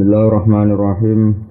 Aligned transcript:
Bismillahirrahmanirrahim. 0.00 1.44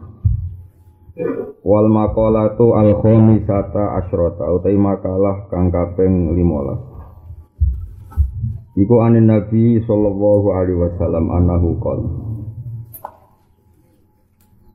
Wal 1.61 1.85
maqalatu 1.85 2.73
al 2.73 2.97
khamisata 2.97 4.01
asyrata 4.01 4.41
utai 4.57 4.73
makalah 4.73 5.45
kang 5.53 5.69
kaping 5.69 6.33
15. 6.33 8.73
Iku 8.73 9.05
anin 9.05 9.29
Nabi 9.29 9.85
sallallahu 9.85 10.49
alaihi 10.49 10.81
wasallam 10.81 11.29
annahu 11.29 11.77
qala. 11.77 12.09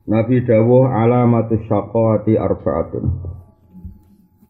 Nabi 0.07 0.47
dawuh 0.47 0.95
alamatus 0.95 1.67
syaqawati 1.67 2.39
arba'atun. 2.39 3.11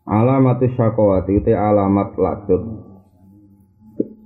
Alamatus 0.04 0.77
syaqawati 0.77 1.41
utai 1.41 1.56
alamat 1.56 2.12
lacut 2.20 2.84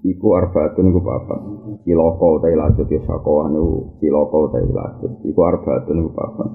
iku 0.05 0.27
arbaatun 0.39 0.91
iku 0.91 1.01
papat. 1.03 1.41
Cilaka 1.83 2.27
utahe 2.39 2.55
lanjut 2.55 2.87
ya 2.91 3.01
sakwa 3.07 3.51
niku. 3.51 3.99
Cilaka 3.99 4.37
utahe 4.37 4.67
lanjut 4.71 5.13
iku 5.27 5.41
arbaatun 5.43 5.97
iku 6.03 6.11
papat. 6.15 6.51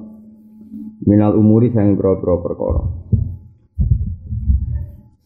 Minal 1.03 1.35
umuri 1.35 1.71
sang 1.75 1.99
pira-pira 1.99 2.39
perkara. 2.39 2.83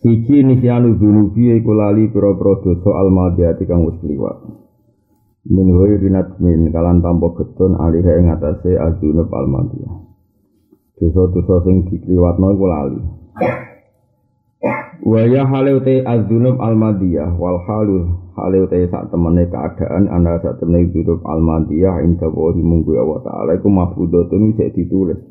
Siji 0.02 0.42
nisyanu 0.42 0.98
dunubi 0.98 1.54
iku 1.58 1.72
lali 1.78 2.10
pira-pira 2.10 2.62
dosa 2.66 2.90
almadiyati 2.98 3.70
kang 3.70 3.86
wis 3.86 3.98
kliwat. 4.02 4.42
Min 5.48 5.72
rinat 5.78 6.42
min 6.44 6.74
kalan 6.76 7.00
tanpa 7.00 7.32
getun 7.38 7.78
ing 7.94 8.28
atase 8.34 8.74
adunub 8.76 9.30
almadiyah. 9.30 9.96
Dosa-dosa 10.98 11.62
sing 11.70 11.86
dikliwatno 11.86 12.58
iku 12.58 12.66
lali 12.66 13.02
Wa 15.06 15.22
ya 15.30 15.46
halu 15.46 15.80
te 15.86 16.02
azunub 16.02 16.58
almadiyah 16.58 17.38
wal 17.38 17.62
halu 17.68 18.10
halu 18.34 18.66
te 18.68 18.90
sak 18.90 19.14
temene 19.14 19.46
keadaan 19.48 20.10
anda 20.10 20.42
sak 20.42 20.60
temene 20.60 20.90
dzunub 20.90 21.22
almadiyah 21.22 22.02
inda 22.02 22.26
wahi 22.28 22.62
munggu 22.66 22.98
ya 22.98 23.06
wa 23.06 23.22
ta'ala 23.22 23.56
iku 23.62 23.70
mahfudhatun 23.70 24.52
wis 24.52 24.60
ditulis. 24.74 25.22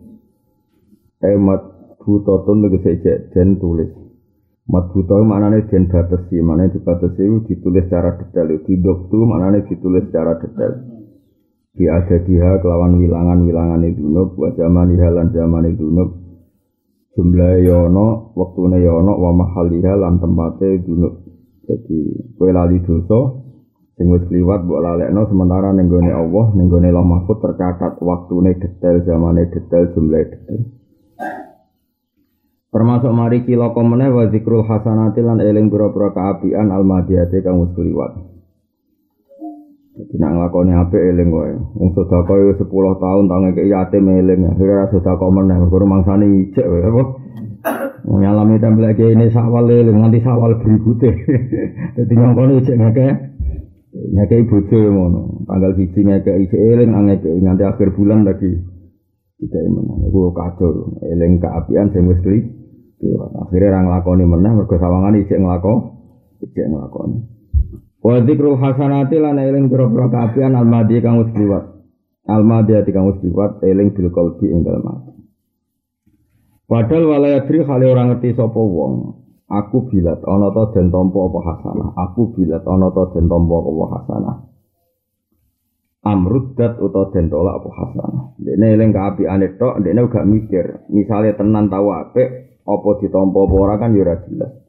Emat 1.25 1.77
butotun 2.07 2.63
tegese 2.63 3.03
cek 3.03 3.19
den 3.35 3.59
tulis. 3.59 3.91
Mat 4.71 4.95
buta 4.95 5.19
maknane 5.23 5.67
den 5.71 5.91
batesi, 5.91 6.39
maknane 6.43 6.71
dibatesi 6.71 7.27
ditulis 7.51 7.87
secara 7.91 8.15
detail, 8.19 8.63
didoktu 8.63 9.19
maknane 9.27 9.67
ditulis 9.67 10.07
secara 10.07 10.39
detail. 10.39 10.75
Di 11.77 11.85
ada 11.91 12.17
dia 12.25 12.57
kelawan 12.63 12.97
wilangan-wilangan 12.97 13.85
dunub 13.95 14.33
wa 14.39 14.49
zaman 14.57 14.97
halan 14.97 15.29
zaman 15.35 15.77
dunub 15.77 16.26
jumlah 17.17 17.65
yono 17.65 18.37
waktune 18.37 18.77
yono 18.85 19.17
wa 19.17 19.33
mahaliha 19.33 19.97
lan 19.97 20.21
tempate 20.21 20.85
dunuk. 20.85 21.25
Jadi 21.67 21.99
kue 22.37 22.53
lali 22.53 22.79
dosa 22.85 23.43
sing 23.97 24.07
wis 24.13 24.23
kliwat 24.29 24.69
mbok 24.69 24.85
lalekno 24.85 25.25
sementara 25.27 25.73
ning 25.73 25.89
gone 25.89 26.13
Allah 26.13 26.53
ning 26.55 26.69
gone 26.69 26.87
Allah 26.93 27.03
Mahfud 27.03 27.41
tercatat 27.41 27.99
waktune 28.05 28.55
detail 28.61 29.03
zamane 29.09 29.49
detail 29.49 29.91
jumlah 29.97 30.23
detail. 30.29 30.63
Termasuk 32.71 33.09
mari 33.17 33.43
kila 33.49 33.73
komene 33.73 34.13
wa 34.13 34.29
zikrul 34.29 34.69
hasanati 34.69 35.25
lan 35.25 35.41
eling 35.41 35.73
pira-pira 35.73 36.13
kaapian 36.13 36.69
almadiyate 36.69 37.41
kang 37.41 37.65
wis 37.65 37.73
kliwat 37.73 38.36
Jadi 39.97 40.15
nak 40.21 40.31
nglakoni 40.37 40.77
apik 40.77 41.01
eling 41.01 41.33
wae. 41.33 41.57
Wong 41.73 41.97
sedekah 41.97 42.37
yo 42.37 42.53
10 42.61 42.69
tahun 43.01 43.25
tau 43.33 43.41
ngekek 43.49 43.65
yatim 43.65 44.05
eling, 44.13 44.45
akhire 44.45 44.73
ra 44.77 44.87
sedekah 44.93 45.31
meneh 45.33 45.57
mergo 45.57 45.89
mangsane 45.89 46.29
ijek 46.29 46.69
wae 46.69 46.85
apa. 46.85 47.03
Nyalami 48.05 48.61
tempel 48.61 48.93
iki 48.93 49.17
ini 49.17 49.33
sawal 49.33 49.65
eling 49.73 49.97
nganti 49.97 50.21
sawal 50.21 50.61
berikutnya. 50.61 51.17
Dadi 51.97 52.13
nyongkone 52.13 52.53
ijek 52.61 52.77
ngekek 52.77 53.13
ngekek 54.13 54.41
bojo 54.53 54.79
ngono. 54.85 55.21
Tanggal 55.49 55.73
1 55.73 55.89
ngekek 55.97 56.37
ijek 56.45 56.61
eling 56.61 56.91
ngekek 56.93 57.33
nganti 57.41 57.65
akhir 57.65 57.89
bulan 57.97 58.29
lagi 58.29 58.53
tidak 59.41 59.65
meneh. 59.65 60.13
Iku 60.13 60.29
kacau 60.37 60.93
eling 61.09 61.41
keapian 61.41 61.89
sing 61.97 62.05
wis 62.05 62.21
kli. 62.21 62.45
Akhire 63.49 63.73
ra 63.73 63.81
nglakoni 63.81 64.29
meneh 64.29 64.61
mergo 64.61 64.77
sawangan 64.77 65.17
ijek 65.25 65.41
nglakoni. 65.41 65.89
Ijek 66.45 66.69
nglakoni. 66.69 67.36
Wa 68.07 68.23
dzikrul 68.23 68.55
hasanati 68.63 69.19
lan 69.19 69.43
eling 69.43 69.67
pira-pira 69.67 70.07
kaapian 70.07 70.55
almadi 70.55 71.03
kang 71.03 71.27
wis 71.27 71.35
liwat. 71.35 71.75
Almadi 72.31 72.79
kang 72.95 73.11
wis 73.11 73.19
liwat 73.19 73.67
eling 73.67 73.99
bil 73.99 74.15
qalbi 74.15 74.47
ing 74.47 74.63
dalem 74.63 74.87
ati. 74.87 75.11
Padahal 76.71 77.05
walayadri 77.11 77.67
hale 77.67 77.87
ora 77.91 78.07
ngerti 78.07 78.39
sapa 78.39 78.63
wong. 78.63 78.95
Aku 79.51 79.91
bilat 79.91 80.23
ana 80.23 80.55
ta 80.55 80.71
den 80.71 80.95
tampa 80.95 81.19
apa 81.19 81.39
hasanah. 81.51 81.89
Aku 81.99 82.31
bilat 82.35 82.63
ana 82.63 82.95
ta 82.95 83.11
den 83.11 83.27
tampa 83.27 83.55
apa 83.59 83.85
hasanah. 83.99 84.37
Amruddat 86.07 86.79
utawa 86.79 87.11
den 87.11 87.27
tolak 87.27 87.59
apa 87.59 87.71
hasanah. 87.75 88.25
Dene 88.39 88.67
eling 88.71 88.95
kaapiane 88.95 89.59
tok, 89.59 89.83
dene 89.83 90.07
gak 90.07 90.27
mikir. 90.31 90.87
Misale 90.95 91.35
tenan 91.35 91.67
tau 91.67 91.91
apik, 91.91 92.63
apa 92.63 92.89
ditampa 93.03 93.39
apa 93.39 93.55
ora 93.55 93.75
kan 93.83 93.99
ya 93.99 94.07
ora 94.07 94.23
jelas. 94.27 94.66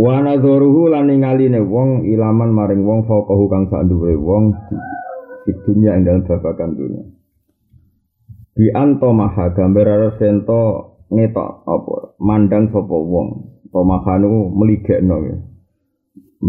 Wa 0.00 0.16
nadharuhu 0.24 0.88
lan 0.88 1.12
ningaline 1.12 1.60
wong 1.60 2.08
ilaman 2.08 2.56
maring 2.56 2.88
wong 2.88 3.04
faqahu 3.04 3.52
kang 3.52 3.68
sak 3.68 3.84
dhuwure 3.84 4.16
wong 4.16 4.56
di 5.44 5.52
dunya 5.60 5.92
ing 5.92 6.08
dalem 6.08 6.24
babagan 6.24 6.72
dunya. 6.72 7.04
Bi 8.56 8.72
anto 8.72 9.12
maha 9.12 9.52
gambar 9.52 10.16
sento 10.16 10.62
ngetok 11.12 11.50
apa 11.68 12.16
mandang 12.16 12.72
sapa 12.72 12.96
wong 12.96 13.60
pemahanu 13.68 14.48
meligekno 14.56 15.16
ya. 15.20 15.36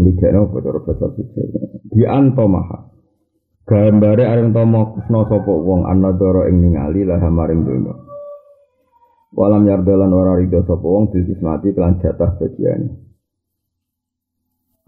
Meligekno 0.00 0.48
apa 0.48 0.56
cara 0.64 0.78
bahasa 0.88 1.06
siji. 1.12 1.42
Bi 1.92 2.08
anto 2.08 2.48
maha 2.48 2.88
gambare 3.68 4.32
areng 4.32 4.56
tomo 4.56 4.96
kusno 4.96 5.28
wong 5.28 5.84
anadara 5.84 6.48
ing 6.48 6.56
ningali 6.56 7.04
lah 7.04 7.20
maring 7.20 7.68
dunya. 7.68 8.00
Walam 9.36 9.68
yardalan 9.68 10.08
ora 10.08 10.40
ridho 10.40 10.64
sapa 10.64 10.86
wong 10.88 11.12
dismati 11.12 11.76
kelan 11.76 12.00
jatah. 12.00 12.32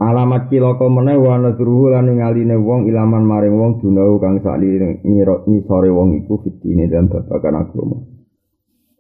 Alamat 0.05 0.53
cilaka 0.53 0.85
meneh 0.85 1.17
wa 1.17 1.41
nadruhu 1.41 1.89
lan 1.89 2.13
ngaline 2.13 2.61
wong 2.61 2.85
ilaman 2.93 3.25
maring 3.25 3.57
wong 3.57 3.73
dunau 3.81 4.21
kang 4.21 4.37
sakli 4.45 4.77
ngirok 5.01 5.49
ngisore 5.49 5.89
wong 5.89 6.21
iku 6.21 6.45
fitine 6.45 6.93
dalam 6.93 7.09
babagan 7.09 7.65
agama. 7.65 7.97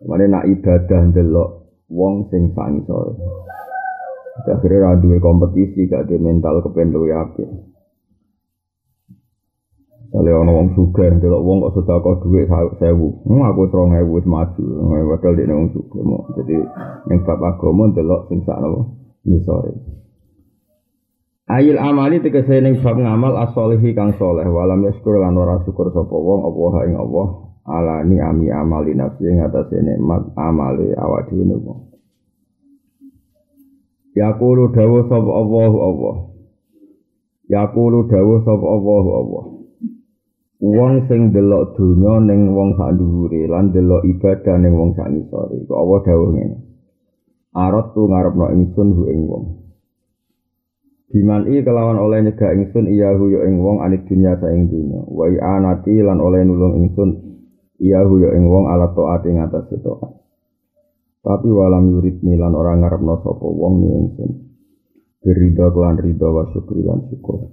Kemarin 0.00 0.32
nak 0.32 0.48
ibadah 0.48 1.00
ndelok 1.12 1.50
wong 1.92 2.32
sing 2.32 2.56
sak 2.56 2.72
ngisore. 2.72 3.20
Akhirnya 4.48 4.80
ra 4.80 4.90
duwe 4.96 5.20
kompetisi 5.20 5.92
gak 5.92 6.08
ada 6.08 6.16
mental 6.16 6.64
kepen 6.64 6.96
luwe 6.96 7.12
apik. 7.12 7.52
Kali 10.08 10.30
ana 10.32 10.52
wong 10.56 10.72
sugih 10.72 11.20
ndelok 11.20 11.42
wong 11.44 11.68
kok 11.68 11.84
sedekah 11.84 12.16
dhuwit 12.24 12.48
1000. 12.48 13.28
Hmm, 13.28 13.44
aku 13.44 13.68
2000 13.68 14.08
wis 14.08 14.24
maju. 14.24 14.64
Padahal 14.88 15.34
dene 15.36 15.52
wong 15.52 15.68
sugih. 15.76 16.00
Jadi 16.40 16.56
ning 17.12 17.18
bab 17.28 17.44
agama 17.44 17.92
ndelok 17.92 18.32
sing 18.32 18.40
sak 18.48 18.56
napa 18.56 18.88
ngisore. 19.28 20.03
Ayil 21.44 21.76
amali 21.76 22.24
tegese 22.24 22.56
ning 22.64 22.80
bab 22.80 22.96
ngamal 22.96 23.36
as-solihi 23.36 23.92
kang 23.92 24.16
soleh 24.16 24.48
walam 24.48 24.80
yaskur 24.80 25.20
lan 25.20 25.36
ora 25.36 25.60
syukur 25.68 25.92
sapa 25.92 26.16
wong 26.16 26.40
apa 26.40 26.88
ing 26.88 26.96
Allah 26.96 27.26
ala 27.68 28.00
ni 28.00 28.16
ami 28.16 28.48
amali 28.48 28.96
nafsi 28.96 29.28
ing 29.28 29.44
atase 29.44 29.76
nikmat 29.76 30.32
amali 30.40 30.96
awak 30.96 31.28
dhewe 31.28 31.52
wong. 31.60 31.92
Yaqulu 34.16 34.72
dawu 34.72 35.04
sapa 35.04 35.30
Allahu 35.36 35.78
Allah. 35.84 36.16
Yaqulu 37.52 38.08
dawu 38.08 38.34
sapa 38.40 38.64
Allahu 38.64 39.10
Allah. 39.12 39.44
Wong 40.64 40.94
sing 41.12 41.28
delok 41.28 41.76
donya 41.76 42.24
ning 42.24 42.56
wong 42.56 42.72
sak 42.80 42.96
dhuwure 42.96 43.52
lan 43.52 43.68
delok 43.68 44.00
ibadah 44.00 44.56
ning 44.56 44.72
wong 44.72 44.96
sak 44.96 45.12
ngisore. 45.12 45.60
Kok 45.68 45.76
Allah 45.76 45.98
dawuh 46.08 46.30
ngene. 46.32 46.56
Arat 47.52 47.92
tu 47.92 48.08
ngarepno 48.08 48.48
ingsun 48.48 48.88
hu 48.96 49.02
ing 49.12 49.20
wong. 49.28 49.63
Biman 51.14 51.46
i 51.46 51.62
kelawan 51.62 51.94
oleh 51.94 52.26
nyegah 52.26 52.50
ingsun 52.58 52.90
iyahu 52.90 53.30
ya 53.30 53.46
ing 53.46 53.62
wong 53.62 53.86
anit 53.86 54.02
dunya 54.10 54.34
saing 54.34 54.66
dunya. 54.66 54.98
Wa 55.06 55.30
anati 55.30 56.02
lan 56.02 56.18
oleh 56.18 56.42
nulung 56.42 56.74
ingsun 56.74 57.38
iyahu 57.78 58.18
ya 58.18 58.34
ing 58.34 58.50
wong 58.50 58.66
ala 58.66 58.90
taat 58.90 59.22
ing 59.30 59.38
atas 59.38 59.70
taat. 59.70 60.10
Tapi 61.22 61.48
walam 61.54 61.94
yurid 61.94 62.18
lan 62.18 62.58
ora 62.58 62.74
ngarepno 62.74 63.22
sapa 63.22 63.46
wong 63.46 63.74
ni 63.78 63.88
ingsun. 63.94 64.30
Birida 65.22 65.70
kelan 65.70 66.02
rida 66.02 66.26
wa 66.34 66.50
syukri 66.50 66.82
lan 66.82 67.06
syukur. 67.06 67.46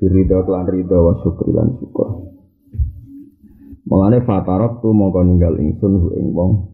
Birida 0.00 0.40
kelan 0.40 0.64
rida 0.64 0.96
wa 0.96 1.12
syukri 1.20 1.52
lan 1.52 1.76
syukur. 1.76 2.08
Mulane 3.84 4.24
fatarat 4.24 4.80
tu 4.80 4.96
mongko 4.96 5.20
ninggal 5.28 5.60
ingsun 5.60 5.92
hu 6.00 6.08
ing 6.16 6.32
wong 6.32 6.72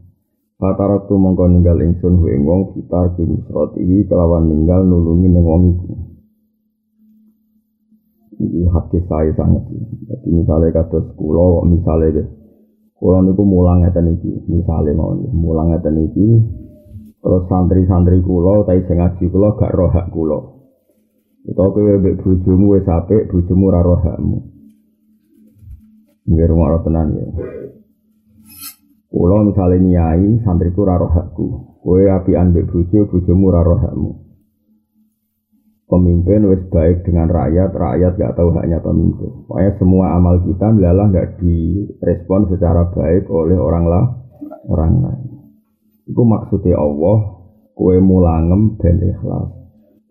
Fatarat 0.60 1.08
tu 1.08 1.16
mongko 1.16 1.48
ninggal 1.48 1.80
ingsun 1.80 2.20
hu 2.20 2.28
ing 2.28 2.44
wong 2.44 2.76
fitar 2.76 3.16
ki 3.16 3.24
musratihi 3.24 4.04
kelawan 4.06 4.44
ninggal 4.46 4.84
nulungi 4.86 5.26
ning 5.26 5.40
wong 5.40 5.62
iku. 5.74 6.09
Iki 8.40 8.64
hati 8.72 8.98
saya 9.04 9.30
sangat 9.36 9.68
jadi 10.08 10.28
misalnya 10.32 10.80
kata 10.80 10.98
sekolah 11.12 11.68
misalnya 11.68 12.16
deh 12.24 12.28
kalau 12.96 13.20
niku 13.24 13.42
mulang 13.44 13.84
ngeten 13.84 14.16
iki 14.16 14.32
misalnya 14.48 14.96
mau 14.96 15.12
mulang 15.16 15.76
ngeten 15.76 15.96
iki 16.08 16.28
terus 17.20 17.44
santri-santri 17.52 18.24
kulo 18.24 18.64
tapi 18.64 18.80
sing 18.88 18.96
ngaji 18.96 19.24
kulo 19.28 19.48
gak 19.60 19.72
roh 19.76 19.92
hak 19.92 20.08
kulo 20.08 20.38
utawa 21.44 21.72
kowe 21.72 21.92
mbek 22.00 22.20
bojomu 22.20 22.76
wis 22.76 22.88
apik 22.88 23.28
bojomu 23.28 23.68
ora 23.68 23.80
roh 23.84 24.00
Nggih 26.30 26.46
rumah 26.46 26.78
tenan 26.86 27.10
ya. 27.16 27.26
Kulo 29.10 29.50
misalnya 29.50 29.82
nyai 29.82 30.46
santriku 30.46 30.86
ora 30.86 31.00
roh. 31.00 31.10
Kowe 31.82 32.02
apian 32.06 32.54
mbek 32.54 32.70
bojo, 32.70 33.08
bojomu 33.10 33.50
ora. 33.50 33.90
Pemimpin 35.90 36.46
wis 36.46 36.62
baik 36.70 37.02
dengan 37.02 37.26
rakyat, 37.26 37.74
rakyat 37.74 38.14
gak 38.14 38.38
tahu 38.38 38.54
haknya 38.54 38.78
pemimpin. 38.78 39.42
Pokoknya 39.50 39.74
semua 39.82 40.14
amal 40.14 40.38
kita 40.46 40.70
adalah 40.70 41.10
gak 41.10 41.42
direspon 41.42 42.46
secara 42.46 42.86
baik 42.94 43.26
oleh 43.26 43.58
orang 43.58 43.90
lah, 43.90 44.06
orang 44.70 45.02
lain. 45.02 45.30
Itu 46.06 46.22
maksudnya 46.22 46.78
Allah, 46.78 47.42
kue 47.74 47.98
mulangem 47.98 48.78
ben 48.78 49.02
ikhlas. 49.02 49.50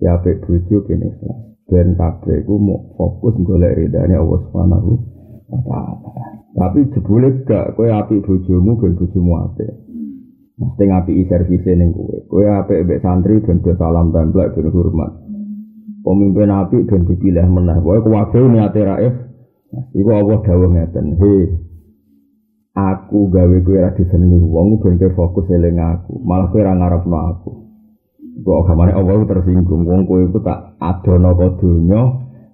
Ya 0.04 0.20
apik 0.20 0.44
bojo 0.44 0.84
ben 0.84 1.00
ikhlas. 1.00 1.40
Ben 1.72 1.96
kabeh 1.96 2.44
iku 2.44 2.60
mau 2.60 2.92
fokus 3.00 3.40
golek 3.40 3.80
ridane 3.80 4.20
Allah 4.20 4.40
Subhanahu 4.52 4.92
wa 5.48 5.60
taala. 5.64 6.12
Tapi 6.60 6.92
jebule 6.92 7.48
gak 7.48 7.80
kowe 7.80 7.88
apik 7.88 8.28
bojomu 8.28 8.76
ben 8.84 9.00
bojomu 9.00 9.32
apik. 9.48 9.72
Mesti 10.60 10.84
ngapi 10.92 11.24
servise 11.24 11.72
ning 11.72 11.96
kowe. 11.96 12.20
Kowe 12.28 12.44
apik 12.44 12.84
mbek 12.84 13.00
santri 13.00 13.40
ben 13.40 13.64
salam 13.80 14.12
templek 14.12 14.52
ben 14.60 14.68
hormat. 14.76 15.29
Pemimpin 16.04 16.50
api 16.50 16.78
dan 16.88 17.02
dipilih 17.06 17.46
menah. 17.48 17.78
Pokoknya 17.80 18.04
kuwabil 18.06 18.44
niate 18.52 18.82
raif. 18.84 19.16
Iku 19.94 20.10
Allah 20.10 20.38
dawuh 20.42 20.70
ngeten. 20.74 21.06
He, 21.22 21.36
aku 22.74 23.30
gawe 23.30 23.58
kowe 23.62 23.78
ra 23.78 23.94
disenengi 23.94 24.42
wong 24.42 24.82
ben 24.82 24.98
fokus 25.14 25.46
eling 25.54 25.78
aku. 25.78 26.18
Malah 26.26 26.50
kowe 26.50 26.62
ra 26.66 26.74
ngarepno 26.74 27.18
aku. 27.36 27.52
Kok 28.40 28.58
agamane 28.66 28.92
Allah 28.96 29.26
tersinggung 29.30 29.86
wong 29.86 30.10
kowe 30.10 30.20
iku 30.26 30.40
tak 30.42 30.80
adono 30.82 31.38
kok 31.38 31.62
donya, 31.62 32.02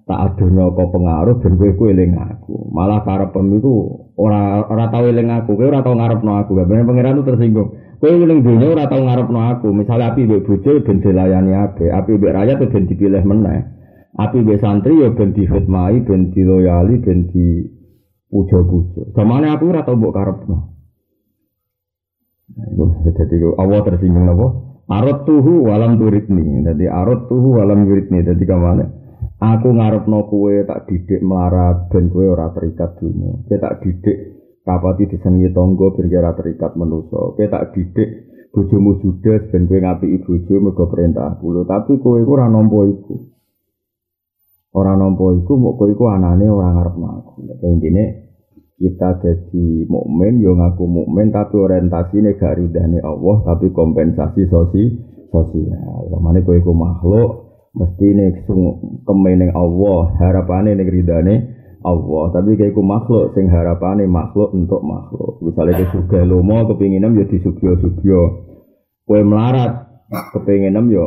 tak 0.04 0.18
adono 0.32 0.74
kok 0.76 0.88
pengaruh 0.92 1.36
ben 1.40 1.54
kowe 1.56 1.88
eling 1.88 2.12
aku. 2.20 2.68
Malah 2.68 3.00
karepem 3.06 3.56
iku 3.56 4.05
ora 4.16 4.64
ora 4.66 4.88
tau 4.88 5.04
eling 5.04 5.28
aku, 5.28 5.54
kowe 5.56 5.68
ora 5.68 5.84
tau 5.84 5.92
ngarepno 5.92 6.32
aku. 6.40 6.56
Gabane 6.56 6.88
pangeran 6.88 7.20
tersinggung. 7.20 7.68
Kowe 8.00 8.12
ning 8.12 8.40
dunya 8.40 8.66
ora 8.72 8.88
tau 8.88 9.04
ngarepno 9.04 9.40
aku. 9.52 9.66
Misale 9.76 10.04
api 10.08 10.24
mbek 10.24 10.42
bojo 10.48 10.80
ben 10.82 11.04
dilayani 11.04 11.52
ape, 11.52 11.92
api 11.92 12.10
mbek 12.16 12.32
rakyat 12.32 12.58
ben 12.72 12.84
dipilih 12.88 13.24
meneh. 13.24 13.60
Api 14.16 14.36
mbek 14.40 14.60
santri 14.64 15.04
ya 15.04 15.12
ben 15.12 15.36
dihormati, 15.36 16.00
ben 16.08 16.32
diloyali, 16.32 16.94
ben 17.04 17.28
di 17.28 17.68
puja-puja. 18.32 19.12
Gamane 19.12 19.52
aku 19.52 19.68
ora 19.68 19.84
tau 19.84 20.00
mbok 20.00 20.12
karepno. 20.16 20.56
Iku 22.56 22.84
dadi 23.12 23.36
Allah 23.60 23.80
tersinggung 23.84 24.24
napa? 24.24 24.46
Arot 24.86 25.28
tuhu 25.28 25.68
walam 25.68 26.00
turitni. 26.00 26.64
Dadi 26.64 26.88
arot 26.88 27.28
tuhu 27.28 27.60
walam 27.60 27.84
turitni. 27.84 28.24
Dadi 28.24 28.44
kamane? 28.48 29.05
Aku 29.36 29.68
ngarepno 29.68 30.32
kowe 30.32 30.64
tak 30.64 30.88
didik 30.88 31.20
melarat 31.20 31.92
ben 31.92 32.08
kowe 32.08 32.24
ora 32.24 32.56
terikat 32.56 32.96
dunia. 32.96 33.36
Kowe 33.44 33.56
tak 33.60 33.84
didik 33.84 34.16
kapati 34.64 35.12
disenengi 35.12 35.52
tangga 35.52 35.92
ben 35.92 36.08
ora 36.08 36.32
terikat 36.32 36.72
manusa. 36.72 37.36
Kowe 37.36 37.44
tak 37.44 37.76
didik 37.76 38.32
bojomu 38.48 38.96
judes 39.04 39.44
ben 39.52 39.68
kowe 39.68 39.76
ngapiki 39.76 40.24
bojo 40.24 40.54
mergo 40.56 40.88
perintah 40.88 41.36
kulo, 41.36 41.68
tapi 41.68 42.00
kowe 42.00 42.16
iku 42.16 42.32
ora 42.32 42.48
nampa 42.48 42.80
iku. 42.88 43.16
Ora 44.72 44.96
nampa 44.96 45.24
iku 45.36 45.52
mok 45.60 45.72
kowe 45.76 45.88
iku 45.92 46.04
anane 46.08 46.48
ora 46.48 46.72
ngarepno 46.72 47.06
aku. 47.20 47.32
Nek 47.44 47.60
intine 47.60 48.04
kita 48.80 49.20
jadi 49.20 49.84
mukmin 49.84 50.40
yo 50.40 50.56
ngaku 50.56 50.84
mukmin 50.88 51.28
tapi 51.28 51.60
orientasine 51.60 52.40
gak 52.40 52.56
Allah 53.04 53.36
tapi 53.44 53.68
kompensasi 53.68 54.48
sosi 54.48 54.96
sosial. 55.28 56.08
Lamane 56.08 56.40
kowe 56.40 56.56
iku 56.56 56.72
makhluk 56.72 57.45
mesti 57.76 58.06
nek 58.16 58.48
kemeneng 59.04 59.52
Allah 59.52 60.16
harapane 60.16 60.72
nek 60.72 60.88
ridane 60.88 61.34
Allah, 61.86 62.24
tapi 62.34 62.58
kayak 62.58 62.74
ku 62.74 62.82
makhluk 62.82 63.36
sing 63.36 63.46
harapane 63.46 64.08
makhluk 64.10 64.50
untuk 64.56 64.82
makhluk. 64.82 65.38
Misalnya 65.44 65.84
ke 65.84 65.94
surga 65.94 66.26
lomo 66.26 66.66
kepinginan 66.72 67.14
ya 67.14 67.28
di 67.30 67.38
subyo 67.38 67.78
subyo. 67.78 68.20
Kue 69.06 69.22
melarat 69.22 69.86
kepinginan 70.34 70.90
ya 70.90 71.06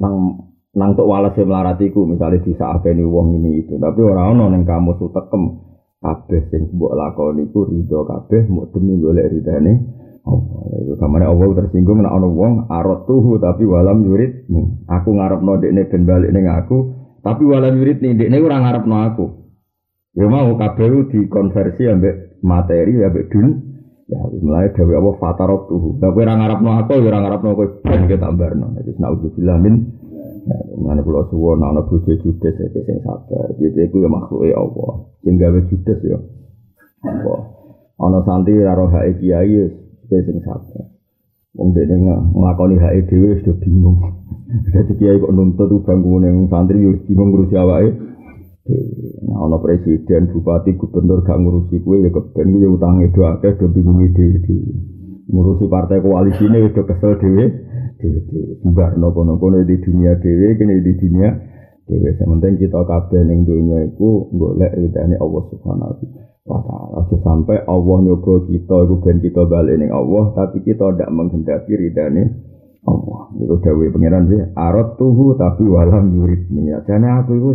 nang 0.00 0.48
nang 0.72 0.96
tok 0.96 1.04
walase 1.04 1.44
melaratiku 1.44 2.08
misalnya 2.08 2.40
disakeni 2.40 3.04
wong 3.04 3.36
ini 3.36 3.66
itu. 3.66 3.76
Tapi 3.76 4.00
orang 4.00 4.38
ono 4.38 4.44
neng 4.48 4.64
kamu 4.64 4.96
sutekem 4.96 5.60
kabeh 5.98 6.46
sing 6.54 6.72
mbok 6.72 6.94
lakoni 6.94 7.50
ku 7.50 7.66
ridho 7.66 8.06
kabeh 8.06 8.46
mau 8.48 8.70
demi 8.70 8.96
golek 9.02 9.28
ridane 9.34 9.97
Allah. 10.28 10.60
Iku 10.84 10.94
kamane 11.00 11.24
Allah 11.24 11.48
tersinggung 11.56 12.04
nek 12.04 12.12
ana 12.12 12.28
wong 12.28 12.52
arot 12.68 13.08
tuhu 13.08 13.40
tapi 13.40 13.64
walam 13.64 14.04
yurid 14.04 14.46
nih. 14.52 14.66
Aku 14.92 15.16
ngarepno 15.16 15.56
dekne 15.58 15.88
ben 15.88 16.04
balik 16.04 16.30
ning 16.36 16.46
aku, 16.46 16.92
tapi 17.24 17.42
walam 17.48 17.74
yurid 17.80 18.04
nih 18.04 18.12
dekne 18.20 18.36
ora 18.44 18.60
ngarepno 18.60 18.96
aku. 19.08 19.24
Ya 20.12 20.26
mau 20.28 20.52
kabeh 20.54 21.08
dikonversi 21.08 21.88
ambek 21.88 22.44
materi 22.44 23.00
ambek 23.00 23.32
dun. 23.32 23.48
Ya 24.08 24.20
mulai 24.24 24.72
dewe 24.72 24.96
apa 24.96 25.10
fatarok 25.20 25.62
tuh. 25.68 26.00
Lah 26.00 26.12
kowe 26.12 26.22
ora 26.24 26.34
ngarepno 26.36 26.70
aku 26.84 26.90
ya 26.96 27.08
ora 27.08 27.18
ngarepno 27.24 27.48
kowe 27.56 27.66
ben 27.84 28.04
ke 28.04 28.16
tambarno. 28.20 28.76
Iki 28.76 29.00
naudzubillah 29.00 29.56
min 29.60 29.74
Mana 30.78 31.04
pulau 31.04 31.28
suwon, 31.28 31.60
ana 31.60 31.84
bojo 31.84 32.08
judes 32.08 32.56
ya 32.56 32.66
sing 32.72 32.98
sabar. 33.04 33.52
Jadi 33.60 33.84
iku 33.84 34.00
ya 34.00 34.08
makhluke 34.08 34.48
Allah. 34.56 35.04
Sing 35.20 35.36
gawe 35.36 35.60
judes 35.68 36.00
ya 36.00 36.16
Allah. 37.04 37.40
Ana 38.00 38.24
santri 38.24 38.56
karo 38.62 38.88
hake 38.88 39.20
kiai 39.20 39.68
ya 40.08 40.18
sing 40.24 40.38
sabar. 40.44 40.84
Wong 41.56 41.72
dene 41.72 41.94
nglakoni 42.34 42.76
hake 42.80 43.08
dhewe 43.08 43.36
wis 43.36 43.44
bingung. 43.60 43.98
Dadi 44.72 44.92
kiai 44.96 45.20
kok 45.20 45.32
nuntut 45.32 45.70
bangkune 45.84 46.48
santri 46.48 46.82
yo 46.82 46.96
bingung 47.04 47.32
ngurusi 47.32 47.56
awake. 47.56 47.92
Nah, 48.68 49.48
ono 49.48 49.64
presiden, 49.64 50.28
bupati, 50.28 50.76
gubernur 50.76 51.24
gak 51.24 51.40
ngurusi 51.40 51.80
kue 51.80 52.04
ya 52.04 52.12
keben 52.12 52.52
kue 52.52 52.68
utangnya 52.68 53.08
do 53.08 53.24
akeh 53.24 53.56
do 53.56 53.64
bingung 53.72 54.04
ide 54.04 54.44
ngurusi 55.28 55.68
partai 55.68 56.00
koalisi 56.00 56.48
ini 56.48 56.68
udah 56.72 56.84
kesel 56.88 57.20
dewe 57.20 57.44
dewe 58.00 58.18
dewe 58.28 58.72
bar 58.72 58.96
nopo 58.96 59.24
nopo 59.24 59.52
di 59.64 59.76
dunia 59.76 60.16
dewe 60.20 60.56
kini 60.56 60.80
di 60.80 60.92
dunia 60.96 61.36
dewe 61.84 62.16
sementing 62.16 62.56
kita 62.56 62.80
kabeh 62.80 63.24
ning 63.28 63.44
dunia 63.44 63.92
iku 63.92 64.32
golek 64.32 64.72
ridane 64.72 65.20
Allah 65.20 65.42
subhanahu 65.52 65.88
wa 65.92 65.96
taala 66.00 66.37
sampai 67.20 67.60
Allah 67.68 67.98
nyoba 68.08 68.48
kita 68.48 68.76
iku 68.88 68.94
ben 69.04 69.20
kita 69.20 69.44
balik 69.44 69.76
ning 69.76 69.92
Allah 69.92 70.32
tapi 70.32 70.64
kita 70.64 70.96
tidak 70.96 71.12
menghendaki 71.12 71.76
ridane 71.76 72.24
Allah 72.88 73.28
itu 73.36 73.56
dawe 73.60 73.84
pangeran 73.92 74.24
sih 74.32 74.40
arot 74.56 74.96
tuhu 74.96 75.36
tapi 75.36 75.68
walam 75.68 76.08
ya 76.64 76.80
jane 76.88 77.08
aku 77.08 77.30
iku 77.36 77.50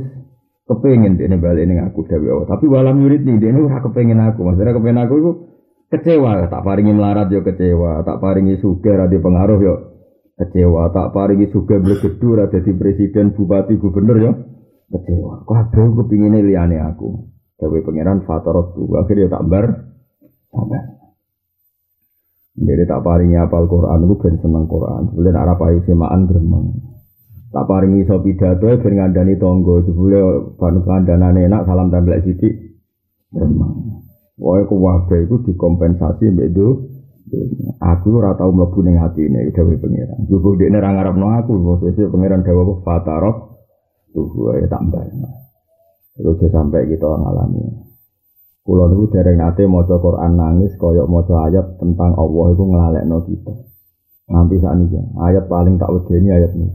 kepengen 0.63 1.19
dia 1.19 1.27
balik 1.35 1.67
ning 1.67 1.79
aku 1.83 2.07
dewi 2.07 2.31
Allah. 2.31 2.47
Tapi 2.47 2.65
walam 2.71 3.03
dia 3.03 3.51
ora 3.51 3.83
kepengen 3.83 4.19
aku. 4.23 4.39
Maksudnya 4.47 4.73
kepengen 4.75 5.01
aku 5.03 5.13
itu 5.19 5.31
kecewa. 5.91 6.47
Tak 6.47 6.63
paringi 6.63 6.93
melarat 6.95 7.27
yo 7.29 7.43
kecewa. 7.43 8.01
Tak 8.07 8.17
paringi 8.23 8.55
sugar 8.63 9.07
ada 9.07 9.17
pengaruh 9.17 9.59
yo 9.59 9.75
kecewa. 10.39 10.89
Tak 10.95 11.11
paringi 11.11 11.51
sugar 11.51 11.83
blegedu 11.83 12.39
ada 12.39 12.59
di 12.59 12.71
presiden, 12.73 13.35
bupati, 13.35 13.75
gubernur 13.77 14.17
yo 14.19 14.31
kecewa. 14.89 15.43
Kok 15.43 15.57
ada 15.57 15.83
kepingin 15.83 16.39
liane 16.39 16.79
aku. 16.79 17.32
Dewi 17.63 17.79
pangeran 17.79 18.27
fatarot 18.27 18.75
tuh. 18.75 18.91
Akhirnya 18.99 19.31
tak. 19.31 19.47
Sabar. 19.47 20.83
Jadi 22.53 22.83
tak 22.85 23.01
paringi 23.01 23.39
apal 23.39 23.65
Quran, 23.65 24.05
aku 24.05 24.15
ben 24.19 24.35
seneng 24.37 24.69
Quran. 24.69 25.09
Sebenarnya 25.09 25.41
arah 25.41 25.57
payu 25.57 25.81
semaan 25.87 26.29
gremeng. 26.29 26.93
tak 27.53 27.69
paringi 27.69 28.01
iso 28.01 28.17
pidato 28.17 28.65
ben 28.65 28.93
ngandani 28.97 29.37
tangga 29.37 29.85
jebule 29.85 30.19
ban 30.57 30.81
kandhanane 30.81 31.45
enak 31.45 31.69
salam 31.69 31.93
templek 31.93 32.25
sithik 32.25 32.73
remang 33.29 34.01
wae 34.41 34.65
ku 34.65 34.81
wae 34.81 35.21
iku 35.21 35.37
dikompensasi 35.45 36.33
mbek 36.33 36.49
do 36.49 36.89
aku 37.77 38.17
ora 38.17 38.33
tau 38.33 38.49
mlebu 38.49 38.81
ning 38.81 38.97
atine 38.97 39.53
dhewe 39.53 39.77
pangeran 39.77 40.25
jupuk 40.25 40.57
dekne 40.57 40.81
ra 40.81 40.97
ngarepno 40.97 41.29
aku 41.29 41.77
sesuk 41.85 42.09
pangeran 42.09 42.41
dawuh 42.41 42.81
fatarok 42.81 43.37
tuh 44.17 44.33
wae 44.49 44.65
tak 44.65 44.81
mbarno 46.13 46.31
iku 46.37 46.45
sampai 46.53 46.85
kita 46.89 47.09
ngalami 47.09 47.83
Kulo 48.63 48.87
niku 48.87 49.11
dereng 49.11 49.43
nate 49.43 49.67
maca 49.67 49.99
Quran 49.99 50.39
nangis 50.39 50.71
kaya 50.79 51.03
maca 51.03 51.51
ayat 51.51 51.83
tentang 51.83 52.15
Allah 52.15 52.45
iku 52.55 52.63
nglalekno 52.63 53.19
kita. 53.27 53.51
Nanti 54.31 54.55
saat 54.63 54.79
ini 54.79 55.03
ayat 55.19 55.51
paling 55.51 55.75
tak 55.75 55.91
wedeni 55.91 56.31
ayat 56.31 56.55
ini. 56.55 56.71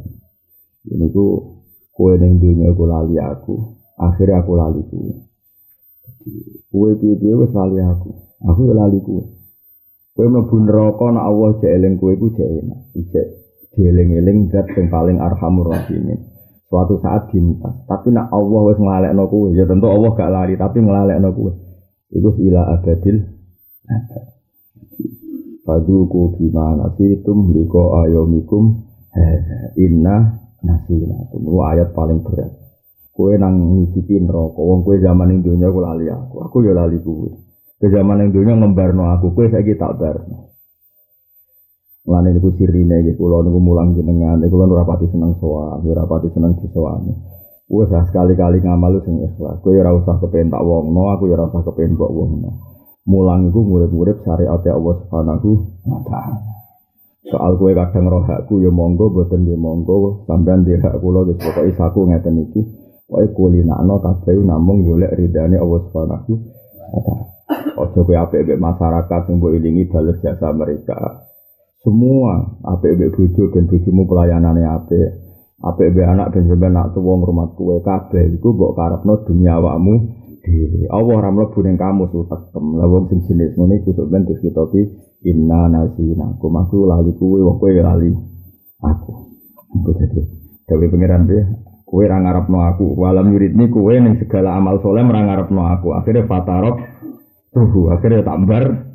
Ini 0.85 1.09
ku 1.09 1.57
kue 1.97 2.21
neng 2.21 2.45
dunia 2.45 2.76
ku 2.76 2.85
lali 2.85 3.16
aku, 3.16 3.73
akhirnya 3.97 4.45
aku 4.45 4.52
lali 4.52 4.85
kue. 4.85 5.16
Kue 6.68 6.92
piye 7.00 7.33
wes 7.40 7.57
lali 7.57 7.80
aku, 7.80 8.12
aku 8.45 8.61
ya 8.68 8.75
lali 8.76 9.00
kue. 9.00 9.25
Kue 10.12 10.28
mlebu 10.28 10.68
neraka 10.68 11.09
nak 11.09 11.25
Allah 11.25 11.57
eling 11.73 11.97
kue 11.97 12.21
ku 12.21 12.28
cek 12.37 12.49
enak, 12.52 12.80
cek 13.00 13.26
dieling-eling 13.80 14.52
zat 14.52 14.68
paling 14.76 15.25
arhamur 15.25 15.73
rahimin. 15.73 16.21
Suatu 16.69 17.01
saat 17.01 17.33
dintas, 17.33 17.81
tapi 17.89 18.13
nak 18.13 18.29
Allah 18.29 18.61
wes 18.69 18.77
ngelalekno 18.77 19.25
kue, 19.33 19.57
ya 19.57 19.65
tentu 19.65 19.89
Allah 19.89 20.13
gak 20.13 20.29
lari, 20.29 20.55
tapi 20.61 20.85
ngelalekno 20.85 21.33
kue. 21.33 21.53
Iku 22.13 22.41
ila 22.45 22.77
abadil 22.77 23.21
abad. 23.89 24.25
Faduku 25.69 26.41
bimana 26.41 26.97
situm 26.97 27.53
liko 27.53 28.01
ayomikum 28.01 28.81
inna 29.77 30.41
nasi 30.65 30.97
nakum. 30.97 31.45
Itu 31.45 31.61
ayat 31.61 31.93
paling 31.93 32.25
berat. 32.25 32.49
Kue 33.13 33.37
nang 33.37 33.77
ngicipi 33.77 34.25
neraka. 34.25 34.57
Wong 34.57 34.89
zaman 34.89 35.29
ning 35.29 35.45
donya 35.45 35.69
aku 35.69 35.81
lali 35.85 36.09
aku. 36.09 36.37
Aku 36.49 36.57
ya 36.65 36.73
lali 36.73 36.97
kue. 37.05 37.29
Ke 37.77 37.93
zaman 37.93 38.17
ning 38.17 38.29
donya 38.33 38.57
ngembarno 38.57 39.13
aku. 39.13 39.37
Kue 39.37 39.53
saiki 39.53 39.77
tak 39.77 40.01
barno. 40.01 40.48
Mulane 42.09 42.33
niku 42.33 42.57
sirine 42.57 43.05
iki 43.05 43.21
kula 43.21 43.45
niku 43.45 43.61
mulang 43.61 43.93
jenengan. 43.93 44.41
Kula 44.49 44.65
ora 44.65 44.88
pati 44.88 45.12
seneng 45.12 45.37
sowan, 45.37 45.85
ora 45.85 46.09
pati 46.09 46.33
seneng 46.33 46.57
disowani. 46.57 47.12
Wes 47.69 47.93
sekali-kali 47.93 48.65
ngamal 48.65 49.05
sing 49.05 49.21
ikhlas. 49.29 49.61
Kowe 49.61 49.77
ora 49.77 49.93
usah 49.93 50.17
kepen 50.17 50.49
tak 50.49 50.65
wongno, 50.65 51.12
aku 51.12 51.29
ya 51.29 51.37
ora 51.37 51.53
usah 51.53 51.61
kok 51.69 51.77
wongno. 51.77 52.65
Mulang 53.05 53.53
iku 53.53 53.61
murid-murid 53.61 54.25
syariat 54.25 54.57
Allah 54.73 54.95
Subhanahu 55.05 55.50
wa 55.85 56.00
taala. 56.09 56.41
Soal 57.29 57.61
kue 57.61 57.77
kadang 57.77 58.09
roh 58.09 58.25
hakku 58.25 58.65
ya 58.65 58.73
monggo, 58.73 59.12
boten 59.12 59.45
ya 59.45 59.53
monggo, 59.61 60.25
sampean 60.25 60.65
di 60.65 60.81
hak 60.81 60.97
kula 61.05 61.29
wis 61.29 61.37
pokoke 61.37 61.69
isaku 61.77 62.09
ngeten 62.09 62.41
iki. 62.41 62.65
Wae 63.12 63.29
kulinakno 63.37 64.00
kabeh 64.00 64.41
namung 64.49 64.81
golek 64.81 65.12
ridane 65.12 65.61
Allah 65.61 65.81
Subhanahu 65.85 66.33
wa 66.88 67.00
taala. 67.05 67.25
Ojo 67.85 68.00
kowe 68.00 68.17
apik 68.17 68.49
masyarakat 68.57 69.21
sing 69.29 69.45
mbok 69.45 69.53
ilingi 69.61 69.93
bales 69.93 70.17
jasa 70.25 70.57
mereka. 70.57 71.28
Semua 71.83 72.59
apik 72.67 72.99
mbek 72.99 73.13
bojo 73.15 73.43
ben 73.55 73.71
bojomu 73.71 74.03
pelayanane 74.11 74.63
apik. 74.67 75.09
Apik 75.63 75.95
mbek 75.95 76.11
anak 76.11 76.35
ben 76.35 76.51
sampeyan 76.51 76.75
nak 76.75 76.91
tuwa 76.95 77.15
ngrumat 77.19 77.55
kowe 77.55 77.79
kabeh 77.83 78.35
iku 78.35 78.51
mbok 78.55 78.75
karepno 78.75 79.23
dunia 79.23 79.63
awakmu 79.63 79.95
dhewe. 80.43 80.91
Allah 80.91 81.15
ora 81.23 81.31
mlebu 81.31 81.59
ning 81.63 81.79
kamu 81.79 82.11
sutekem. 82.11 82.65
Lah 82.75 82.87
wong 82.91 83.07
sing 83.07 83.19
jenis 83.31 83.55
ngene 83.55 83.79
iku 83.79 83.95
sok 83.95 84.11
ben 84.11 84.27
dikitopi 84.27 84.81
inna 85.23 85.71
nasina. 85.71 86.35
Kumaku 86.43 86.83
lali 86.83 87.15
kowe 87.15 87.39
wong 87.47 87.63
kowe 87.63 87.71
lali 87.71 88.11
aku. 88.83 89.13
Iku 89.79 89.91
dadi 89.95 90.21
dewe 90.67 90.87
pangeran 90.91 91.31
dia 91.31 91.47
Kue 91.89 92.05
ra 92.05 92.21
ngarepno 92.21 92.61
aku, 92.69 93.01
walam 93.01 93.33
yuridni 93.33 93.73
kue 93.73 93.97
ning 93.97 94.21
segala 94.21 94.61
amal 94.61 94.77
soleh 94.85 95.01
ora 95.01 95.25
ngarepno 95.25 95.63
aku. 95.73 95.97
Akhirnya 95.97 96.29
fatarok 96.29 96.77
tuh, 97.49 97.89
akhirnya 97.89 98.29
tambar 98.29 98.88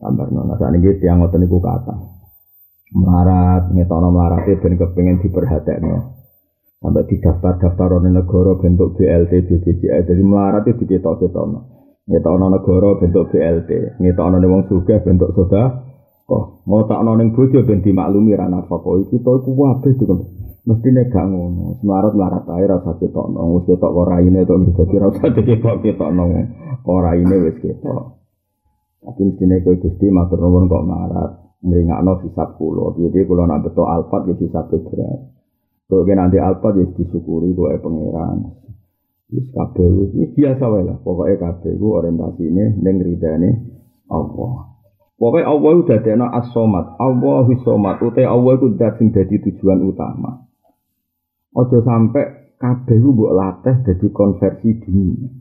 tambar 0.00 0.28
nona. 0.32 0.54
Saat 0.60 0.76
ini 0.76 0.96
tiang 1.00 1.20
ngoten 1.20 1.44
niku 1.44 1.58
kata 1.60 1.94
melarat, 2.94 3.72
ngetono 3.74 4.08
melarat 4.14 4.46
ben 4.46 4.74
kepengin 4.78 5.18
diperhatekno. 5.20 6.16
Sampai 6.76 7.08
di 7.08 7.16
daftar-daftar 7.18 8.04
negara 8.04 8.52
bentuk 8.60 9.00
BLT, 9.00 9.32
BPJS. 9.48 10.06
Jadi 10.06 10.22
melarat 10.22 10.68
itu 10.68 10.84
diketok-ketokno. 10.84 11.60
Ngetokno 12.06 12.46
negara 12.52 13.00
bentuk 13.00 13.32
BLT, 13.32 13.98
ngetokno 13.98 14.36
ning 14.38 14.50
wong 14.52 14.62
sugih 14.70 15.00
bentuk 15.02 15.34
soda. 15.34 15.82
Kok 16.26 16.68
ngotakno 16.68 17.16
ning 17.18 17.32
bojo 17.34 17.64
ben 17.64 17.82
dimaklumi 17.82 18.36
ra 18.36 18.46
nafkah. 18.46 18.82
Iki 18.82 19.18
to 19.24 19.30
iku 19.40 19.50
kabeh 19.56 19.92
dikon 19.98 20.18
mestine 20.66 21.06
gak 21.06 21.26
ngono 21.30 21.78
semarat 21.78 22.12
melarat 22.18 22.44
ae 22.50 22.66
rasa 22.66 22.98
ketokno 22.98 23.54
wis 23.54 23.70
ketok 23.70 23.86
kok 23.94 24.06
raine 24.10 24.42
to 24.42 24.54
ra 24.98 25.06
usah 25.14 25.30
ketok 25.30 25.76
ketokno 25.78 26.24
kok 26.82 26.98
raine 27.06 27.36
wis 27.38 27.56
ketok 27.62 28.15
tapi 29.02 29.20
mestine 29.22 29.62
kowe 29.62 29.76
Gusti 29.78 30.06
matur 30.10 30.40
nuwun 30.40 30.66
kok 30.66 30.86
marat 30.86 31.30
ngringakno 31.62 32.22
hisab 32.26 32.58
kula. 32.58 32.94
Piye 32.94 33.22
kula 33.26 33.46
nak 33.46 33.66
beto 33.66 33.86
alfat 33.86 34.30
ya 34.30 34.34
hisab 34.38 34.70
berat. 34.70 35.20
Kok 35.86 36.06
nanti 36.10 36.38
alfat 36.42 36.72
ya 36.78 36.84
disyukuri 36.94 37.54
kowe 37.54 37.74
pangeran. 37.78 38.38
Wis 39.26 39.50
kabeh 39.50 39.86
wis 40.14 40.30
biasa 40.34 40.64
wae 40.70 40.86
lah. 40.86 40.96
Pokoke 41.02 41.34
kabeh 41.38 41.74
iku 41.74 41.98
orientasine 41.98 42.78
ning 42.78 42.96
ridane 43.02 43.50
Allah. 44.10 44.74
Pokoknya 45.16 45.48
Allah 45.48 45.70
itu 45.72 45.82
dadekno 45.88 46.26
as-somat, 46.28 47.00
Allah 47.00 47.48
somat, 47.64 48.04
utai 48.04 48.28
Allah 48.28 48.52
itu 48.60 48.76
dat 48.76 49.00
tujuan 49.00 49.80
utama. 49.80 50.44
Ojo 51.56 51.80
sampai 51.80 52.52
kabeh 52.60 53.00
ku 53.00 53.16
mbok 53.16 53.32
latih 53.32 53.76
dadi 53.80 54.06
konversi 54.12 54.76
dunia. 54.76 55.32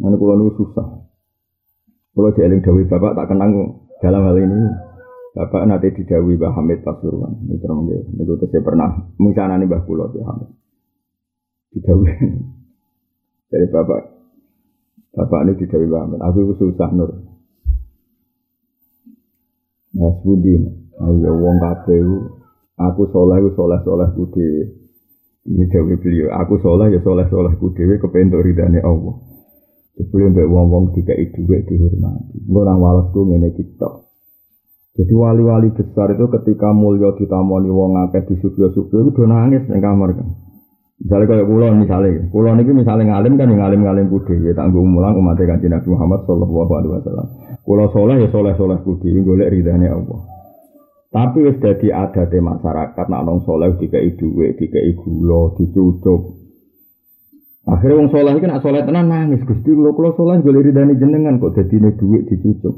Mana 0.00 0.16
kula 0.16 0.40
susah. 0.56 1.11
Kalau 2.12 2.30
jeeling 2.36 2.60
Dawi 2.60 2.84
Bapak 2.84 3.16
tak 3.16 3.32
kenang 3.32 3.52
dalam 4.04 4.22
hal 4.28 4.36
ini. 4.36 4.60
Bapak 5.32 5.64
nanti 5.64 5.88
didawi 5.96 6.36
Mbah 6.36 6.52
Hamid 6.60 6.84
Pasuruan. 6.84 7.32
Ini 7.48 7.56
terang 7.56 7.88
ya. 7.88 8.04
Ini 8.04 8.20
gue 8.20 8.36
saya 8.52 8.60
pernah 8.60 8.92
misalnya 9.16 9.64
nih 9.64 9.68
Mbah 9.68 9.82
Kulo 9.88 10.12
ya 10.12 10.28
Hamid. 10.28 10.50
Didawi 11.72 12.12
dari 13.52 13.66
Bapak. 13.72 14.00
Bapak 15.16 15.40
ini 15.48 15.52
didawi 15.56 15.88
Mbah 15.88 16.00
Hamid. 16.04 16.20
Aku 16.20 16.52
susah 16.60 16.90
nur. 16.92 17.10
Mas 19.92 20.16
Budi, 20.24 20.56
ayo 21.04 21.30
wong 21.36 21.60
kabeh 21.60 22.00
Aku 22.80 23.04
soleh, 23.12 23.36
aku 23.38 23.52
soleh 23.84 24.08
kude. 24.16 24.48
Ini 25.44 25.64
dewi 25.68 25.94
beliau. 26.00 26.32
Aku 26.40 26.56
soleh, 26.58 26.88
ya 26.90 27.00
soleh 27.04 27.28
kude. 27.60 28.00
Kepentuk 28.00 28.42
ridhani 28.42 28.80
Allah. 28.80 29.31
Sebelum 29.92 30.32
mbak 30.32 30.48
wong-wong 30.48 30.84
tiga 30.96 31.12
itu 31.20 31.44
dihormati. 31.44 32.36
Nggak 32.48 32.76
walas 32.80 33.06
gue 33.12 33.24
ngene 33.28 33.50
kita. 33.52 33.90
Jadi 34.92 35.12
wali-wali 35.16 35.72
besar 35.72 36.12
itu 36.12 36.28
ketika 36.28 36.68
mulia 36.76 37.16
ditamoni 37.16 37.72
wong 37.72 37.96
akeh 38.08 38.28
di 38.28 38.34
subyo-subyo 38.44 39.08
itu 39.08 39.10
udah 39.12 39.28
nangis 39.28 39.64
yang 39.72 39.80
kamar 39.80 40.12
kan. 40.12 40.28
Misalnya 41.02 41.26
kayak 41.34 41.48
kulon 41.48 41.74
misalnya, 41.82 42.28
kulon 42.30 42.60
ini 42.62 42.72
misalnya 42.84 43.04
ngalim 43.10 43.34
kan 43.34 43.50
ngalim-ngalim 43.50 44.06
kude, 44.06 44.38
ya 44.38 44.54
tanggung 44.54 44.86
mulang 44.86 45.18
umat 45.18 45.34
kanji 45.34 45.66
Nabi 45.66 45.88
Muhammad 45.90 46.22
Sallallahu 46.28 46.72
Alaihi 46.78 46.92
Wasallam. 46.94 47.26
Kulo 47.66 47.84
soleh 47.90 48.16
ya 48.22 48.28
soleh 48.30 48.54
soleh 48.54 48.78
kude, 48.86 49.10
golek 49.10 49.50
ridhani 49.50 49.90
Allah. 49.90 50.20
Tapi 51.10 51.38
wis 51.42 51.58
dadi 51.58 51.90
adate 51.90 52.38
masyarakat 52.38 53.06
nak 53.08 53.22
nong 53.26 53.42
soleh 53.48 53.74
dikai 53.80 54.14
dhuwit, 54.14 54.60
dikai 54.60 54.94
gula, 54.94 55.56
dicucuk. 55.58 56.41
Akhirnya 57.62 57.98
wong 58.02 58.08
soleh 58.10 58.34
iki 58.34 58.46
nak 58.50 58.62
soleh 58.62 58.82
tenan 58.82 59.06
nangis, 59.06 59.46
Gusti 59.46 59.70
kula 59.70 59.94
kula 59.94 60.10
soleh 60.18 60.42
golek 60.42 60.66
ridane 60.66 60.98
jenengan 60.98 61.38
kok 61.38 61.54
dadine 61.54 61.94
dhuwit 61.94 62.26
dicucuk. 62.26 62.74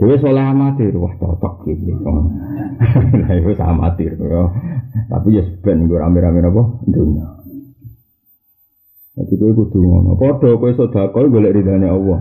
Dhewe 0.00 0.16
soleh 0.18 0.40
amatir, 0.40 0.96
wah 0.96 1.12
cocok 1.20 1.68
iki. 1.68 1.92
Lah 3.20 3.32
iku 3.36 3.52
amatir. 3.60 4.16
Tapi 5.04 5.28
ya 5.36 5.44
ben 5.60 5.84
nggo 5.84 6.00
rame-rame 6.00 6.40
apa 6.40 6.62
dunya. 6.88 7.26
Jadi 9.14 9.34
kowe 9.36 9.52
kudu 9.52 9.78
ngono. 9.84 10.16
Padha 10.16 10.56
kowe 10.56 10.72
sedekah 10.72 11.28
golek 11.28 11.52
ridane 11.52 11.86
Allah. 11.86 12.20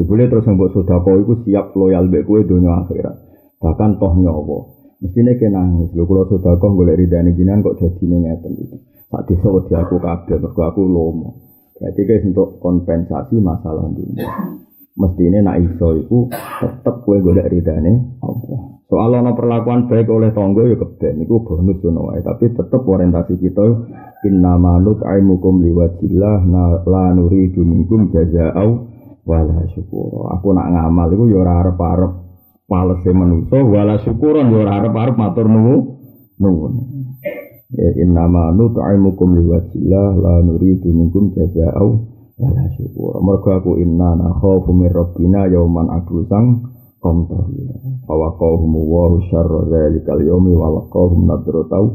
Jebule 0.00 0.24
terus 0.32 0.48
mbok 0.48 0.72
sedekah 0.72 1.20
iku 1.20 1.44
siap 1.44 1.76
loyal 1.76 2.08
mbek 2.08 2.24
kowe 2.24 2.40
donya 2.40 2.80
akhirat 2.80 3.32
bahkan 3.62 3.94
toh 4.02 4.12
nyowo 4.18 4.71
mestinya 5.02 5.34
kena 5.34 5.58
nangis. 5.58 5.90
Lho 5.98 6.06
kalau 6.06 6.24
sudah 6.30 6.54
kok 6.56 6.72
boleh 6.72 6.94
ridani 6.94 7.34
jinan 7.34 7.60
kok 7.66 7.82
jadi 7.82 8.04
ngeten. 8.06 8.54
Gitu 8.54 8.76
tak 9.12 9.28
desa 9.28 9.48
di 9.68 9.74
aku 9.76 9.96
kabel 10.00 10.40
mergo 10.40 10.62
aku 10.64 10.82
lomo. 10.88 11.30
Berarti 11.76 12.00
guys 12.08 12.24
untuk 12.24 12.56
kompensasi 12.64 13.36
masalah 13.44 13.84
dunia. 13.92 14.24
Mestinya 14.96 15.52
nak 15.52 15.60
iso 15.60 15.88
itu 16.00 16.32
tetep 16.32 17.04
gue 17.04 17.18
golek 17.20 17.48
ridane 17.52 18.16
Allah. 18.24 18.80
Soal 18.88 19.12
ana 19.16 19.32
perlakuan 19.36 19.88
baik 19.88 20.08
oleh 20.08 20.32
tonggo 20.32 20.64
ya 20.64 20.76
keben. 20.80 21.28
Itu 21.28 21.44
bonus 21.44 21.80
ngono 21.84 22.12
wae 22.12 22.24
tapi 22.24 22.56
tetep 22.56 22.80
orientasi 22.80 23.36
kita 23.36 23.66
inna 24.24 24.56
manut 24.56 25.04
aimukum 25.04 25.60
liwajillah 25.60 26.40
la 26.88 27.04
nuridu 27.12 27.60
minkum 27.66 28.08
jazaa'u 28.14 28.70
wala 29.22 29.66
syukur 29.70 30.34
aku 30.34 30.50
nak 30.50 30.66
ngamal 30.74 31.08
itu 31.14 31.30
ya 31.30 31.46
ora 31.46 31.62
arep-arep 31.62 32.12
palese 32.72 33.12
manusa 33.12 33.60
wala 33.60 34.00
syukuran 34.00 34.48
yo 34.48 34.64
ora 34.64 34.80
arep-arep 34.80 35.20
matur 35.20 35.44
nuwun. 36.40 36.72
Ya 37.72 37.88
innama 38.00 38.52
nut'imukum 38.56 39.36
liwajillah 39.36 40.08
la 40.16 40.34
nuridu 40.40 40.88
minkum 40.88 41.36
jazaa'u 41.36 41.88
wala 42.40 42.64
syukur. 42.80 43.20
Mergo 43.20 43.48
aku 43.52 43.72
inna 43.76 44.16
nakhafu 44.16 44.72
min 44.72 44.88
rabbina 44.88 45.52
yauman 45.52 45.92
abusang 45.92 46.72
qamtarira. 47.04 47.76
Fa 48.08 48.14
waqahum 48.16 48.72
wa 48.76 49.20
syarra 49.28 49.68
dzalikal 49.68 50.24
yaumi 50.24 50.56
wa 50.56 50.80
laqahum 50.80 51.28
nadratau. 51.28 51.92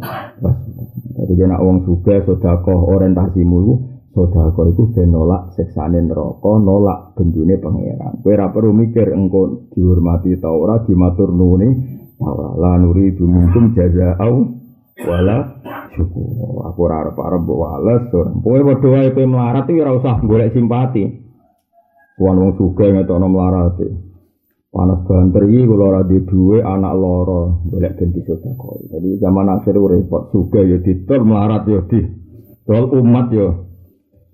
Jadi 1.18 1.34
kena 1.34 1.58
wong 1.58 1.90
sugih 1.90 2.22
sedekah 2.22 2.78
orientasimu 2.78 3.97
Sodako 4.18 4.74
itu 4.74 4.90
ben 4.98 5.14
nolak 5.14 5.54
seksane 5.54 6.02
neraka, 6.02 6.58
nolak 6.58 7.14
bendune 7.14 7.62
pangeran. 7.62 8.18
Kowe 8.26 8.34
ora 8.34 8.50
perlu 8.50 8.74
mikir 8.74 9.14
engko 9.14 9.70
dihormati 9.70 10.42
ta 10.42 10.50
ora 10.50 10.82
dimatur 10.82 11.30
nuwuni 11.30 11.70
ta 12.18 12.26
ora. 12.26 12.50
La 12.58 12.82
nuri 12.82 13.14
dumungkum 13.14 13.78
jazaa'u 13.78 14.38
wala 15.06 15.62
syukur. 15.94 16.66
Aku 16.66 16.80
ora 16.90 17.06
arep-arep 17.06 17.46
mbok 17.46 17.60
wales. 17.62 18.10
Kowe 18.10 18.60
padha 18.66 18.88
wae 18.90 19.14
kowe 19.14 19.26
melarat 19.30 19.70
iki 19.70 19.86
ora 19.86 19.94
usah 20.02 20.18
golek 20.26 20.50
simpati. 20.50 21.04
Wong 22.18 22.36
wong 22.42 22.52
sugih 22.58 22.98
ngetokno 22.98 23.30
melarat. 23.30 23.78
Panas 24.74 25.06
banter 25.06 25.46
iki 25.46 25.62
kula 25.70 25.84
ora 25.94 26.02
di 26.10 26.18
duwe 26.26 26.66
anak 26.66 26.94
loro 26.98 27.62
golek 27.70 28.02
ben 28.02 28.18
disodakoi. 28.18 28.90
Jadi 28.90 29.22
zaman 29.22 29.46
akhir 29.46 29.78
repot 29.78 30.34
sugih 30.34 30.66
ya 30.66 30.78
ditur 30.82 31.22
melarat 31.22 31.70
ya 31.70 31.86
di 31.86 32.26
Tol 32.68 32.84
umat 33.00 33.32
ya 33.32 33.67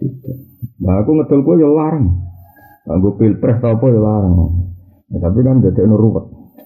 tidak. 0.04 0.38
Nah 0.84 1.00
aku 1.00 1.10
ngedol 1.16 1.40
kue 1.48 1.56
ya 1.64 1.70
larang. 1.72 2.08
Aku 2.84 3.16
pilpres 3.16 3.64
tau 3.64 3.80
apa 3.80 3.86
ya 3.88 4.02
larang. 4.04 4.36
Ya, 5.08 5.18
tapi 5.24 5.40
kan 5.48 5.64
jadi 5.64 5.88
ruwet. 5.88 6.26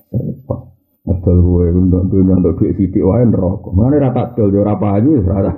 Repot. 0.10 0.67
dol 1.08 1.39
gue 1.39 1.72
untuk 1.72 2.03
dunia 2.12 2.36
untuk 2.36 2.60
duit 2.60 2.75
sidik 2.75 3.00
wae 3.00 3.24
neraka. 3.24 3.72
Mulane 3.72 4.00
ra 4.00 4.12
tak 4.12 4.36
dol 4.36 4.51
yo 4.51 4.60
ora 4.63 4.75
payu 4.75 5.10
wis 5.20 5.24
ra 5.24 5.39
dol. 5.39 5.56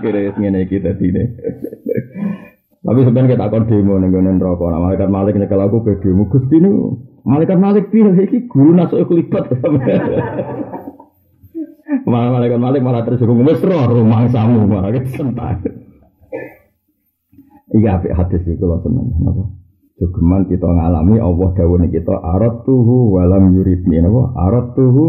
Kira 0.00 0.32
ngene 0.36 0.64
iki 0.64 0.80
dadi 0.80 1.12
Tapi 2.80 3.00
sebenarnya 3.04 3.36
kita 3.36 3.44
akan 3.44 3.68
demo 3.68 4.00
nih 4.00 4.08
gue 4.08 4.22
neraka. 4.24 4.64
Nah, 4.72 4.80
malaikat 4.80 5.08
malik 5.12 5.36
nyekel 5.36 5.60
aku 5.60 5.84
ke 5.84 6.00
demo. 6.00 6.24
Gusti 6.32 6.56
ini 6.56 6.72
malaikat 7.28 7.58
malik 7.60 7.92
pilih 7.92 8.16
iki 8.16 8.48
guru 8.48 8.72
nasuk 8.72 9.04
kelipat. 9.04 9.52
malah 12.10 12.30
malaikat 12.32 12.56
malik 12.56 12.80
malah 12.80 13.04
tersinggung 13.04 13.44
roh 13.44 13.84
rumah 13.92 14.24
samu 14.32 14.64
malah 14.64 14.94
sentak. 15.04 15.60
Iya 17.70 18.02
apik 18.02 18.12
hadis 18.14 18.42
iki 18.42 18.58
kula 18.58 18.82
seneng. 18.82 19.14
Napa? 19.22 19.44
Jogeman 20.00 20.48
kita 20.50 20.66
ngalami 20.66 21.22
Allah 21.22 21.48
dawuhne 21.54 21.86
kita 21.92 22.14
arat 22.18 22.66
tuhu 22.66 23.14
walam 23.14 23.54
yuridni 23.54 24.02
napa? 24.02 24.34
Arat 24.34 24.74
tuhu 24.74 25.04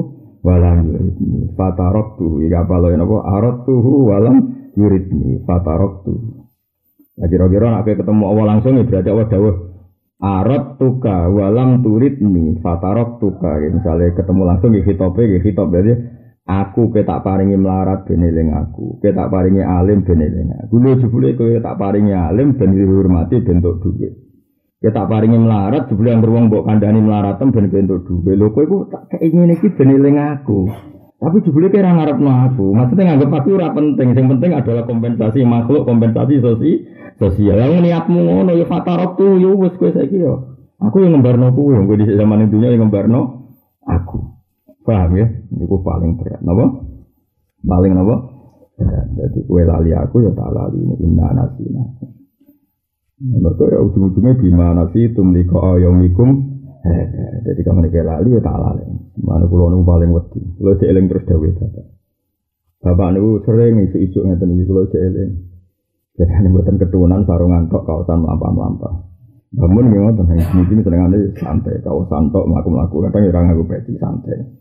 walam 0.45 0.89
yuridni. 0.89 1.49
Apa 1.57 2.75
lho 2.77 2.87
napa? 2.93 3.17
Arat 3.25 3.57
tuhu 3.65 3.91
walam 4.09 4.37
yuridni. 4.77 5.41
Fatarok 5.47 6.05
tuhu. 6.05 6.41
Nah 7.17 7.27
kira-kira 7.27 7.69
nak 7.69 7.85
ketemu 7.85 8.23
Allah 8.23 8.45
langsung 8.55 8.73
ya 8.79 8.83
berarti 8.87 9.09
Allah 9.13 9.27
dawuh 9.29 9.55
Arat 10.21 10.77
tuka 10.77 11.33
walam 11.33 11.81
turidni 11.81 12.61
fatarok 12.61 13.17
tuka 13.17 13.57
ya, 13.57 13.73
misalnya 13.73 14.13
ketemu 14.13 14.41
langsung 14.45 14.69
ya 14.77 14.85
hitope 14.85 15.25
ya 15.25 15.41
hitop 15.41 15.73
berarti 15.73 15.97
Aku 16.41 16.89
ke 16.89 17.05
tak 17.05 17.21
paringi 17.21 17.53
melarat 17.53 18.01
ben 18.09 18.25
aku. 18.49 18.97
Ke 18.97 19.13
tak 19.13 19.29
paringi 19.29 19.61
alim 19.61 20.01
ben 20.01 20.19
aku. 20.57 20.73
Lho 20.81 20.97
jebule 20.97 21.37
kowe 21.37 21.53
tak 21.61 21.77
paringi 21.77 22.17
alim 22.17 22.57
ben 22.57 22.73
dihormati 22.73 23.45
bentuk 23.45 23.77
duit. 23.85 24.17
Ke 24.81 24.89
tak 24.89 25.05
paringi 25.05 25.37
melarat 25.37 25.85
jebule 25.85 26.09
yang 26.09 26.25
beruang 26.25 26.49
mbok 26.49 26.65
kandhani 26.65 26.97
melaratem 26.97 27.53
ben 27.53 27.69
bentuk 27.69 28.09
duit. 28.09 28.33
Lho 28.33 28.49
kowe 28.49 28.65
iku 28.65 28.77
tak 28.89 29.13
keinginan 29.13 29.53
iki 29.53 29.69
ben 29.69 30.17
aku. 30.17 30.65
Tapi 31.21 31.37
jebule 31.45 31.69
kira 31.69 31.93
ngarepno 31.93 32.31
aku. 32.49 32.65
Maksudnya 32.73 33.13
nganggep 33.13 33.29
aku 33.29 33.47
ora 33.53 33.69
penting. 33.77 34.17
Yang 34.17 34.27
penting 34.33 34.51
adalah 34.57 34.83
kompensasi 34.89 35.45
makhluk, 35.45 35.85
kompensasi 35.85 36.41
sosi, 36.41 36.71
sosial. 37.21 37.61
Yang 37.61 37.85
niatmu 37.85 38.17
ngono 38.17 38.57
ya 38.57 38.65
fatarok 38.65 39.13
tuh 39.13 39.37
yo 39.37 39.53
wis 39.61 39.77
kowe 39.77 39.93
saiki 39.93 40.17
yo. 40.17 40.57
Aku 40.81 41.05
yang 41.05 41.13
ngembarno 41.13 41.53
kuwi, 41.53 41.77
kowe 41.85 41.93
di 41.93 42.09
zaman 42.17 42.49
dunia 42.49 42.73
yang 42.73 42.89
ngembarno 42.89 43.45
aku. 43.85 44.40
Paham 44.91 45.15
ya? 45.15 45.27
Ini 45.55 45.65
paling 45.71 46.11
berat. 46.19 46.43
Napa? 46.43 46.65
Paling 47.63 47.91
napa? 47.95 48.15
Berat. 48.75 49.07
Jadi 49.15 49.39
kue 49.47 49.63
lali 49.63 49.95
aku 49.95 50.19
ya 50.19 50.35
tak 50.35 50.51
lali 50.51 50.83
ini 50.83 50.95
inna 51.07 51.31
nasina. 51.31 51.83
Mereka 53.21 53.71
ya 53.71 53.79
ujung-ujungnya 53.79 54.35
bima 54.35 54.75
nasi 54.75 55.15
tumliko 55.15 55.63
ayomikum. 55.63 56.59
Jadi 57.47 57.61
kamu 57.63 57.87
nih 57.87 58.03
lali 58.03 58.35
ya 58.35 58.41
tak 58.43 58.57
lali. 58.59 58.83
Mana 59.23 59.47
pulau 59.47 59.71
nu 59.71 59.87
paling 59.87 60.11
wedi. 60.11 60.43
Pulau 60.59 60.75
seeling 60.75 61.07
terus 61.07 61.23
dawe 61.23 61.49
bapak. 61.55 61.85
Bapak 62.83 63.07
nu 63.15 63.39
sering 63.47 63.79
isu-isu 63.87 64.27
ngeten 64.27 64.59
iki 64.59 64.67
pulau 64.67 64.91
seeling. 64.91 65.55
Jadi 66.19 66.31
ini 66.35 66.51
buatan 66.51 66.75
keturunan 66.75 67.23
sarungan 67.23 67.71
tok 67.71 67.87
kawasan 67.87 68.27
melampah-melampah. 68.27 69.07
Bangun 69.55 69.87
tentang 70.19 70.39
mungkin 70.51 70.83
seneng 70.83 71.31
santai 71.39 71.79
kawasan 71.79 72.27
tok 72.35 72.43
melaku-melaku 72.43 73.07
kadang 73.07 73.23
ya 73.31 73.55
aku 73.55 73.63
peci 73.63 73.95
santai. 73.95 74.60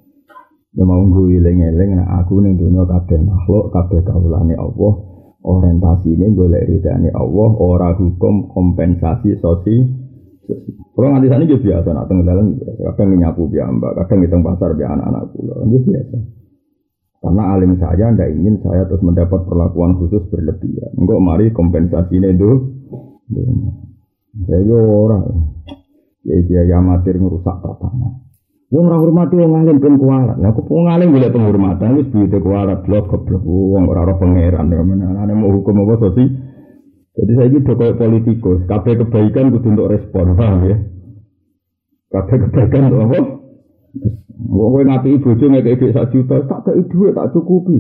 Ya 0.70 0.86
mau 0.86 1.02
gue 1.02 1.42
eling-eling 1.42 1.98
nah 1.98 2.22
aku 2.22 2.38
ning 2.46 2.54
dunia 2.54 2.86
kabeh 2.86 3.18
makhluk 3.26 3.74
kabeh 3.74 4.06
kawulane 4.06 4.54
Allah. 4.54 4.92
Orientasi 5.40 6.20
ini 6.20 6.36
golek 6.36 6.68
ridane 6.68 7.08
Allah, 7.16 7.50
ora 7.56 7.96
hukum 7.96 8.52
kompensasi 8.52 9.40
sosi. 9.40 9.72
Kalau 10.92 11.16
nganti 11.16 11.32
sana 11.32 11.48
juga 11.48 11.64
biasa, 11.64 11.88
nak 11.96 12.06
tengah 12.12 12.24
dalam 12.28 12.46
kadang 12.60 13.16
nyapu 13.16 13.48
biar 13.48 13.72
mbak, 13.72 14.04
kadang 14.04 14.20
ngitung 14.20 14.44
pasar 14.44 14.76
biar 14.76 15.00
anak-anak 15.00 15.32
pulau, 15.32 15.64
ini 15.64 15.80
biasa. 15.80 16.16
Karena 17.24 17.42
alim 17.56 17.72
saya 17.80 18.12
tidak 18.12 18.30
ingin 18.36 18.60
saya 18.60 18.84
terus 18.84 19.00
mendapat 19.00 19.40
perlakuan 19.48 19.96
khusus 19.96 20.20
berlebihan. 20.28 20.92
Enggak 21.00 21.20
mari 21.24 21.46
kompensasi 21.56 22.20
ini 22.20 22.36
dulu. 22.36 22.56
Saya 24.44 24.76
orang, 24.76 25.24
ya 26.24 26.36
dia 26.44 26.76
amatir 26.76 27.16
ngerusak 27.16 27.64
tatanan. 27.64 28.29
Wong 28.70 28.86
ora 28.86 29.02
hormati 29.02 29.34
wong 29.34 29.66
alim 29.66 29.82
ben 29.82 29.98
kualat. 29.98 30.38
Lah 30.38 30.54
kok 30.54 30.70
wong 30.70 30.86
alim 30.86 31.10
golek 31.10 31.34
penghormatan 31.34 31.98
wis 31.98 32.06
buyute 32.06 32.38
kualat 32.38 32.86
blok 32.86 33.10
goblok 33.10 33.42
wong 33.42 33.90
ora 33.90 34.06
ora 34.06 34.14
pangeran 34.14 34.70
ya 34.70 34.78
menane 34.86 35.34
mau 35.34 35.50
hukum 35.50 35.82
apa 35.82 35.98
sosi. 35.98 36.24
Jadi 37.10 37.32
saya 37.34 37.50
ini 37.50 37.66
koyo 37.66 37.98
politikus, 37.98 38.62
kabeh 38.70 38.94
kebaikan 39.02 39.50
kudu 39.50 39.74
untuk 39.74 39.90
respon, 39.90 40.38
paham 40.38 40.62
ya? 40.70 40.78
Kabeh 42.14 42.36
kebaikan 42.46 42.86
untuk 42.86 43.02
apa? 43.10 43.18
Wong 44.46 44.70
kowe 44.78 44.82
ngati 44.86 45.18
bojo 45.18 45.44
ngekek 45.50 45.74
dhuwit 45.82 45.94
sak 45.98 46.14
juta, 46.14 46.46
tak 46.46 46.70
kei 46.70 46.80
dhuwit 46.86 47.12
tak 47.18 47.34
cukupi. 47.34 47.76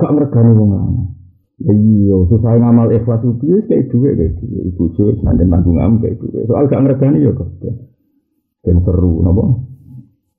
Gak 0.00 0.10
ngregani 0.16 0.50
wong 0.56 0.70
lanang. 0.72 1.08
Ya 1.60 1.76
iya, 1.76 2.16
susah 2.24 2.56
ngamal 2.56 2.88
ikhlas 2.88 3.20
piye 3.20 3.68
kei 3.68 3.84
dhuwit 3.92 4.16
kei 4.16 4.32
dhuwit. 4.32 4.72
Bojo 4.80 5.12
sanjen 5.20 5.52
tanggung 5.52 5.76
am 5.76 6.00
kei 6.00 6.16
dhuwit. 6.16 6.48
Soal 6.48 6.66
gak 6.72 6.80
ngregani 6.80 7.20
ya 7.20 7.36
kok. 7.36 7.52
Ben 8.64 8.80
seru 8.82 9.20
napa? 9.20 9.69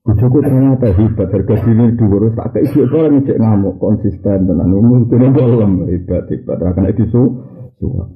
Bujuku 0.02 0.42
ternyata 0.42 0.98
hebat, 0.98 1.30
harga 1.30 1.56
diri 1.62 1.94
dua 1.94 2.34
tak 2.34 2.58
kayak 2.58 2.74
ibu 2.74 2.90
orang 2.90 3.22
ngecek 3.22 3.38
ngamuk 3.38 3.78
konsisten 3.78 4.50
tenan 4.50 4.74
umur 4.74 5.06
itu 5.06 5.14
dalam 5.14 5.86
hebat 5.86 6.26
hebat 6.26 6.58
akan 6.58 6.90
itu 6.90 7.06
su 7.14 7.22
suah. 7.78 8.10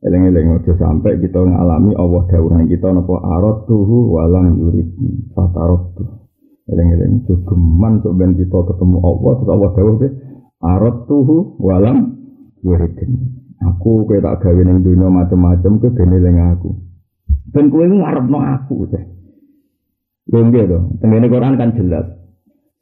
Eleng 0.00 0.32
eleng 0.32 0.56
aja 0.56 0.72
sampai 0.72 1.20
kita 1.20 1.36
ngalami 1.36 1.92
Allah 2.00 2.24
dawuhan 2.32 2.64
kita 2.64 2.96
nopo 2.96 3.20
arot 3.20 3.68
tuhu 3.68 4.16
walang 4.16 4.56
yurid 4.56 4.88
fatarot 5.36 6.00
tuh. 6.00 6.32
Eleng 6.72 6.88
eleng 6.96 7.12
itu 7.20 7.44
geman 7.44 8.00
ben 8.00 8.32
kita 8.32 8.56
ketemu 8.56 8.96
Allah 8.96 9.32
terus 9.36 9.50
Allah 9.52 9.70
dawuh 9.76 9.96
ke 10.00 10.08
arot 10.64 10.96
tuhu 11.04 11.60
walang 11.60 11.98
yurid. 12.64 12.96
Aku 13.68 14.08
kayak 14.08 14.24
tak 14.24 14.48
gawe 14.48 14.60
ning 14.64 14.80
dunia 14.80 15.12
macam-macam 15.12 15.72
ke 15.76 15.88
ben 15.92 16.40
aku. 16.56 16.72
Ben 17.52 17.68
kowe 17.68 17.84
ngarepno 17.84 18.38
aku 18.40 18.88
teh. 18.88 19.15
Lengge 20.26 20.62
to. 20.66 20.78
Tengene 20.98 21.30
Quran 21.30 21.54
kan 21.54 21.70
jelas. 21.78 22.06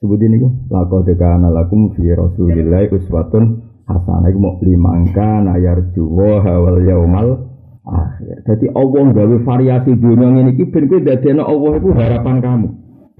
Sebut 0.00 0.20
ini 0.20 0.40
kok. 0.40 0.52
Laqad 0.72 1.08
kana 1.20 1.52
lakum 1.52 1.92
fi 1.92 2.08
Rasulillah 2.08 2.88
uswatun 2.88 3.44
hasanah 3.84 4.32
iku 4.32 4.38
mau 4.40 4.56
limangka 4.64 5.44
nayar 5.44 5.92
juwa 5.92 6.40
wal 6.40 6.80
yaumal 6.80 7.52
akhir. 7.84 8.48
Jadi 8.48 8.72
Allah 8.72 9.04
gawe 9.12 9.36
variasi 9.44 9.92
dunia 9.92 10.40
ini 10.40 10.56
iki 10.56 10.72
ben 10.72 10.88
kowe 10.88 11.04
dadekno 11.04 11.44
Allah 11.44 11.72
iku 11.76 11.88
harapan 11.92 12.36
kamu. 12.40 12.68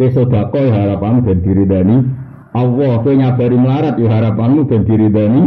Kowe 0.01 0.09
sedekah 0.09 0.63
ya 0.65 0.73
harapanmu 0.73 1.21
ben 1.29 1.39
diridani 1.45 1.97
Allah. 2.57 2.93
Kowe 3.05 3.13
nyabari 3.13 3.57
melarat 3.61 4.01
ya 4.01 4.09
harapanmu 4.09 4.65
ben 4.65 4.83
diridani 4.89 5.43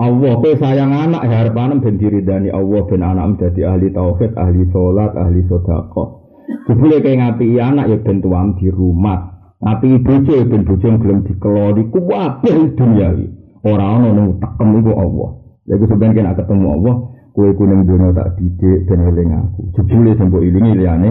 Allah. 0.00 0.32
Kowe 0.40 0.52
sayang 0.56 0.96
anak 0.96 1.28
ya 1.28 1.44
harapanmu 1.44 1.84
ben 1.84 2.00
diridani 2.00 2.48
Allah 2.48 2.80
ben 2.88 3.04
anakmu 3.04 3.36
dadi 3.36 3.68
ahli 3.68 3.92
tauhid, 3.92 4.32
ahli 4.32 4.64
salat, 4.72 5.12
ahli 5.12 5.44
sedekah. 5.44 6.23
Jebule 6.64 6.96
kayak 7.04 7.18
ngapi 7.20 7.46
anak 7.60 7.88
ya 7.92 7.96
ben 8.00 8.24
tuam 8.24 8.56
di 8.56 8.68
rumah. 8.72 9.52
Ngapi 9.60 10.00
bojo 10.00 10.32
ya 10.32 10.44
ben 10.44 10.62
bojo 10.64 10.86
gelem 11.00 11.20
dikelori 11.24 11.82
kuwabeh 11.92 12.56
dunia 12.76 13.08
iki. 13.16 13.26
Ora 13.64 13.96
ana 13.96 14.12
nang 14.12 14.36
tekem 14.40 14.68
iku 14.80 14.92
Allah. 14.92 15.30
Ya 15.64 15.80
gue 15.80 15.88
sebenarnya 15.88 16.16
kena 16.20 16.32
ketemu 16.36 16.66
Allah, 16.68 16.94
kue 17.32 17.48
kuning 17.56 17.88
dunia 17.88 18.12
tak 18.12 18.36
didik 18.36 18.84
dan 18.84 19.08
eling 19.08 19.32
aku. 19.32 19.60
Jebule 19.72 20.12
sembuh 20.20 20.42
ilingi 20.44 20.72
liane 20.84 21.10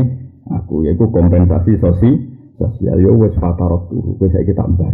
aku. 0.53 0.85
Ya 0.85 0.93
gue 0.93 1.09
kompensasi 1.09 1.81
sosi 1.81 2.11
sosial. 2.61 3.01
Yo 3.01 3.17
wes 3.17 3.33
fatarot 3.41 3.89
tuh, 3.89 4.17
gue 4.21 4.29
saya 4.29 4.45
kita 4.45 4.61
embar. 4.61 4.93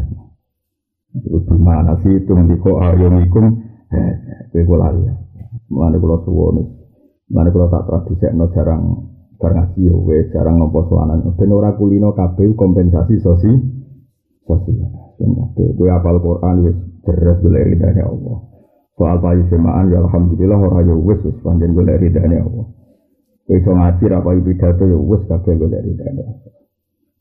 Itu 1.19 1.43
gimana 1.51 1.99
sih 2.05 2.23
itu 2.23 2.31
ndiko 2.31 2.79
ayomikum? 2.79 3.59
Eh, 3.91 4.13
gue 4.55 4.63
gue 4.63 4.77
lali 4.79 5.03
ya. 5.03 5.15
Mulane 5.67 5.99
kula 5.99 6.23
suwun. 6.23 6.63
Mulane 7.27 7.49
kula 7.51 7.67
tak 7.67 7.83
tradisekno 7.91 8.47
jarang 8.55 8.83
bar 9.39 9.55
ngaji 9.55 9.87
ya 9.87 9.95
wis 9.95 10.27
jarang 10.35 10.59
nampa 10.59 10.83
sowanan 10.91 11.23
ben 11.39 11.51
ora 11.55 11.71
kulino 11.79 12.11
kabeh 12.11 12.51
kompensasi 12.59 13.23
sosi 13.23 13.47
sosial 14.43 14.91
ben 15.15 15.31
kabeh. 15.31 15.79
Kowe 15.79 15.87
apal 15.87 16.19
Quran 16.19 16.55
wis 16.67 16.77
deres 17.07 17.39
golek 17.39 17.63
ridane 17.71 18.03
Allah. 18.03 18.37
Soal 18.99 19.17
payu 19.23 19.47
semaan 19.47 19.95
ya 19.95 20.03
alhamdulillah 20.03 20.59
ora 20.59 20.83
ya 20.83 20.91
wis 20.91 21.23
wis 21.23 21.39
panjen 21.39 21.71
golek 21.71 22.03
ridane 22.03 22.35
Allah. 22.35 22.67
Kowe 23.47 23.59
ngaji 23.63 24.03
ra 24.11 24.19
payu 24.19 24.39
pidato 24.43 24.83
ya 24.83 24.99
wis 24.99 25.23
kabeh 25.31 25.55
golek 25.55 25.81
ridane 25.87 26.19
Allah. 26.19 26.51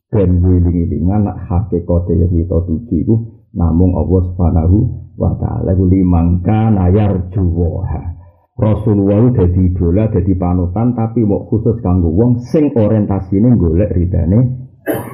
Ben 0.08 0.42
wiling-wilingan 0.42 1.22
nak 1.22 1.38
hakikate 1.46 2.18
yang 2.18 2.32
kita 2.34 2.58
tuju 2.66 2.94
iku 2.98 3.14
namung 3.54 3.94
Allah 3.94 4.20
Subhanahu 4.26 4.76
wa 5.14 5.38
taala. 5.38 5.70
Limangka 5.76 6.74
nayar 6.74 7.30
juwaha 7.30 8.17
Rasulullah 8.58 9.30
jadi 9.38 9.70
idola, 9.70 10.10
jadi 10.10 10.34
panutan, 10.34 10.90
tapi 10.98 11.22
mau 11.22 11.46
khusus 11.46 11.78
kanggo 11.78 12.10
wong 12.10 12.42
sing 12.42 12.74
orientasine 12.74 13.54
golek 13.54 13.94
ridane. 13.94 14.40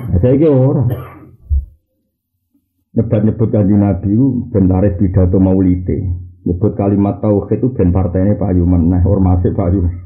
Nah, 0.08 0.18
saya 0.24 0.40
kira 0.40 0.48
orang 0.48 0.88
nyebut-nyebut 2.94 3.48
kanji 3.52 3.74
Nabi 3.76 4.08
itu 4.16 4.48
ben 4.48 4.70
pidato 4.96 5.36
maulite. 5.36 5.98
Nyebut 6.48 6.72
kalimat 6.72 7.20
tauhid 7.20 7.60
itu 7.60 7.68
ben 7.76 7.92
partainya 7.92 8.40
payu 8.40 8.64
meneh, 8.64 9.04
ormase 9.04 9.52
payu 9.52 9.84
meneh. 9.84 10.00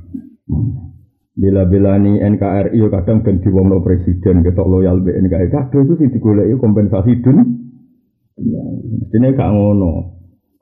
Bila-bilani 1.38 2.18
NKRI 2.18 2.82
kadang 2.90 3.22
ben 3.22 3.38
diwongno 3.38 3.78
presiden 3.86 4.42
ketok 4.42 4.66
loyal 4.66 4.98
be 4.98 5.14
NKRI 5.14 5.54
kabeh 5.54 5.86
iku 5.86 5.94
sing 5.94 6.10
digoleki 6.10 6.58
kompensasi 6.58 7.22
dun. 7.22 7.38
Ya, 8.38 8.62
mestine 8.98 9.38
gak 9.38 9.50
ngono. 9.54 10.17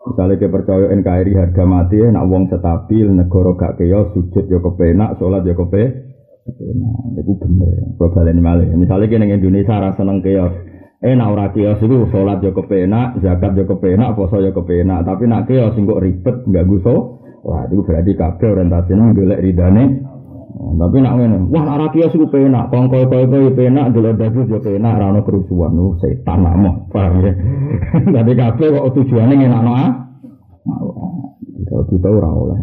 Misalnya 0.07 0.38
kita 0.38 0.55
percaya 0.55 0.87
NKRI 0.95 1.33
harga 1.35 1.64
mati, 1.66 1.99
nak 1.99 2.31
wong 2.31 2.47
stabil, 2.47 3.11
negara 3.11 3.51
gak 3.59 3.75
keos, 3.83 4.14
sujud 4.14 4.47
yo 4.47 4.62
kepenak, 4.62 5.19
sholat 5.19 5.42
yo 5.42 5.59
kepe, 5.59 5.83
kepenak. 6.47 6.95
Itu 7.19 7.33
bener. 7.42 7.99
Kalau 7.99 8.14
balen 8.14 8.38
malih. 8.38 8.71
Misalnya 8.79 9.11
kita 9.11 9.27
Indonesia 9.27 9.83
rasa 9.83 9.99
seneng 9.99 10.23
keos, 10.23 10.55
eh 11.03 11.14
nak 11.19 11.35
ora 11.35 11.47
kios 11.51 11.83
itu 11.83 12.07
sholat 12.14 12.38
yo 12.38 12.55
kepenak, 12.55 13.19
zakat 13.19 13.59
yo 13.59 13.66
kepenak, 13.66 14.14
poso 14.14 14.38
yo 14.38 14.55
kepenak. 14.55 15.03
Tapi 15.03 15.27
nak 15.27 15.51
kios 15.51 15.75
sing 15.75 15.90
kok 15.90 15.99
ribet 15.99 16.37
nggak 16.47 16.66
guso, 16.71 17.19
wah 17.42 17.66
itu 17.66 17.83
berarti 17.83 18.12
kabeh 18.14 18.47
orientasinya 18.47 19.11
golek 19.11 19.42
ridane. 19.42 19.85
Tapi 20.66 20.98
nak 20.98 21.14
ngene, 21.14 21.38
wah 21.55 21.62
nak 21.62 21.94
kios 21.94 22.11
iku 22.11 22.26
penak, 22.26 22.74
kongko 22.74 23.07
koyo 23.07 23.38
yo 23.48 23.50
penak, 23.55 23.94
delok 23.94 24.18
dadu 24.18 24.50
yo 24.50 24.59
penak, 24.59 24.98
ora 24.98 25.14
ono 25.14 25.20
kerusuhan, 25.22 25.70
nu 25.79 25.94
setan 26.02 26.42
makmu. 26.42 26.90
Paham 26.90 27.22
ya? 27.22 27.33
Tapi 28.18 28.33
kabeh 28.35 28.66
kok 28.74 28.90
tujuane 28.98 29.35
ngenakno 29.38 29.72
ah. 29.72 29.90
Kalau 31.66 31.85
kita 31.87 32.09
ora 32.11 32.31
oleh. 32.35 32.59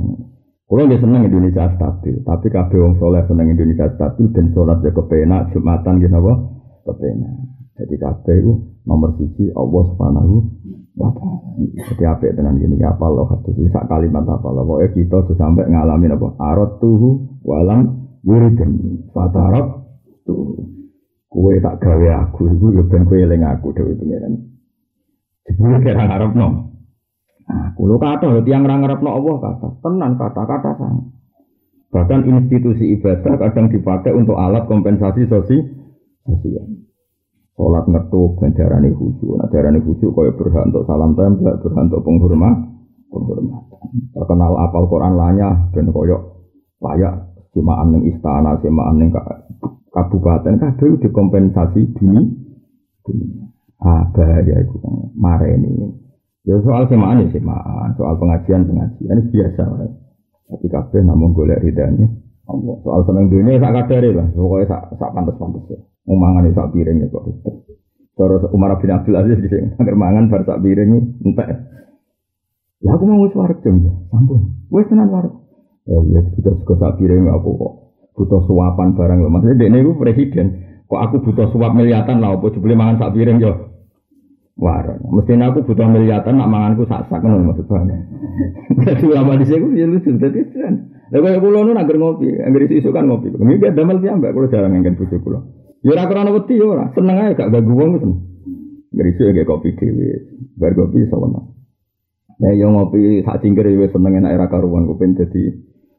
Kalau 0.67 0.89
dia 0.89 0.97
seneng 0.97 1.27
Indonesia 1.29 1.69
stabil, 1.77 2.17
tapi 2.25 2.49
kabeh 2.49 2.81
wong 2.81 2.97
soleh 2.97 3.21
seneng 3.29 3.45
Indonesia 3.53 3.93
stabil 3.93 4.25
dan 4.33 4.49
sholat 4.57 4.81
ya 4.81 4.89
kepenak, 4.89 5.53
jumatan 5.53 6.01
gitu 6.01 6.17
apa? 6.17 6.33
Kepenak. 6.89 7.33
Jadi 7.77 7.95
kabeh 8.01 8.35
itu 8.41 8.53
nomor 8.81 9.13
siji 9.21 9.53
Allah 9.53 9.83
Subhanahu. 9.93 10.35
Jadi 10.93 12.03
apik 12.05 12.37
tenan 12.37 12.61
gini 12.61 12.77
ya 12.77 12.93
apa 12.93 13.09
loh 13.09 13.25
hadis 13.25 13.57
sak 13.73 13.89
kalimat 13.89 14.21
apa 14.29 14.45
loh. 14.53 14.61
Pokoknya 14.61 14.93
kita 14.93 15.17
sampai 15.33 15.65
ngalamin 15.65 16.13
apa 16.13 16.27
arot 16.37 16.77
tuhu 16.77 17.41
walam 17.41 18.13
yurideni 18.21 19.01
fatarab 19.09 19.89
tuh 20.21 20.69
kue 21.33 21.57
tak 21.65 21.81
gawe 21.81 22.29
aku 22.29 22.45
itu 22.53 22.77
ya 22.77 22.83
ben 22.85 23.09
kue 23.09 23.25
eling 23.25 23.41
aku 23.41 23.73
dewe 23.73 23.97
pengiran. 23.97 24.37
Jebule 25.49 25.81
kira 25.81 26.05
ngarep 26.05 26.31
no. 26.37 26.77
Aku 27.49 27.89
lo 27.89 27.97
kata 27.97 28.45
tiang 28.45 28.61
ra 28.61 28.77
ngarep 28.77 29.01
no 29.01 29.09
Allah 29.17 29.35
kata 29.41 29.67
tenan 29.81 30.11
kata 30.21 30.41
kata 30.45 30.71
sang. 30.77 31.09
Bahkan 31.89 32.21
institusi 32.25 32.97
ibadah 32.97 33.37
kadang 33.37 33.69
dipakai 33.69 34.13
untuk 34.13 34.37
alat 34.37 34.65
kompensasi 34.65 35.25
sosial. 35.25 36.65
Sholat 37.53 37.85
ngetuk 37.85 38.41
dan 38.41 38.51
darani 38.57 38.89
khusyuk. 38.97 39.37
Nah 39.37 39.45
darani 39.53 39.77
khusyuk 39.85 40.17
kaya 40.17 40.33
berhak 40.33 40.73
untuk 40.73 40.89
salam 40.89 41.13
tempel, 41.13 41.53
berhak 41.61 41.85
untuk 41.85 42.01
penghormat, 42.01 42.55
penghormatan. 43.13 43.87
Terkenal 44.09 44.57
apal 44.57 44.89
Quran 44.89 45.13
lanya 45.13 45.69
dan 45.69 45.93
koyok 45.93 46.21
layak 46.81 47.29
semaan 47.53 47.93
ning 47.93 48.09
istana, 48.09 48.57
semaan 48.57 48.97
ning 48.97 49.13
kabupaten 49.93 50.57
kabeh 50.57 50.97
dikompensasi 50.97 51.93
dunia. 51.93 52.25
dunia. 53.05 53.45
Ah 53.77 54.09
bahaya 54.09 54.55
itu 54.65 54.75
kan 54.81 55.13
mareni. 55.13 55.93
Ya 56.49 56.57
soal 56.65 56.89
semaan 56.89 57.21
ya 57.21 57.37
semaan, 57.37 57.93
soal 57.93 58.17
pengajian 58.17 58.65
pengajian 58.65 59.29
biasa. 59.29 59.63
Tapi 60.49 60.65
kabeh 60.73 61.01
namun 61.05 61.37
golek 61.37 61.61
ridane 61.61 62.17
Allah. 62.49 62.75
Soal 62.81 63.05
seneng 63.05 63.29
dunia 63.29 63.61
tak 63.61 63.77
kadare 63.77 64.09
lah, 64.09 64.27
pokoknya 64.33 64.65
sak 64.73 64.81
sak 64.97 65.11
pantes-pantes 65.13 65.69
ya. 65.69 65.79
Mangan 66.03 66.51
sak 66.51 66.75
piring 66.75 66.99
ya 66.99 67.07
kok. 67.07 67.23
Terus 68.13 68.43
Umar 68.51 68.77
bin 68.77 68.91
Abdul 68.91 69.17
Aziz 69.17 69.39
di 69.39 69.49
sini, 69.49 69.73
agar 69.79 69.95
mangan 69.95 70.27
bar 70.29 70.43
sak 70.43 70.59
piring. 70.59 71.23
Ya 72.83 72.91
aku 72.91 73.07
mau 73.07 73.23
wis 73.23 73.31
wareg 73.33 73.63
jam 73.63 73.79
ya, 73.79 73.95
sampun. 74.11 74.51
Wis 74.67 74.85
tenan 74.91 75.07
wareg. 75.07 75.31
Ya 75.87 75.97
iya 76.03 76.19
butuh 76.35 76.53
sego 76.59 76.75
sak 76.75 76.99
aku 76.99 77.49
kok. 77.55 77.73
Butuh 78.13 78.41
suapan 78.45 78.93
barang 78.93 79.17
lho. 79.23 79.29
Maksudnya 79.31 79.57
dekne 79.57 79.77
iku 79.81 79.91
presiden. 79.95 80.47
Kok 80.85 80.99
aku 80.99 81.15
butuh 81.23 81.47
suap 81.55 81.71
miliatan 81.73 82.19
lah 82.19 82.35
apa 82.35 82.51
jebule 82.51 82.75
mangan 82.75 82.99
sak 82.99 83.15
piring 83.15 83.39
yo. 83.39 83.71
Warung. 84.59 84.99
Mestinya 85.15 85.49
aku 85.49 85.65
butuh 85.65 85.87
miliatan 85.87 86.37
nak 86.37 86.51
manganku 86.51 86.85
sak 86.85 87.07
sak 87.07 87.23
ngono 87.23 87.55
maksud 87.55 87.65
bang. 87.65 87.89
Jadi 88.83 89.03
apa 89.15 89.31
di 89.39 89.45
sini 89.47 89.79
ya 89.79 89.87
lucu. 89.87 90.11
Jadi 90.19 90.39
kan. 90.51 90.75
Lalu 91.09 91.23
kalau 91.23 91.41
kulo 91.45 91.59
nu 91.65 91.71
agar 91.77 91.95
ngopi, 91.97 92.29
agar 92.41 92.61
isu 92.67 92.89
kan 92.91 93.07
ngopi. 93.07 93.31
Dia 93.33 93.71
damel 93.71 93.97
dia 94.03 94.13
mbak. 94.13 94.35
Kulo 94.35 94.45
jarang 94.51 94.75
ngangkat 94.75 94.99
bujuk 94.99 95.23
kulo. 95.23 95.62
Ya 95.83 95.89
ora 95.91 96.07
krana 96.07 96.31
wedi 96.31 96.55
ya 96.55 96.65
ora. 96.65 96.85
Seneng 96.95 97.19
ae 97.19 97.35
gak 97.35 97.51
ganggu 97.51 97.75
wong 97.75 97.89
seneng. 97.99 98.19
Ngerisu 98.95 99.35
kayak 99.35 99.47
kopi 99.51 99.75
dhewe. 99.75 100.09
Bar 100.55 100.71
kopi 100.79 101.03
sawono. 101.11 101.59
Ya 102.39 102.55
yo 102.55 102.71
ngopi 102.71 103.21
sak 103.27 103.43
cingkir 103.43 103.67
wis 103.75 103.91
seneng 103.91 104.23
enak 104.23 104.31
era 104.31 104.45
karuan 104.47 104.87
ku 104.87 104.95
pengen 104.95 105.19
dadi 105.19 105.51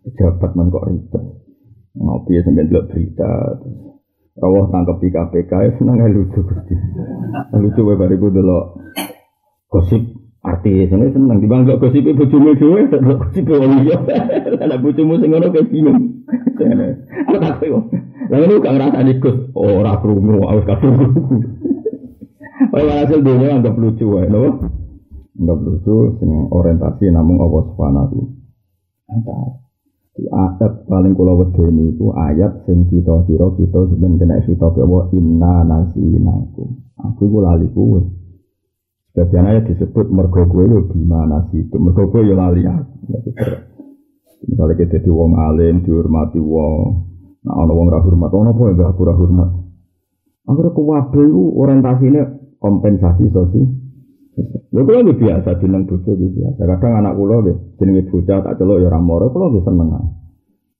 pejabat 0.08 0.56
man 0.56 0.72
kok 0.72 0.88
ribet. 0.88 1.24
Ngopi 1.94 2.32
sambil 2.42 2.66
delok 2.66 2.88
berita 2.90 3.30
Rawah 4.34 4.66
tangkep 4.66 4.98
di 4.98 5.08
KPK 5.14 5.52
ya 5.52 5.70
seneng 5.78 6.10
lucu 6.10 6.42
gusti. 6.42 6.74
Lucu 7.54 7.80
wae 7.86 7.94
bariku 7.94 8.34
delok 8.34 8.82
gosip 9.70 10.23
artis 10.44 10.92
ini 10.92 11.08
seneng 11.08 11.40
di 11.40 11.48
bangga 11.48 11.80
gosip 11.80 12.04
ibu 12.04 12.28
cumi 12.28 12.52
dhewe 12.60 12.84
gosip 12.92 13.48
wong 13.48 13.80
liya. 13.80 13.96
Ana 14.60 14.76
bojomu 14.76 15.16
sing 15.16 15.32
ngono 15.32 15.48
kayak 15.48 15.72
bingung. 15.72 16.24
Aku 17.24 17.36
tak. 17.40 17.64
Lah 18.24 18.38
ini 18.40 18.60
gak 18.60 18.74
ngerasa 18.76 19.04
ikut. 19.04 19.36
Oh, 19.52 19.84
ora 19.84 20.00
harus 20.00 20.64
gak 20.64 20.78
krungu. 20.80 21.06
Oh, 22.74 22.80
hasil 22.80 23.20
dunia 23.20 23.60
anggap 23.60 23.76
lucu 23.76 24.08
wae, 24.08 24.26
lho. 24.26 24.64
Anggap 25.36 25.58
lucu 25.60 26.16
sing 26.18 26.30
orientasi 26.48 27.12
namung 27.12 27.38
Allah 27.42 27.62
Subhanahu 27.70 28.18
wa 29.04 29.62
Ayat 30.14 30.86
paling 30.86 31.18
kula 31.18 31.34
wedeni 31.34 31.90
iku 31.90 32.14
ayat 32.14 32.62
sing 32.70 32.86
kita 32.86 33.26
kira 33.26 33.50
kita 33.58 33.80
sebenarnya 33.90 34.46
khitab 34.46 34.78
ya 34.78 34.86
inna 35.10 35.66
nasinakum. 35.66 36.78
Aku 37.02 37.26
iku 37.26 37.38
lali 37.42 37.66
kuwe. 37.74 38.23
Sebagian 39.14 39.46
ayat 39.46 39.70
disebut 39.70 40.10
mergo 40.10 40.42
kuwe 40.50 40.66
yo 40.66 40.90
gimana 40.90 41.46
sih 41.54 41.62
itu 41.62 41.78
mergo 41.78 42.10
kuwe 42.10 42.26
yo 42.26 42.34
lali 42.34 42.66
aku. 42.66 43.14
Misalnya 44.50 44.74
kita 44.74 44.98
di 45.00 45.10
wong 45.14 45.38
alim 45.38 45.86
dihormati 45.86 46.42
wong 46.42 47.04
Nah, 47.44 47.60
ono 47.60 47.76
wong 47.76 47.88
ra 47.92 48.00
hormat, 48.00 48.32
ono 48.32 48.56
apa 48.56 48.72
ya 48.72 48.88
aku 48.88 49.04
hormat. 49.04 49.50
Akhirnya 50.48 50.72
kuwabe 50.72 51.20
itu 51.20 51.42
orientasinya 51.60 52.24
kompensasi 52.56 53.28
sosial. 53.28 53.68
Lha 54.72 54.80
kula 54.82 55.04
nggih 55.04 55.20
biasa 55.20 55.60
jeneng 55.60 55.84
bojo 55.84 56.10
nggih 56.16 56.32
biasa. 56.40 56.60
Kadang 56.64 57.04
anak 57.04 57.14
kula 57.20 57.44
nggih 57.44 57.56
jenenge 57.76 58.08
bocah 58.08 58.38
tak 58.40 58.56
celuk 58.56 58.80
ya 58.80 58.88
ora 58.88 59.00
moro, 59.00 59.28
nggih 59.28 59.60
seneng. 59.60 59.88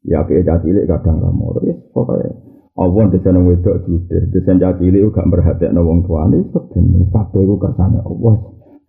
Ya 0.09 0.25
apike 0.25 0.45
cah 0.49 0.59
cilik 0.65 0.89
kadang 0.89 1.21
ra 1.21 1.31
moro. 1.31 1.61
Ya 1.69 1.77
pokoke 1.93 2.33
Allah 2.75 3.07
desain 3.07 3.39
wedok 3.39 3.87
jude, 3.87 4.35
desain 4.35 4.59
cah 4.59 4.75
cilik 4.75 5.07
gak 5.15 5.31
merhatekno 5.31 5.87
wong 5.87 6.03
tuane, 6.11 6.43
keben 6.51 7.07
kabeh 7.15 7.43
ku 7.47 7.55
kersane 7.63 8.03
Allah. 8.03 8.35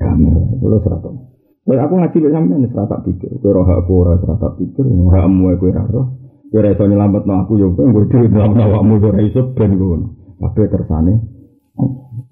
Damai 0.02 0.58
kula 0.58 0.82
serata. 0.82 1.14
Lha 1.70 1.82
aku 1.86 1.94
ngaji 2.02 2.18
lek 2.18 2.34
sampeyan 2.34 2.66
serata 2.66 2.98
pikir, 3.06 3.30
kowe 3.46 3.54
roh 3.54 3.70
aku 3.70 3.94
ora 4.02 4.18
serata 4.18 4.58
pikir, 4.58 4.90
hakmu 4.90 5.54
kowe 5.62 5.70
ora 5.70 5.86
roh. 5.86 6.08
Kowe 6.50 6.58
ora 6.66 6.74
iso 6.74 6.84
nyelametno 6.90 7.34
aku 7.46 7.62
yo 7.62 7.78
kowe 7.78 8.06
dhewe 8.10 8.26
nyelametno 8.26 8.64
awakmu 8.74 8.94
ora 9.06 9.22
iso 9.22 9.54
ben 9.54 9.78
ngono. 9.78 10.06
Kabeh 10.42 10.66
kersane 10.66 11.14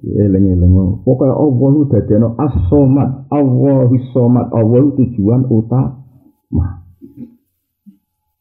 Eling-eling. 0.04 0.76
Pokoke 1.08 1.32
Allah 1.32 1.72
ku 1.80 1.84
dadekno 1.88 2.36
as-somat, 2.36 3.32
Allahu 3.32 3.96
somat, 4.12 4.52
Allah 4.52 4.84
tujuan 5.00 5.48
utama. 5.48 6.83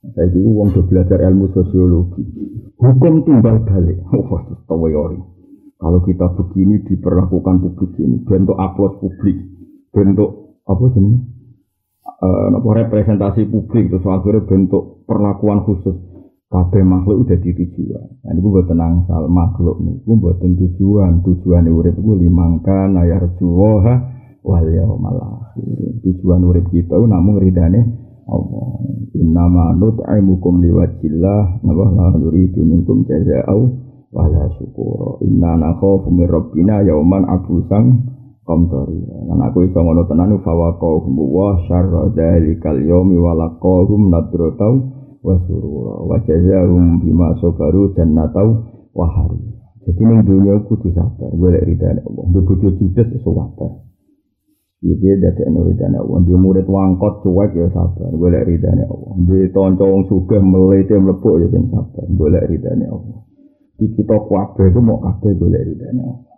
Saya 0.03 0.27
ini 0.35 0.51
uang 0.51 0.75
udah 0.75 0.85
belajar 0.91 1.19
ilmu 1.31 1.55
sosiologi. 1.55 2.27
Hukum 2.83 3.23
timbal 3.23 3.63
balik. 3.63 4.03
Oh, 4.11 4.43
tawayori. 4.67 5.23
Kalau 5.79 6.03
kita 6.03 6.27
begini 6.35 6.83
diperlakukan 6.87 7.63
publik 7.63 7.95
ini, 8.03 8.19
bentuk 8.27 8.59
aplaus 8.59 8.99
publik, 8.99 9.35
bentuk 9.95 10.59
apa 10.67 10.85
jenis? 10.95 11.23
Uh, 12.23 12.55
representasi 12.55 13.51
publik, 13.51 13.91
terus 13.91 14.07
akhirnya 14.07 14.47
bentuk 14.47 15.07
perlakuan 15.07 15.63
khusus. 15.67 15.95
Kabeh 16.51 16.85
makhluk 16.85 17.27
udah 17.27 17.39
di 17.39 17.51
tujuan. 17.51 18.07
Nah, 18.23 18.31
ini 18.31 18.45
buat 18.45 18.69
tenang 18.69 19.09
sal 19.09 19.25
makhluk 19.27 19.81
nih, 19.81 20.05
gue 20.05 20.17
buat 20.21 20.37
tujuan. 20.39 21.25
Tujuan 21.25 21.65
urip 21.67 21.97
gue 21.97 22.17
limangkan 22.29 22.93
ayar 23.01 23.25
juwoha 23.41 23.95
wal 24.45 24.67
yaumal 24.69 25.19
akhir. 25.19 26.03
Tujuan 26.05 26.45
urip 26.45 26.69
kita 26.69 26.95
namun 26.95 27.41
ridane 27.41 28.12
Allah. 28.33 28.67
Inna 29.13 29.45
ma 29.47 29.77
nut'imukum 29.77 30.65
liwajillah 30.65 31.61
nabah 31.61 31.91
la 31.93 32.07
nuridu 32.17 32.65
minkum 32.65 33.05
jazaa'u 33.05 33.61
wala 34.13 34.49
syukura. 34.57 35.21
Inna 35.29 35.61
nakhafu 35.61 36.09
min 36.09 36.27
rabbina 36.27 36.81
yauman 36.81 37.29
abusan 37.29 38.09
qamtari. 38.49 39.05
Lan 39.29 39.41
aku 39.45 39.69
iso 39.69 39.79
ngono 39.79 40.09
tenan 40.09 40.33
fa 40.41 40.53
waqahum 40.57 41.15
wa 41.21 41.61
syarra 41.69 42.09
dzalikal 42.17 42.81
yaumi 42.81 43.21
wa 43.21 43.37
laqahum 43.37 44.09
nadratau 44.09 44.75
wa 45.21 45.37
surura 45.45 46.03
wa 46.09 46.17
jazaahum 46.25 47.05
bima 47.05 47.37
sabaru 47.39 47.93
jannatau 47.93 48.65
wa 48.97 49.07
hari. 49.13 49.41
Jadi 49.83 50.03
ning 50.07 50.23
dunia 50.23 50.63
kudu 50.63 50.95
sabar, 50.95 51.31
golek 51.35 51.67
ridane 51.67 52.01
Allah. 52.07 52.25
Ndek 52.31 52.43
bojo 52.47 52.71
judes 52.79 53.09
iso. 53.19 53.35
Iki 54.83 55.23
dadi 55.23 55.47
ridane 55.47 55.95
Allah. 55.95 56.19
Dia 56.27 56.35
murid 56.35 56.67
wangkot 56.67 57.23
cuek 57.23 57.55
ya 57.55 57.71
sabar, 57.71 58.11
golek 58.19 58.51
ridane 58.51 58.83
Allah. 58.83 59.15
Dia 59.31 59.47
tonco 59.55 59.87
wong 59.87 60.11
sugih 60.11 60.43
melete 60.43 60.99
mlebu 60.99 61.39
ya 61.39 61.47
sing 61.55 61.71
sabar, 61.71 62.03
golek 62.11 62.51
ridane 62.51 62.91
Allah. 62.91 63.23
Di 63.79 63.87
kita 63.95 64.19
kabeh 64.27 64.75
itu 64.75 64.81
mau 64.83 64.99
kabeh 64.99 65.39
golek 65.39 65.63
ridane 65.71 66.03
Allah. 66.03 66.35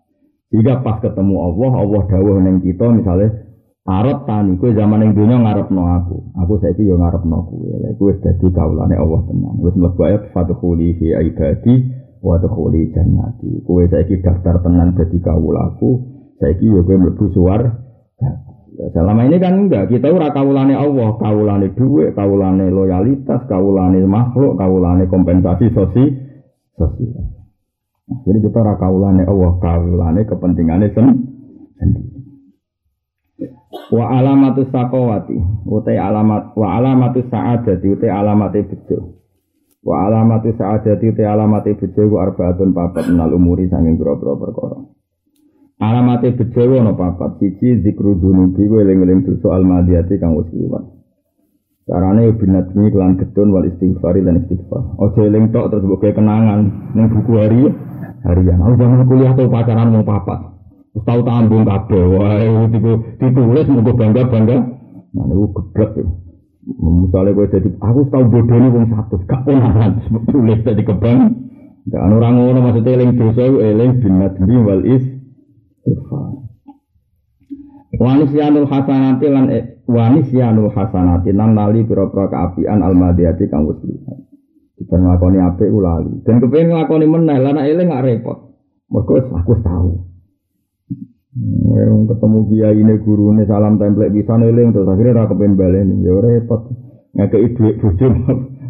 Jika 0.53 0.85
pas 0.85 1.01
ketemu 1.01 1.35
Allah, 1.41 1.73
Allah 1.73 2.03
dawuh 2.05 2.37
ning 2.45 2.61
kita 2.61 2.85
misalnya 2.93 3.49
Arab 3.85 4.25
tani, 4.29 4.57
kue 4.61 4.73
zaman 4.77 5.01
yang 5.05 5.13
dunia 5.13 5.41
ngarep 5.41 5.69
no 5.73 5.85
aku. 5.85 6.17
Aku 6.41 6.57
saiki 6.61 6.89
yo 6.89 7.01
ngarep 7.01 7.25
no 7.25 7.49
kue. 7.49 7.69
Kue 7.97 8.17
dadi 8.21 8.49
kaulane 8.53 8.97
Allah 8.97 9.25
tenang. 9.29 9.57
Wes 9.61 9.77
mlebu 9.77 10.01
ayat 10.05 10.33
fadkhuli 10.33 11.01
fi 11.01 11.17
ibadi 11.17 11.75
wa 12.21 12.41
dkhuli 12.41 12.93
jannati. 12.93 13.61
Kue 13.65 13.89
saiki 13.89 14.25
daftar 14.25 14.65
tenan 14.65 14.97
dadi 14.97 15.21
kaulaku. 15.21 16.01
Saiki 16.41 16.65
yo 16.65 16.81
kue 16.85 16.97
mlebu 16.97 17.29
suar 17.37 17.84
Selama 18.75 19.23
ini 19.31 19.39
kan 19.39 19.55
enggak, 19.55 19.87
kita 19.87 20.11
ora 20.11 20.35
kawulane 20.35 20.75
Allah, 20.75 21.15
kawulane 21.15 21.71
duit, 21.79 22.11
kawulane 22.19 22.75
loyalitas, 22.75 23.47
kawulane 23.47 24.03
makhluk, 24.03 24.59
kawulane 24.59 25.07
kompensasi 25.07 25.71
sosi, 25.71 26.05
sosial. 26.75 27.23
Jadi 28.27 28.39
kita 28.43 28.59
ora 28.59 28.75
kawulane 28.75 29.23
Allah, 29.31 29.53
kawulane 29.63 30.27
kepentingannya 30.27 30.91
sendiri. 30.91 32.15
Wa 33.95 34.11
alamatu 34.11 34.67
sakowati, 34.71 35.39
utai 35.71 35.99
alamat, 35.99 36.59
wa 36.59 36.75
alamatu 36.75 37.23
sa'adati, 37.31 37.87
utai 37.95 38.11
alamati 38.11 38.63
bejo. 38.67 39.23
Wa 39.87 40.11
alamatu 40.11 40.51
sa'adati, 40.51 41.15
utai 41.15 41.27
alamati 41.31 41.79
bejo, 41.79 42.11
wa 42.11 42.27
arbaatun 42.27 42.75
papat 42.75 43.07
menal 43.11 43.39
umuri 43.39 43.71
sanging 43.71 43.95
bro-bro. 43.99 44.35
Alamate 45.85 46.33
bejawa 46.33 46.81
ana 46.81 46.93
papat. 46.97 47.37
Siji 47.41 47.85
zikru 47.85 48.17
dunubi 48.17 48.65
kowe 48.65 48.81
eling-eling 48.81 49.29
dosa 49.29 49.61
almadiyati 49.61 50.17
kang 50.17 50.33
wis 50.41 50.49
liwat. 50.57 50.85
Carane 51.85 52.33
binatmi 52.33 52.89
kelan 52.89 53.21
getun 53.21 53.53
wal 53.53 53.69
istighfari 53.69 54.25
dan 54.25 54.41
istighfar. 54.41 54.97
Ojo 54.97 55.21
eling 55.21 55.53
tok 55.53 55.69
terus 55.69 55.85
mbok 55.85 56.05
kenangan 56.17 56.61
ning 56.97 57.07
buku 57.13 57.33
hari 57.37 57.69
harian. 58.25 58.59
Aku 58.65 58.75
zaman 58.81 59.05
kuliah 59.05 59.33
tuh 59.37 59.53
pacaran 59.53 59.93
mau 59.93 60.01
papat. 60.01 60.41
Wis 60.97 61.05
tau 61.05 61.21
tambung 61.21 61.69
kabeh. 61.69 62.05
Wae 62.09 62.49
ditulis 63.21 63.67
mau 63.69 63.93
bangga-bangga. 63.93 64.57
Nah 65.13 65.25
niku 65.29 65.47
geblek 65.53 66.01
ya. 66.01 66.07
Misalnya 66.65 67.37
gue 67.37 67.77
aku 67.77 68.01
tahu 68.09 68.25
bodoh 68.33 68.57
ini 68.57 68.73
wong 68.73 68.89
satu, 68.89 69.21
gak 69.29 69.45
onaran, 69.45 70.01
tulis 70.33 70.65
jadi 70.65 70.81
kebang. 70.81 71.45
Dan 71.85 72.17
orang 72.17 72.41
ngono 72.41 72.65
maksudnya 72.65 72.97
eling 72.97 73.21
dosa, 73.21 73.45
eling 73.45 74.01
binatmi 74.01 74.57
wal 74.65 74.81
is 74.89 75.05
istighfar. 75.85 76.33
Wanisyanul 77.95 78.67
hasanati 78.67 79.27
lan 79.31 79.47
e, 79.53 79.61
wanisyanul 79.87 80.73
hasanati 80.73 81.31
lan 81.31 81.55
lali 81.55 81.85
pira-pira 81.85 82.27
kaapian 82.33 82.83
almadiyati 82.83 83.47
kang 83.53 83.69
wis 83.69 83.79
lihat. 83.85 84.19
Kita 84.75 84.99
nglakoni 84.99 85.39
apik 85.39 85.71
ulali. 85.71 86.25
Dan 86.27 86.43
kepengin 86.43 86.75
nglakoni 86.75 87.07
meneh 87.07 87.39
lan 87.39 87.63
eling 87.63 87.87
gak 87.93 88.03
repot. 88.03 88.39
Mergo 88.91 89.15
aku 89.21 89.55
tahu. 89.63 89.91
Wong 91.35 92.07
ketemu 92.11 92.39
kiai 92.51 92.79
ini 92.79 92.95
guru 93.03 93.35
ini 93.35 93.43
salam 93.47 93.79
template 93.79 94.15
bisa 94.15 94.39
neling 94.39 94.71
terus 94.71 94.87
akhirnya 94.87 95.19
ra 95.19 95.25
kepen 95.27 95.59
baleni 95.59 96.07
ya 96.07 96.15
repot 96.15 96.71
ngekei 97.11 97.59
duit 97.59 97.75
bojo 97.83 98.07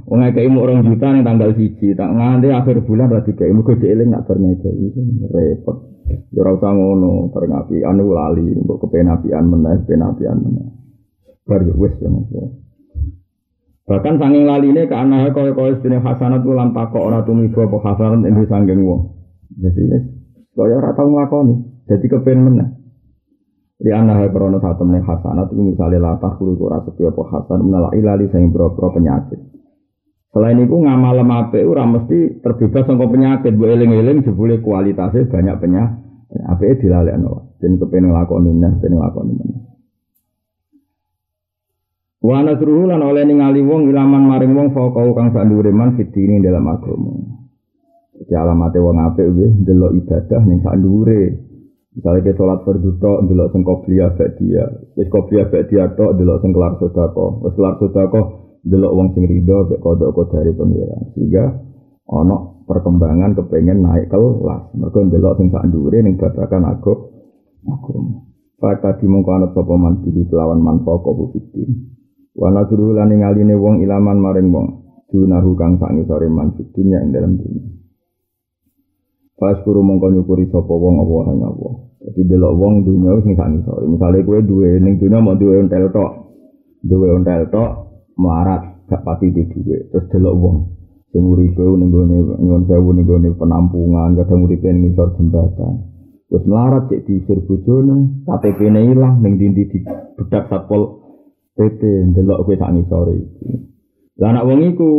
wong 0.05 0.19
ngekei 0.21 0.49
orang 0.53 0.85
juta 0.85 1.07
ning 1.13 1.25
tanggal 1.25 1.51
siji 1.57 1.97
tak 1.97 2.11
nganti 2.13 2.49
akhir 2.53 2.85
bulan 2.85 3.09
ra 3.09 3.21
dikei 3.25 3.53
mergo 3.53 3.75
eling 3.77 4.09
nak 4.13 4.25
bar 4.29 4.37
ngekei 4.37 4.93
repot 5.33 5.95
Ya 6.05 6.45
ora 6.45 6.61
usah 6.61 6.73
ngono, 6.77 7.33
anu 7.33 8.05
lali, 8.13 8.45
mbok 8.61 8.85
kepenapian 8.85 9.49
meneh, 9.49 9.81
kepenapian 9.85 10.37
meneh. 10.37 10.69
Bar 11.49 11.65
wis 11.65 11.95
ya 12.01 12.09
Mas. 12.13 12.29
Bahkan 13.85 14.17
sanging 14.17 14.49
laline 14.49 14.89
ke 14.89 14.97
anake 14.97 15.37
kaya-kaya 15.37 15.77
sedene 15.77 16.01
hasanat 16.01 16.41
ku 16.41 16.57
lan 16.57 16.73
takok 16.73 17.05
ora 17.05 17.21
tumiba 17.21 17.69
apa 17.69 17.77
hasanat 17.85 18.25
ing 18.25 18.37
sanging 18.49 18.81
wong. 18.81 19.13
Jadi 19.61 19.81
wis 19.93 20.05
kaya 20.57 20.81
ora 20.81 20.97
tau 20.97 21.09
nglakoni, 21.09 21.85
dadi 21.85 22.07
kepen 22.09 22.39
meneh. 22.49 22.69
Di 23.77 23.93
anak 23.93 24.33
krono 24.33 24.57
satu 24.57 24.89
meneh 24.89 25.05
hasanat 25.05 25.53
itu 25.53 25.61
misalnya 25.77 26.01
latah 26.01 26.33
kuru 26.41 26.57
ora 26.65 26.81
sepi 26.81 27.05
apa 27.05 27.23
hasan 27.29 27.61
menala 27.61 27.93
ilali 27.93 28.29
sing 28.33 28.49
boro 28.49 28.73
penyakit. 28.73 29.41
Selain 30.35 30.59
itu 30.59 30.75
ngamal 30.75 31.23
apik 31.23 31.63
ora 31.63 31.87
mesti 31.87 32.43
terbebas 32.43 32.91
saka 32.91 33.07
penyakit, 33.07 33.55
mbok 33.55 33.71
eling-eling 33.71 34.27
jebule 34.27 34.59
kualitasnya 34.59 35.31
banyak 35.31 35.57
penyakit. 35.63 36.03
Apike 36.51 36.83
dilalekno. 36.83 37.55
Ben 37.63 37.79
kepen 37.79 38.11
nglakoni 38.11 38.51
neh, 38.51 38.73
ben 38.83 38.99
nglakoni 38.99 39.33
meneh. 39.39 39.63
Wa 42.19 42.43
nasruhu 42.43 42.91
lan 42.91 42.99
oleh 42.99 43.23
ningali 43.23 43.63
wong 43.63 43.87
ilaman 43.87 44.27
maring 44.27 44.59
wong 44.59 44.69
faqau 44.75 45.15
kang 45.15 45.31
sandure 45.31 45.71
man 45.71 45.95
fitini 45.95 46.43
dalam 46.43 46.67
agama. 46.67 47.15
Jadi 48.19 48.35
alamate 48.35 48.83
wong 48.83 48.99
apik 48.99 49.31
nggih 49.31 49.63
ndelok 49.63 49.95
ibadah 50.03 50.43
ning 50.51 50.59
sandure. 50.67 51.23
Misalnya 51.95 52.27
ke 52.27 52.35
sholat 52.35 52.67
berduka, 52.67 53.23
ndelok 53.23 53.55
sing 53.55 53.63
qobliyah 53.63 54.19
dia, 54.19 54.67
wis 54.99 55.07
qobliyah 55.15 55.47
dia 55.47 55.95
tok 55.95 56.19
ndelok 56.19 56.43
sing 56.43 56.51
kelar 56.51 56.75
sedekah, 56.83 57.39
wis 57.39 57.55
kelar 57.55 57.79
sedekah 57.79 58.44
delok 58.65 58.93
wong 58.97 59.09
sing 59.13 59.29
rido 59.29 59.69
mek 59.69 59.81
kodok 59.85 60.17
dari 60.33 60.53
pengiran 60.57 61.13
sehingga 61.13 61.45
ono 62.09 62.65
perkembangan 62.65 63.37
kepengen 63.37 63.85
naik 63.85 64.09
kelas 64.09 64.73
mergo 64.73 64.99
delok 65.05 65.37
sing 65.37 65.53
sak 65.53 65.69
ndure 65.69 66.01
ning 66.01 66.17
babakan 66.17 66.65
aku 66.73 66.93
aku 67.69 67.93
Faka 68.65 68.97
dimongko 68.97 69.31
anut 69.35 69.51
sapa 69.53 69.75
man 69.77 70.01
pilih 70.01 70.25
kelawan 70.31 70.63
manfa 70.63 70.97
kobu 71.05 71.29
fitin. 71.37 71.91
Wa 72.33 72.49
nadru 72.49 72.97
lan 72.97 73.13
ngaline 73.13 73.53
wong 73.61 73.85
ilaman 73.85 74.17
maring 74.17 74.49
wong. 74.49 74.67
Dunahu 75.13 75.53
kang 75.53 75.77
sak 75.77 75.93
ngisore 75.93 76.33
man 76.33 76.57
fitunya 76.57 76.97
ing 77.05 77.13
dalam 77.13 77.37
dunia. 77.37 77.61
Pas 79.37 79.61
kuru 79.63 79.85
mongko 79.85 80.17
nyukuri 80.17 80.49
sapa 80.49 80.71
wong 80.71 80.97
apa 81.03 81.15
ing 81.35 81.41
apa. 81.45 81.69
Dadi 82.09 82.23
delok 82.25 82.53
wong 82.57 82.75
dunia 82.89 83.21
sing 83.21 83.37
sak 83.37 83.53
ngisore. 83.53 83.85
Misale 83.85 84.25
kowe 84.25 84.41
duwe 84.41 84.81
ning 84.81 84.97
dunia 84.97 85.21
mau 85.21 85.37
duwe 85.37 85.61
ontel 85.61 85.93
tok. 85.93 86.13
Duwe 86.81 87.13
ontel 87.21 87.45
tok 87.53 87.71
melarat 88.19 88.87
gak 88.87 89.03
pati 89.03 89.33
di 89.33 89.43
duit 89.49 89.91
terus 89.91 90.07
delok 90.13 90.35
wong. 90.39 90.57
Sing 91.15 91.23
uripe 91.23 91.63
ning 91.63 91.95
gone 91.95 92.17
nyuwun 92.43 92.67
sewu 92.67 92.91
ning 92.91 93.07
gone 93.07 93.29
penampungan 93.39 94.19
kadang 94.19 94.47
uripe 94.47 94.67
ning 94.67 94.91
ngisor 94.91 95.15
jembatan. 95.15 95.95
Wis 96.27 96.43
melarat 96.51 96.91
cek 96.91 97.07
diisir 97.07 97.39
bojone 97.47 98.27
KTP-ne 98.27 98.81
ilang 98.91 99.23
ning 99.23 99.39
dindi 99.39 99.71
di 99.71 99.79
bedak 100.19 100.51
satpol 100.51 101.07
PP 101.55 101.81
ndelok 102.11 102.43
kowe 102.43 102.55
sak 102.59 102.73
ngisor 102.75 103.07
iki. 103.15 103.47
Lah 104.19 104.35
anak 104.35 104.47
wong 104.47 104.61
iku 104.75 104.91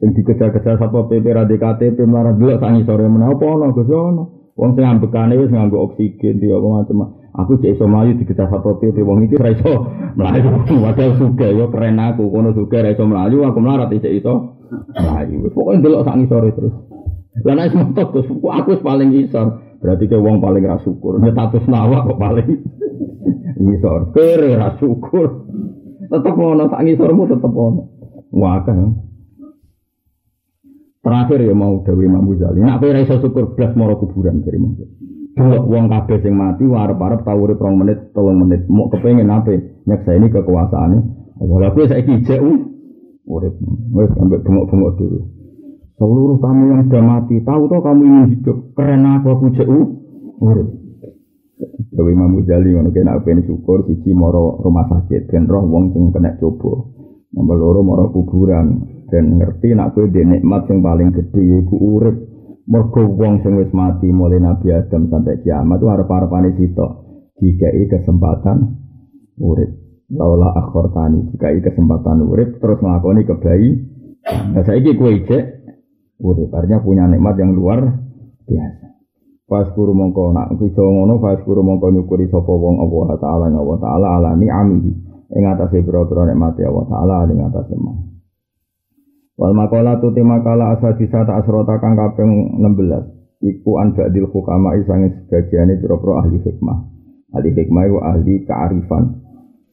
sing 0.00 0.16
dikejar-kejar 0.16 0.80
satpol 0.80 1.12
PP 1.12 1.26
ra 1.28 1.44
KTP 1.44 2.08
melarat 2.08 2.40
delok 2.40 2.64
sak 2.64 2.72
ngisore 2.72 3.04
menapa 3.04 3.44
ana 3.44 3.76
Gus 3.76 3.92
ono. 3.92 4.24
Wong 4.56 4.76
sing 4.76 4.84
ambekane 4.84 5.36
wis 5.36 5.52
nganggo 5.52 5.92
oksigen 5.92 6.40
dia 6.40 6.56
apa 6.56 6.66
macam 6.68 7.20
Aku 7.32 7.56
cek 7.56 7.80
iso 7.80 7.88
mlayu 7.88 8.12
dikejar 8.20 8.52
satpol 8.52 8.76
PP 8.76 9.00
wong 9.00 9.24
iki 9.24 9.40
ora 9.40 9.56
iso 9.56 9.88
mlayu. 10.20 10.52
Wadah 10.84 11.16
suga 11.16 11.48
yo 11.48 11.72
keren 11.72 11.96
aku 11.96 12.28
kono 12.28 12.52
suga 12.52 12.84
ora 12.84 12.92
iso 12.92 13.04
mlayu 13.08 13.40
aku 13.48 13.58
melarat 13.64 13.88
cek 13.88 14.20
iso 14.20 14.60
mlayu. 14.92 15.48
Pokoke 15.48 15.80
delok 15.80 16.04
sak 16.04 16.16
ngisore 16.20 16.52
terus. 16.52 16.74
Lah 17.40 17.54
nek 17.56 17.72
motor 17.72 18.06
terus 18.12 18.28
aku 18.28 18.70
paling 18.84 19.16
isor. 19.16 19.64
Berarti 19.80 20.04
ke 20.12 20.16
wong 20.20 20.44
paling 20.44 20.60
ra 20.68 20.76
syukur. 20.84 21.16
Nek 21.16 21.32
status 21.32 21.64
nawa 21.72 22.04
kok 22.04 22.20
paling 22.20 22.48
isor. 23.80 24.12
Kere 24.12 24.52
ra 24.52 24.76
syukur. 24.76 25.48
Tetep 26.12 26.34
ngono 26.36 26.68
sak 26.68 26.84
ngisormu 26.84 27.32
tetep 27.32 27.48
ono. 27.48 27.82
Wakah. 28.28 28.76
Terakhir 31.02 31.40
ya 31.48 31.56
mau 31.56 31.80
Dewi 31.80 32.04
Imam 32.04 32.28
Ghazali. 32.28 32.60
Nek 32.60 32.76
kowe 32.76 32.92
iso 32.92 33.16
syukur 33.24 33.56
blas 33.56 33.72
moro 33.72 33.96
kuburan 33.96 34.44
dari 34.44 34.60
Imam 34.60 34.76
Delok 35.32 35.64
wong 35.64 35.88
kabeh 35.88 36.20
sing 36.20 36.36
mati 36.36 36.68
arep-arep 36.68 37.24
tau 37.24 37.40
urip 37.40 37.56
2 37.56 37.80
menit, 37.80 37.98
3 38.12 38.36
menit. 38.36 38.60
Mau 38.68 38.92
kepengin 38.92 39.32
ape? 39.32 39.80
Nyekseni 39.88 40.28
kekuasaane. 40.28 40.98
Wala 41.40 41.72
kowe 41.72 41.88
saiki 41.88 42.20
jek 42.28 42.40
urip. 43.24 43.54
Wis 43.96 44.10
sampe 44.12 44.44
bengok-bengok 44.44 44.92
dulu. 45.00 45.20
Seluruh 45.96 46.36
kamu 46.36 46.62
yang 46.68 46.82
sudah 46.84 47.04
mati, 47.04 47.36
tahu 47.46 47.62
toh 47.70 47.80
kamu 47.80 48.02
ingin 48.04 48.24
hidup. 48.36 48.56
Keren 48.76 49.08
aku 49.08 49.26
aku 49.32 49.46
jek 49.56 49.68
urip. 50.42 50.68
Dewi 51.92 52.16
Imam 52.16 52.40
Ghazali 52.40 52.72
ngono 52.72 52.90
kena 52.90 53.20
ben 53.20 53.44
syukur 53.44 53.84
siji 53.84 54.16
moro 54.16 54.58
rumah 54.64 54.88
sakit 54.88 55.28
ben 55.28 55.44
roh 55.44 55.62
wong 55.62 55.92
sing 55.92 56.08
kena 56.10 56.34
coba. 56.40 56.88
Nomor 57.32 57.56
loro 57.56 57.80
moro 57.84 58.04
kuburan 58.12 58.80
dan 59.12 59.36
ngerti 59.36 59.76
nak 59.76 59.92
kowe 59.92 60.08
nikmat 60.08 60.68
sing 60.68 60.80
paling 60.80 61.12
gede 61.12 61.40
yaiku 61.40 61.76
urip. 61.76 62.31
Mergo 62.72 63.04
wong 63.04 63.44
sing 63.44 63.60
wis 63.60 63.68
mati 63.76 64.08
mulai 64.08 64.40
Nabi 64.40 64.72
Adam 64.72 65.12
sampai 65.12 65.44
kiamat 65.44 65.76
itu 65.76 65.86
arep-arepane 65.92 66.56
sitok. 66.56 66.90
Dikai 67.36 67.84
kesempatan 67.84 68.80
urip. 69.36 69.70
Laula 70.12 70.56
akhortani 70.56 71.28
dikai 71.32 71.60
kesempatan 71.60 72.24
urip 72.24 72.56
terus 72.64 72.80
nglakoni 72.80 73.28
kebayi. 73.28 73.70
Nah 74.56 74.64
saiki 74.64 74.96
kowe 74.96 75.12
ijek 75.12 75.44
urip. 76.24 76.48
Artinya 76.48 76.80
punya 76.80 77.04
nikmat 77.12 77.36
yang 77.36 77.52
luar 77.52 77.84
biasa. 78.48 78.88
Fas 79.44 79.68
guru 79.76 79.92
mongko 79.92 80.32
nak 80.32 80.56
bisa 80.56 80.80
ngono 80.80 81.20
guru 81.20 81.60
mongko 81.60 81.92
nyukuri 81.92 82.24
sapa 82.32 82.48
wong 82.48 82.80
Allah 82.88 83.20
taala 83.20 83.52
Allah 83.52 83.78
taala 83.84 84.06
ala 84.16 84.30
ni'ami 84.32 84.80
ing 85.28 85.44
atase 85.44 85.84
pira-pira 85.84 86.24
Allah 86.24 86.84
taala 86.88 87.28
ing 87.28 87.40
atase 87.44 87.76
mah. 87.76 88.11
Wal 89.40 89.56
makalah 89.56 89.96
tu 89.98 90.12
tema 90.12 90.44
kala 90.44 90.76
asal 90.76 90.92
disata 91.00 91.40
asrota 91.40 91.80
kang 91.80 91.96
kaping 91.96 92.60
16 92.60 93.40
iku 93.42 93.80
an 93.80 93.96
ba'dil 93.96 94.28
hukama 94.30 94.76
isange 94.78 95.26
sebagiane 95.26 95.80
pira-pira 95.80 96.22
ahli 96.22 96.38
hikmah. 96.38 96.78
Ahli 97.34 97.50
hikmah 97.56 97.82
iku 97.88 97.98
ahli 98.04 98.34
kearifan. 98.44 99.24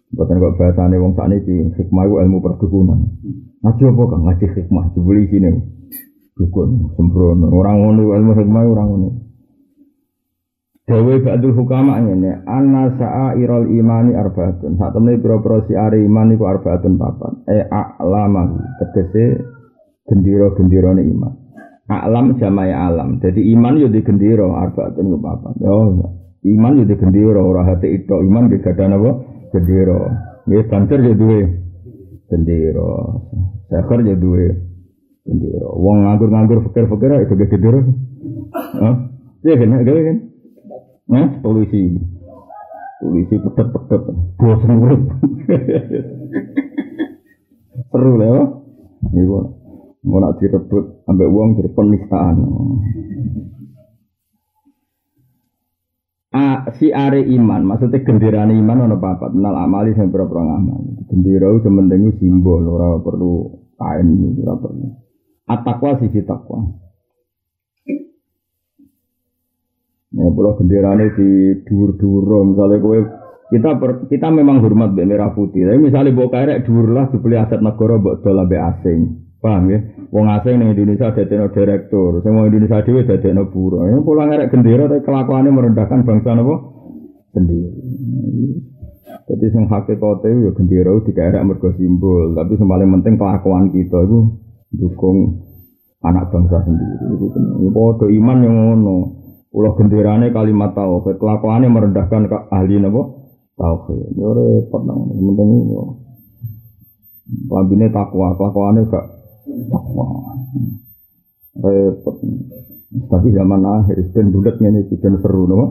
Bukan 0.10 0.42
kok 0.42 0.56
bahasane 0.58 0.98
wong 0.98 1.14
sakniki 1.14 1.76
hikmah 1.76 2.04
iku 2.08 2.16
ilmu 2.24 2.38
perdukunan. 2.42 3.00
Ngaji 3.62 3.84
apa 3.84 4.04
kang 4.10 4.22
ngaji 4.26 4.46
hikmah 4.58 4.86
dibeli 4.96 5.24
sini. 5.30 5.52
Dukun 6.40 6.96
sembrono 6.96 7.52
orang 7.52 7.84
ngono 7.84 8.16
ilmu 8.16 8.32
hikmah 8.32 8.64
orang 8.64 8.88
ngono. 8.90 9.10
Dawe 10.90 11.22
ba'dul 11.22 11.54
hukama 11.54 12.02
ngene, 12.02 12.50
anna 12.50 12.90
irol 13.38 13.70
imani 13.70 14.18
arbaatun. 14.18 14.74
Saat 14.74 14.98
temne 14.98 15.22
pira-pira 15.22 15.62
siare 15.70 16.02
iman 16.02 16.34
iku 16.34 16.50
arbaatun 16.50 16.98
papat. 16.98 17.46
E 17.46 17.62
a'lama 17.70 18.58
tegese 18.82 19.38
gendira-gendirane 20.10 21.06
iman. 21.14 21.34
A'lam 21.94 22.42
jamae 22.42 22.74
alam. 22.74 23.22
Jadi 23.22 23.54
iman 23.54 23.78
yo 23.78 23.86
di 23.94 24.02
gendira 24.02 24.50
arbaatun 24.50 25.14
ku 25.14 25.18
papat. 25.22 25.62
Yo 25.62 26.10
iman 26.58 26.82
yo 26.82 26.84
di 26.90 26.96
gendira 26.98 27.38
ora 27.38 27.70
hati 27.70 27.94
itu 27.94 28.18
iman 28.26 28.50
di 28.50 28.58
gadah 28.58 28.88
napa? 28.90 29.12
Gendira. 29.54 30.10
Nggih 30.50 30.64
banter 30.74 31.06
yo 31.06 31.14
duwe 31.14 31.40
gendira. 32.34 32.90
Sakar 33.70 34.02
yo 34.02 34.18
duwe 34.18 34.58
gendira. 35.22 35.70
Wong 35.70 36.02
nganggur-nganggur 36.02 36.66
fikir-fikir 36.66 37.30
itu 37.30 37.34
gendira. 37.46 37.78
Hah? 38.58 38.96
Iya 39.46 39.56
kan, 39.56 39.72
kan? 39.86 40.29
Nah, 41.10 41.42
polisi. 41.42 41.98
Polisi 43.02 43.36
petet-petet. 43.42 44.02
Bosan 44.38 44.78
urip. 44.78 45.02
Seru 47.90 48.14
lah 48.22 48.30
ya. 48.30 48.44
Iku 49.10 49.38
mau 50.00 50.24
nak 50.24 50.40
direbut 50.40 51.04
ambek 51.12 51.28
uang 51.28 51.60
jadi 51.60 51.70
penistaan. 51.76 52.36
A, 56.30 56.70
si 56.78 56.94
are 56.94 57.26
iman, 57.26 57.66
maksudnya 57.66 58.06
gendirane 58.06 58.54
iman 58.54 58.86
ono 58.86 59.02
papat, 59.02 59.34
menal 59.34 59.66
amali 59.66 59.98
sing 59.98 60.14
pira-pira 60.14 60.46
ngamal. 60.46 61.10
Gendera 61.10 61.50
itu 61.58 61.66
penting 61.66 62.14
simbol, 62.22 62.70
ora 62.70 63.02
perlu 63.02 63.50
kain, 63.82 64.38
ora 64.38 64.54
perlu. 64.62 64.88
Atakwa 65.50 65.98
sisi 65.98 66.22
takwa. 66.22 66.70
Ya 70.10 70.26
pulau 70.34 70.58
ini 70.58 71.06
di 71.14 71.30
dur-dur, 71.70 72.26
misalnya 72.42 72.82
kowe 72.82 72.98
kita 73.54 73.78
per, 73.78 74.10
kita 74.10 74.34
memang 74.34 74.58
hormat 74.62 74.98
be 74.98 75.06
merah 75.06 75.34
putih. 75.38 75.70
Tapi 75.70 75.78
misalnya 75.78 76.18
bawa 76.18 76.30
kerek 76.34 76.66
dur 76.66 76.86
lah 76.90 77.14
dibeli 77.14 77.38
aset 77.38 77.62
negara 77.62 78.02
buat 78.02 78.26
dolar 78.26 78.50
be 78.50 78.58
asing. 78.58 79.30
Paham 79.38 79.70
ya? 79.70 79.80
Wong 80.10 80.26
asing 80.26 80.58
ning 80.58 80.74
Indonesia 80.74 81.14
dadi 81.14 81.38
direktur, 81.54 82.26
sing 82.26 82.34
wong 82.34 82.50
Indonesia 82.50 82.82
dhewe 82.82 83.06
dadi 83.06 83.30
buruh. 83.54 83.86
Ya 83.86 84.02
pulau 84.02 84.26
ngerek 84.26 84.50
gendera 84.50 84.90
tapi 84.90 85.06
kelakuannya 85.06 85.50
merendahkan 85.54 86.02
bangsa 86.02 86.34
napa? 86.34 86.56
Sendiri. 87.38 87.70
Jadi 89.30 89.46
sing 89.54 89.64
hakikate 89.70 90.30
ya 90.30 90.50
gendera 90.58 90.94
dikerek 91.06 91.46
mergo 91.46 91.70
simbol, 91.78 92.34
tapi 92.34 92.58
paling 92.58 92.90
penting 92.98 93.14
kelakuan 93.18 93.70
kita 93.70 94.10
itu 94.10 94.20
dukung 94.74 95.46
anak 96.02 96.34
bangsa 96.34 96.66
sendiri. 96.66 97.06
Iku 97.14 97.26
ya 97.62 97.70
padha 97.70 98.06
iman 98.10 98.38
yang 98.42 98.56
ngono. 98.58 99.19
Pulau 99.50 99.74
genderane 99.74 100.30
kalimat 100.30 100.78
tauhid, 100.78 101.18
kelakuannya 101.18 101.74
merendahkan 101.74 102.30
ke 102.30 102.38
ahli 102.54 102.78
nabo 102.78 103.34
tauhid. 103.58 104.14
Yo 104.14 104.30
repot 104.38 104.86
nang 104.86 105.10
penting 105.10 105.50
yo. 105.74 105.82
Lambine 107.50 107.90
takwa, 107.90 108.38
kelakuannya 108.38 108.86
gak 108.90 109.06
takwa. 109.74 110.06
Repot. 111.66 112.16
Tapi 112.90 113.28
zaman 113.34 113.62
akhir 113.66 113.98
ben 114.14 114.34
ngene 114.34 114.86
iki 114.86 115.02
ben 115.02 115.18
seru 115.22 115.50
napa? 115.50 115.66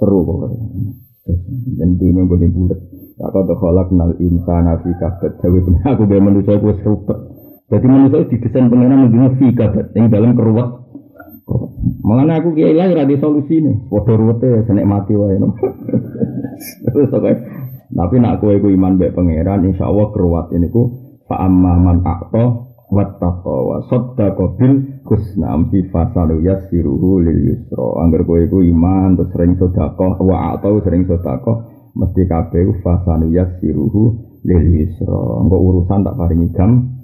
Seru 0.00 0.24
pokoknya. 0.24 0.64
Dan 1.76 2.00
dunia 2.00 2.24
boleh 2.24 2.48
bulat. 2.52 2.80
Tak 3.20 3.36
kau 3.36 3.44
terkolak 3.44 3.92
nal 3.92 4.16
insana 4.16 4.80
fi 4.80 4.96
kabet. 4.96 5.36
Jawi 5.44 5.60
aku 5.84 6.08
biar 6.08 6.24
manusia 6.24 6.56
aku 6.56 6.72
seru. 6.80 7.04
Jadi 7.68 7.84
manusia 7.84 8.24
didesain 8.32 8.72
pengenan 8.72 9.08
menjadi 9.08 9.28
fi 9.36 9.46
kabet. 9.52 9.92
Yang 9.92 10.08
dalam 10.08 10.32
keruat 10.36 10.68
Mengenai 12.00 12.40
aku 12.40 12.56
kiai 12.56 12.72
lah 12.72 12.88
ada 12.88 13.16
solusi 13.20 13.60
nih. 13.60 13.92
Waduh 13.92 14.16
rute 14.16 14.64
senek 14.64 14.88
mati 14.88 15.12
wae 15.12 15.36
no. 15.36 15.52
Tapi 17.90 18.16
nak 18.22 18.38
kue 18.40 18.56
ku 18.62 18.70
iman 18.70 18.96
baik 18.96 19.18
pangeran, 19.18 19.66
insya 19.66 19.90
Allah 19.90 20.08
keruat 20.14 20.54
ini 20.54 20.70
ku 20.70 20.82
fa 21.26 21.42
amma 21.44 21.76
man 21.76 22.06
akto 22.06 22.70
wattaqo 22.90 23.56
wa 23.70 23.78
saddaqa 23.86 24.44
bil 24.58 25.02
husna 25.06 25.54
amsi 25.54 25.90
fasalu 25.90 26.46
yassiruhu 26.46 27.20
lil. 27.22 27.68
Angger 27.74 28.22
kowe 28.24 28.62
iman 28.62 29.18
terus 29.18 29.30
sering 29.34 29.58
sedekah 29.58 30.16
wa 30.22 30.56
atau 30.56 30.80
sering 30.80 31.04
sedekah 31.04 31.56
mesti 31.98 32.22
kabeh 32.30 32.80
fasalu 32.80 33.34
yassiruhu 33.34 34.02
lil 34.46 34.64
yusra. 34.72 35.20
Urusan 35.50 36.06
tak 36.06 36.16
paringi 36.16 36.48
gam 36.54 36.96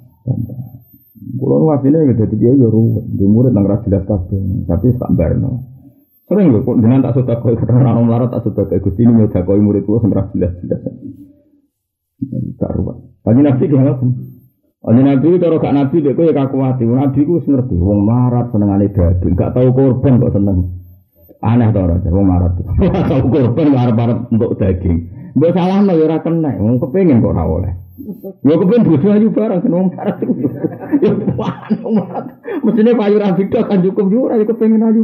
Kulo 1.16 1.72
asline 1.72 2.12
gitu 2.12 2.28
dadi 2.28 2.36
kiai 2.36 2.60
yo 2.60 2.68
ruwet, 2.68 3.08
di 3.08 3.24
murid 3.24 3.56
nang 3.56 3.64
ra 3.64 3.80
jelas 3.80 4.04
kabeh, 4.04 4.68
tapi 4.68 4.92
tak 5.00 5.10
barno. 5.16 5.64
Sering 6.28 6.52
lho 6.52 6.60
kok 6.60 6.76
dengan 6.82 7.00
tak 7.00 7.16
sudah 7.16 7.38
koi 7.40 7.56
kadang 7.56 7.86
orang 7.86 8.04
melarat 8.04 8.28
tak 8.34 8.44
sudah 8.44 8.68
koi 8.68 8.82
gusti 8.84 9.06
ini 9.06 9.24
nyudah 9.24 9.42
koi 9.46 9.62
murid 9.62 9.88
kulo 9.88 10.02
sampai 10.04 10.28
jelas 10.36 10.52
jelas. 10.60 10.80
Tak 12.60 12.70
ruwet. 12.76 12.96
Kaji 13.24 13.40
nabi 13.40 13.64
pun. 13.70 14.10
Kaji 14.84 15.02
nabi 15.06 15.28
kalau 15.40 15.56
gak 15.62 15.74
nabi 15.76 15.96
dia 16.04 16.12
koi 16.12 16.34
kaku 16.36 16.56
hati. 16.60 16.84
Nabi 16.84 17.20
ku 17.24 17.40
ngerti. 17.40 17.76
Wong 17.80 18.00
melarat 18.04 18.46
seneng 18.52 18.70
ane 18.76 18.86
daging, 18.92 19.32
gak 19.38 19.54
tahu 19.56 19.68
korban 19.72 20.20
kok 20.20 20.34
seneng. 20.36 20.58
Aneh 21.40 21.68
tau 21.74 21.84
orang, 21.84 22.04
wong 22.04 22.26
melarat. 22.28 22.52
Tahu 23.08 23.24
korban 23.32 23.66
harap 23.72 24.28
untuk 24.28 24.58
daging. 24.60 24.98
Gue 25.36 25.52
salah 25.52 25.84
no 25.84 25.92
ya 25.96 26.16
kena, 26.20 26.60
wong 26.60 26.76
kepengen 26.80 27.24
kok 27.24 27.32
ora 27.36 27.44
oleh. 27.44 27.85
Ya 28.44 28.54
kepen 28.60 28.84
bojo 28.84 29.08
ayu 29.08 29.32
barang 29.32 29.60
seneng 29.64 29.88
marat. 29.96 30.20
Ya 31.00 31.12
marat. 31.88 32.24
Mestine 32.60 32.92
payu 32.92 33.16
ra 33.16 33.32
beda 33.32 33.60
kan 33.64 33.80
cukup 33.80 34.06
yo 34.12 34.28
ora 34.28 34.36
kepengen 34.44 34.84
ayu. 34.84 35.02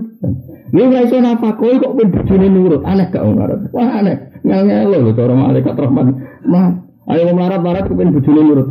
Lha 0.77 0.83
ora 0.93 1.01
iso 1.01 1.17
napa 1.25 1.57
kowe 1.57 1.73
kok 1.73 1.97
ben 1.97 2.13
bojone 2.13 2.47
nurut. 2.53 2.83
Aneh 2.85 3.09
gak 3.09 3.25
marat. 3.33 3.61
Wah 3.73 3.89
aneh. 3.97 4.17
Ngel-ngel 4.45 4.93
lho 4.93 5.13
cara 5.17 5.33
malaikat 5.33 5.73
rahmat. 5.73 6.07
Mah, 6.45 6.69
ayo 7.09 7.33
marat 7.33 7.61
marat 7.65 7.85
kepen 7.89 8.13
bojone 8.13 8.41
nurut. 8.45 8.69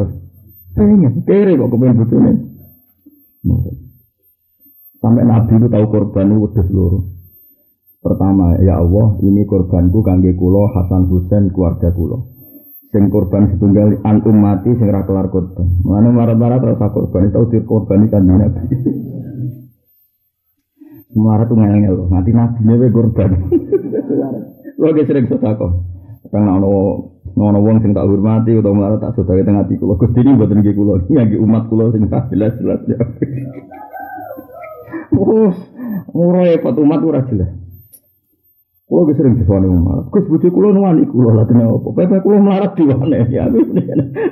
Pengen, 0.77 1.13
kere 1.25 1.57
kok 1.57 1.69
kepen 1.73 1.97
bojone. 1.97 2.31
Sampai 5.01 5.25
Nabi 5.25 5.57
itu 5.57 5.65
tahu 5.65 5.85
korban 5.89 6.29
itu 6.29 6.45
wedhus 6.45 6.69
loro. 6.69 6.99
Pertama, 8.05 8.53
ya 8.61 8.77
Allah, 8.77 9.17
ini 9.25 9.49
korbanku 9.49 10.05
kangge 10.05 10.37
kulo 10.37 10.69
Hasan 10.69 11.09
Husain 11.09 11.49
keluarga 11.49 11.89
kulo 11.89 12.40
sing 12.91 13.07
korban 13.07 13.55
setunggal 13.55 14.03
an 14.03 14.19
mati 14.35 14.75
sing 14.75 14.87
ra 14.91 15.07
kelar 15.07 15.31
korban. 15.31 15.63
Mulane 15.87 16.11
marat-marat 16.11 16.61
rasa 16.75 16.91
korban 16.91 17.31
itu 17.31 17.41
di 17.47 17.59
korban 17.63 18.11
kan 18.11 18.27
Nabi. 18.27 18.61
Marat 21.11 21.51
tuh 21.51 21.59
ngel-ngel, 21.59 22.07
nanti 22.07 22.31
nabi 22.31 22.63
nya 22.63 22.87
korban. 22.87 23.29
Lo 24.79 24.95
ge 24.95 25.03
sering 25.03 25.27
sedekah. 25.27 25.71
Kang 26.31 26.47
ono 26.47 26.67
ono 27.35 27.59
wong 27.59 27.83
sing 27.83 27.91
tak 27.91 28.07
hormati 28.07 28.55
utawa 28.55 28.75
marat 28.75 29.03
tak 29.03 29.19
sedekah 29.19 29.43
teng 29.43 29.59
ati 29.59 29.75
kula. 29.75 29.99
Gusti 29.99 30.23
ini 30.23 30.39
mboten 30.39 30.63
nggih 30.63 30.75
kula, 30.75 31.03
umat 31.43 31.63
kula 31.67 31.91
sing 31.91 32.07
jelas-jelas. 32.07 32.79
Oh, 35.11 35.51
ora 36.15 36.41
repot 36.47 36.75
umat 36.79 37.03
ora 37.03 37.21
jelas. 37.27 37.60
Kulo 38.91 39.07
wis 39.07 39.15
sering 39.15 39.39
wong 39.47 39.87
marat. 39.87 40.11
Gus 40.11 40.27
bojo 40.27 40.51
kulo 40.51 40.75
nuwani 40.75 41.07
kulo 41.07 41.31
lha 41.31 41.47
kene 41.47 41.63
opo? 41.63 41.95
Pepe 41.95 42.19
kulo 42.19 42.43
melarat 42.43 42.75
diwane. 42.75 43.23
Ya 43.31 43.47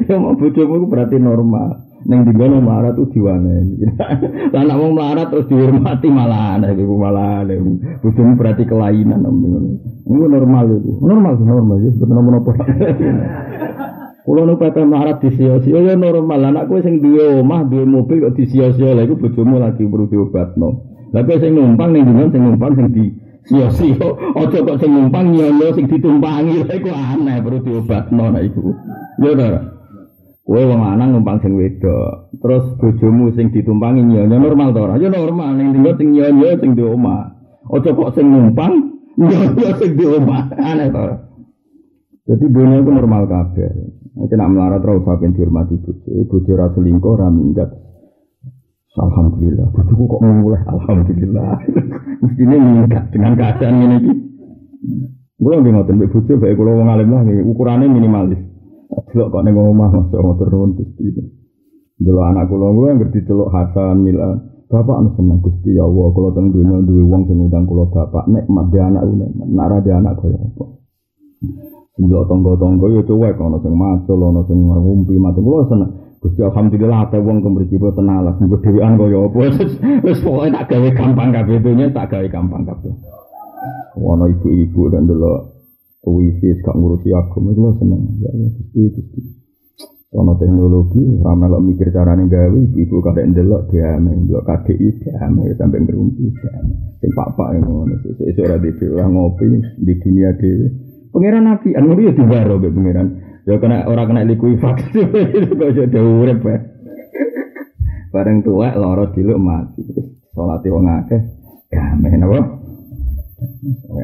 ya 0.03 0.19
mau 0.19 0.35
bojomu 0.35 0.83
berarti 0.91 1.15
normal. 1.15 1.79
Ning 2.03 2.27
digono 2.27 2.59
melarat 2.59 2.99
tuh 2.99 3.07
diwane. 3.07 3.55
Lah 4.51 4.61
nek 4.67 4.75
wong 4.75 4.99
melarat 4.99 5.31
terus 5.31 5.47
dihormati 5.47 6.11
malah 6.11 6.59
aneh 6.59 6.75
iku 6.75 6.91
malah 6.99 7.47
aneh. 7.47 7.55
Bojomu 8.03 8.35
berarti 8.35 8.67
kelainan 8.67 9.23
Iku 10.03 10.27
normal 10.27 10.75
itu. 10.75 10.91
Normal 11.07 11.39
normal 11.39 11.77
ya 11.79 11.91
betul 11.95 12.19
nopo 12.19 12.51
Kulo 14.27 14.43
nu 14.43 14.59
pepe 14.59 14.83
melarat 14.83 15.23
di 15.23 15.39
sio-sio 15.39 15.87
ya 15.87 15.95
normal. 15.95 16.51
Anak 16.51 16.67
kowe 16.67 16.83
sing 16.83 16.99
duwe 16.99 17.39
omah, 17.39 17.63
duwe 17.63 17.87
mobil 17.87 18.27
kok 18.27 18.35
di 18.35 18.43
sio-sio 18.43 18.91
lha 18.91 19.07
iku 19.07 19.15
bojomu 19.23 19.55
lagi 19.55 19.87
perlu 19.87 20.11
diobatno. 20.11 20.69
Lah 21.15 21.23
kowe 21.23 21.39
sing 21.39 21.55
numpang 21.55 21.95
ning 21.95 22.03
sing 22.27 22.43
numpang 22.43 22.75
sing 22.75 22.91
di 22.91 23.28
Sio-sio, 23.47 24.07
ojo 24.35 24.57
kok 24.67 24.77
sing 24.83 24.91
numpang 24.91 25.31
nyono 25.31 25.71
sing 25.71 25.87
ditumpangi 25.87 26.67
lha 26.67 26.75
iku 26.75 26.91
aneh 26.91 27.39
perlu 27.39 27.59
diobatno 27.63 28.25
nek 28.35 28.43
iku. 28.51 28.75
Ya 29.23 29.29
ora. 29.31 29.61
Kowe 30.49 30.61
wong 30.65 30.81
lanang 30.81 31.09
numpang 31.13 31.37
sing 31.45 31.53
wedok, 31.55 32.33
terus 32.41 32.65
bojomu 32.81 33.31
sing 33.37 33.53
ditumpangi 33.53 34.01
nyono 34.03 34.35
normal 34.35 34.75
to 34.75 34.79
ora? 34.83 34.95
Ya 34.99 35.07
normal 35.07 35.55
ning 35.55 35.71
dinggo 35.71 35.95
sing 35.95 36.11
nyono 36.11 36.59
sing 36.59 36.75
di 36.75 36.83
omah. 36.83 37.21
Ojo 37.69 37.89
kok 37.95 38.11
sing 38.17 38.27
numpang, 38.27 38.73
yo 39.15 39.69
sing 39.79 39.91
di 39.95 40.05
omah. 40.05 40.51
Aneh 40.59 40.87
to. 40.91 41.05
Jadi 42.29 42.45
dunia 42.53 42.77
itu 42.83 42.91
normal 42.93 43.25
kabeh. 43.25 43.71
Nek 44.19 44.29
nak 44.35 44.49
melarat 44.51 44.83
ora 44.85 44.93
usah 44.99 45.15
ben 45.17 45.33
dihormati 45.33 45.79
bojo. 45.79 46.09
Bojo 46.27 46.49
ora 46.53 46.67
selingkuh 46.75 47.11
ora 47.17 47.27
minggat. 47.33 47.69
Alhamdulillah, 48.97 49.69
bojoku 49.69 50.03
kok 50.09 50.21
mulai 50.25 50.65
alhamdulillah. 50.65 51.61
Mestine 52.25 52.57
minggat 52.57 53.13
dengan 53.13 53.37
keadaan 53.37 53.85
ini. 53.85 53.97
Gue 55.37 55.53
nggih 55.61 55.71
ngoten 55.77 56.01
mbek 56.01 56.09
bojo 56.09 56.33
bae 56.41 56.57
kula 56.57 56.71
wong 56.73 56.89
alim 56.89 57.13
lah 57.13 57.21
ukurane 57.45 57.85
minimalis. 57.85 58.41
Delok 59.13 59.29
kok 59.29 59.43
ning 59.45 59.53
omah 59.53 59.93
masa 59.93 60.17
motor 60.17 60.49
nuwun 60.49 60.73
Gusti. 60.73 61.05
Delok 62.01 62.25
anak 62.33 62.49
kula 62.49 62.65
gue 62.73 62.89
ngerti 62.97 63.19
delok 63.29 63.53
Hasan 63.53 64.01
Mila. 64.01 64.33
Bapak 64.69 64.97
anu 65.01 65.09
seneng 65.13 65.37
Gusti 65.45 65.77
ya 65.77 65.85
Allah, 65.85 66.09
kula 66.09 66.29
teng 66.33 66.49
dunya 66.49 66.81
duwe 66.81 67.05
wong 67.05 67.29
sing 67.29 67.37
ngundang 67.37 67.69
kula 67.69 67.89
bapak 67.93 68.25
nek 68.25 68.45
mat 68.49 68.73
anak 68.73 69.05
nekmat, 69.05 69.49
nek 69.49 69.65
ora 69.69 69.77
anak 69.97 70.13
kaya 70.17 70.37
apa. 70.37 70.65
Ndelok 72.01 72.25
tangga-tangga 72.25 72.85
ya 72.89 73.01
cuwek 73.05 73.37
ana 73.37 73.57
sing 73.61 73.73
macul, 73.77 74.19
ana 74.25 74.41
sing 74.49 74.57
ngumpi 74.65 75.13
matu 75.21 75.45
kula 75.45 75.69
seneng. 75.69 75.89
Gusti 76.19 76.43
alhamdulillah 76.43 77.07
ate 77.07 77.17
wong 77.23 77.39
kemriki 77.39 77.79
boten 77.79 78.11
alas 78.11 78.35
nggo 78.43 78.59
dhewean 78.59 78.99
kaya 78.99 79.23
apa. 79.23 79.39
Wis 80.05 80.19
pokoke 80.19 80.51
tak 80.51 80.67
gawe 80.67 80.89
gampang 80.91 81.31
kabeh 81.31 81.63
dunya 81.63 81.87
tak 81.95 82.11
gawe 82.11 82.27
gampang 82.27 82.67
kabeh. 82.67 82.91
Ana 83.99 84.27
ibu-ibu 84.27 84.91
dan 84.91 85.07
delok 85.07 85.59
wifi 86.03 86.59
gak 86.63 86.75
ngurusi 86.75 87.11
aku, 87.11 87.43
itu 87.51 87.71
seneng. 87.79 88.01
Ya 88.19 88.31
Allah 88.31 88.51
Gusti 88.51 88.81
Gusti. 88.95 89.21
Ono 90.09 90.33
teknologi, 90.41 91.05
lo 91.21 91.59
mikir 91.61 91.93
carane 91.93 92.25
gawe, 92.25 92.59
ibu 92.73 92.95
kadek 92.97 93.29
ndelok 93.29 93.69
diame, 93.69 94.09
ndelok 94.25 94.41
KDI 94.41 95.05
diame 95.05 95.53
sampai 95.53 95.85
ngerumpi 95.85 96.33
diame. 96.33 96.73
Sing 96.97 97.13
yang 97.13 97.61
ngono, 97.61 97.93
sesuk 98.01 98.25
ora 98.41 98.57
dhewe 98.57 99.05
ngopi 99.05 99.45
di 99.77 99.93
dunia 100.01 100.33
dhewe. 100.33 100.65
Pangeran 101.13 101.45
Nabi, 101.45 101.77
anu 101.77 101.93
ya 102.01 102.09
dibaro 102.09 102.57
be 102.57 102.73
pangeran. 102.73 103.07
Ya 103.47 103.55
kena 103.59 103.87
ora 103.87 104.03
kena 104.03 104.27
likuifaksi, 104.27 104.99
kok 105.59 105.69
iso 105.71 105.83
urip 105.99 106.39
ya. 106.43 106.57
Bareng 108.09 108.41
tua 108.41 108.73
loro 108.73 109.13
diluk 109.13 109.37
mati. 109.37 109.85
Salate 110.33 110.67
wong 110.73 110.89
akeh 110.89 111.21
gamen 111.69 112.19
napa? 112.19 112.39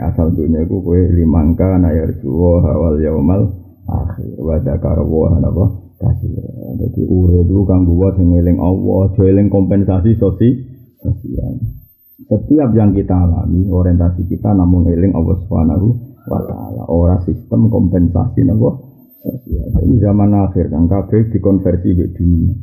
Asal 0.05 0.31
dunia 0.31 0.63
iku 0.63 0.79
kowe 0.79 1.01
limangka 1.11 1.81
na 1.81 1.91
yarjuwa 1.91 2.63
hawal 2.63 2.95
yaumal 3.01 3.41
akhir 3.89 4.37
wa 4.39 4.55
dzakara 4.61 5.03
wa 5.03 5.35
napa? 5.41 5.65
kasih. 5.95 6.31
Jadi 6.75 7.01
urip 7.07 7.47
itu 7.47 7.63
kang 7.63 7.87
gua 7.87 8.11
sing 8.19 8.35
eling 8.35 8.59
Allah, 8.59 9.09
eling 9.15 9.47
kompensasi 9.47 10.19
sosi 10.19 10.49
sosial. 10.99 11.55
Setiap 12.25 12.71
yang 12.75 12.91
kita 12.95 13.15
alami, 13.15 13.67
orientasi 13.67 14.27
kita 14.27 14.51
namun 14.55 14.91
eling 14.91 15.15
Allah 15.15 15.35
Subhanahu 15.45 15.87
wa. 16.29 16.39
Ora 16.89 17.17
sistem 17.25 17.71
kompensasi 17.73 18.45
napa 18.45 18.84
sosial. 19.25 19.67
Ini 19.81 19.97
zaman 19.97 20.29
akhir 20.37 20.69
kan 20.69 20.85
kabeh 20.85 21.33
dikonversi 21.33 21.89
ke 21.97 22.05
dunia. 22.13 22.53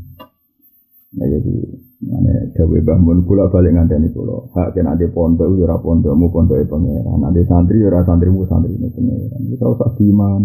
Nah 1.13 1.27
jadi 1.29 1.55
mana 2.03 2.33
dawe 2.55 2.79
bangun 2.83 3.19
pula 3.27 3.51
balik 3.51 3.75
ngandani 3.75 4.09
pulau. 4.15 4.49
Hak 4.55 4.79
kena 4.79 4.95
di 4.95 5.11
pondok, 5.11 5.51
yura 5.59 5.77
pondokmu 5.83 6.31
pondok 6.31 6.63
pangeran. 6.71 7.19
Nanti 7.19 7.43
santri 7.51 7.83
yura 7.83 8.07
santrimu 8.07 8.47
santri 8.47 8.79
ini 8.79 8.89
pangeran. 8.95 9.41
Bisa 9.51 9.67
usah 9.67 9.91
diman. 9.99 10.43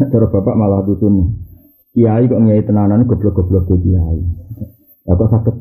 Cara 0.00 0.26
bapak 0.32 0.56
malah 0.56 0.80
dusun 0.84 1.36
kiai 1.92 2.24
kok 2.24 2.40
nyai 2.40 2.64
tenanan 2.64 3.04
goblok-goblok 3.04 3.68
ke 3.68 3.76
kiai. 3.84 4.20
Ya 5.04 5.12
kok 5.16 5.28
sakit. 5.28 5.54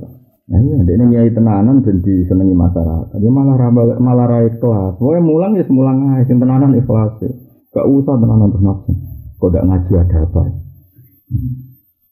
Nah 0.50 0.60
iya, 0.66 0.82
dia 0.82 0.96
nyai 0.98 1.30
tenanan 1.30 1.86
ben 1.86 2.02
disenengi 2.02 2.58
masyarakat. 2.58 3.20
Dia 3.22 3.30
malah 3.30 3.54
rabal, 3.54 4.02
malah 4.02 4.26
ra 4.26 4.40
ikhlas. 4.50 4.98
Pokoknya 4.98 5.22
mulang 5.22 5.52
ya 5.54 5.64
semulang 5.68 5.98
aja, 6.10 6.26
sing 6.26 6.42
tenanan 6.42 6.74
ikhlas. 6.74 7.22
Gak 7.70 7.86
usah 7.86 8.18
tenanan 8.18 8.50
terus. 8.50 9.09
Kok 9.40 9.48
gak 9.56 9.66
ngaji 9.66 9.92
ada 9.96 10.18
apa 10.28 10.40
ya? 10.44 10.54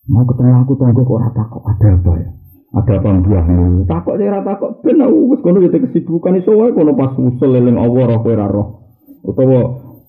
Mau 0.07 0.23
ketemu 0.23 0.63
aku 0.63 0.73
tunggu 0.79 1.03
kok 1.03 1.19
rata 1.19 1.43
kok 1.51 1.63
ada 1.67 1.87
apa 1.99 2.11
ya? 2.15 2.29
Ada 2.79 2.91
apa 3.03 3.09
buahmu? 3.27 3.83
Takut 3.91 4.15
sih 4.15 4.27
rata 4.31 4.55
kok 4.55 4.71
ben 4.79 5.03
wis 5.03 5.43
kono 5.43 5.59
kita 5.59 5.83
kesibukan 5.83 6.39
iso 6.39 6.55
wae 6.55 6.71
kono 6.71 6.95
pas 6.95 7.11
usul 7.19 7.51
eling 7.59 7.75
Allah 7.75 8.15
roh 8.15 8.19
kowe 8.23 8.31
ra 8.31 8.47
roh. 8.47 8.67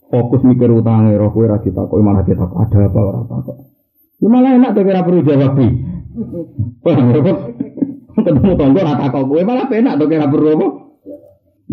Fokus 0.09 0.43
mikir 0.47 0.71
utange 0.71 1.19
roh 1.19 1.35
kowe 1.35 1.51
ra 1.51 1.59
ditakoki 1.59 1.99
malah 1.99 2.23
ditakok 2.23 2.59
ada 2.63 2.79
apa 2.87 3.01
ora 3.03 3.21
takok. 3.27 3.57
Ya 4.23 4.29
malah 4.31 4.51
enak 4.55 4.71
tuh 4.79 4.83
kira 4.87 5.03
perlu 5.03 5.21
jawab 5.27 5.53
bi. 5.59 5.67
Ketemu 8.19 8.51
tonggo 8.55 8.81
rata 8.87 9.07
kok 9.11 9.25
gue 9.27 9.43
malah 9.43 9.67
enak 9.67 9.95
tuh 9.99 10.07
kira 10.07 10.27
perlu 10.31 10.49
apa? 10.55 10.69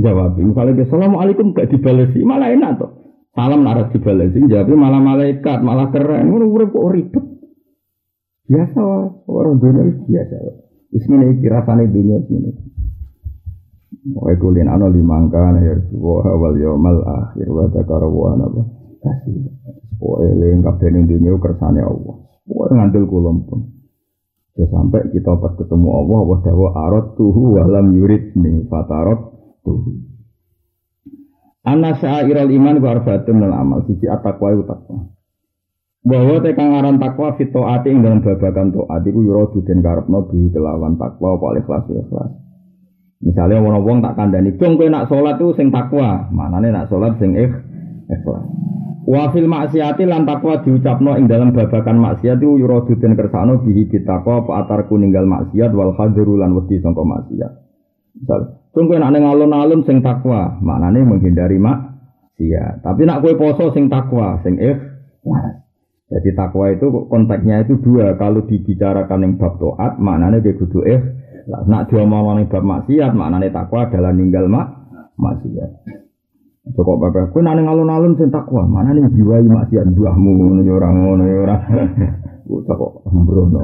Jawab. 0.01 0.41
Misalnya 0.41 0.81
assalamualaikum 0.81 1.53
gak 1.53 1.69
dibalesi 1.69 2.25
malah 2.25 2.49
enak 2.49 2.81
tuh. 2.81 3.04
Salam 3.35 3.67
nara 3.67 3.91
dibalesi 3.91 4.47
jawab 4.47 4.71
malah 4.79 5.03
malaikat 5.03 5.59
malah 5.59 5.91
keren. 5.91 6.31
Ngono 6.31 6.47
urip 6.55 6.71
kok 6.71 6.87
ribet. 6.87 7.25
Biasa 8.47 8.79
orang 9.27 9.59
dunia 9.59 9.83
biasa. 10.07 10.35
Bismillah 10.95 11.35
kira 11.43 11.59
sana 11.67 11.83
dunia 11.83 12.23
sini. 12.31 12.51
Wa 14.15 14.31
kulin 14.39 14.71
ana 14.71 14.87
limangka 14.87 15.51
na 15.51 15.59
yarjuwa 15.59 16.31
wal 16.39 16.55
yaumal 16.55 17.03
akhir 17.03 17.47
wa 17.51 17.67
dzakara 17.67 18.07
wa 18.07 18.39
naba 18.39 18.63
kasih. 19.03 19.51
Wa 19.99 20.23
eling 20.23 20.63
kabeh 20.63 20.95
dunya 21.03 21.35
kersane 21.35 21.83
Allah. 21.83 22.15
Wah 22.47 22.71
ngandel 22.71 23.03
kulon 23.03 23.43
pun. 23.43 23.75
Ya 24.55 24.63
sampai 24.71 25.11
kita 25.11 25.35
pas 25.43 25.51
ketemu 25.59 25.91
Allah, 25.91 26.17
Allah 26.23 26.39
dawa 26.47 26.69
arot 26.87 27.19
tuhu 27.19 27.59
walam 27.59 27.91
yurid 27.91 28.31
nih 28.39 28.63
fatarot 28.71 29.35
tuhu. 29.67 30.14
Anak 31.65 31.97
syairul 31.97 32.53
iman 32.53 32.77
wa 32.77 32.89
arbaatun 32.93 33.41
dan 33.41 33.49
amal 33.49 33.81
sisi 33.89 34.05
atakwa 34.05 34.53
itu 34.53 34.63
takwa. 34.69 35.09
Bahwa 36.05 36.37
tekang 36.45 36.77
aran 36.77 37.01
takwa 37.01 37.33
fito 37.33 37.65
ati 37.65 37.89
ing 37.89 38.05
dalam 38.05 38.21
babakan 38.21 38.69
toat 38.69 39.01
iku 39.01 39.25
yurodu 39.25 39.65
den 39.65 39.81
karepno 39.81 40.29
bi 40.29 40.53
kelawan 40.53 40.93
takwa 41.01 41.33
apa 41.33 41.57
ikhlas 41.57 41.89
ikhlas. 41.89 42.31
Misalnya 43.25 43.57
wong 43.65 43.81
wong 43.81 43.97
tak 44.05 44.13
kandani, 44.13 44.53
"Cung 44.61 44.77
kowe 44.77 44.85
nak 44.85 45.09
salat 45.09 45.41
tuh 45.41 45.57
sing 45.57 45.73
takwa." 45.73 46.29
Manane 46.29 46.69
nak 46.69 46.93
salat 46.93 47.17
sing 47.17 47.33
ikhlas. 47.33 48.45
Wa 49.05 49.33
fil 49.33 49.49
maksiati 49.49 50.05
lan 50.05 50.29
takwa 50.29 50.61
diucapno 50.61 51.17
ing 51.17 51.25
dalam 51.25 51.49
babakan 51.49 51.97
maksiat 51.97 52.37
iku 52.41 52.61
yuradu 52.61 52.93
den 53.01 53.17
kersano 53.17 53.65
bihi 53.65 53.89
bitakwa 53.89 54.45
apa 54.45 54.65
atarku 54.65 55.01
ninggal 55.01 55.25
maksiat 55.25 55.73
wal 55.73 55.97
hadiru 55.97 56.37
lan 56.37 56.53
wedi 56.53 56.77
sangka 56.77 57.01
maksiat. 57.01 57.53
Cung 58.75 58.91
kowe 58.91 58.99
nek 58.99 59.11
alun-alun 59.11 59.87
sing 59.87 60.03
takwa, 60.03 60.59
maknane 60.59 61.03
menghindari 61.07 61.55
maksiat. 61.55 62.83
Tapi 62.83 63.07
nak 63.07 63.23
kowe 63.23 63.35
poso 63.39 63.71
sing 63.71 63.87
takwa, 63.87 64.39
sing 64.43 64.59
ikhlas. 64.59 65.63
Jadi 66.11 66.29
takwa 66.35 66.71
itu 66.71 66.91
konteksnya 67.07 67.63
itu 67.63 67.79
dua. 67.79 68.19
Kalau 68.19 68.43
dibicarakan 68.43 69.23
yang 69.23 69.31
bab 69.39 69.55
toat, 69.59 69.95
maknanya 69.99 70.43
dia 70.43 70.59
kudu 70.59 70.83
ikhlas. 70.83 71.63
Nak 71.71 71.87
diomong 71.87 72.39
yang 72.39 72.51
bab 72.51 72.63
maksiat, 72.67 73.11
maknanya 73.15 73.63
takwa 73.63 73.87
adalah 73.87 74.11
ninggal 74.11 74.51
mak 74.51 74.67
maksiat. 75.15 75.71
Joko 76.65 76.97
bapak, 76.97 77.29
kue 77.29 77.45
nane 77.45 77.61
ngalun-alun 77.61 78.17
sing 78.17 78.33
takwa, 78.33 78.65
mana 78.65 78.91
nih 78.91 79.07
jiwa 79.13 79.37
maksiat 79.39 79.85
buahmu 79.93 80.29
ngono 80.35 80.61
ora 80.65 80.89
ngono 80.89 81.23
ora. 81.23 81.57
Kok 82.65 83.07
sembrono. 83.07 83.61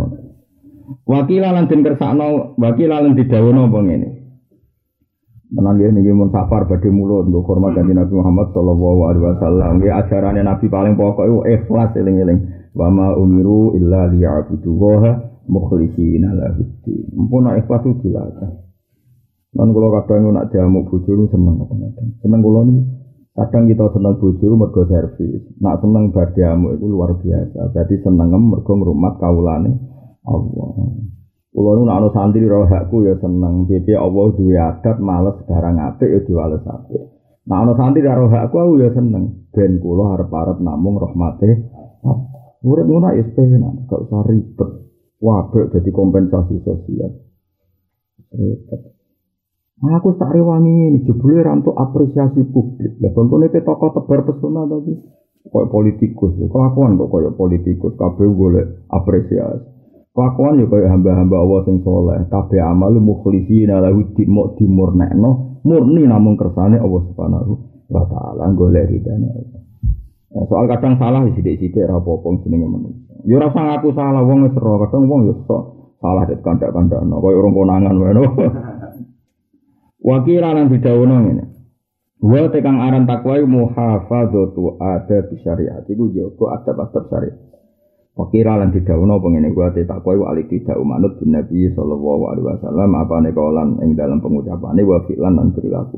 Wakil 1.03 1.41
lan 1.41 1.67
den 1.67 1.83
kersakno, 1.83 2.55
wakil 2.55 2.89
lan 2.89 3.17
didhawuhno 3.17 3.69
apa 3.69 3.79
ngene. 3.81 4.20
Tenan 5.51 5.75
dia 5.75 5.91
niki 5.91 6.15
mun 6.15 6.31
safar 6.31 6.63
badhe 6.63 6.87
mulut 6.87 7.27
nggo 7.27 7.43
hormat 7.43 7.75
kanjeng 7.75 7.99
Nabi 7.99 8.13
Muhammad 8.15 8.55
sallallahu 8.55 9.01
alaihi 9.03 9.25
wasallam. 9.35 9.69
Nggih 9.83 9.91
ajarane 9.91 10.41
Nabi 10.47 10.65
paling 10.71 10.95
pokok 10.95 11.27
iku 11.27 11.39
ikhlas 11.43 11.91
eling-eling. 11.99 12.39
Wa 12.71 12.87
ma 12.87 13.11
umiru 13.19 13.75
illa 13.75 14.07
liya'budu 14.07 14.71
wa 14.71 15.11
mukhlishina 15.51 16.31
lahu 16.39 16.63
din. 16.87 17.03
Mumpun 17.11 17.51
ikhlas 17.59 17.83
itu 17.83 17.99
dilakukan. 17.99 18.63
Lan 19.51 19.67
kula 19.75 19.87
kadang 19.99 20.31
nak 20.31 20.47
diamuk 20.55 20.87
bojo 20.87 21.27
seneng 21.27 21.59
kadang-kadang. 21.59 22.07
Seneng 22.23 22.39
kula 22.39 22.59
nih 22.71 22.79
kadang 23.35 23.63
kita 23.67 23.85
seneng 23.91 24.15
bojo 24.23 24.47
mergo 24.55 24.81
servis. 24.87 25.43
Nak 25.59 25.83
seneng 25.83 26.15
bar 26.15 26.31
diamuk 26.31 26.79
itu 26.79 26.85
luar 26.87 27.11
biasa. 27.19 27.75
Berarti 27.75 27.95
seneng 27.99 28.31
mergo 28.39 28.71
ngrumat 28.71 29.19
kawulane 29.19 29.71
Allah. 30.23 30.67
Kula 31.51 31.71
nu 31.75 31.83
ana 31.91 32.07
santri 32.15 32.47
roh 32.47 32.63
hakku 32.63 33.03
ya 33.03 33.19
seneng. 33.19 33.67
Jadi 33.67 33.91
Allah 33.91 34.31
duwe 34.39 34.55
adat 34.55 34.97
males 35.03 35.35
barang 35.43 35.77
apik 35.77 36.07
ya 36.07 36.19
diwales 36.23 36.63
apik. 36.63 37.11
Nak 37.43 37.59
ana 37.67 37.73
santri 37.75 38.07
roh 38.07 38.31
hakku 38.31 38.55
aku 38.55 38.73
ya 38.79 38.89
seneng. 38.95 39.51
Ben 39.51 39.83
kula 39.83 40.15
arep-arep 40.15 40.63
namung 40.63 40.95
rahmate 40.95 41.67
Urip 42.61 42.85
ngono 42.85 43.09
ya 43.17 43.25
penak, 43.33 43.89
gak 43.89 44.05
usah 44.05 44.21
ribet. 44.29 44.69
Wabek 45.17 45.73
jadi 45.73 45.89
kompensasi 45.89 46.61
sosial. 46.61 47.09
Ribet. 48.29 48.81
Nah, 49.81 49.97
aku 49.97 50.13
tak 50.13 50.29
rewangi 50.29 50.93
ini, 50.93 51.01
jebule 51.09 51.41
rantuk 51.41 51.73
apresiasi 51.73 52.45
publik. 52.53 53.01
Lah 53.01 53.09
bangkone 53.17 53.49
ke 53.49 53.65
tokoh 53.65 53.97
tebar 53.97 54.29
pesona 54.29 54.69
tadi. 54.69 54.93
Kayak 55.41 55.73
politikus, 55.73 56.37
kelakuan 56.37 57.01
kok 57.01 57.09
kayak 57.09 57.33
politikus, 57.33 57.97
kabeh 57.97 58.29
golek 58.29 58.85
apresiasi. 58.93 59.80
Kelakuan 60.11 60.59
ya 60.59 60.67
kayak 60.67 60.91
hamba-hamba 60.91 61.35
Allah 61.39 61.59
sing 61.63 61.79
soleh, 61.87 62.19
kabeh 62.27 62.59
amal 62.59 62.91
mukhlisina 62.99 63.79
lahu 63.79 64.11
dimok 64.11 64.59
dimurnekno 64.59 65.63
murni 65.63 66.03
namung 66.03 66.35
kersane 66.35 66.75
Allah 66.75 67.01
Subhanahu 67.07 67.53
wa 67.87 68.03
taala 68.11 68.51
golek 68.51 68.91
ridane 68.91 69.27
Allah. 69.31 69.61
Nah, 70.31 70.43
soal 70.47 70.67
kadang 70.71 70.95
salah 70.95 71.27
sithik-sithik 71.27 71.87
ora 71.87 71.99
apa-apa 71.99 72.43
jenenge 72.47 72.67
manusia. 72.67 73.15
Ya 73.27 73.35
ora 73.39 73.51
usah 73.51 73.63
ngaku 73.67 73.89
salah 73.91 74.23
wong 74.23 74.47
wis 74.47 74.55
ora 74.55 74.75
kadang 74.87 75.03
wong 75.11 75.21
ya 75.27 75.35
sok 75.43 75.63
salah 75.99 76.23
det 76.23 76.39
kandak-kandakno 76.39 77.15
koyo 77.19 77.35
urung 77.43 77.55
konangan 77.55 77.95
wae 77.99 78.11
no. 78.15 78.23
Wakira 80.07 80.55
lan 80.55 80.71
didhawuhno 80.71 81.15
ngene. 81.23 81.43
Wa 82.23 82.47
tekang 82.47 82.79
aran 82.79 83.05
takwa 83.05 83.37
muhafadzatu 83.43 84.79
adab 84.79 85.27
syariat 85.43 85.83
iku 85.85 86.09
jaga 86.15 86.45
adab-adab 86.63 87.03
syariat. 87.11 87.37
Wakira 88.11 88.59
lan 88.59 88.75
didhawuhno 88.75 89.23
pengene 89.23 89.55
gua 89.55 89.71
te 89.71 89.87
takwa 89.87 90.19
iku 90.19 90.27
alik 90.27 90.51
tidak 90.51 90.75
manut 90.83 91.15
bin 91.23 91.31
Nabi 91.31 91.71
sallallahu 91.71 92.23
alaihi 92.27 92.47
wasallam 92.53 92.89
apane 92.99 93.31
kaulan 93.31 93.79
ing 93.79 93.95
dalam 93.95 94.19
pengucapane 94.19 94.83
wa 94.83 94.99
fi'lan 95.07 95.31
lan 95.39 95.55
perilaku. 95.55 95.95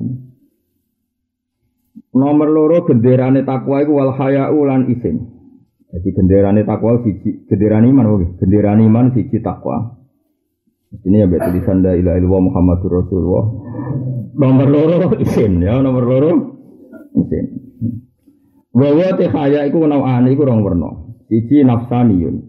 Nomor 2.13 2.49
loro 2.53 2.85
genderane 2.85 3.41
takwa 3.41 3.81
iku 3.81 3.97
wal 3.97 4.13
haya'u 4.13 4.59
lan 4.61 4.93
isin. 4.93 5.25
Jadi 5.89 6.09
genderane 6.13 6.61
takwa 6.61 7.01
siji, 7.01 7.49
genderane 7.49 7.89
iman 7.89 8.05
oke, 8.05 8.25
genderane 8.37 8.85
iman 8.85 9.09
siji 9.17 9.41
takwa. 9.41 9.97
Ini 10.93 11.25
ya 11.25 11.25
betul 11.25 11.57
tulisan 11.57 11.81
la 11.81 11.97
ilaha 11.97 12.17
illallah 12.21 12.41
Muhammadur 12.45 12.91
Rasulullah. 13.01 13.45
Nomor 14.37 14.67
loro 14.69 14.97
isin 15.17 15.57
ya, 15.65 15.81
nomor 15.81 16.05
loro 16.05 16.31
isin. 17.17 17.45
Wa 18.69 19.17
te 19.17 19.25
haya 19.33 19.65
iku 19.65 19.81
nawane 19.89 20.29
iku 20.29 20.45
rong 20.45 20.61
werna. 20.61 21.02
Siji 21.33 21.65
nafsaniyun. 21.65 22.45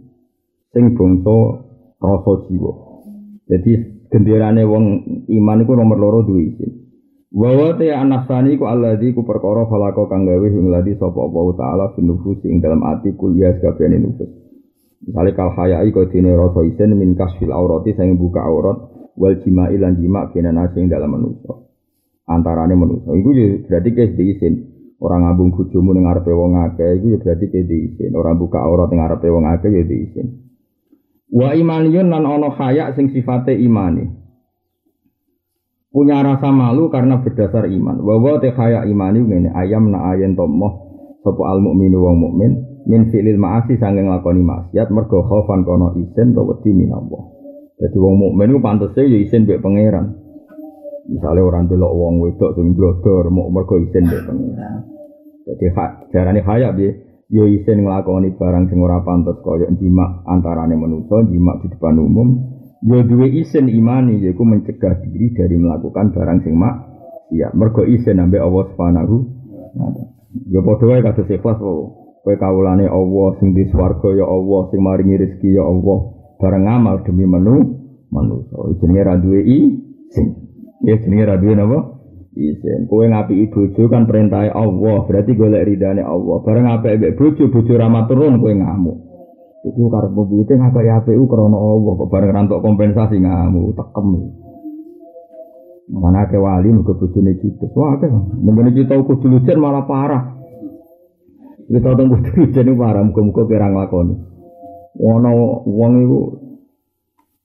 Sing 0.77 0.93
bangsa 0.93 1.65
rasa 1.97 2.33
jiwa. 2.45 2.73
Jadi 3.49 3.73
genderane 4.13 4.61
wong 4.69 4.85
iman 5.25 5.65
iku 5.65 5.73
nomor 5.73 5.97
loro 5.97 6.21
duwe 6.21 6.53
isin. 6.53 6.85
Wa 7.33 7.73
te 7.81 7.89
anasani 7.97 8.61
ku 8.61 8.69
alladzi 8.69 9.17
ku 9.17 9.25
perkara 9.25 9.65
falako 9.73 10.05
kang 10.13 10.29
gawe 10.29 10.45
ing 10.53 10.69
ladi 10.69 11.01
sapa 11.01 11.17
Allah 11.17 11.47
taala 11.57 11.85
fin 11.97 12.13
nufus 12.13 12.45
ing 12.45 12.61
dalam 12.61 12.85
ati 12.85 13.17
kuliah 13.17 13.57
kabehane 13.57 14.05
nufus. 14.05 14.29
Misale 15.01 15.33
kal 15.33 15.57
hayai 15.57 15.89
kau 15.89 16.05
dene 16.05 16.37
rasa 16.37 16.61
isen 16.69 16.93
min 16.93 17.17
kasfil 17.17 17.57
aurati 17.57 17.97
sing 17.97 18.21
buka 18.21 18.45
aurat 18.45 18.85
wal 19.17 19.41
jima'i 19.41 19.81
lan 19.81 19.97
jima' 19.97 20.29
kena 20.37 20.53
nasi 20.53 20.85
ing 20.85 20.93
dalam 20.93 21.09
manusa. 21.09 21.57
Antarane 22.29 22.77
manusa. 22.77 23.17
Iku 23.17 23.33
ya 23.33 23.65
berarti 23.65 23.91
kes 23.97 24.13
diisin. 24.13 24.74
Orang 25.05 25.29
ngabung 25.29 25.53
bojomu 25.53 25.93
ning 25.93 26.09
ngarepe 26.09 26.33
wong 26.33 26.57
akeh 26.65 26.97
iku 26.97 27.07
ya 27.13 27.19
berarti 27.21 27.47
kes 27.53 27.69
diisin. 27.69 28.17
Orang 28.17 28.41
buka 28.41 28.65
aurat 28.65 28.89
ning 28.89 29.05
ngarepe 29.05 29.29
wong 29.29 29.45
akeh 29.45 29.69
ya 29.69 29.85
diisin. 29.85 30.27
Wa 31.29 31.53
imaniyun 31.53 32.09
lan 32.09 32.25
ana 32.25 32.49
haya 32.57 32.97
sing 32.97 33.13
sifate 33.13 33.53
imani 33.53 34.25
punya 35.95 36.27
rasa 36.27 36.51
malu 36.51 36.91
karena 36.91 37.23
berdasar 37.23 37.71
iman. 37.71 38.03
Wawa 38.03 38.43
tehaya 38.43 38.83
imani 38.83 39.23
ngene 39.23 39.55
ayam 39.55 39.95
na 39.95 40.11
ayen 40.11 40.35
tomoh 40.35 40.91
sopo 41.23 41.47
al 41.47 41.63
mukminu 41.63 42.03
wong 42.03 42.17
mukmin 42.19 42.53
min 42.91 43.15
filil 43.15 43.39
maasi 43.39 43.79
sanging 43.79 44.11
lakoni 44.11 44.43
maksiat 44.43 44.91
mergo 44.91 45.23
khaufan 45.23 45.63
kono 45.63 45.95
isen 45.95 46.35
to 46.35 46.43
wedi 46.43 46.75
minallah. 46.75 47.31
Jadi 47.79 47.97
wong 47.97 48.19
mukmin 48.19 48.59
ku 48.59 48.61
pantese 48.61 49.07
ya 49.07 49.19
isen 49.23 49.47
mbek 49.47 49.63
pangeran. 49.63 50.19
Misalnya 51.05 51.47
orang 51.47 51.71
delok 51.71 51.93
wong 51.95 52.15
wedok 52.27 52.59
sing 52.59 52.75
blodor 52.75 53.31
mau 53.31 53.47
mergo 53.55 53.79
isen 53.79 54.11
mbek 54.11 54.23
pangeran. 54.27 54.94
Jadi 55.45 55.67
jarane 56.13 56.41
haya 56.41 56.73
piye? 56.73 56.91
Yo 57.33 57.49
isen 57.49 57.85
nglakoni 57.85 58.37
barang 58.37 58.69
sing 58.69 58.81
ora 58.85 59.01
pantes 59.01 59.41
kaya 59.41 59.69
jimak 59.81 60.25
antarane 60.29 60.77
manusa, 60.77 61.25
jimak 61.25 61.65
di 61.65 61.73
depan 61.73 61.97
umum, 61.97 62.29
Ya 62.85 63.01
duwe 63.01 63.33
isin 63.33 63.73
imani 63.73 64.21
yaiku 64.21 64.45
mencegah 64.45 65.01
diri 65.01 65.33
dari 65.33 65.57
melakukan 65.57 66.13
barang 66.13 66.45
sing 66.45 66.53
mak 66.53 66.85
iya 67.33 67.49
mergo 67.57 67.81
isin 67.81 68.21
ambek 68.21 68.45
Allah 68.45 68.65
Subhanahu 68.69 69.17
Ya 70.53 70.61
padha 70.61 70.85
wae 70.93 71.01
kados 71.01 71.25
ikhlas 71.33 71.57
kowe 71.65 72.35
kawulane 72.37 72.85
Allah 72.85 73.41
sing 73.41 73.57
di 73.57 73.65
swarga 73.73 74.13
ya 74.13 74.29
Allah 74.29 74.69
sing 74.69 74.85
maringi 74.85 75.17
rezeki 75.17 75.57
ya 75.57 75.65
Allah. 75.65 76.13
Bareng 76.37 76.69
amal 76.69 77.01
demi 77.09 77.25
menu 77.25 77.85
manusa 78.13 78.53
jenenge 78.77 79.01
ra 79.01 79.17
duwe 79.17 79.41
isin 79.41 80.27
ya 80.85 81.01
jenenge 81.01 81.25
ra 81.25 81.41
duwe 81.41 81.57
napa 81.57 81.94
isin 82.35 82.91
kowe 82.91 83.07
ngapi 83.07 83.49
bojo 83.51 83.83
kan 83.87 84.11
perintah 84.11 84.51
Allah 84.51 85.07
berarti 85.07 85.33
golek 85.39 85.65
ridane 85.67 86.03
Allah 86.03 86.37
bareng 86.43 86.67
apik 86.67 86.99
mbek 86.99 87.15
bojo 87.15 87.51
bojo 87.51 87.73
ra 87.79 87.87
maturun 87.87 88.43
kowe 88.43 88.53
ngamuk 88.53 89.15
Iku 89.65 89.89
karep 89.89 90.13
mobil 90.13 90.45
itu 90.45 90.61
ngapa 90.61 90.85
ya 90.85 91.01
APU 91.01 91.25
karena 91.25 91.57
Allah 91.57 91.93
kok 91.97 92.11
bareng 92.13 92.37
rantok 92.37 92.61
kompensasi 92.61 93.17
ngamu 93.17 93.73
tekem. 93.73 94.09
Mana 95.89 96.29
ke 96.29 96.37
wali 96.37 96.69
muga 96.69 96.93
bojone 96.93 97.33
judes. 97.41 97.73
Wah 97.73 97.97
akeh. 97.97 98.13
Mendene 98.45 98.77
kita 98.77 98.93
kudu 99.01 99.25
lujen 99.25 99.57
malah 99.57 99.89
parah. 99.89 100.37
Kita 101.65 101.97
tunggu 101.97 102.21
kudu 102.21 102.31
lujen 102.45 102.77
parah 102.77 103.09
muga-muga 103.09 103.43
kira 103.49 103.73
nglakoni. 103.73 104.15
Ono 105.01 105.33
wong 105.65 105.93
iku 106.05 106.21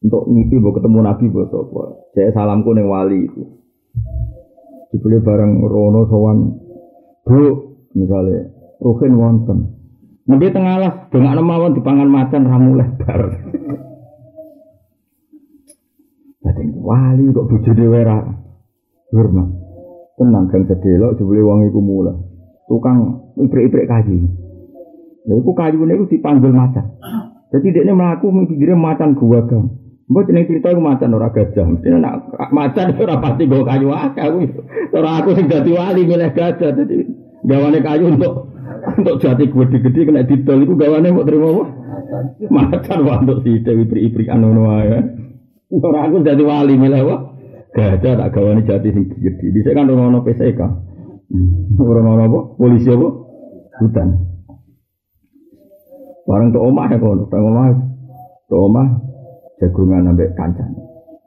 untuk 0.03 0.23
ngipi 0.27 0.59
mbok 0.59 0.75
ketemu 0.75 0.99
Nabi 0.99 1.23
mbok 1.31 1.47
sapa. 1.47 1.83
Saya 2.19 2.35
salamku 2.35 2.75
ning 2.75 2.91
wali 2.91 3.31
iku. 3.31 3.43
Dibeli 4.89 5.21
bareng 5.21 5.61
rono 5.61 6.09
sowan 6.09 6.37
Bu 7.25 7.41
misalnya 7.93 8.59
Ruhin 8.79 9.13
wonten. 9.19 9.75
Nanti 10.29 10.53
tengah 10.55 10.75
lah, 10.79 10.93
dengan 11.11 11.41
mawon 11.43 11.75
dipangan 11.75 12.07
macan 12.07 12.47
ramu 12.47 12.79
lebar. 12.79 13.21
Jadi 16.39 16.63
wali 16.79 17.33
kok 17.35 17.47
bujuk 17.49 17.73
dewe 17.75 17.99
ra. 18.05 18.23
Firma. 19.09 19.43
Tenang 20.15 20.47
kan 20.47 20.63
sedelok 20.69 21.17
jebule 21.19 21.41
wong 21.43 21.59
iku. 21.67 21.81
Tukang 22.69 22.97
ibrik-ibrik 23.35 23.89
kayu. 23.89 24.29
Lha 25.27 25.33
iku 25.33 25.51
kayune 25.57 25.97
iku 25.97 26.05
dipanggil 26.07 26.53
macan. 26.53 26.85
Jadi 27.49 27.73
dia 27.73 27.91
melaku 27.91 28.29
mikirnya 28.29 28.77
macan 28.77 29.17
gua 29.17 29.41
kan. 29.49 29.78
Mbok 30.10 30.26
jeneng 30.26 30.49
cerita 30.49 30.74
iku 30.74 30.82
macan 30.82 31.14
ora 31.14 31.30
gajah. 31.30 31.66
Mesti 31.70 31.88
nak 31.93 32.34
macan 32.49 32.88
ora 33.05 33.22
pasti 33.22 33.45
go 33.45 33.62
kayu 33.62 33.93
akeh. 33.93 34.26
Ora 34.89 35.22
aku 35.22 35.38
sing 35.38 35.45
dadi 35.45 35.70
wali 35.70 36.01
milih 36.01 36.34
gajah. 36.34 36.74
Dadi 36.74 37.05
gawane 37.45 37.78
kayu 37.86 38.18
untuk 38.18 38.49
untuk 38.97 39.22
jati 39.22 39.45
gede-gede 39.45 40.10
kena 40.10 40.26
didol 40.26 40.66
itu 40.66 40.74
gawane 40.74 41.14
mau 41.14 41.22
terima 41.22 41.47
apa? 41.53 41.66
Macan 42.49 42.99
wah 43.05 43.22
untuk 43.22 43.45
si 43.45 43.62
Dewi 43.62 43.86
Pri-Pri 43.86 44.34
anu 44.34 44.49
ya. 44.82 44.97
Orang 45.78 46.03
aku 46.10 46.26
jadi 46.26 46.41
wali 46.41 46.74
milih 46.74 47.05
wah. 47.05 47.20
Gajah 47.78 48.18
tak 48.18 48.30
gawane 48.34 48.66
jati 48.66 48.89
sing 48.89 49.14
gede. 49.14 49.45
Di 49.53 49.62
kan 49.62 49.93
orang 49.93 50.18
ono 50.18 50.20
PSK. 50.26 50.62
Orang 51.78 52.10
ono 52.10 52.24
apa? 52.26 52.39
Polisi 52.57 52.89
apa? 52.89 53.07
Hutan. 53.78 54.10
Barang 56.26 56.49
tuh 56.49 56.62
omah 56.62 56.86
ya 56.93 56.97
kono, 56.97 57.26
tuh 57.30 57.41
omah. 57.41 57.66
Tuh 58.49 58.62
omah 58.70 59.09
jagungan 59.60 60.10
ambek 60.16 60.34
kancan. 60.39 60.72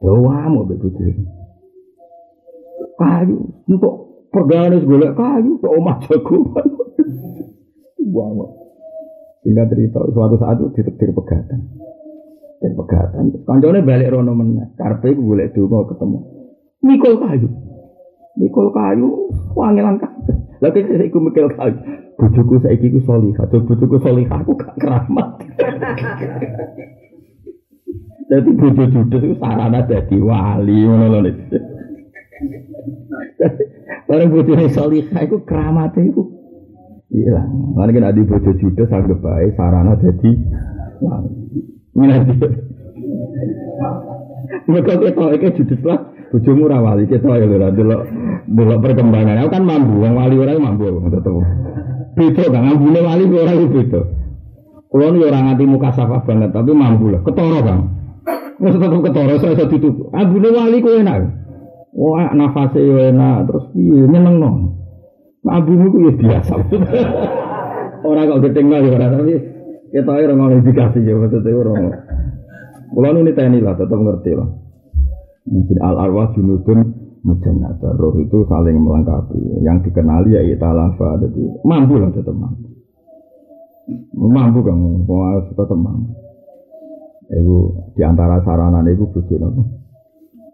Doa 0.03 0.51
mau 0.51 0.67
begitu. 0.67 1.23
Kayu 2.99 3.39
untuk 3.71 4.27
pergaulan 4.35 4.83
golek 4.83 5.15
kayu, 5.15 5.61
tuh 5.63 5.71
omah 5.79 5.97
jagungan 6.03 6.67
buang 8.13 8.53
Sehingga 9.43 9.67
cerita 9.67 9.99
suatu 10.07 10.39
saat 10.39 10.61
itu 10.63 10.71
ditetir 10.79 11.11
pegatan. 11.11 11.61
Dan 12.63 12.73
pegatan. 12.79 13.25
Kancane 13.43 13.83
balik 13.83 14.15
rono 14.15 14.39
meneh. 14.39 14.71
Karpe 14.79 15.19
golek 15.19 15.51
donga 15.51 15.83
ketemu. 15.91 16.19
Mikul 16.87 17.19
kayu. 17.19 17.49
Mikul 18.39 18.71
kayu 18.71 19.09
wangilan 19.59 19.99
kabeh. 19.99 20.37
Lah 20.63 20.71
kok 20.71 20.79
iku 20.79 21.19
mikul 21.19 21.51
kayu. 21.59 21.75
Bojoku 22.15 22.63
saiki 22.63 22.95
ku 22.95 23.03
salihah. 23.03 23.51
Bojoku 23.51 23.99
salihah 23.99 24.47
aku 24.47 24.55
gak 24.55 24.79
keramat. 24.79 25.43
Jadi 28.33 28.49
bojo 28.57 28.85
judes 28.89 29.21
itu 29.29 29.37
sarana 29.37 29.85
jadi 29.85 30.17
wali 30.17 30.89
ngono 30.89 31.21
lho. 31.21 31.33
Bareng 34.09 34.33
bojone 34.33 34.73
salihah 34.73 35.21
iku 35.29 35.45
keramat 35.45 35.93
iku 36.01 36.33
Iya, 37.13 37.45
mana 37.77 37.93
kan 37.93 38.09
adi 38.09 38.25
bojo 38.25 38.57
judes 38.57 38.89
sangat 38.89 39.21
baik 39.21 39.53
sarana 39.53 40.01
jadi 40.01 40.31
Nanti 41.93 42.35
Mereka 44.65 44.93
kita 44.97 45.25
itu 45.37 45.49
judes 45.61 45.81
lah 45.85 46.01
bojo 46.33 46.51
murah 46.57 46.81
wali 46.81 47.05
kita 47.05 47.37
ya 47.37 47.45
lho 47.45 47.69
dulu 47.69 47.97
dulu 48.49 48.75
perkembangan. 48.81 49.45
Aku 49.45 49.53
kan 49.53 49.65
mampu, 49.69 50.01
wong 50.01 50.17
wali 50.17 50.41
orang 50.41 50.57
mampu 50.57 50.89
tetep. 50.89 51.37
Beda 52.17 52.45
kan 52.49 52.65
ambune 52.65 53.01
wali 53.05 53.29
orang 53.29 53.61
itu 53.61 53.69
beda. 53.77 54.01
Kulo 54.89 55.21
orang 55.21 55.53
anti 55.53 55.65
muka 55.69 55.93
safa 55.93 56.25
banget 56.25 56.57
tapi 56.57 56.73
mampu 56.73 57.13
lah. 57.13 57.21
Ketoro 57.21 57.61
kan. 57.61 58.02
Wes 58.63 58.75
tetep 58.79 59.01
ketoro 59.03 59.35
saya 59.43 59.53
iso 59.59 59.65
ditutup. 59.67 60.15
Ambune 60.15 60.49
wali 60.55 60.79
ku 60.79 60.91
enak. 60.95 61.19
Wah, 61.93 62.31
nafasnya 62.33 63.11
enak 63.11 63.51
terus 63.51 63.65
iya 63.75 64.07
nyeneng 64.07 64.37
no. 64.39 64.51
Abumu 65.43 65.91
itu 65.91 65.99
ya 66.07 66.13
biasa. 66.15 66.55
orang 68.07 68.31
kok 68.31 68.41
ketinggal 68.47 68.83
ya 68.87 68.91
orang 68.95 69.11
tapi 69.19 69.35
kita 69.91 70.11
orang 70.11 70.39
mau 70.39 70.51
indikasi 70.55 71.03
ya 71.03 71.19
maksudnya 71.19 71.51
orang. 71.59 71.83
Kalau 72.93 73.19
ini 73.19 73.33
tni 73.35 73.59
lah 73.59 73.75
tetap 73.75 73.99
ngerti 73.99 74.33
lah. 74.39 74.49
Mungkin 75.43 75.77
al 75.83 75.97
arwah 75.99 76.31
junudun 76.39 77.03
Mujannata 77.23 77.95
roh 78.03 78.19
itu 78.19 78.43
saling 78.51 78.83
melengkapi. 78.83 79.63
Yang 79.63 79.91
dikenali 79.91 80.35
ya 80.35 80.43
italafa. 80.43 81.23
Jadi 81.23 81.63
mampu 81.63 82.03
lah 82.03 82.11
tetap 82.11 82.35
mampu. 82.35 82.67
Mampu 84.19 84.59
harus 85.07 85.47
tetap 85.55 85.79
mampu. 85.79 86.22
Itu 87.33 87.57
di 87.97 88.03
antara 88.05 88.45
sarana 88.45 88.85
itu 88.87 89.09
bujuk? 89.09 89.41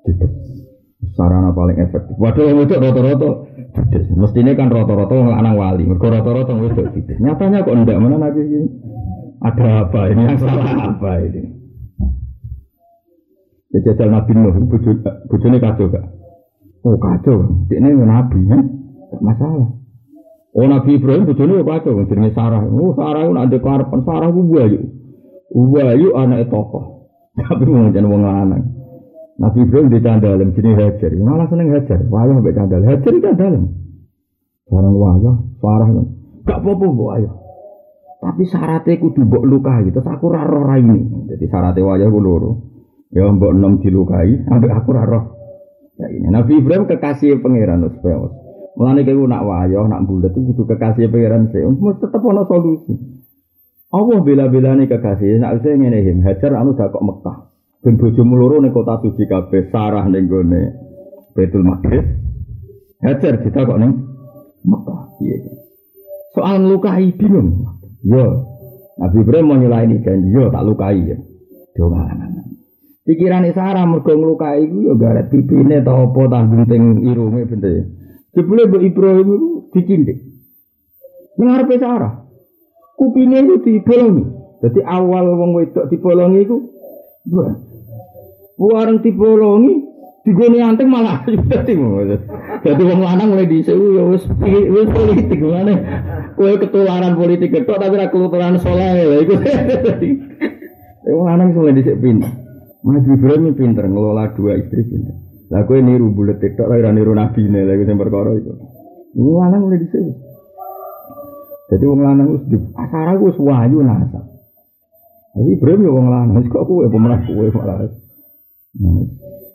Judes. 0.06 0.32
Sarana 1.18 1.50
paling 1.50 1.78
efektif. 1.82 2.14
Waduh, 2.14 2.62
itu 2.62 2.74
roto-roto 2.78 3.50
judes. 3.74 4.06
Mestinya 4.14 4.54
kan 4.54 4.70
roto-roto 4.70 5.26
anak 5.26 5.54
wali. 5.58 5.84
Roto-roto 5.90 6.54
itu 6.62 6.82
judes. 6.94 7.18
Nyatanya 7.18 7.66
kok 7.66 7.74
enggak 7.74 7.98
mana 7.98 8.16
lagi 8.22 8.42
ini? 8.46 8.68
Ada 9.38 9.86
apa 9.86 10.00
ini? 10.10 10.22
Yang 10.22 10.38
salah 10.42 10.66
apa 10.94 11.12
ini? 11.22 11.42
Ya 13.68 13.78
jajal 13.84 14.08
Nabi 14.08 14.32
Nuh, 14.32 14.56
bujune 15.28 15.60
kacau 15.60 15.92
gak? 15.92 16.00
Oh 16.88 16.96
kacau, 16.96 17.68
ini 17.68 18.00
Nabi 18.00 18.48
ya, 18.48 18.56
gak 19.12 19.20
masalah. 19.20 19.76
Oh 20.56 20.64
Nabi 20.64 20.96
Ibrahim 20.96 21.28
bujune 21.28 21.60
kacau, 21.60 22.00
jenenge 22.08 22.32
Sarah. 22.32 22.64
Oh 22.64 22.96
Sarah 22.96 23.28
itu 23.28 23.32
nanti 23.36 23.60
keharapan 23.60 24.00
Sarah 24.08 24.32
itu 24.32 24.40
buayu. 24.40 24.80
Buayu 25.48 26.12
anak 26.16 26.52
tokoh. 26.52 27.10
Tapi 27.38 27.64
mau 27.64 27.88
jadi 27.88 28.04
wong 28.04 28.22
lanang. 28.24 28.64
Nabi 29.38 29.62
Ibrahim 29.62 29.88
di 29.94 29.98
candalem 30.02 30.50
jenis 30.50 30.74
Hajar. 30.74 31.10
Malah 31.14 31.46
seneng 31.46 31.70
Hajar. 31.70 32.02
Wayah 32.10 32.34
mbek 32.42 32.54
candal. 32.58 32.82
Hajar 32.82 33.12
di 33.14 33.20
candalem. 33.22 33.64
Barang 34.68 34.94
wayah, 34.98 35.36
Sarah 35.62 35.88
kan. 35.88 36.06
Gak 36.44 36.58
apa-apa 36.60 37.04
ayo. 37.16 37.30
Tapi 38.18 38.42
syaratnya 38.50 38.98
kudu 38.98 39.22
mbok 39.24 39.44
lukai. 39.46 39.88
Terus 39.94 40.10
aku 40.10 40.26
ra 40.34 40.42
roh 40.42 40.66
ini. 40.74 41.30
Jadi 41.30 41.44
syaratnya 41.46 41.86
wayah 41.86 42.08
ku 42.10 42.18
loro. 42.18 42.50
Ya 43.14 43.30
mbok 43.30 43.54
enom 43.54 43.78
dilukai, 43.80 44.42
ambek 44.50 44.74
aku 44.74 44.90
ra 44.90 45.06
roh. 45.06 45.24
Ya 45.96 46.10
ini 46.10 46.28
Nabi 46.28 46.58
Ibrahim 46.58 46.90
kekasih 46.90 47.38
pangeran 47.40 47.86
supaya 47.94 48.28
Mulane 48.78 49.02
kowe 49.02 49.26
nak 49.26 49.42
wayah, 49.42 49.90
nak 49.90 50.06
bulat 50.06 50.30
itu 50.30 50.54
kudu 50.54 50.62
kekasih 50.70 51.10
pangeran 51.10 51.50
sih. 51.50 51.66
Mesti 51.66 51.98
tetep 51.98 52.22
ana 52.22 52.46
solusi. 52.46 52.94
Allah 53.88 54.20
bela-belane 54.20 54.84
kekasih 54.84 55.40
nak 55.40 55.64
saya 55.64 55.80
ngene 55.80 56.04
him 56.04 56.20
Hajar 56.20 56.52
anu 56.52 56.76
dak 56.76 56.92
kok 56.92 57.00
Mekah. 57.00 57.48
Ben 57.80 57.96
bojomu 57.96 58.36
ning 58.60 58.74
kota 58.74 59.00
suci 59.00 59.24
kabeh, 59.24 59.72
Sarah 59.72 60.04
ning 60.04 60.28
gone 60.28 60.76
Baitul 61.32 61.64
Maqdis. 61.64 62.04
Hajar 63.00 63.40
ditakok 63.40 63.80
ning 63.80 63.96
Mekah. 64.68 65.00
Iya. 65.24 65.36
Soal 66.36 66.68
lukai 66.68 67.16
bingung. 67.16 67.64
Yo. 68.04 68.44
Nabi 68.98 69.22
Ibrahim 69.22 69.46
mau 69.46 69.56
nyelaini 69.56 70.02
janji, 70.02 70.34
yo 70.34 70.50
tak 70.50 70.66
lukai 70.66 71.06
ya. 71.06 71.16
Pikiran 73.08 73.46
Sarah 73.56 73.88
mergo 73.88 74.12
nglukai 74.12 74.68
iku 74.68 74.84
yo 74.84 74.94
garet 75.00 75.32
pipine 75.32 75.80
ta 75.80 75.96
apa 75.96 76.20
ta 76.28 76.44
gunting 76.44 77.08
irunge 77.08 77.48
bente. 77.48 77.72
Jebule 78.36 78.68
Mbok 78.68 78.84
Ibrahim 78.84 79.28
iku 79.32 79.48
dicindik. 79.72 80.18
Arepe 81.40 81.80
Sarah. 81.80 82.27
Kupine 82.98 83.46
itu 83.46 83.54
dibolongi. 83.62 84.24
Jadi 84.58 84.82
awal 84.82 85.30
wong 85.38 85.50
wedok 85.54 85.86
dibolongi 85.86 86.42
iku 86.42 86.58
Warang 88.58 88.98
dibolongi, 89.06 89.86
digone 90.26 90.58
anteng 90.58 90.90
malah 90.90 91.22
dadi 91.54 91.78
Jadi 92.58 92.82
wong 92.82 93.00
lanang 93.06 93.30
mulai 93.30 93.46
dhisik 93.46 93.70
ya 93.70 94.02
wis 94.02 94.26
wis 94.42 94.88
politik 94.90 95.38
mana. 95.38 95.74
Kowe 96.34 96.58
ketularan 96.58 97.14
politik 97.14 97.54
ketok 97.54 97.78
tapi 97.78 97.94
ra 97.94 98.10
ketularan 98.10 98.58
saleh 98.58 98.98
lha 98.98 99.16
iku. 99.22 99.34
Wong 101.14 101.26
lanang 101.30 101.54
mulai 101.54 101.78
dhisik 101.78 102.02
pinter. 102.02 102.34
Mas 102.82 103.06
Ibrahim 103.06 103.54
pinter 103.54 103.86
ngelola 103.86 104.34
dua 104.34 104.58
istri 104.58 104.82
pinter. 104.82 105.14
Lah 105.54 105.62
kowe 105.62 105.78
niru 105.78 106.10
bulet 106.10 106.42
TikTok 106.42 106.66
ora 106.66 106.90
niru 106.90 107.14
nabine 107.14 107.62
lha 107.62 107.78
iku 107.78 107.84
sing 107.86 107.94
perkara 107.94 108.34
iku. 108.34 108.52
Wong 109.14 109.38
lanang 109.38 109.70
mulai 109.70 109.86
dhisik. 109.86 110.02
Jadi 111.68 111.84
wong 111.84 112.00
lanang 112.00 112.28
wis 112.32 112.44
di 112.48 112.56
asara 112.72 113.12
wis 113.20 113.36
wahyu 113.36 113.84
nasa. 113.84 114.24
Tapi 115.36 115.52
Ibrahim 115.52 115.84
ya 115.84 115.90
wong 115.92 116.08
lanang 116.08 116.44
kok 116.48 116.64
kowe 116.64 116.84
pemenang 116.88 117.28
kowe 117.28 117.46
malah. 117.52 117.84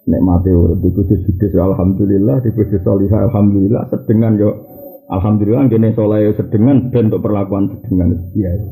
Nek 0.04 0.22
mati 0.22 0.52
urip 0.52 0.84
di 0.84 0.92
bojo 0.92 1.16
judes 1.16 1.54
alhamdulillah, 1.56 2.44
di 2.44 2.52
bojo 2.52 2.78
salihah 2.84 3.24
alhamdulillah, 3.32 3.88
sedengan 3.88 4.36
yo 4.36 4.52
alhamdulillah 5.08 5.72
kene 5.72 5.96
saleh 5.96 6.36
sedengan 6.36 6.92
ben 6.92 7.08
untuk 7.08 7.24
perlakuan 7.24 7.72
sedengan 7.72 8.12
biasa. 8.36 8.68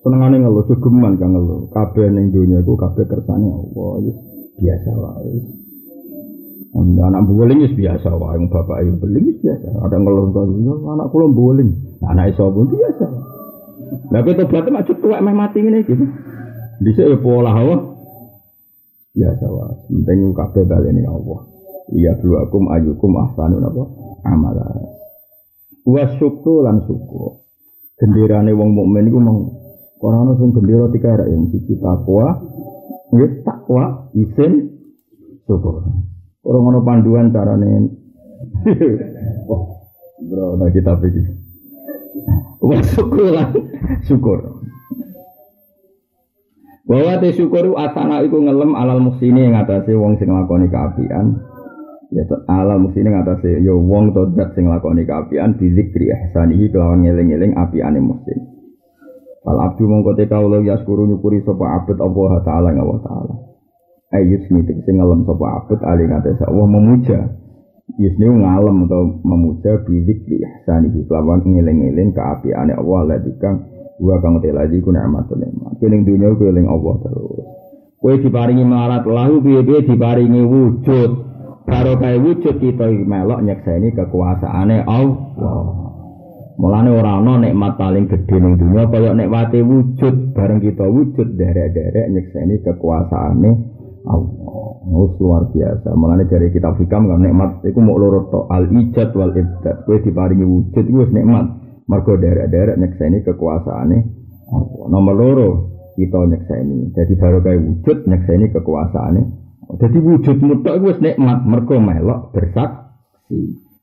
Senengane 0.00 0.40
ngeluh 0.40 0.64
geman 0.64 1.20
kang 1.20 1.36
ngeluh. 1.36 1.68
Kabeh 1.68 2.08
ning 2.08 2.32
donya 2.32 2.64
iku 2.64 2.80
kabeh 2.80 3.04
kersane 3.04 3.44
Allah, 3.44 4.00
biasa 4.56 4.90
wae. 4.96 5.59
Anak 6.70 7.26
boling 7.26 7.66
is 7.66 7.74
biasa 7.74 8.14
wae, 8.14 8.38
wong 8.38 8.46
bapak 8.46 8.86
ayo 8.86 8.94
beling 9.02 9.26
is 9.26 9.38
biasa. 9.42 9.74
Ada 9.74 9.96
ngeluh 9.98 10.30
kok 10.30 10.46
anak 10.86 11.10
kula 11.10 11.26
boling. 11.26 11.98
Anak 12.06 12.30
iso 12.30 12.46
pun 12.54 12.70
biasa. 12.70 13.06
Lah 14.14 14.22
kowe 14.22 14.34
tobat 14.38 14.70
mak 14.70 14.86
tuwek 14.86 15.18
meh 15.18 15.34
mati 15.34 15.58
ngene 15.66 15.82
iki. 15.82 15.94
Dhisik 16.78 17.10
ya 17.10 17.18
pola 17.18 17.50
apa? 17.50 17.76
Biasa 19.18 19.46
wae. 19.50 19.74
Penting 19.90 20.30
kabeh 20.30 20.62
baleni 20.62 21.02
Allah. 21.10 21.40
Liya 21.90 22.14
bluakum 22.22 22.70
ayukum 22.70 23.18
ahsanu 23.18 23.58
apa? 23.66 23.82
Amala. 24.30 24.62
Wa 25.82 26.06
syukur 26.22 26.70
lan 26.70 26.86
syukur. 26.86 27.42
Genderane 27.98 28.54
wong 28.54 28.78
mukmin 28.78 29.10
iku 29.10 29.18
mong 29.18 29.38
ora 30.00 30.22
ono 30.22 30.38
sing 30.38 30.54
gendera 30.54 30.86
tiga 30.88 31.18
arek 31.18 31.28
yang 31.28 31.50
siji 31.52 31.76
takwa, 31.76 32.40
nggih 33.12 33.44
takwa, 33.44 34.08
isin, 34.16 34.80
syukur. 35.44 35.84
Orang 36.40 36.72
ono 36.72 36.80
panduan 36.80 37.28
carane. 37.28 37.92
oh, 39.52 39.62
bro, 40.24 40.56
nah 40.56 40.72
kita 40.72 40.96
pikir. 40.96 41.36
Wah 42.60 42.80
syukur 42.84 43.28
lah, 43.32 43.48
syukur. 44.04 44.38
Bahwa 46.88 47.22
te 47.22 47.30
syukur 47.36 47.76
asana 47.76 48.24
iku 48.24 48.40
ngelem 48.40 48.74
alal 48.74 48.98
muksini 48.98 49.46
yang 49.46 49.62
atase 49.62 49.94
wong 49.94 50.18
sing 50.18 50.32
lakoni 50.32 50.66
keapian. 50.66 51.38
Ya 52.10 52.26
alal 52.50 52.82
muksini 52.82 53.14
ngatasi 53.14 53.62
ya 53.62 53.70
wong 53.70 54.10
to 54.10 54.34
zat 54.34 54.58
sing 54.58 54.66
lakoni 54.66 55.06
keapian 55.06 55.54
bizikri 55.54 56.10
ihsanihi 56.10 56.72
kelawan 56.72 57.06
ngeling-eling 57.06 57.54
apiane 57.54 58.02
muksin. 58.02 58.42
Fal 59.46 59.56
abdu 59.56 59.86
mongko 59.86 60.18
te 60.18 60.26
kawula 60.26 60.60
nyukuri 60.60 61.40
sapa 61.46 61.80
abet 61.80 61.96
Allah 62.02 62.32
taala 62.42 62.68
ngawa 62.74 62.96
taala. 63.06 63.49
Ayusni 64.10 64.66
tegese 64.66 64.90
ngalem 64.90 65.22
sapa 65.22 65.46
abet 65.62 65.80
ali 65.86 66.04
ngatasi 66.10 66.42
Allah 66.42 66.66
memuja. 66.66 67.20
Yusni 67.98 68.26
ngalem 68.26 68.86
atau 68.90 69.22
memuja 69.22 69.82
bizikri 69.86 70.42
ihsanihi 70.42 71.06
kelawan 71.06 71.42
ngeling-eling 71.46 72.10
keapiane 72.14 72.74
Allah 72.74 73.14
ladikang 73.14 73.70
Wa 74.00 74.16
kang 74.24 74.40
telaji 74.40 74.80
ku 74.80 74.90
nikmatun 74.96 75.44
nikmat. 75.44 75.76
Keling 75.76 76.08
dunya 76.08 76.32
ku 76.32 76.48
eling 76.48 76.64
Allah 76.64 76.94
terus. 77.04 77.44
Kowe 78.00 78.16
diparingi 78.16 78.64
marat 78.64 79.04
lahu 79.04 79.44
piye-piye 79.44 79.84
diparingi 79.84 80.40
wujud. 80.40 81.10
Karo 81.68 82.00
kae 82.00 82.16
wujud 82.16 82.56
kita 82.56 82.88
melok 83.04 83.44
nyekseni 83.44 83.92
kekuasaane 83.92 84.88
Allah. 84.88 85.68
Mulane 86.56 86.90
ora 86.96 87.20
ana 87.20 87.44
nikmat 87.44 87.76
paling 87.76 88.08
gedhe 88.08 88.36
ning 88.40 88.56
dunya 88.56 88.88
kaya 88.88 89.12
nikmate 89.12 89.60
wujud 89.60 90.32
bareng 90.32 90.64
kita 90.64 90.88
wujud 90.88 91.36
derek-derek 91.36 92.08
nyekseni 92.08 92.64
kekuasaane 92.64 93.69
Allah. 94.08 94.80
Mus 94.88 95.12
luar 95.20 95.52
biasa. 95.52 95.92
Mulane 95.92 96.24
dari 96.24 96.48
kitab 96.50 96.80
hikam 96.80 97.08
kan 97.08 97.20
nikmat 97.20 97.60
iku 97.68 97.78
mau 97.84 98.00
loro 98.00 98.32
tok 98.32 98.48
al 98.48 98.68
ijad 98.72 99.12
wal 99.12 99.32
ibdad. 99.32 99.84
Kowe 99.84 99.98
diparingi 100.00 100.46
wujud 100.46 100.84
iku 100.88 100.98
wis 101.04 101.12
nikmat. 101.12 101.46
Mergo 101.90 102.14
derek-derek 102.16 102.78
nyekseni 102.78 103.26
kekuasaane 103.26 103.98
Allah. 104.54 104.84
Nomor 104.88 105.14
loro 105.14 105.48
kita 105.98 106.22
nyekseni. 106.22 106.94
Jadi 106.96 107.12
baru 107.18 107.38
kayak 107.44 107.60
wujud 107.60 107.98
nyekseni 108.08 108.44
kekuasaane. 108.54 109.22
Jadi 109.78 109.98
wujud 110.02 110.36
mutlak 110.42 110.80
itu 110.80 110.90
nikmat 111.02 111.38
mergo 111.46 111.76
melok 111.78 112.34
bersaksi. 112.34 113.40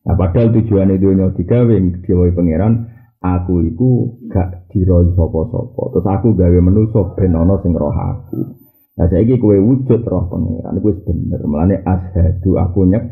Nah, 0.08 0.16
padahal 0.16 0.56
tujuannya 0.56 1.04
dunia 1.04 1.36
digawe 1.36 1.76
diwai 2.00 2.32
pangeran 2.32 2.88
aku 3.20 3.60
iku 3.68 3.92
gak 4.32 4.72
diroi 4.72 5.12
sopo-sopo. 5.16 5.92
Terus 5.92 6.08
aku 6.08 6.32
gawe 6.32 6.60
menuso 6.64 7.12
ben 7.16 7.36
ana 7.36 7.60
sing 7.60 7.76
roh 7.76 7.92
aku. 7.92 8.67
Nah 8.98 9.06
saiki 9.06 9.38
kowe 9.38 9.54
wujud 9.54 10.02
roh 10.02 10.26
pangeran 10.28 10.82
wis 10.82 10.98
bener. 11.06 11.42
Mulane 11.46 11.86
ashadu 11.86 12.58
aku 12.58 12.90
nyek 12.90 13.04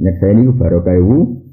nyekseni 0.00 0.48
iku 0.48 0.52
baru 0.56 0.80
kayak 0.80 1.04
wujud 1.04 1.50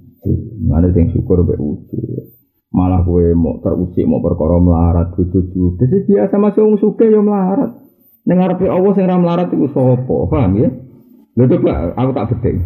Mana 0.67 0.91
sing 0.91 1.13
syukur 1.13 1.45
be 1.45 1.55
wujud. 1.55 2.35
Malah 2.73 3.01
kue 3.07 3.31
mau 3.31 3.63
terusik 3.63 4.03
mau 4.03 4.19
perkara 4.19 4.59
melarat 4.59 5.15
bojo 5.15 5.39
Jadi 5.79 6.03
biasa 6.03 6.35
masih 6.35 6.67
wong 6.67 6.75
suke 6.81 7.07
yo 7.07 7.23
melarat. 7.23 7.79
Ning 8.27 8.37
ngarepe 8.43 8.67
Allah 8.67 8.91
sing 8.91 9.07
ora 9.07 9.15
melarat 9.15 9.47
iku 9.55 9.71
sapa? 9.71 10.15
Paham 10.27 10.51
ya? 10.59 10.69
Lha 11.39 11.43
coba 11.47 11.95
aku 11.95 12.11
tak 12.11 12.27
bedeng. 12.35 12.57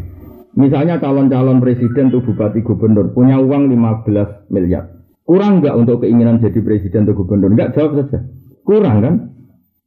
Misalnya 0.52 1.00
calon-calon 1.00 1.64
presiden 1.64 2.12
tuh 2.12 2.26
bupati 2.26 2.60
gubernur 2.66 3.14
punya 3.16 3.40
uang 3.40 3.72
15 3.72 4.52
miliar. 4.52 5.00
Kurang 5.22 5.64
nggak 5.64 5.78
untuk 5.78 6.04
keinginan 6.04 6.44
jadi 6.44 6.60
presiden 6.60 7.08
atau 7.08 7.16
gubernur? 7.16 7.54
Enggak 7.54 7.78
jawab 7.78 8.04
saja. 8.04 8.26
Kurang 8.66 8.98
kan? 9.06 9.16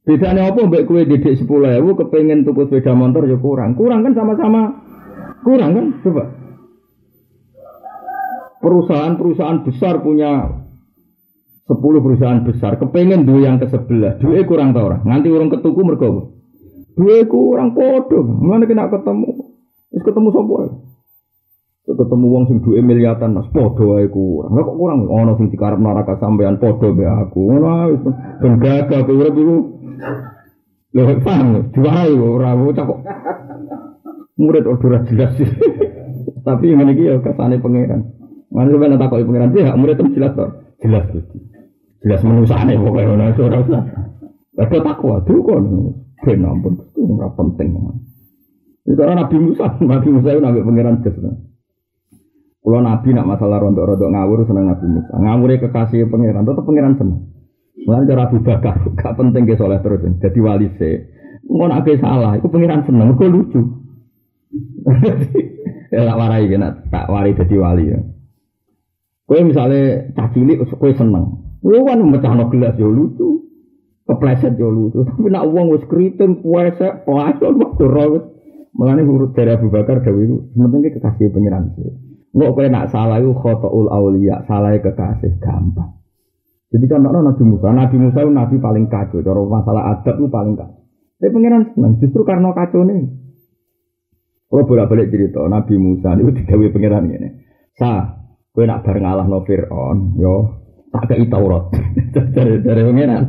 Bedanya 0.05 0.53
apa 0.53 0.69
mbak 0.69 0.85
kue 0.85 1.01
didik 1.09 1.33
sepuluh 1.33 1.73
ewu 1.81 1.97
kepengen 1.97 2.45
tuku 2.45 2.69
sepeda 2.69 2.93
motor 2.93 3.25
ya 3.25 3.41
kurang. 3.41 3.73
Kurang 3.73 4.05
kan 4.05 4.13
sama-sama. 4.13 4.61
Kurang 5.41 5.73
kan? 5.73 5.85
Coba. 6.05 6.23
Perusahaan-perusahaan 8.61 9.65
besar 9.65 10.05
punya 10.05 10.61
10 11.65 12.05
perusahaan 12.05 12.45
besar. 12.45 12.77
Kepengen 12.77 13.25
dua 13.25 13.49
yang 13.49 13.57
ke 13.57 13.65
sebelah 13.65 14.21
dua 14.21 14.45
kurang 14.45 14.77
tau 14.77 14.93
orang 14.93 15.01
nganti 15.09 15.33
orang 15.33 15.49
ketuku 15.49 15.81
mergo 15.81 16.37
dua 16.93 17.25
kurang 17.25 17.73
podo 17.73 18.21
mana 18.21 18.69
kena 18.69 18.85
ketemu. 18.93 19.57
Terus 19.89 20.03
ketemu 20.05 20.29
sopo 20.29 20.55
ketemu 21.85 22.25
wong 22.27 22.43
sing 22.49 22.57
duwe 22.65 22.81
miliatan 22.81 23.37
mas. 23.37 23.45
Podo 23.53 23.97
ae 24.01 24.09
kurang. 24.09 24.53
Kok 24.53 24.77
kurang? 24.77 24.99
Ono 25.05 25.37
sing 25.37 25.53
dikarep 25.53 25.77
neraka 25.77 26.17
sampean 26.17 26.57
podo 26.57 26.93
be 26.93 27.05
aku. 27.05 27.53
Ngono 27.53 27.67
ae 27.69 27.93
ben 28.41 28.53
gagah 28.61 29.05
urip 29.05 29.37
lho 30.95 31.13
paham 31.23 31.47
diwarai 31.75 32.15
ora 32.15 32.51
kok 32.55 32.99
murid 34.39 34.65
ora 34.67 34.99
jelas 35.07 35.33
tapi 36.45 36.65
ngene 36.71 36.91
iki 36.95 37.09
ya 37.09 37.19
kesane 37.19 37.59
pangeran 37.59 38.15
Mana 38.55 38.71
sampeyan 38.71 38.95
takoki 38.95 39.27
pangeran 39.27 39.51
dia 39.51 39.75
murid 39.75 39.99
itu 39.99 40.15
jelas 40.15 40.31
to 40.37 40.47
jelas 40.79 41.05
gitu 41.11 41.35
jelas 42.05 42.21
menusane 42.23 42.79
pokoknya 42.79 43.11
ora 43.11 43.25
ora 43.35 43.59
usah 43.59 43.83
Ada 44.55 44.79
takwa 44.79 45.19
tuh 45.27 45.43
kan, 45.43 45.67
ben 46.23 46.47
ampun, 46.47 46.79
itu 46.79 47.03
nggak 47.03 47.35
penting. 47.35 47.75
Itu 48.87 48.99
orang 49.03 49.27
Nabi 49.27 49.35
Musa, 49.43 49.67
Nabi 49.83 50.07
Musa 50.15 50.31
itu 50.31 50.39
nabi 50.39 50.63
pangeran 50.63 51.03
jas. 51.03 51.15
Kalau 52.65 52.81
Nabi 52.81 53.09
nak 53.13 53.29
masalah 53.29 53.61
rontok-rontok 53.61 54.09
ngawur 54.09 54.47
seneng 54.47 54.71
Nabi 54.71 54.85
Musa. 54.89 55.11
Ngawure 55.11 55.55
kekasih 55.59 56.07
pangeran, 56.07 56.47
tetap 56.47 56.63
pangeran 56.63 56.95
seneng. 56.95 57.34
Mulai 57.85 58.09
cara 58.09 58.21
Abu 58.25 58.41
Bakar, 58.41 58.75
gak 58.99 59.13
penting 59.15 59.45
ke 59.45 59.55
soleh 59.55 59.77
terus, 59.85 60.01
jadi 60.17 60.39
wali 60.41 60.67
se. 60.81 61.13
Mau 61.45 61.69
nak 61.69 61.85
salah, 62.01 62.33
itu 62.33 62.49
pangeran 62.49 62.81
seneng, 62.89 63.13
kok 63.13 63.29
lucu. 63.29 63.61
ya 65.93 66.01
tak 66.01 66.17
warai 66.17 66.49
kena, 66.49 66.81
tak 66.89 67.05
warai 67.05 67.37
jadi 67.37 67.55
wali 67.61 67.85
ya. 67.93 67.99
Kue 69.25 69.41
misalnya 69.41 70.13
cacilik, 70.13 70.65
kue 70.77 70.93
seneng. 70.93 71.45
Lu 71.65 71.81
kan 71.81 71.97
no 71.97 72.45
gelas 72.53 72.77
ya 72.77 72.85
lucu. 72.85 73.41
Kepleset 74.05 74.53
ya 74.61 74.69
lucu. 74.69 75.01
Tapi 75.01 75.33
nak 75.33 75.49
uang 75.49 75.73
wis 75.73 75.85
kriting 75.89 76.45
puasa 76.45 77.01
puasa 77.01 77.49
waktu 77.49 77.85
rawat. 77.89 78.23
Mengenai 78.75 79.07
huruf 79.07 79.31
dari 79.31 79.55
Abu 79.55 79.71
Bakar 79.71 80.03
Dawi 80.03 80.27
itu 80.27 80.51
sementing 80.51 80.91
kekasih 80.99 81.31
pengiran 81.31 81.71
sih. 81.79 81.95
Nggak 82.35 82.51
kue 82.53 82.67
nak 82.67 82.91
salah 82.91 83.23
itu 83.23 83.31
khotoul 83.31 83.87
aulia, 83.87 84.43
salah 84.51 84.75
kekasih 84.75 85.39
gampang. 85.39 85.94
Jadi 86.75 86.85
kan 86.91 87.07
Nabi 87.07 87.43
Musa, 87.47 87.71
Nabi 87.71 87.95
Musa 87.95 88.19
itu 88.19 88.31
Nabi 88.35 88.55
paling 88.59 88.91
kacau. 88.91 89.23
Cara 89.23 89.39
masalah 89.47 89.83
adab 89.95 90.19
itu 90.19 90.27
paling 90.27 90.59
kacau. 90.59 90.83
Tapi 91.15 91.31
pengiran 91.31 91.71
senang, 91.71 91.95
justru 92.03 92.27
karena 92.27 92.51
kacau 92.51 92.83
nih. 92.83 93.07
Kalau 94.51 94.67
bolak 94.67 94.91
balik 94.91 95.07
cerita, 95.07 95.47
Nabi 95.47 95.79
Musa 95.79 96.11
itu 96.19 96.35
digawe 96.35 96.65
pengiran 96.75 97.07
ini. 97.07 97.29
Sa, 97.79 98.19
kue 98.51 98.67
nak 98.67 98.83
bareng 98.83 99.07
Allah 99.07 99.23
no 99.23 99.47
Fir'aun, 99.47 100.19
yo 100.19 100.35
tak 100.91 101.15
kei 101.15 101.31
Taurat. 101.31 101.71
Dari 102.35 102.59
dari 102.59 102.83
pengiran. 102.83 103.23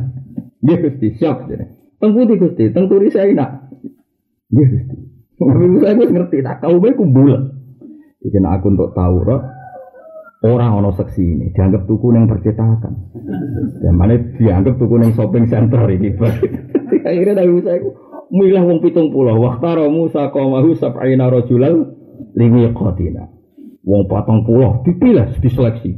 Dia 0.59 0.75
gusti 0.83 1.15
siap 1.15 1.47
jadi 1.47 1.77
tengkuti 2.01 2.35
gusti? 2.35 2.63
Tengkuri 2.73 3.07
saya 3.13 3.31
nak. 3.31 3.71
Dia 4.51 4.65
gusti. 4.67 4.95
Nabi 5.37 5.77
saya 5.79 5.93
gue 5.93 6.09
ngerti 6.09 6.37
tak 6.41 6.65
kau 6.65 6.81
baik 6.81 6.97
kumbul 6.97 7.29
ikan 8.25 8.45
aku 8.49 8.73
untuk 8.73 8.91
Taurat 8.97 9.41
orang 10.45 10.77
ono 10.77 10.91
seksi 10.93 11.23
ini 11.23 11.45
dianggap 11.53 11.89
tuku 11.89 12.13
yang 12.13 12.29
percetakan. 12.29 12.93
Yang 13.81 13.95
mana 13.95 14.13
dianggap 14.37 14.77
tuku 14.77 14.93
yang 15.01 15.13
shopping 15.17 15.45
center 15.49 15.81
ini 15.89 16.13
akhirnya 17.07 17.39
Nabi 17.39 17.51
Musa 17.55 17.71
itu 17.79 17.89
milah 18.27 18.63
wong 18.67 18.79
pitung 18.83 19.09
pulau 19.15 19.39
waktaro 19.39 19.87
Musa 19.87 20.27
komahu 20.35 20.75
sab'ina 20.75 21.31
rojulal 21.31 21.95
limi 22.35 22.67
kotina 22.75 23.31
wong 23.87 24.05
patong 24.11 24.43
pulau 24.43 24.83
dipilih 24.83 25.39
diseleksi. 25.39 25.95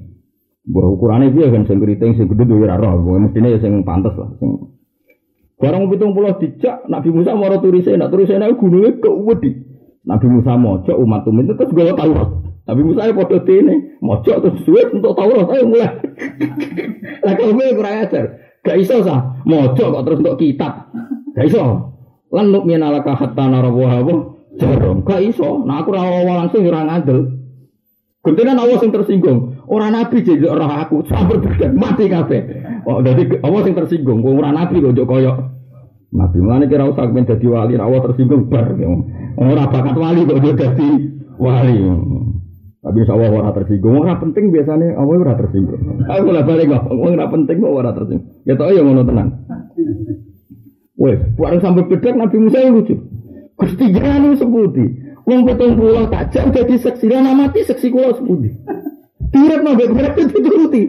Buah 0.70 0.86
ukurannya 0.86 1.34
dia 1.34 1.50
kan 1.50 1.66
sing 1.66 1.82
keriting 1.82 2.14
sing 2.14 2.30
gede 2.30 2.46
duwe 2.46 2.70
roh, 2.70 3.02
mestine 3.18 3.58
ya 3.58 3.58
sing 3.58 3.82
pantes 3.82 4.14
lah 4.14 4.30
sing 4.38 4.70
Barang 5.60 5.92
pitung 5.92 6.16
pulau 6.16 6.40
dijak 6.40 6.88
Nabi 6.88 7.12
Musa 7.12 7.36
mau 7.36 7.52
turise, 7.60 7.92
nak 8.00 8.16
turise 8.16 8.40
nak 8.40 8.56
gunungnya 8.56 8.96
kewedi. 9.04 9.60
Nabi 10.08 10.28
Musa 10.32 10.56
mojok 10.56 10.96
umat 10.96 11.28
umat 11.28 11.44
itu 11.44 11.54
terus 11.60 11.72
gue 11.76 11.92
tahu. 12.00 12.14
Nabi 12.70 12.86
Musa 12.86 13.10
ya 13.10 13.18
podo 13.18 13.42
ini 13.50 13.98
mojok 13.98 14.46
terus 14.46 14.62
suwe 14.62 14.86
untuk 14.94 15.18
tahu 15.18 15.34
lah 15.34 15.46
saya 15.50 15.66
mulai. 15.66 15.90
Lah 17.26 17.34
kalau 17.34 17.58
gue 17.58 17.74
kurang 17.74 18.06
ajar, 18.06 18.26
gak 18.62 18.78
iso 18.78 19.02
sah 19.02 19.42
mojok 19.42 19.88
kok 19.90 20.04
terus 20.06 20.22
untuk 20.22 20.38
kitab, 20.38 20.94
gak 21.34 21.50
iso. 21.50 21.66
Lan 22.30 22.54
nuk 22.54 22.70
minalaka 22.70 23.18
hatta 23.18 23.50
narabuha 23.50 24.06
jarum, 24.62 25.02
gak 25.02 25.18
iso. 25.26 25.66
Nah 25.66 25.82
aku 25.82 25.98
rawa 25.98 26.46
langsung 26.46 26.62
orang 26.70 26.94
adil. 26.94 27.20
Gentenan 28.22 28.62
Allah 28.62 28.78
yang 28.78 28.94
tersinggung. 28.94 29.40
Orang 29.66 29.96
nabi 29.98 30.22
jadi 30.22 30.46
orang 30.46 30.86
aku 30.86 31.02
sampai 31.10 31.42
berkat 31.42 31.74
mati 31.74 32.06
kafe. 32.06 32.46
Oh, 32.86 33.02
jadi 33.02 33.42
Allah 33.42 33.62
yang 33.66 33.76
tersinggung. 33.82 34.22
Orang 34.22 34.54
nabi 34.54 34.78
kok 34.78 34.94
koyok. 34.94 35.38
Nabi 36.14 36.38
mana 36.38 36.70
kira 36.70 36.86
usah 36.86 37.10
men 37.10 37.26
jadi 37.26 37.50
wali, 37.50 37.82
Allah 37.82 38.02
tersinggung 38.06 38.46
bar. 38.46 38.78
Orang 39.42 39.70
bakat 39.74 39.98
wali 39.98 40.22
kok 40.30 40.38
jadi 40.38 40.90
wali. 41.42 41.78
Tapi 42.80 42.98
insya 43.04 43.14
Allah 43.20 43.30
orang 43.36 43.56
tersinggung. 43.60 43.96
Orang 44.00 44.20
penting 44.24 44.56
biasanya 44.56 44.96
Allah 44.96 45.16
orang 45.20 45.38
tersinggung. 45.40 45.82
Aku 46.08 46.30
lah 46.32 46.44
balik 46.48 46.66
nggak. 46.72 46.84
Orang 46.88 47.32
penting 47.36 47.56
kok 47.60 47.72
orang 47.76 47.96
tersinggung. 47.96 48.28
Ya 48.48 48.54
tau 48.56 48.72
ya 48.72 48.82
ngono 48.84 49.04
tenang. 49.04 49.30
Wes, 51.00 51.20
bareng 51.40 51.64
sampai 51.64 51.88
bedak 51.88 52.16
Nabi 52.16 52.38
Musa 52.44 52.60
yang 52.60 52.76
lucu. 52.76 52.96
Gusti 53.56 53.86
jangan 53.92 54.36
sebuti. 54.36 54.86
Wong 55.28 55.46
potong 55.46 55.78
pulau 55.80 56.08
tak 56.10 56.34
jam 56.34 56.50
jadi 56.50 56.76
seksi 56.80 57.06
dan 57.06 57.28
mati 57.38 57.62
seksi 57.62 57.88
kulo 57.94 58.18
sepudi. 58.18 58.50
Tirat 59.30 59.62
nabe 59.62 59.86
berarti 59.92 60.26
dituruti. 60.26 60.84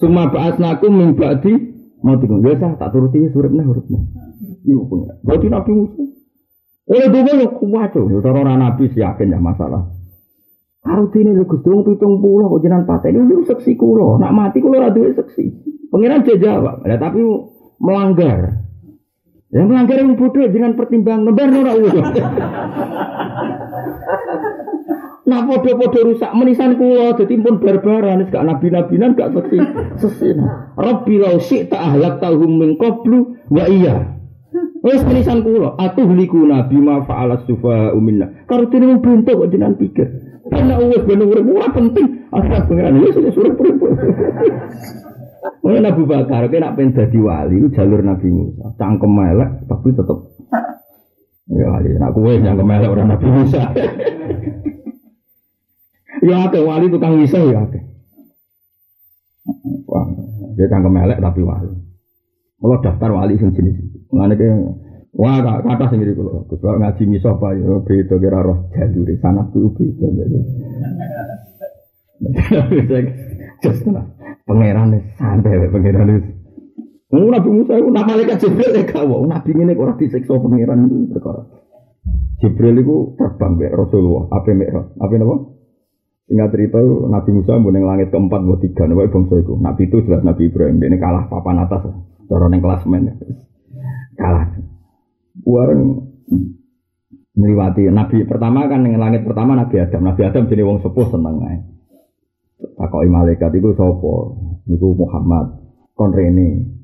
Semua 0.00 0.32
bahas 0.32 0.56
naku 0.56 0.88
mimbadi 0.88 1.52
mau 2.00 2.16
tinggal 2.18 2.40
biasa 2.40 2.80
tak 2.80 2.90
turuti 2.90 3.28
surat 3.30 3.52
nih 3.52 3.66
huruf 3.68 3.86
nih. 3.86 4.02
Iya 4.64 4.82
punya. 4.88 5.12
Berarti 5.22 5.46
nabi 5.52 5.70
musuh. 5.76 6.08
Oleh 6.88 7.08
dulu 7.12 7.30
lo 7.36 7.46
kuat 7.60 7.92
tuh. 7.92 8.06
Orang 8.24 8.58
nabi 8.58 8.88
sih 8.90 9.04
yakin 9.04 9.34
ya 9.34 9.38
masalah. 9.38 10.01
Ini 10.82 11.30
lu 11.30 11.46
gusung 11.46 11.86
pitung 11.86 12.18
pulau 12.18 12.58
kok 12.58 12.66
jenang 12.66 12.82
patah 12.82 13.06
ini 13.06 13.22
lu 13.22 13.46
seksi 13.46 13.78
kulo. 13.78 14.18
Nak 14.18 14.34
mati 14.34 14.58
kulo 14.58 14.82
radu 14.82 15.06
seksi. 15.14 15.46
Pengiran 15.94 16.26
jawab. 16.26 16.82
Ya, 16.82 16.98
tapi 16.98 17.22
melanggar. 17.78 18.66
Yang 19.52 19.66
melanggar 19.68 19.96
yang 20.00 20.16
bodoh 20.16 20.48
dengan 20.48 20.72
pertimbangan 20.74 21.28
lebar 21.28 21.48
ora. 21.52 21.72
Nah 25.28 25.40
podo-podo 25.46 26.00
rusak 26.08 26.32
menisan 26.32 26.80
kulo 26.80 27.12
jadi 27.20 27.34
pun 27.36 27.60
barbaran 27.60 28.26
gak 28.32 28.42
nabi-nabinan 28.42 29.12
gak 29.12 29.36
seksi 29.36 29.58
sesin. 30.00 30.40
Rabbi 30.74 31.14
lau 31.20 31.36
tak 31.38 31.78
ahlak 31.78 32.24
tahum 32.24 32.58
min 32.58 32.80
qablu 32.80 33.36
wa 33.52 33.64
iya. 33.68 34.18
Wes 34.80 35.04
menisan 35.04 35.44
kulo 35.44 35.76
atuh 35.76 36.08
liku 36.10 36.42
nabi 36.48 36.80
ma 36.80 37.04
fa'ala 37.04 37.44
sufa 37.44 37.92
uminna. 37.92 38.48
Karo 38.48 38.72
tini 38.72 38.88
bentuk 38.98 39.36
kok 39.36 39.52
jenengan 39.52 39.76
pikir. 39.76 40.08
Karena 40.52 40.74
wes 40.76 41.02
ben 41.08 41.24
urip 41.24 41.46
ora 41.48 41.68
penting. 41.72 42.06
Akhirnya 42.28 42.60
pengiran 42.68 43.00
wis 43.00 43.16
suruh 43.16 43.52
urip. 43.56 43.76
Mulai 45.62 45.80
Nabi 45.80 46.02
Bakar, 46.06 46.50
kena 46.50 46.74
pengen 46.74 46.90
jadi 46.94 47.18
wali, 47.22 47.62
jalur 47.70 48.02
Nabi 48.02 48.28
Musa. 48.34 48.74
Cangkem 48.76 49.10
melek, 49.14 49.50
tapi 49.70 49.94
tetap. 49.94 50.18
Ya 51.50 51.66
wali, 51.70 51.88
nak 51.98 52.10
kue 52.18 52.34
yang 52.34 52.58
melek 52.58 52.90
orang 52.90 53.08
Nabi 53.14 53.26
Musa. 53.30 53.70
ya 56.22 56.36
ada 56.46 56.60
wali 56.62 56.86
tukang 56.90 57.14
bisa 57.18 57.38
ya 57.38 57.62
ada. 57.62 57.80
Wah, 59.86 60.06
dia 60.58 60.66
cangkem 60.66 60.92
melek 60.92 61.22
tapi 61.22 61.40
wali. 61.46 61.70
Kalau 62.62 62.78
daftar 62.78 63.10
wali 63.10 63.34
sing 63.38 63.50
jenis 63.54 63.74
itu, 63.78 63.98
ke 64.10 64.48
Wah, 65.12 65.44
kata 65.44 65.68
kata 65.68 65.84
sendiri 65.92 66.16
kalau 66.16 66.48
kalau 66.48 66.80
ngaji 66.80 67.02
miso 67.04 67.36
apa 67.36 67.52
ya 67.52 67.68
beda 67.84 68.16
kira 68.16 68.40
roh 68.40 68.72
jalur 68.72 69.08
sana 69.20 69.44
tuh 69.52 69.68
beda 69.76 70.08
gitu. 70.08 70.38
Just 73.62 73.84
pangeran 74.48 74.96
santai 75.20 75.68
pangeran 75.68 76.16
itu. 76.16 76.30
Wong 77.12 77.28
Nabi 77.28 77.50
Musa 77.52 77.76
itu 77.76 77.92
nama 77.92 78.08
malaikat 78.08 78.40
Jibril 78.40 78.72
ya 78.72 78.88
kau, 78.88 79.28
Nabi 79.28 79.52
ini 79.52 79.76
orang 79.76 80.00
disiksa 80.00 80.32
pangeran 80.32 80.88
itu 80.88 81.12
perkara. 81.12 81.44
Jibril 82.40 82.80
itu 82.80 82.96
terbang 83.20 83.60
be 83.60 83.68
Rasulullah, 83.68 84.32
apa 84.32 84.48
mek 84.56 84.72
apa 84.72 85.14
nama? 85.20 85.36
Ingat 86.32 86.48
cerita 86.56 86.80
Nabi 86.80 87.30
Musa 87.36 87.60
yang 87.60 87.84
langit 87.84 88.08
keempat 88.08 88.40
buat 88.48 88.64
tiga, 88.64 88.88
nabi 88.88 89.12
bangsa 89.12 89.44
itu. 89.44 89.52
Nabi 89.60 89.82
itu 89.84 90.00
jelas 90.08 90.24
Nabi 90.24 90.48
Ibrahim, 90.48 90.80
ini 90.80 90.96
kalah 90.96 91.28
papan 91.28 91.60
atas, 91.60 91.92
cara 92.32 92.46
neng 92.48 92.64
men, 92.64 93.12
kalah. 94.16 94.71
Wareng 95.42 95.82
meliwati 97.32 97.88
Nabi 97.88 98.28
pertama 98.28 98.68
kan 98.68 98.84
yang 98.84 99.00
langit 99.00 99.24
pertama 99.24 99.56
Nabi 99.56 99.80
Adam, 99.80 100.04
Nabi 100.04 100.22
Adam 100.22 100.46
jadi 100.46 100.62
wong 100.62 100.84
sepuh 100.84 101.08
seneng 101.10 101.42
aja. 101.42 101.72
Takoki 102.78 103.08
malaikat 103.10 103.50
iku 103.58 103.74
sapa? 103.74 104.14
Niku 104.70 104.94
Muhammad. 104.94 105.58
Kon 105.98 106.14
rene. 106.14 106.78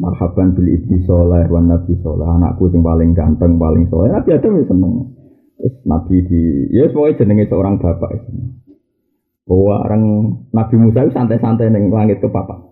Marhaban 0.00 0.56
bil 0.56 0.64
ibdi 0.64 1.04
soleh 1.04 1.44
wan 1.46 1.68
nabi 1.68 1.94
soleh. 2.00 2.24
Anakku 2.24 2.72
sing 2.72 2.80
paling 2.80 3.12
ganteng, 3.14 3.60
paling 3.60 3.86
soleh. 3.92 4.10
Nabi 4.10 4.30
Adam 4.34 4.58
ya 4.58 4.64
seneng. 4.66 4.92
Terus 5.60 5.74
Nabi 5.84 6.16
di 6.24 6.42
ya 6.72 6.88
pokoknya 6.88 7.18
jenenge 7.20 7.44
seorang 7.52 7.76
bapak 7.78 8.10
itu. 8.16 8.30
Bahwa 9.44 9.76
orang 9.86 10.02
Nabi 10.54 10.74
Musa 10.80 11.04
itu 11.04 11.12
santai-santai 11.12 11.68
neng 11.68 11.92
langit 11.92 12.22
ke 12.22 12.28
papa. 12.32 12.69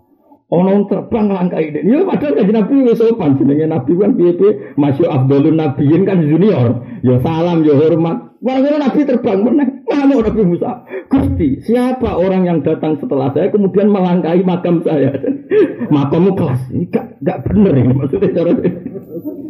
Ono 0.49 0.88
terbang 0.88 1.28
langkah 1.28 1.61
ini. 1.61 1.84
Ya 1.84 2.01
padahal 2.09 2.40
kan 2.40 2.49
Nabi 2.57 2.74
wis 2.88 2.96
sopan 2.96 3.36
jenenge 3.36 3.68
Nabi 3.68 3.92
kan 4.01 4.16
piye-piye 4.16 4.80
masih 4.80 5.05
Abdulun 5.05 5.61
Nabiin 5.61 6.09
kan 6.09 6.24
junior. 6.24 6.88
Ya 7.05 7.20
salam 7.20 7.68
ya 7.68 7.76
hormat. 7.76 8.40
Walaupun 8.40 8.80
Nabi 8.80 9.01
terbang 9.05 9.38
meneh. 9.44 9.68
Mana 9.84 10.14
Nabi 10.24 10.42
Musa? 10.46 10.88
Gusti, 11.12 11.61
siapa 11.64 12.16
orang 12.16 12.49
yang 12.49 12.59
datang 12.64 12.96
setelah 12.96 13.28
saya 13.36 13.53
kemudian 13.53 13.92
melangkahi 13.92 14.40
makam 14.46 14.80
saya? 14.80 15.12
Makammu 15.94 16.32
kelas. 16.32 16.61
Ini 16.72 16.86
gak, 16.92 17.20
gak 17.20 17.38
bener 17.44 17.74
ini 17.76 17.92
maksudnya 17.92 18.30
cara 18.32 18.53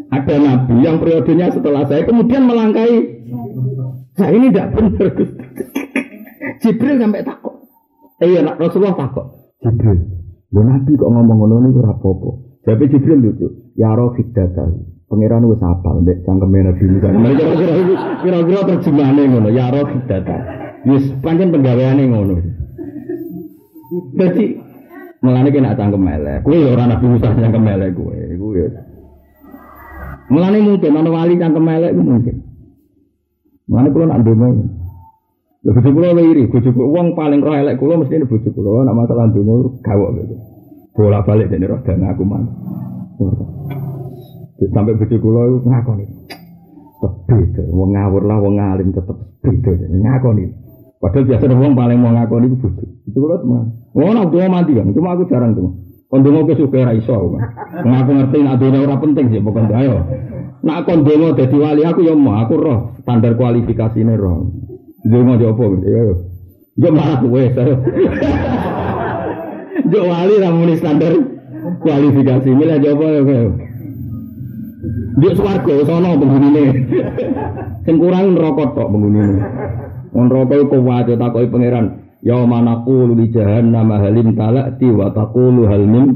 ada 0.09 0.35
nabi 0.41 0.75
yang 0.81 0.97
periodenya 0.97 1.53
setelah 1.53 1.85
saya 1.85 2.03
kemudian 2.09 2.49
melangkahi 2.49 2.97
saya 4.17 4.33
ini 4.35 4.49
tidak 4.51 4.69
benar 4.75 5.09
Jibril 6.65 6.97
sampai 6.97 7.23
takut 7.23 7.55
eh 8.19 8.27
iya 8.27 8.41
Rasulullah 8.57 8.97
takut 8.97 9.27
Jibril 9.61 10.18
lu 10.53 10.61
nabi 10.65 10.93
kok 10.97 11.11
ngomong 11.11 11.37
ngono 11.39 11.55
ini 11.61 11.77
ora 11.77 11.93
apa-apa 11.93 12.31
tapi 12.65 12.89
Jibril 12.89 13.21
lucu 13.21 13.49
ya 13.77 13.93
roh 13.93 14.17
tahu 14.17 14.77
pangeran 15.09 15.45
wis 15.49 15.61
apal 15.61 16.01
ndek 16.05 16.25
cangkeme 16.25 16.65
nabi 16.65 16.85
Musa 16.89 17.09
kira-kira 18.25 18.61
terjemahane 18.65 19.23
ngono 19.29 19.49
ya 19.53 19.69
roh 19.69 19.87
tahu 20.09 20.41
wis 20.89 21.05
pancen 21.21 21.53
penggaweane 21.53 22.05
ngono 22.09 22.35
jadi 24.17 24.69
Mulane 25.19 25.51
kena 25.51 25.75
cangkem 25.75 26.07
elek. 26.07 26.47
Kuwi 26.47 26.63
ora 26.63 26.87
Nabi 26.87 27.07
Musa 27.11 27.35
cangkem 27.35 27.67
elek 27.67 27.91
kowe. 27.99 28.15
Iku 28.15 28.47
ya 28.55 28.71
Mulane 30.31 30.59
mungkin 30.63 30.95
ana 30.95 31.11
wali 31.11 31.35
cangkem 31.35 31.67
elek 31.67 31.93
mungkin. 31.99 32.37
Mulane 33.67 33.89
kula 33.91 34.07
nak 34.07 34.19
ndonga. 34.23 34.78
Lha 35.69 35.77
bojo 35.85 35.91
kula 35.93 36.17
iri, 36.25 36.49
bojo 36.49 36.73
wong 36.73 37.13
paling 37.13 37.45
roh 37.45 37.53
elek 37.53 37.77
kula 37.77 38.01
mesti 38.01 38.25
bojo 38.25 38.49
kula 38.57 38.89
nak 38.89 39.05
masalah 39.05 39.29
ndonga 39.29 39.69
gawok 39.85 40.11
gitu. 40.17 40.35
Bola 40.97 41.21
balik 41.21 41.53
dene 41.53 41.69
roh 41.69 41.85
dan 41.85 42.09
aku 42.09 42.25
man. 42.25 42.49
Sampai 44.73 44.97
bojo 44.97 45.17
kula 45.21 45.61
ngakoni. 45.61 46.09
Beda, 47.29 47.63
wong 47.69 47.93
ngawur 47.93 48.25
lah 48.25 48.41
wong 48.41 48.57
alim 48.57 48.97
tetep 48.97 49.13
beda 49.45 49.77
ngakoni. 49.93 50.57
Padahal 51.05 51.25
biasa 51.29 51.53
wong 51.53 51.77
paling 51.77 51.99
mau 52.01 52.17
ngakoni 52.17 52.49
ku 52.49 52.57
bojo. 52.65 52.85
Itu 53.05 53.19
kula 53.21 53.37
teman. 53.37 53.65
Wong 53.93 54.09
nak 54.17 54.33
mati 54.49 54.73
kan, 54.73 54.89
cuma 54.97 55.21
aku 55.21 55.29
jarang 55.29 55.53
tuh. 55.53 55.85
Kondongo 56.09 56.49
ke 56.49 56.57
suka 56.57 56.89
ra 56.89 56.97
iso 56.97 57.13
aku. 57.13 57.37
Ngaku 57.85 58.11
ngerti 58.17 58.39
nak 58.41 58.57
dunia 58.57 58.89
ora 58.89 58.97
penting 58.97 59.29
sih 59.29 59.45
pokoknya 59.45 59.77
ayo. 59.85 59.97
Nak 60.65 60.89
kondongo 60.89 61.37
dadi 61.37 61.57
wali 61.61 61.85
aku 61.85 62.01
ya 62.09 62.17
mau 62.17 62.41
aku 62.41 62.57
roh 62.57 62.97
standar 63.05 63.37
kualifikasine 63.37 64.17
roh. 64.17 64.49
Apa 65.07 65.65
gitu 65.79 65.87
yo. 65.87 66.15
Yo 66.79 66.89
malah 66.91 67.19
kowe 67.23 67.39
ayo. 67.39 67.77
Yo 69.89 70.01
wali 70.11 70.35
ra 70.43 70.51
muni 70.51 70.75
standar 70.79 71.15
kualifikasi 71.83 72.49
ini 72.51 72.65
lah 72.67 72.79
apa 72.83 73.07
ya 73.07 73.21
kowe. 73.23 73.43
Yo 75.19 75.31
swarga 75.35 75.75
sono 75.87 76.19
penghunine. 76.19 76.65
Sing 77.87 77.95
kurang 77.99 78.35
neraka 78.35 78.75
tok 78.75 78.89
penghunine. 78.91 79.39
Wong 80.15 80.27
neraka 80.31 80.55
iku 80.59 80.79
kuwat 80.83 81.11
takoki 81.11 81.51
pangeran. 81.51 81.87
Yauma 82.19 82.59
naqulu 82.59 83.15
li 83.15 83.31
jahannam 83.31 83.95
halim 83.95 84.35
talati 84.35 84.91
wa 84.91 85.15
taqulu 85.15 85.71
hal 85.71 85.87
min 85.87 86.07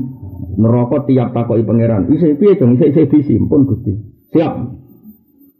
neraka 0.59 1.07
tiap 1.07 1.31
takoki 1.35 1.63
pangeran. 1.63 2.11
Isi 2.11 2.35
piye 2.35 2.59
dong 2.59 2.79
isi 2.79 2.91
isi 2.91 3.03
disimpun 3.07 3.63
Gusti. 3.67 3.95
Siap. 4.35 4.82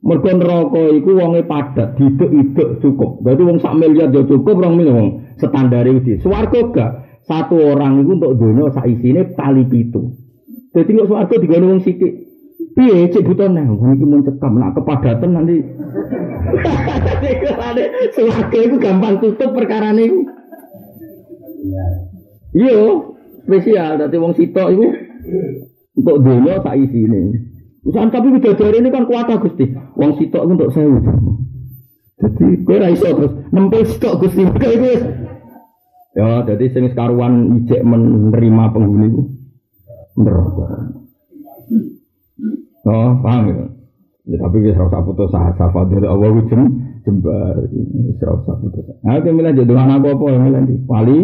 Mergo 0.03 0.35
neraka 0.35 0.83
iku 0.99 1.15
wonge 1.15 1.47
padat, 1.47 1.95
didek-idek 1.95 2.83
cukup. 2.83 3.23
Berarti 3.23 3.43
wong 3.47 3.63
sak 3.63 3.79
miliar 3.79 4.11
ya 4.11 4.27
cukup 4.27 4.59
rong 4.59 4.75
miliar 4.75 4.99
wong 4.99 5.39
standar 5.39 5.87
iki. 5.87 6.19
Swarga 6.19 6.59
gak 6.75 6.93
satu 7.23 7.71
orang 7.71 8.03
itu 8.03 8.19
untuk 8.19 8.35
dunia 8.35 8.67
sak 8.75 8.91
isine 8.91 9.31
kali 9.39 9.63
pitu. 9.71 10.11
Jadi 10.75 10.99
kok 10.99 11.07
swarga 11.07 11.35
digone 11.39 11.67
wong 11.71 11.81
sithik. 11.87 12.35
Piye 12.73 13.05
cek 13.15 13.23
butuh 13.23 13.47
nih, 13.47 13.63
wong 13.63 13.95
iki 13.95 14.03
mun 14.03 14.27
cekam 14.27 14.59
nak 14.59 14.75
kepadatan 14.75 15.39
nanti. 15.39 15.63
Swarga 18.19 18.59
itu 18.59 18.77
gampang 18.83 19.23
tutup 19.23 19.55
perkara 19.55 19.95
niku. 19.95 20.27
Iya, 22.59 23.07
spesial. 23.47 24.03
Dadi 24.03 24.19
wong 24.19 24.35
sitok 24.35 24.67
iku 24.75 24.87
untuk 25.95 26.17
dunia 26.27 26.59
sak 26.59 26.75
isine. 26.75 27.52
Usaha 27.83 28.07
tapi 28.15 28.31
bidadari 28.31 28.79
ini 28.79 28.95
kan 28.95 29.11
kuat 29.11 29.27
Gusti. 29.43 29.67
Wong 29.99 30.15
sitok 30.15 30.47
untuk 30.47 30.71
sewu. 30.71 31.03
Jadi 32.23 32.63
kowe 32.63 32.79
ra 32.79 32.89
iso 32.95 33.11
terus 33.11 33.33
nempel 33.51 33.83
sitok 33.83 34.23
Gusti. 34.23 34.47
Iku 34.47 34.91
Ya, 36.13 36.45
jadi 36.45 36.69
sing 36.69 36.93
sekaruan 36.93 37.65
ijek 37.65 37.81
menerima 37.89 38.65
penghuni 38.77 39.09
itu 39.09 39.23
neraka. 40.21 40.93
Oh, 42.85 43.17
paham 43.25 43.49
ya? 43.49 43.65
Ya 44.29 44.37
tapi 44.39 44.61
wis 44.61 44.77
ora 44.77 44.93
usah 44.93 45.03
putus 45.09 45.33
asa 45.33 45.73
fadil 45.73 46.05
Allah 46.05 46.37
jem 46.53 46.63
jembar. 47.01 47.57
Wis 47.65 48.21
usah 48.21 48.57
putus. 48.61 48.85
Nah, 49.01 49.25
kemila 49.25 49.57
jadi 49.57 49.73
anak 49.73 50.05
apa 50.05 50.25
yang 50.29 50.53
nanti? 50.53 50.77
Wali 50.85 51.19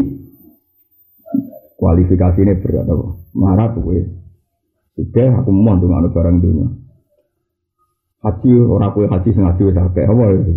kualifikasi 1.77 2.41
ini 2.43 2.57
berat 2.59 2.89
apa? 2.89 3.07
Marah 3.37 3.69
tuh. 3.77 3.93
Sudah 4.99 5.31
aku 5.39 5.55
mau 5.55 5.79
dengan 5.79 6.11
barang 6.11 6.37
dunia. 6.43 6.67
Haji 8.19 8.51
orang 8.67 8.91
kue 8.99 9.07
haji 9.07 9.31
sing 9.31 9.47
haji 9.47 9.63
wes 9.71 9.79
akeh 9.79 10.03
apa 10.03 10.25
itu? 10.35 10.53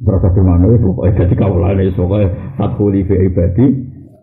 Berasa 0.00 0.32
di 0.32 0.40
mana 0.40 0.64
wes 0.64 0.80
pokoknya 0.80 1.28
jadi 1.28 1.34
kaulan 1.36 1.76
wes 1.76 1.92
pokoknya 1.92 2.66
huli 2.80 3.04
fi 3.04 3.14
ibadi 3.28 3.66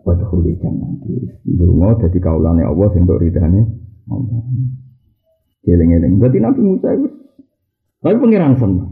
huli 0.06 0.54
jangan 0.58 0.90
di 1.02 1.54
dungo 1.54 1.98
jadi 2.02 2.18
kaulan 2.18 2.58
Allah 2.66 2.88
sing 2.90 3.06
untuk 3.06 3.22
ridane 3.22 3.62
Allah. 4.10 4.42
Eling-eling. 5.66 6.18
Berarti 6.18 6.38
Nabi 6.42 6.60
Musa 6.66 6.88
itu 6.94 7.06
tapi 8.02 8.16
pengiran 8.18 8.58
senang. 8.58 8.90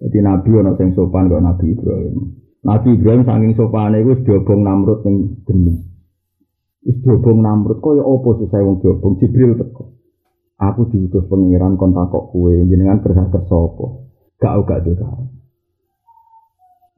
Jadi 0.00 0.18
Nabi 0.20 0.48
orang 0.52 0.76
sing 0.76 0.88
sopan 0.92 1.32
kok 1.32 1.44
Nabi 1.44 1.76
Ibrahim. 1.76 2.16
Nabi 2.60 2.88
Ibrahim 2.92 3.22
saking 3.24 3.52
sopane 3.56 4.04
iku 4.04 4.20
diobong 4.20 4.60
Namrud 4.64 5.00
ning 5.08 5.44
geni. 5.48 5.89
Wis 6.80 6.96
diobong 7.04 7.44
Namrud 7.44 7.84
kaya 7.84 8.00
apa 8.00 8.28
susah 8.40 8.60
wong 8.64 8.80
diobong 8.80 9.20
Jibril 9.20 9.56
teko. 9.60 10.00
Aku 10.60 10.88
diutus 10.92 11.24
pengiran 11.28 11.76
kon 11.80 11.92
takok 11.96 12.32
kowe 12.32 12.52
jenengan 12.52 13.00
kerja 13.00 13.28
kersa 13.32 13.56
apa? 13.56 13.86
Gak 14.40 14.52
gak 14.64 14.80
dhewe. 14.84 15.24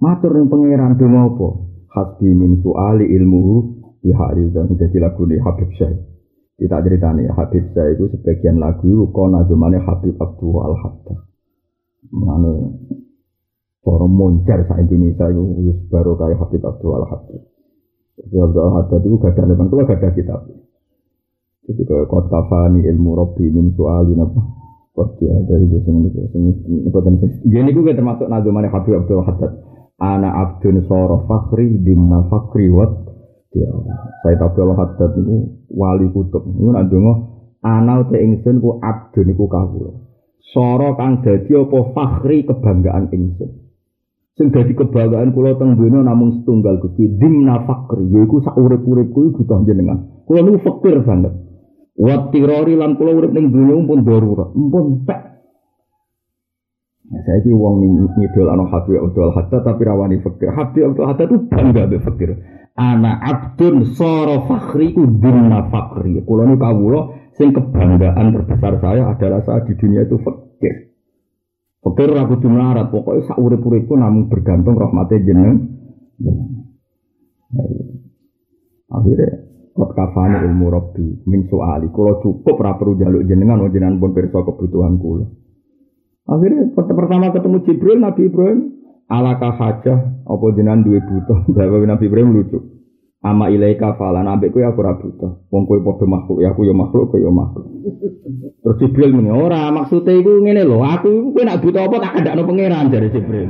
Matur 0.03 0.35
ning 0.35 0.51
pangeran 0.51 0.99
donga 0.99 1.31
apa? 1.31 1.49
Hasbi 1.95 2.31
min 2.31 2.59
suali 2.63 3.07
ilmuhu 3.07 3.55
di 4.03 4.11
hari 4.11 4.51
dan 4.51 4.67
jadi 4.75 4.99
lagu 4.99 5.23
di 5.31 5.39
Habib 5.39 5.71
Syekh. 5.79 5.95
Kita 6.59 6.83
ceritanya 6.83 7.31
Habib 7.39 7.71
Syekh 7.71 7.99
itu 7.99 8.05
sebagian 8.19 8.59
lagu 8.59 8.87
itu 8.87 9.07
Habib 9.79 10.15
Abdul 10.19 10.59
Al 10.59 10.75
Hatta. 10.79 11.15
Mengenai 12.11 13.03
Para 13.83 14.07
moncer 14.07 14.63
sa 14.71 14.79
Indonesia 14.79 15.27
itu 15.27 15.75
baru 15.91 16.15
kayak 16.15 16.39
Habib 16.39 16.63
Abdul 16.63 17.03
Al 17.03 17.07
Haddad. 17.11 17.52
Jadi 18.23 18.37
Abdul 18.39 18.71
Haddad 18.71 19.01
itu 19.03 19.17
lepas 19.19 19.67
itu 19.67 19.75
gak 19.83 19.99
ada 19.99 20.09
kitab. 20.15 20.41
Jadi 21.63 21.83
kayak 21.87 22.07
kot 22.11 22.27
kafani 22.31 22.87
ilmu 22.87 23.19
Robbi 23.19 23.47
min 23.51 23.75
sualin 23.75 24.23
apa. 24.23 24.41
Kot 24.93 25.19
dia 25.19 25.35
dari 25.47 25.67
sing 25.71 26.05
ini 26.05 26.09
sing 26.11 26.43
ini 26.43 26.53
sing. 27.19 27.31
Jadi 27.49 27.71
gue 27.71 27.95
termasuk 27.95 28.27
nazumannya 28.31 28.71
Habib 28.71 29.03
Abdul 29.03 29.23
Haddad. 29.27 29.53
Ana 30.03 30.35
abdun 30.35 30.83
soro 30.91 31.27
fakri 31.31 31.79
dimna 31.79 32.27
fakri 32.27 32.67
wat. 32.71 33.11
Ya, 33.53 33.69
saya 34.25 34.41
Abdul 34.43 34.75
Haddad 34.75 35.13
itu 35.19 35.67
wali 35.71 36.09
kutub. 36.11 36.43
Ini 36.47 36.73
nak 36.73 36.89
anal 37.63 38.11
te 38.11 38.19
ingsun 38.19 38.59
ku 38.59 38.83
abdun 38.83 39.31
iku 39.31 39.47
kawula. 39.47 39.93
Soro 40.53 40.99
kang 40.99 41.23
dadi 41.23 41.55
apa 41.55 41.79
fakhri 41.95 42.45
kebanggaan 42.45 43.09
ingsun. 43.15 43.51
Sing 44.33 44.49
dadi 44.49 44.73
kebanggaan 44.73 45.37
kula 45.37 45.61
teng 45.61 45.77
donya 45.77 46.01
namung 46.01 46.41
setunggal 46.41 46.81
Gusti 46.81 47.05
dimna 47.21 47.69
fakri 47.69 48.09
yaiku 48.09 48.41
sak 48.41 48.57
urip-uripku 48.57 49.37
butuh 49.37 49.61
jenengan. 49.69 50.09
Kula 50.25 50.41
niku 50.41 50.65
fakir 50.65 51.05
banget. 51.05 51.37
Wa 52.01 52.33
tirori 52.33 52.73
lan 52.73 52.97
kula 52.97 53.13
urip 53.13 53.29
ning 53.37 53.53
donya 53.53 53.77
pun 53.85 54.01
darurat, 54.01 54.49
pun 54.57 55.05
tak. 55.05 55.21
Ya, 57.13 57.21
saya 57.29 57.45
ki 57.45 57.53
wong 57.53 58.09
ngidol 58.17 58.49
ana 58.49 58.65
Habib 58.73 59.05
Abdul 59.05 59.37
Haddad 59.37 59.69
tapi 59.69 59.85
rawani 59.85 60.17
fakir. 60.25 60.49
Habib 60.49 60.81
Abdul 60.81 61.07
Haddad 61.13 61.27
itu 61.29 61.39
bangga 61.53 61.83
be 61.93 62.01
fakir. 62.01 62.31
Ana 62.73 63.21
abdun 63.21 63.85
soro 63.93 64.49
fakri 64.49 64.97
ku 64.97 65.13
dimna 65.21 65.69
fakri. 65.69 66.25
Kula 66.25 66.49
niku 66.49 66.57
kawula 66.57 67.01
sing 67.37 67.53
kebanggaan 67.53 68.33
terbesar 68.33 68.81
saya 68.81 69.13
adalah 69.13 69.45
saat 69.45 69.69
di 69.69 69.77
dunia 69.77 70.09
itu 70.09 70.17
fakir. 70.25 70.92
Fakir 71.83 72.15
ora 72.15 72.31
kudu 72.31 72.47
melarat, 72.47 72.95
pokoknya 72.95 73.27
sak 73.27 73.39
urip-uripku 73.43 73.99
namun 73.99 74.31
bergantung 74.31 74.79
rahmate 74.79 75.19
jeneng. 75.27 75.67
Akhirnya 78.87 79.31
kot 79.75 79.91
kafani 79.99 80.47
ilmu 80.47 80.71
robbi 80.71 81.27
min 81.27 81.51
soali. 81.51 81.91
Kalau 81.91 82.23
cukup 82.23 82.55
ora 82.63 82.79
perlu 82.79 82.95
jaluk 83.03 83.27
jenengan, 83.27 83.67
jenengan 83.67 83.99
pun 83.99 84.15
perso 84.15 84.47
kebutuhan 84.47 84.95
kula. 85.03 85.27
Akhirnya 86.31 86.71
pertama 86.71 87.35
ketemu 87.35 87.59
Jibril 87.67 87.99
Nabi 87.99 88.31
Ibrahim 88.31 88.61
alaka 89.11 89.51
hajah 89.51 89.99
apa 90.23 90.45
jenengan 90.55 90.87
duwe 90.87 91.03
butuh. 91.03 91.39
Jawab 91.59 91.83
Nabi 91.83 92.05
Ibrahim 92.07 92.31
lucu. 92.31 92.59
Ama 93.23 93.55
ilaika 93.55 93.95
falan 93.95 94.27
ambek 94.27 94.51
kowe 94.51 94.67
aku 94.67 94.83
ora 94.83 94.99
butuh. 94.99 95.47
Wong 95.55 95.63
kowe 95.71 95.79
padha 95.79 96.11
makhluk 96.11 96.43
ya 96.43 96.51
aku 96.51 96.67
ya 96.67 96.75
makhluk 96.75 97.07
kowe 97.07 97.23
ya 97.23 97.31
makhluk. 97.31 97.71
Terus 98.67 98.77
Jibril 98.83 99.15
muni 99.15 99.31
ora 99.31 99.71
maksudnya 99.71 100.11
iku 100.19 100.43
ngene 100.43 100.67
lho, 100.67 100.83
aku 100.83 101.31
kowe 101.31 101.43
nak 101.47 101.63
butuh 101.63 101.87
apa 101.87 101.97
tak 102.03 102.13
kandakno 102.19 102.43
pangeran 102.51 102.91
dari 102.91 103.15
Jibril. 103.15 103.47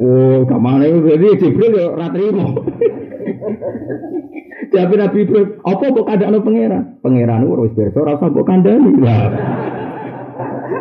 Oh, 0.00 0.48
kamane 0.48 0.96
jadi 0.96 1.28
Jibril 1.36 1.76
ya 1.76 1.92
ora 1.92 2.08
trimo. 2.08 2.46
Jadi 4.70 4.94
Nabi 4.94 5.26
Ibrahim, 5.26 5.58
apa 5.66 5.82
kok 5.82 6.06
kandakno 6.06 6.38
pangeran? 6.46 6.82
Pangeran 7.02 7.42
ora 7.42 7.66
wis 7.66 7.74
pirsa 7.74 7.98
ora 8.00 8.14
usah 8.16 8.30
mbok 8.30 8.46
kandhani. 8.46 8.92
Lah. 9.02 9.28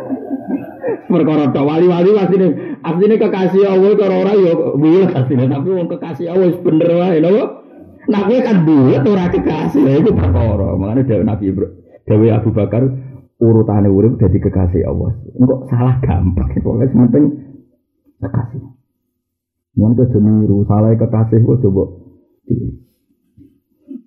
Perkara 1.09 1.49
tok 1.49 1.65
wali-wali 1.65 2.13
asline 2.13 2.79
asline 2.85 3.15
kekasih 3.17 3.65
Allah 3.65 3.91
karo 3.97 4.15
ora 4.21 4.33
ya 4.37 4.53
bulet 4.77 5.09
asline 5.09 5.49
tapi 5.49 5.67
wong 5.73 5.89
kekasih 5.89 6.29
Allah 6.29 6.53
wis 6.53 6.61
bener 6.61 6.91
wae 6.95 7.17
lho. 7.17 7.59
Nah 8.07 8.21
kowe 8.23 8.39
kan 8.39 8.57
bulet 8.63 9.03
ora 9.03 9.25
kekasih 9.27 9.81
lha 9.83 9.91
iku 9.99 10.11
perkara. 10.15 10.77
Makane 10.79 11.03
dhewe 11.03 11.23
Nabi 11.27 11.51
dhewe 12.07 12.27
Abu 12.31 12.49
Bakar 12.55 12.83
urutane 13.43 13.89
urip 13.91 14.15
dadi 14.15 14.39
kekasih 14.39 14.87
Allah. 14.87 15.11
Engko 15.35 15.67
salah 15.67 15.99
gampang 15.99 16.49
pokoknya 16.63 16.87
penting 16.95 17.25
kekasih. 18.23 18.63
Mun 19.75 19.95
kok 19.99 20.15
niru 20.15 20.63
salah 20.69 20.95
kekasih 20.95 21.43
kok 21.43 21.59
coba 21.67 21.83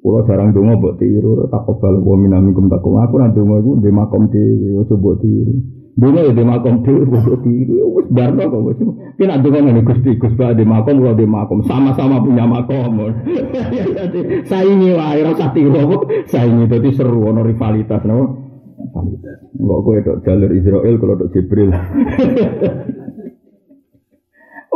Kulo 0.03 0.27
jarang 0.27 0.51
donga 0.51 0.75
mbok 0.75 0.99
tiru, 0.99 1.47
tak 1.47 1.63
kebal 1.63 2.03
wa 2.03 2.19
minamikum 2.19 2.67
takum. 2.67 2.99
Aku 2.99 3.23
nang 3.23 3.39
donga 3.39 3.63
iku 3.63 3.79
ndek 3.79 3.95
makom 3.95 4.27
dhewe, 4.35 4.83
coba 4.91 5.15
tiru. 5.23 5.63
Donga 5.93 6.25
ya 6.25 6.33
ndek 6.33 6.49
makom 6.49 6.81
dhewe, 6.81 7.05
coba 7.05 7.37
tiru. 7.45 7.77
Wis 7.93 8.09
barno 8.09 8.43
kok 8.49 8.63
wis. 8.65 8.81
Ki 9.21 9.25
nak 9.29 9.45
donga 9.45 9.61
ngene 9.61 9.85
Gusti, 9.85 10.17
Gus 10.17 10.33
Pak 10.41 10.57
ndek 10.57 10.65
makom, 10.65 11.05
kulo 11.05 11.13
ndek 11.13 11.29
makom, 11.29 11.61
sama-sama 11.69 12.25
punya 12.25 12.49
makom. 12.49 13.13
Saingi 14.49 14.97
wae 14.97 15.21
ora 15.21 15.37
usah 15.37 15.53
tiru. 15.53 16.09
Saingi 16.33 16.65
dadi 16.65 16.97
seru 16.97 17.29
ono 17.29 17.45
rivalitas 17.45 18.01
napa? 18.09 18.25
Rivalitas. 18.81 19.39
Enggak 19.53 19.81
kowe 19.85 19.99
tok 20.01 20.19
jalur 20.25 20.51
Israel 20.57 20.95
kalau 20.97 21.15
tok 21.21 21.31
Jibril. 21.37 21.71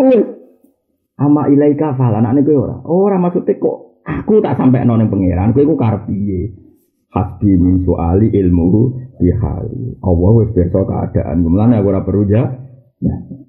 Wes. 0.04 0.24
Ama 1.16 1.48
ilaika 1.48 1.96
falan 1.96 2.28
anake 2.28 2.44
kowe 2.44 2.60
ora. 2.60 2.76
Ora 2.84 3.16
maksudnya 3.16 3.56
kok 3.56 3.86
Aku 4.06 4.38
tak 4.38 4.54
sampai 4.54 4.86
nong 4.86 5.10
pangeran, 5.10 5.50
kowe 5.50 5.66
iku 5.66 5.74
karep 5.74 6.06
piye? 6.06 6.65
Hasbi 7.16 7.56
min 7.56 7.80
soali 7.88 8.28
ilmu 8.28 8.92
bihali. 9.16 9.96
Allah 10.04 10.30
wis 10.36 10.52
pirsa 10.52 10.84
keadaan. 10.84 11.48
Mulane 11.48 11.80
aku 11.80 11.88
ora 11.88 12.04
perlu. 12.04 12.28
Ya. 12.28 12.44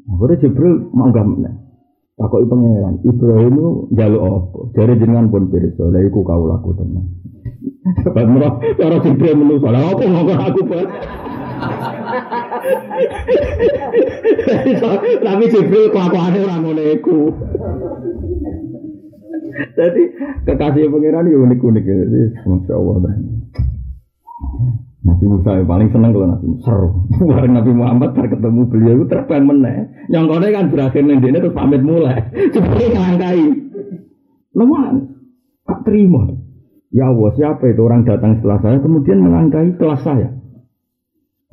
Akhirnya 0.07 0.39
Jibril 0.39 0.87
mau 0.95 1.11
gamne. 1.11 1.67
Takoki 2.17 2.49
pangeran, 2.49 2.97
Ibrahim 3.05 3.53
itu 3.53 3.93
jaluk 3.93 4.21
apa? 4.25 4.73
Dari 4.73 4.97
jenengan 4.97 5.29
pun 5.29 5.53
pirsa, 5.53 5.85
lha 5.85 6.01
kau 6.09 6.49
laku 6.49 6.73
tenan. 6.73 7.13
Sebab 8.01 8.25
murah, 8.25 8.57
cara 8.73 8.97
Jibril 9.05 9.37
menungso, 9.37 9.69
lha 9.69 9.85
apa 9.85 10.01
ngomong 10.01 10.39
aku 10.41 10.61
pun? 10.65 10.81
Tapi 15.29 15.43
Jibril 15.53 15.93
kelakuannya 15.93 16.41
orang 16.41 16.65
ngono. 16.65 16.81
Jadi 19.77 20.01
kekasih 20.49 20.89
pangeran 20.89 21.29
itu 21.29 21.37
unik-unik 21.37 21.85
ya. 21.85 22.01
Jadi 22.01 22.33
masya 22.49 22.73
Allah. 22.73 23.13
Nabi 25.07 25.23
Musa 25.23 25.55
yang 25.55 25.67
paling 25.71 25.89
seneng 25.95 26.11
kalau 26.11 26.27
Nabi 26.27 26.45
Musa 26.51 26.63
seru. 26.67 26.89
Bareng 27.31 27.53
Nabi 27.55 27.71
Muhammad 27.71 28.09
bar 28.11 28.27
ketemu 28.27 28.61
beliau 28.67 28.93
itu 28.99 29.05
terbang 29.07 29.43
meneh. 29.47 29.77
Yang 30.11 30.23
kau 30.27 30.39
kan 30.43 30.65
berakhir 30.67 31.01
nanti 31.07 31.27
ini 31.31 31.37
terus 31.39 31.55
pamit 31.55 31.81
mulai. 31.81 32.19
Seperti 32.55 32.83
ngelangkai. 32.91 33.41
Lemah, 34.57 34.85
tak 35.63 35.79
terima. 35.87 36.23
Ya 36.91 37.07
Allah, 37.07 37.29
siapa 37.39 37.63
itu 37.71 37.81
orang 37.83 38.03
datang 38.03 38.39
setelah 38.39 38.59
saya 38.59 38.77
kemudian 38.83 39.23
melangkai 39.23 39.79
kelas 39.79 40.01
saya. 40.03 40.29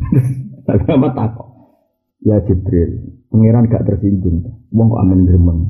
Nabi 0.67 0.83
Muhammad 0.91 1.13
takut. 1.15 1.49
Ya 2.25 2.41
Jibril, 2.49 2.91
pangeran 3.29 3.69
gak 3.69 3.85
tersinggung. 3.85 4.65
Wong 4.73 4.87
kok 4.89 5.03
amin 5.05 5.29
gremeng. 5.29 5.61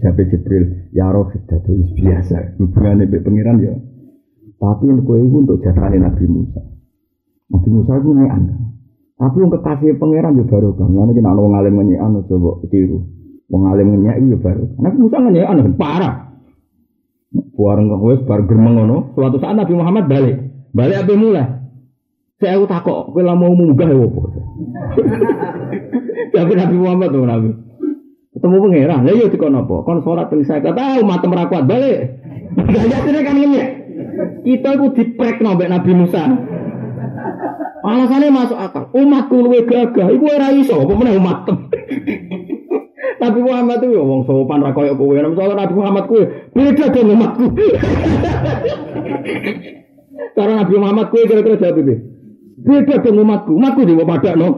Jabe 0.00 0.30
Jibril, 0.30 0.94
ya 0.94 1.10
roh 1.10 1.26
itu 1.28 1.72
biasa. 1.98 2.56
Hubungannya 2.62 3.10
dengan 3.10 3.24
pengiran 3.26 3.56
ya. 3.58 3.74
Tapi 4.62 4.86
kue 5.02 5.18
itu 5.18 5.36
untuk 5.42 5.58
jasane 5.58 5.98
Nabi 5.98 6.22
Musa. 6.30 6.62
Nabi 7.52 7.68
Musa 7.68 7.92
itu 8.00 8.10
ngean. 8.16 8.42
Tapi 9.20 9.36
yang 9.38 9.52
kekasih 9.54 10.00
pangeran 10.00 10.40
ya 10.40 10.44
baru 10.48 10.72
kan. 10.74 10.88
Lalu 10.90 11.12
kita 11.20 11.30
mau 11.30 11.46
ngalim 11.52 11.74
ngean 11.78 12.10
coba 12.26 12.50
tiru. 12.72 12.98
Mengalim 13.52 14.00
ngean 14.00 14.16
itu 14.24 14.28
ya 14.34 14.38
baru. 14.40 14.64
Nabi 14.80 14.96
Musa 14.96 15.16
ngean 15.20 15.76
parah. 15.76 16.14
Buareng 17.52 17.92
kok 17.92 18.02
wis 18.08 18.20
bar 18.24 18.40
gremeng 18.48 18.80
ngono. 18.80 19.12
Suatu 19.12 19.36
saat 19.38 19.56
Nabi 19.56 19.72
Muhammad 19.76 20.08
balik. 20.08 20.36
Balik 20.72 21.04
apa 21.04 21.12
mulai? 21.16 21.48
Saya 22.40 22.58
aku 22.58 22.66
takok, 22.66 23.14
kowe 23.14 23.22
mau 23.22 23.54
munggah 23.54 23.86
ya 23.86 24.02
apa? 24.02 24.22
Tapi 26.34 26.52
Nabi 26.58 26.74
Muhammad 26.74 27.08
tuh 27.14 27.22
Nabi. 27.22 27.50
Ketemu 28.34 28.56
pangeran, 28.58 29.06
lah 29.06 29.14
yo 29.14 29.30
dikon 29.30 29.54
apa? 29.54 29.76
Kon 29.86 30.02
salat 30.02 30.26
ping 30.26 30.42
50. 30.42 30.74
Ah 30.74 30.98
umat 30.98 31.22
ora 31.22 31.46
kuat 31.46 31.64
balik. 31.70 32.18
Gayatine 32.74 33.20
kan 33.22 33.36
ngene. 33.38 33.62
Kita 34.42 34.68
iku 34.74 34.90
diprekno 34.90 35.54
mbek 35.54 35.70
Nabi 35.70 35.92
Musa. 35.94 36.22
Alasannya 37.82 38.30
masuk 38.30 38.58
akal. 38.58 38.84
Umatku 38.94 39.36
luwe 39.42 39.66
gagah, 39.66 40.14
iku 40.14 40.24
ora 40.30 40.54
iso, 40.54 40.78
apa 40.78 40.92
meneh 40.94 41.18
umat. 41.18 41.38
Nabi 43.22 43.38
Muhammad 43.38 43.78
itu 43.78 43.94
ya 43.94 44.02
wong 44.02 44.26
sopan 44.26 44.66
ra 44.66 44.74
koyo 44.74 44.98
kowe. 44.98 45.14
Misalnya 45.14 45.54
Nabi 45.54 45.74
Muhammad 45.78 46.04
kowe 46.10 46.22
beda 46.26 46.86
dengan 46.90 47.14
umatku. 47.14 47.44
Karena 50.36 50.54
Nabi 50.66 50.74
Muhammad 50.74 51.06
kowe 51.14 51.22
kira-kira 51.22 51.56
jawab 51.62 51.78
iki. 51.86 51.96
Beda 52.66 52.94
dengan 52.98 53.22
umatku. 53.22 53.54
Umatku 53.54 53.86
di 53.86 53.94
pada 53.94 54.34
no. 54.34 54.48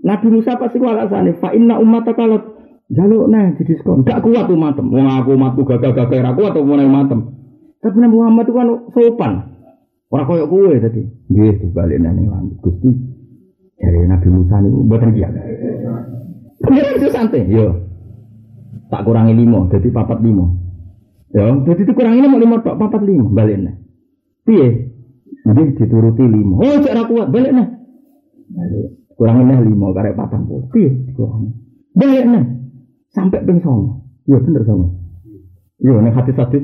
Nabi 0.00 0.26
Musa 0.32 0.56
pasti 0.56 0.80
alasane 0.80 1.36
fa 1.36 1.52
inna 1.52 1.76
ummata 1.76 2.16
kalau 2.16 2.56
jaluk 2.88 3.28
nah 3.28 3.52
di 3.52 3.68
diskon. 3.68 4.00
Gak 4.08 4.24
kuat 4.24 4.48
umatem. 4.48 4.88
Wong 4.88 5.04
aku 5.04 5.36
umatku 5.36 5.68
gagah-gagah 5.68 6.24
ra 6.24 6.32
kuat 6.32 6.56
mau 6.56 6.80
umatem. 6.80 7.36
Tapi 7.84 7.96
Nabi 8.00 8.16
Muhammad 8.16 8.48
itu 8.48 8.54
kan 8.56 8.68
sopan. 8.96 9.32
Ora 10.10 10.26
koyo 10.26 10.50
kowe 10.50 10.74
tadi. 10.82 11.06
Nggih 11.30 11.62
dibalik 11.62 12.02
nang 12.02 12.18
langit. 12.18 12.58
Gusti 12.58 12.90
dari 13.78 14.04
Nabi 14.10 14.28
Musa 14.28 14.58
niku 14.58 14.78
mboten 14.82 15.10
kiat. 15.14 15.32
Pengiran 16.60 16.98
itu 16.98 17.08
santai, 17.08 17.48
yo. 17.48 17.88
Tak 18.90 19.06
kurangi 19.06 19.32
lima, 19.32 19.70
jadi 19.70 19.88
papat 19.88 20.18
lima. 20.20 20.50
Ya, 21.30 21.46
jadi 21.62 21.86
itu 21.86 21.92
kurangi 21.94 22.20
lima, 22.26 22.36
lima 22.36 22.58
tok 22.60 22.76
papat 22.76 23.06
lima, 23.06 23.30
balik 23.30 23.56
nih. 23.62 23.74
Piye? 24.44 24.68
Jadi 25.46 25.62
dituruti 25.78 26.26
lima. 26.26 26.58
Oh, 26.58 26.76
cek 26.82 26.92
kuat, 27.06 27.30
balik. 27.30 27.54
Balik. 28.50 28.88
Kurangin 29.14 29.52
nih 29.52 29.58
lima 29.68 29.92
karek 29.94 30.16
patang 30.18 30.48
puluh. 30.48 30.68
Iya, 30.74 30.90
kurang. 31.14 31.54
Balik. 31.94 32.24
Sampai 33.14 33.42
ping 33.46 33.58
songo. 33.62 34.06
Iya 34.26 34.38
bener 34.42 34.62
songo. 34.66 34.96
Iya 35.82 35.98
nih 36.02 36.12
hati 36.12 36.32
hati 36.34 36.58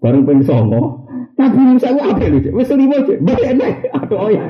bareng 0.00 0.24
ping 0.26 0.40
songo. 0.44 1.03
Musa 1.34 1.88
gua 1.90 2.14
apa 2.14 2.24
lu? 2.30 2.38
Wes 2.54 2.70
lima 2.70 2.96
aja. 3.02 3.14
Balik. 3.18 3.74
Aduh 3.90 4.18
oh 4.18 4.30
ya. 4.30 4.42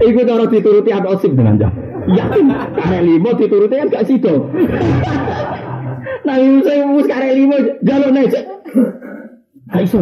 Iku 0.00 0.20
cara 0.24 0.44
dituruti 0.48 0.90
ada 0.92 1.08
osip 1.12 1.32
dengan 1.36 1.60
jam. 1.60 1.72
Yakin 2.06 2.46
karek 2.76 3.02
lima 3.04 3.30
dituruti 3.36 3.74
kan 3.76 3.88
gak 3.92 4.06
sido. 4.08 4.48
Nah 6.24 6.36
Musa 6.40 6.72
mus 6.88 7.06
karek 7.08 7.32
lima 7.36 7.56
jalur 7.84 8.10
nih. 8.12 8.28
Gak 9.72 9.82
iso. 9.84 10.00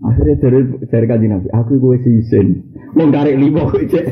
Akhirnya 0.00 0.34
dari 0.40 0.58
dari 0.88 1.06
kaji 1.12 1.26
nabi, 1.28 1.48
aku 1.52 1.76
gue 1.76 2.00
sisen, 2.00 2.72
mau 2.96 3.12
tarik 3.12 3.36
lima 3.36 3.68
gue 3.68 3.84
cek. 3.84 4.06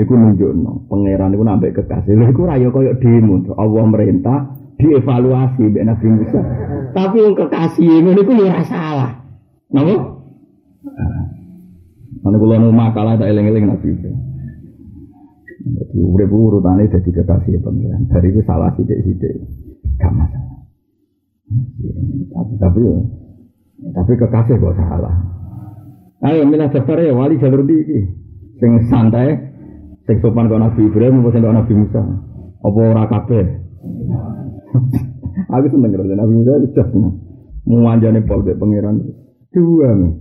Iku 0.00 0.12
nunjuk 0.16 0.56
no, 0.56 0.88
pangeran 0.88 1.36
iku 1.36 1.44
nambah 1.44 1.68
kekasih. 1.76 2.16
Lha 2.16 2.32
iku 2.32 2.48
raya 2.48 2.72
koyo 2.72 2.96
demo, 2.96 3.44
Allah 3.60 3.84
merintah 3.84 4.56
dievaluasi 4.76 5.62
mbek 5.72 5.84
Nabi 5.88 6.06
Musa. 6.12 6.40
Tapi 6.92 7.16
wong 7.20 7.34
kekasih 7.36 8.04
ngono 8.04 8.20
iku 8.20 8.32
ora 8.40 8.62
salah. 8.64 9.12
Napa? 9.72 9.94
Mana 12.24 12.36
kula 12.40 12.56
nu 12.60 12.72
makalah 12.72 13.16
tak 13.20 13.28
eling-eling 13.32 13.68
Nabi. 13.68 13.90
Jadi 15.66 15.98
urip 15.98 16.30
urutane 16.30 16.86
dadi 16.86 17.10
kekasih 17.10 17.58
pangeran. 17.60 18.06
Dari 18.08 18.28
iku 18.30 18.40
salah 18.46 18.70
sithik-sithik. 18.78 19.34
Gak 19.98 20.12
masalah. 20.12 20.60
Tapi 22.32 22.52
tapi 22.60 22.80
tapi 23.92 24.12
kekasih 24.18 24.56
kok 24.60 24.76
salah. 24.76 25.16
Ayo 26.24 26.48
milah 26.48 26.72
daftar 26.72 26.96
ya 27.04 27.12
wali 27.12 27.36
jalur 27.36 27.60
di 27.68 27.76
sing 28.56 28.88
santai, 28.88 29.36
sing 30.08 30.16
sopan 30.24 30.48
kau 30.48 30.56
Nabi 30.56 30.88
Ibrahim 30.88 31.20
maupun 31.20 31.44
kau 31.44 31.52
Nabi 31.52 31.72
Musa. 31.76 32.02
Apa 32.64 32.78
ora 32.82 33.04
kabeh? 33.04 33.44
Aku 35.52 35.66
seneng 35.68 35.90
karo 35.92 36.04
Nabi 36.04 36.32
Musa 36.32 36.52
itu 36.58 36.68
just 36.72 36.92
mau 37.66 37.90
anjane 37.90 38.24
pol 38.24 38.40
pangeran. 38.44 39.04
Dua 39.52 39.90
nih. 39.92 40.12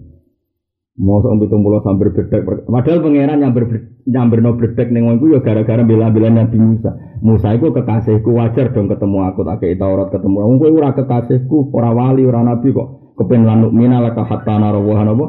Mosok 0.96 1.44
pitung 1.44 1.60
puluh 1.60 1.84
sambil 1.84 2.16
bedek. 2.16 2.48
Padahal 2.72 3.04
pangeran 3.04 3.44
yang 3.44 3.52
ber 3.52 3.68
nyamber 4.08 4.40
no 4.40 4.56
bedek 4.56 4.96
neng 4.96 5.12
wongku 5.12 5.28
ya 5.36 5.44
gara-gara 5.44 5.84
bela-bela 5.84 6.32
Nabi 6.32 6.56
Musa. 6.56 6.96
Musa 7.20 7.52
itu 7.52 7.76
kekasihku 7.76 8.32
wajar 8.32 8.72
dong 8.72 8.88
ketemu 8.88 9.18
aku 9.28 9.44
tak 9.44 9.60
kayak 9.60 9.76
Taurat 9.76 10.08
ketemu. 10.08 10.38
Wong 10.40 10.58
kowe 10.62 10.72
ora 10.72 10.96
kekasihku, 10.96 11.76
ora 11.76 11.92
wali, 11.92 12.24
ora 12.24 12.48
nabi 12.48 12.72
kok. 12.72 13.18
Kepen 13.20 13.44
lanuk 13.44 13.72
mina 13.76 14.00
laka 14.00 14.24
hatta 14.24 14.56
narawah 14.56 15.04
apa? 15.04 15.26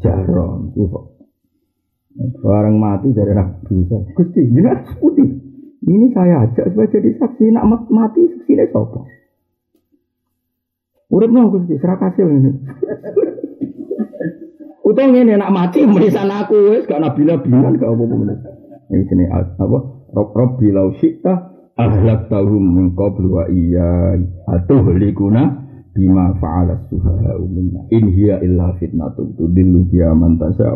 Jaron. 0.00 0.72
Itu 0.72 0.88
Barang 2.40 2.76
mati 2.80 3.12
dari 3.12 3.32
Nabi 3.32 3.70
Musa. 3.76 3.96
Gusti, 4.16 4.40
jelas 4.52 4.88
putih. 5.00 5.49
Ini 5.80 6.12
saya 6.12 6.44
ajak 6.44 6.72
supaya 6.72 6.92
jadi 6.92 7.10
saksi. 7.16 7.56
Nak 7.56 7.64
mati 7.88 8.28
saksi 8.28 8.52
ini 8.52 8.68
sopo. 8.68 9.08
Urip 11.10 11.32
no 11.32 11.50
Gusti, 11.50 11.74
serakasil 11.80 12.28
ini. 12.28 12.52
Utang 14.90 15.14
ini 15.14 15.38
nak 15.38 15.54
mati 15.54 15.86
merisan 15.86 16.30
aku 16.30 16.74
wes 16.74 16.82
gak 16.90 16.98
nabi 16.98 17.22
nabian 17.22 17.78
gak 17.78 17.86
apa 17.86 18.02
apa 18.10 18.34
Ini 18.90 19.02
sini 19.06 19.24
apa? 19.30 19.78
Rob 20.10 20.34
Rob 20.34 20.58
bilau 20.58 20.90
syikta 20.98 21.54
ahlak 21.78 22.26
min 22.58 22.90
qablu 22.98 23.38
wa 23.38 23.46
iya 23.46 24.18
atau 24.50 24.82
likuna 24.90 25.62
bima 25.94 26.34
fa'ala 26.42 26.90
sufaha 26.90 27.38
minna 27.46 27.86
in 27.94 28.10
hiya 28.10 28.42
illa 28.42 28.74
fitnatu 28.78 29.30
tudillu 29.38 29.86
biya 29.88 30.10
man 30.12 30.36
tasya 30.42 30.74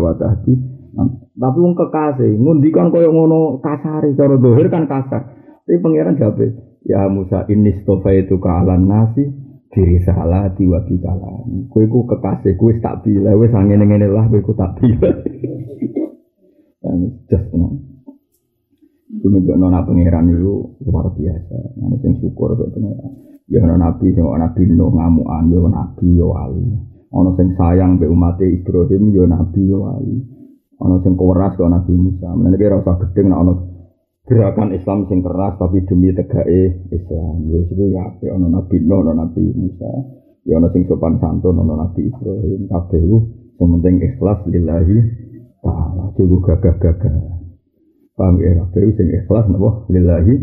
tapi 1.34 1.58
wong 1.58 1.74
kekasih 1.74 2.38
ngundikan 2.38 2.94
koyo 2.94 3.10
ngono 3.10 3.58
kasare 3.58 4.14
cara 4.14 4.38
dohir 4.38 4.70
kan 4.70 4.86
kasar. 4.86 5.22
Tapi 5.66 5.82
pangeran 5.82 6.14
jawab 6.14 6.38
ya 6.84 7.08
Musa 7.08 7.48
ini 7.48 7.72
stofa 7.82 8.12
itu 8.12 8.36
ke 8.36 8.48
alam 8.48 8.84
nasi 8.86 9.24
diri 9.72 9.98
salah 10.06 10.52
di 10.54 10.68
wabi 10.70 11.00
kalam 11.02 11.66
kue 11.72 11.90
ku 11.90 12.06
kekasih 12.06 12.54
kue 12.54 12.78
tak 12.78 13.02
bila 13.02 13.34
wes 13.34 13.50
angin 13.50 13.82
ngene 13.82 14.06
lah 14.06 14.28
kue 14.30 14.44
ku 14.44 14.54
tak 14.54 14.78
bila 14.78 15.10
dan 16.84 16.96
just 17.26 17.48
tenang 17.50 17.80
itu 19.14 19.26
nunjuk 19.30 19.56
nona 19.56 19.86
pangeran 19.86 20.26
itu 20.26 20.74
luar 20.90 21.06
biasa. 21.14 21.78
Nanti 21.78 21.96
sing 22.02 22.12
syukur 22.18 22.58
ke 22.58 22.66
pangeran. 22.66 23.10
Ya 23.46 23.62
nona 23.62 23.88
nabi 23.88 24.10
sing 24.10 24.26
nabi 24.26 24.62
nuh 24.74 24.90
ngamuan 24.90 25.54
ya 25.54 25.58
nabi 25.70 26.18
ya 26.18 26.26
wali. 26.26 26.66
Ono 27.14 27.30
sing 27.38 27.54
sayang 27.54 28.02
be 28.02 28.10
umat 28.10 28.42
Ibrahim 28.42 29.14
ya 29.14 29.22
nabi 29.30 29.70
ya 29.70 29.78
wali 29.78 30.33
ono 30.82 31.02
sing 31.02 31.14
keras 31.14 31.54
ke 31.54 31.62
nabi 31.62 31.92
Musa 31.94 32.28
menene 32.34 32.56
kira 32.58 32.82
usah 32.82 32.98
gedeng 32.98 33.30
nek 33.30 33.40
ono 33.40 33.52
gerakan 34.24 34.72
Islam 34.72 35.04
sing 35.08 35.20
keras 35.20 35.60
tapi 35.60 35.84
demi 35.84 36.08
tegake 36.16 36.88
Islam. 36.88 37.44
Ya 37.48 37.58
iku 37.68 37.84
ya 37.92 38.08
ape 38.08 38.26
ana 38.32 38.48
Nabi 38.48 38.80
Nuh, 38.80 39.04
ana 39.04 39.12
Nabi 39.24 39.52
Musa, 39.52 39.90
ya 40.48 40.56
ana 40.56 40.72
sing 40.72 40.88
sopan 40.88 41.20
santun, 41.20 41.60
ana 41.60 41.84
Nabi 41.84 42.08
Ibrahim, 42.08 42.64
kabeh 42.72 43.00
iku 43.04 43.18
sing 43.60 43.68
penting 43.78 43.94
ikhlas 44.00 44.40
lillahi 44.48 44.98
taala, 45.60 46.04
juga 46.16 46.56
gagah-gagah. 46.56 47.16
Paham 48.16 48.34
ya, 48.40 48.64
kabeh 48.64 48.96
sing 48.96 49.08
ikhlas 49.12 49.44
napa 49.52 49.84
lillahi 49.92 50.34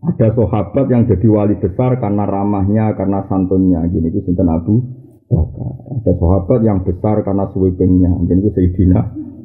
ada 0.00 0.32
sahabat 0.32 0.88
yang 0.88 1.04
jadi 1.04 1.28
wali 1.28 1.54
besar 1.60 2.00
karena 2.00 2.24
ramahnya, 2.24 2.96
karena 2.96 3.20
santunnya. 3.28 3.84
Gini 3.92 4.08
itu 4.08 4.24
sinten 4.24 4.48
Abu. 4.48 4.80
Ada 5.30 6.16
sahabat 6.16 6.64
yang 6.64 6.80
besar 6.88 7.20
karena 7.20 7.44
sweepingnya. 7.52 8.08
Gini 8.24 8.40
itu 8.40 8.50
Sayyidina 8.56 9.00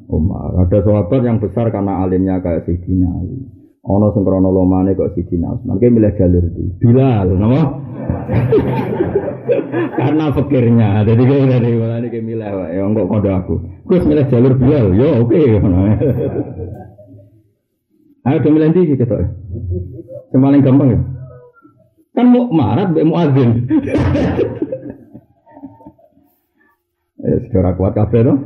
Umar. 0.09 0.53
Ada 0.65 0.85
sahabat 0.85 1.21
yang 1.25 1.37
besar 1.41 1.73
karena 1.73 2.05
alimnya 2.05 2.37
kayak 2.41 2.65
Sayyidina 2.69 3.09
Ali. 3.09 3.37
Ono 3.85 4.09
sing 4.17 4.25
krana 4.25 4.49
lomane 4.49 4.97
kok 4.97 5.13
Sidina 5.13 5.53
Utsman. 5.53 5.77
Ki 5.77 5.93
milih 5.93 6.17
jalur 6.17 6.41
di. 6.41 6.73
Bilal, 6.81 7.37
napa? 7.37 7.61
Karena 10.01 10.33
pikirnya. 10.33 11.05
Jadi 11.05 11.21
kaya 11.21 11.45
dari 11.61 11.77
mulane 11.77 12.09
ki 12.09 12.17
milih 12.17 12.49
wae 12.49 12.73
ya 12.73 12.81
kok 12.81 13.05
kondo 13.05 13.29
aku. 13.29 13.55
Gus 13.85 14.01
milih 14.09 14.25
jalur 14.33 14.57
Bilal. 14.57 14.89
Yo 14.97 15.21
oke. 15.21 15.37
Ayo 18.25 18.41
do 18.41 18.49
milih 18.49 18.73
ndi 18.73 18.97
ketok. 18.97 19.21
Sing 20.33 20.39
paling 20.41 20.65
gampang 20.65 20.89
ya. 20.89 20.99
Kan 22.17 22.33
mau 22.33 22.49
marat 22.49 22.89
mbek 22.89 23.05
muadzin. 23.05 23.49
Ya, 27.25 27.41
secara 27.41 27.73
kuat 27.73 27.97
kabeh 27.97 28.21
to. 28.21 28.37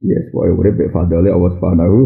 Yes, 0.00 0.32
kowe 0.32 0.48
urip 0.48 0.80
be 0.80 0.88
fadale 0.88 1.28
Allah 1.28 1.52
Subhanahu 1.60 1.98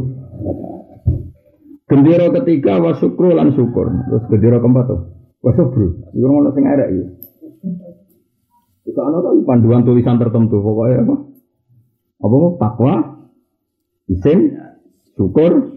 Gendera 1.84 2.32
ketiga 2.32 2.80
wa 2.80 2.96
syukru 2.96 3.36
lan 3.36 3.52
syukur. 3.52 3.86
Terus 4.08 4.24
gendera 4.32 4.56
keempat 4.58 4.84
tuh. 4.88 5.00
Wa 5.44 5.52
syukru. 5.52 6.00
Iku 6.16 6.26
ngono 6.26 6.50
sing 6.56 6.64
arek 6.64 6.88
iki. 6.90 7.04
Iku 8.88 8.98
ana 9.04 9.20
to 9.20 9.30
panduan 9.44 9.84
tulisan 9.84 10.16
tertentu 10.16 10.64
pokoknya 10.64 11.04
apa? 11.04 11.14
Apa 12.24 12.34
mau 12.40 12.56
takwa, 12.56 12.94
isim, 14.08 14.56
syukur, 15.12 15.76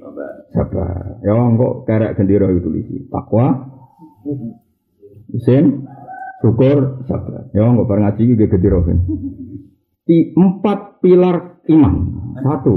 sabar. 0.56 1.20
Ya 1.28 1.36
kok 1.36 1.74
kerek 1.84 2.16
gendera 2.16 2.48
itu 2.56 2.64
tulisi. 2.64 2.96
Takwa, 3.12 3.68
isim, 5.36 5.92
syukur, 6.40 7.04
sabar. 7.04 7.52
Ya 7.52 7.68
kok 7.68 7.84
bareng 7.84 8.04
ngaji 8.08 8.22
iki 8.32 8.48
gendera 8.48 8.80
kan. 8.80 9.00
Di 10.08 10.32
empat 10.32 11.04
pilar 11.04 11.68
iman. 11.68 11.96
Satu. 12.40 12.74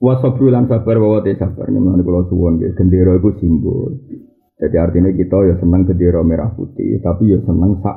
Wasabru 0.00 0.48
lan 0.48 0.64
sabar 0.64 0.96
bahwa 0.96 1.20
te 1.20 1.36
sabar 1.36 1.68
ini 1.68 1.76
kalau 1.78 2.24
suwon 2.26 2.56
gitu. 2.58 2.72
Gendera 2.72 3.20
itu 3.20 3.30
simbol. 3.36 4.00
Jadi 4.56 4.76
artinya 4.76 5.12
kita 5.12 5.36
ya 5.44 5.54
senang 5.60 5.84
gendera 5.84 6.20
merah 6.24 6.50
putih, 6.56 7.00
tapi 7.04 7.32
ya 7.32 7.38
senang 7.44 7.80
sak 7.84 7.96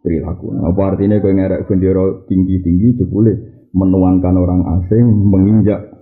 perilaku. 0.00 0.52
Apa 0.64 0.96
artinya 0.96 1.20
kau 1.20 1.28
ngerek 1.28 1.68
gendera 1.68 2.24
tinggi 2.24 2.60
tinggi 2.64 2.96
jebule 3.00 3.32
menuangkan 3.72 4.34
orang 4.36 4.62
asing 4.80 5.04
menginjak 5.08 5.92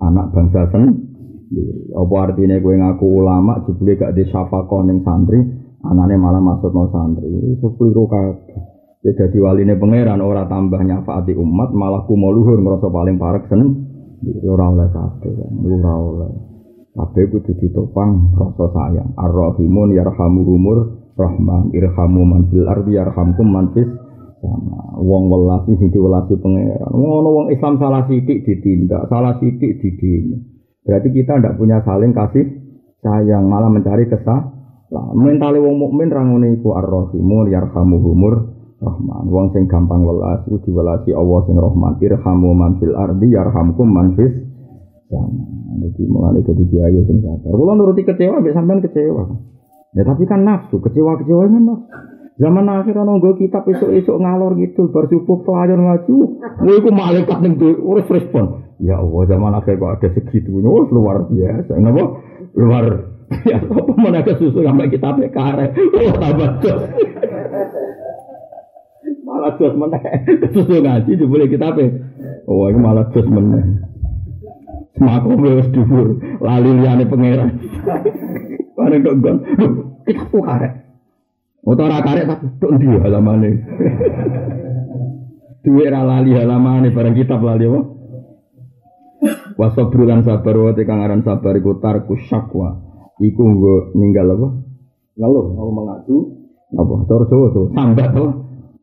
anak 0.00 0.32
bangsa 0.36 0.68
sendiri. 0.68 1.92
Apa 1.96 2.14
artinya 2.28 2.56
kau 2.60 2.72
ngaku 2.72 3.06
ulama 3.08 3.64
jebule 3.64 3.96
gak 3.96 4.12
di 4.16 4.24
syafaqah 4.28 4.80
ning 4.84 5.00
santri, 5.00 5.40
anane 5.84 6.14
malah 6.20 6.42
masuk 6.42 6.72
no 6.72 6.88
santri. 6.92 7.28
Itu 7.56 7.72
keliru 7.76 8.04
kabeh. 8.08 8.58
Ya 9.00 9.16
jadi 9.16 9.38
waline 9.40 9.80
pangeran 9.80 10.20
ora 10.20 10.44
tambah 10.44 10.76
nyafaati 10.76 11.32
umat 11.32 11.72
malah 11.72 12.04
kumuluhur 12.04 12.60
ngerasa 12.60 12.92
paling 12.92 13.16
parek 13.16 13.48
sen 13.48 13.88
ora 14.44 14.64
oleh 14.68 14.88
kabeh 14.92 15.32
ora 15.64 15.94
oleh. 15.96 16.32
Kabeh 16.92 17.24
kudu 17.32 17.52
ditopang 17.56 18.36
rasa 18.36 18.66
sayang. 18.76 19.16
Ar-rahimun 19.16 19.96
yarhamuhumur 19.96 20.78
rahman 21.16 21.72
irhamu 21.72 22.28
man 22.28 22.52
fil 22.52 22.68
ardi 22.68 23.00
yarhamkum 23.00 23.48
man 23.48 23.72
fis 23.72 23.88
sama. 24.44 25.00
Wong 25.00 25.32
welasi 25.32 25.80
sing 25.80 25.88
diwelasi 25.88 26.36
pangeran. 26.36 26.92
Ngono 26.92 27.28
wong 27.32 27.46
Islam 27.56 27.80
salah 27.80 28.04
sithik 28.04 28.44
ditindak 28.44 29.08
salah 29.08 29.40
sithik 29.40 29.80
didini 29.80 30.44
berarti 30.80 31.08
kita 31.12 31.38
ndak 31.40 31.56
punya 31.60 31.84
saling 31.84 32.12
kasih 32.16 32.44
sayang 33.04 33.48
malah 33.48 33.68
mencari 33.68 34.08
kesah 34.08 34.59
lah 34.90 35.06
mentale 35.14 35.62
wong 35.62 35.78
mukmin 35.78 36.10
ra 36.10 36.26
ngene 36.26 36.58
iku 36.58 36.74
ar-rahimun 36.74 37.46
yarhamuhumur 37.50 38.34
Rahman. 38.80 39.28
Wong 39.28 39.52
sing 39.52 39.68
gampang 39.68 40.08
welas 40.08 40.40
iku 40.48 40.56
diwelasi 40.64 41.12
Allah 41.12 41.40
sing 41.44 41.56
Rahman. 41.60 42.00
Irhamu 42.00 42.56
man 42.56 42.80
fil 42.80 42.96
ardi 42.96 43.28
yarhamkum 43.28 43.88
man 43.92 44.16
fis 44.16 44.32
sama. 45.12 45.44
Jadi 45.84 46.02
mulai 46.08 46.40
jadi 46.40 46.64
kiai 46.64 47.00
sing 47.04 47.20
sabar. 47.20 47.52
Kalau 47.52 47.74
nuruti 47.76 48.02
kecewa, 48.08 48.40
biasa 48.40 48.56
sampean 48.56 48.80
kecewa. 48.80 49.22
Ya 49.90 50.02
tapi 50.06 50.22
kan 50.24 50.46
nafsu, 50.46 50.80
kecewa-kecewa 50.80 51.50
kan 51.50 51.62
nafsu. 51.62 51.88
Zaman 52.40 52.64
akhir 52.72 52.96
ana 52.96 53.20
nggo 53.20 53.36
kitab 53.36 53.68
esuk-esuk 53.68 54.16
ngalor 54.16 54.56
gitu 54.56 54.88
bar 54.88 55.12
pelajar 55.12 55.76
ngaji. 55.76 56.14
Kowe 56.56 56.72
iku 56.72 56.88
malaikat 56.88 57.38
ning 57.44 57.60
urus 57.60 58.08
respon. 58.08 58.64
Ya 58.80 58.96
Allah, 58.96 59.28
zaman 59.28 59.52
akhir 59.60 59.76
kok 59.76 59.92
ada 60.00 60.08
segitu. 60.16 60.56
Oh, 60.64 60.88
luar 60.88 61.28
biasa. 61.28 61.76
Napa? 61.76 62.16
Luar 62.56 63.09
Ya 63.46 63.62
apa 63.62 63.92
mana 63.94 64.26
susu 64.26 64.58
sampai 64.58 64.90
kita 64.90 65.14
karet. 65.30 65.70
Oh, 65.78 66.14
tambah 66.18 66.50
malah 69.30 69.54
jos 69.56 69.74
meneh. 69.78 70.02
Susu 70.50 70.82
ngaji 70.82 71.12
boleh 71.22 71.46
kita 71.46 71.70
apa? 71.70 71.86
Oh, 72.50 72.66
ini 72.66 72.78
malah 72.82 73.06
jos 73.14 73.26
meneh. 73.30 73.86
Semakom 74.98 75.40
wis 75.40 75.70
dhuwur, 75.72 76.18
lali 76.42 76.70
liyane 76.76 77.04
pangeran. 77.06 77.50
Bareng 78.74 79.00
tok 79.06 79.16
gon. 79.22 79.36
Kita 80.04 80.22
kok 80.28 80.42
karek. 80.44 80.72
Utawa 81.64 82.02
karek 82.02 82.26
tapi 82.26 82.46
tok 82.58 82.70
ndi 82.76 82.86
halamane. 82.98 83.50
Duwe 85.64 85.86
ra 85.88 86.02
lali 86.04 86.34
halamane 86.34 86.90
bareng 86.90 87.14
kitab 87.14 87.40
lali 87.40 87.64
apa? 87.70 87.80
Wasabru 89.56 90.08
lan 90.08 90.24
sabar 90.24 90.56
wa 90.56 90.72
kang 90.72 91.00
aran 91.04 91.20
sabar 91.24 91.54
iku 91.56 91.78
tarku 91.78 92.16
syakwa. 92.28 92.89
Iku 93.20 93.42
nggo 93.44 93.74
ninggal 93.94 94.32
apa? 94.32 94.48
Ngeluh, 95.20 95.46
mau 95.52 95.70
mengadu 95.70 96.16
apa? 96.72 96.94
Cara 97.04 97.24
Jawa 97.28 97.46
tuh, 97.52 97.66
sambat 97.76 98.10
tuh. 98.16 98.30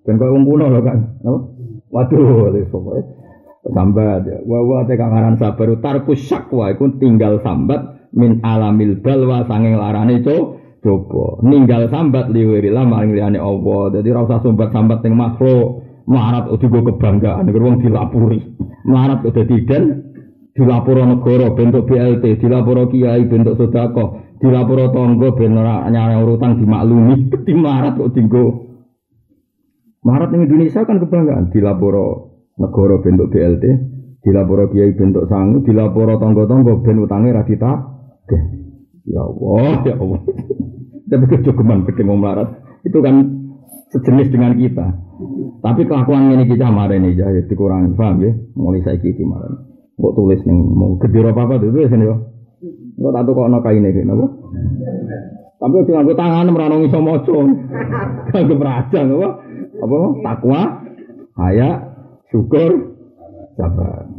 Dan 0.06 0.22
kau 0.22 0.38
umpuno 0.38 0.72
loh 0.72 0.82
kan, 0.86 1.20
apa? 1.26 1.40
Waduh, 1.92 2.54
wis 2.54 2.70
pokoke 2.70 3.18
sambat 3.74 4.28
ya. 4.28 4.38
Wa 4.44 4.60
wa 4.64 4.84
te 4.88 4.96
kangaran 4.96 5.36
sabar 5.40 5.70
tarku 5.84 6.16
syakwa 6.16 6.72
iku 6.72 6.96
tinggal 7.00 7.40
sambat 7.44 8.12
min 8.16 8.40
alamil 8.44 9.00
balwa 9.04 9.44
sanging 9.48 9.76
larane 9.76 10.24
co 10.24 10.60
coba 10.84 11.44
ninggal 11.44 11.92
sambat 11.92 12.32
liwiri 12.32 12.72
lah 12.72 12.88
maring 12.88 13.16
liyane 13.16 13.40
Allah. 13.40 14.00
Dadi 14.00 14.08
ora 14.14 14.28
usah 14.28 14.40
sambat-sambat 14.44 15.04
ning 15.04 15.16
makhluk. 15.18 15.84
Melarat 16.08 16.48
udah 16.48 16.68
gue 16.72 16.88
kebanggaan, 16.88 17.52
gue 17.52 17.60
wong 17.60 17.84
dilapuri. 17.84 18.40
Melarat 18.88 19.28
udah 19.28 19.44
tidak 19.44 20.08
dilapor 20.56 21.04
negara 21.04 21.52
bentuk 21.52 21.84
BLT, 21.84 22.40
dilapor 22.40 22.88
kiai 22.88 23.28
bentuk 23.28 23.60
sodako, 23.60 24.27
dilapor 24.38 24.94
tonggo 24.94 25.34
ben 25.34 25.58
nyara 25.58 26.16
urutan 26.22 26.62
dimaklumi, 26.62 27.30
tim 27.46 27.58
melarat 27.62 27.98
kok 27.98 28.14
tinggo. 28.14 28.46
Melarat 30.06 30.30
di 30.32 30.38
Indonesia 30.40 30.88
kan 30.88 31.02
kebanggaan, 31.04 31.52
dilapor 31.52 31.96
negara 32.56 32.96
bentuk 33.04 33.28
BLT, 33.34 33.64
dilapor 34.24 34.72
kiai 34.72 34.96
bentuk 34.96 35.28
sangu, 35.28 35.66
dilapor 35.66 36.16
tonggo-tonggo 36.22 36.80
ben 36.86 37.02
utangnya 37.04 37.44
radita. 37.44 37.72
Ya 39.08 39.24
Allah, 39.24 39.88
ya 39.88 39.96
Allah. 39.96 40.22
Tapi 41.10 41.26
kejogeman 41.32 41.88
ketemu 41.88 42.20
melarat 42.20 42.50
itu 42.84 43.00
kan 43.00 43.16
sejenis 43.96 44.28
dengan 44.32 44.52
kita. 44.60 44.88
Tapi 45.64 45.88
kelakuan 45.88 46.36
ini 46.36 46.46
kita 46.46 46.68
kemarin 46.68 47.08
ya 47.16 47.32
dikurangi, 47.48 47.96
paham 47.96 48.22
ya? 48.22 48.32
Mulai 48.54 48.84
saya 48.84 49.00
kiki 49.00 49.24
kemarin. 49.24 49.64
Kok 49.98 50.14
tulis 50.14 50.44
nih 50.46 50.54
mau 50.54 50.94
gede 51.02 51.20
apa 51.26 51.42
apa 51.42 51.54
tuh 51.58 51.74
tulis 51.74 51.90
nih 51.90 52.06
yo. 52.06 52.16
Kok 52.98 53.14
tak 53.14 53.30
kok 53.30 53.46
ono 53.46 53.60
kaine 53.62 53.94
iki 53.94 54.02
napa? 54.02 54.26
Tapi 55.58 55.76
aja 55.82 55.92
nganggo 55.94 56.14
tangan 56.18 56.50
merano 56.50 56.82
iso 56.82 56.98
maca. 57.02 57.38
Kanggo 58.34 58.56
beraja 58.58 59.00
apa? 59.06 59.30
Apa 59.78 59.98
takwa, 60.26 60.62
haya, 61.38 61.70
syukur, 62.34 62.98
sabar. 63.54 64.10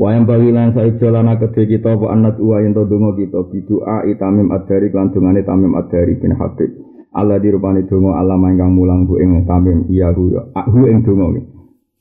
Wayang 0.00 0.24
bawilan 0.24 0.72
saya 0.72 0.96
jalan 0.96 1.28
kedhe 1.36 1.76
kita 1.76 1.92
apa 1.92 2.08
anat 2.08 2.40
uwa 2.40 2.64
yen 2.64 2.72
to 2.72 2.88
donga 2.88 3.12
kita 3.20 3.44
bidua 3.52 4.08
itamim 4.08 4.48
adari 4.48 4.88
lan 4.88 5.12
dungane 5.12 5.44
tamim 5.44 5.76
adari 5.76 6.16
bin 6.16 6.32
Habib. 6.32 6.72
Allah 7.12 7.36
dirupani 7.36 7.84
donga 7.84 8.16
alama 8.16 8.48
ingkang 8.48 8.72
mulang 8.72 9.04
bu 9.04 9.20
ing 9.20 9.44
tamim 9.44 9.84
iya 9.92 10.08
hu 10.16 10.32
ya. 10.32 10.40
Hu 10.72 10.88
ing 10.88 11.04
donga 11.04 11.36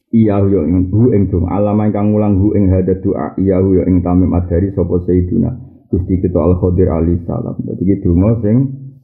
iya 0.09 0.41
yo 0.41 0.65
ing 0.65 0.89
hu 0.89 1.13
ing 1.13 1.29
dong 1.29 1.45
alama 1.45 1.85
ingkang 1.85 2.13
ngulang 2.13 2.41
hu 2.41 2.57
ing 2.57 2.69
hada 2.73 2.97
doa. 3.01 3.37
Iya 3.37 3.61
yo 3.61 3.81
ing 3.85 4.01
tamim 4.01 4.33
adari 4.33 4.73
sapa 4.73 5.05
sayyiduna 5.05 5.51
Gusti 5.89 6.21
kita 6.21 6.37
Al 6.37 6.53
Khadir 6.61 6.89
alaihi 6.89 7.25
salam. 7.25 7.57
Dadi 7.65 7.81
iki 7.81 8.05
donga 8.05 8.37
sing 8.45 8.55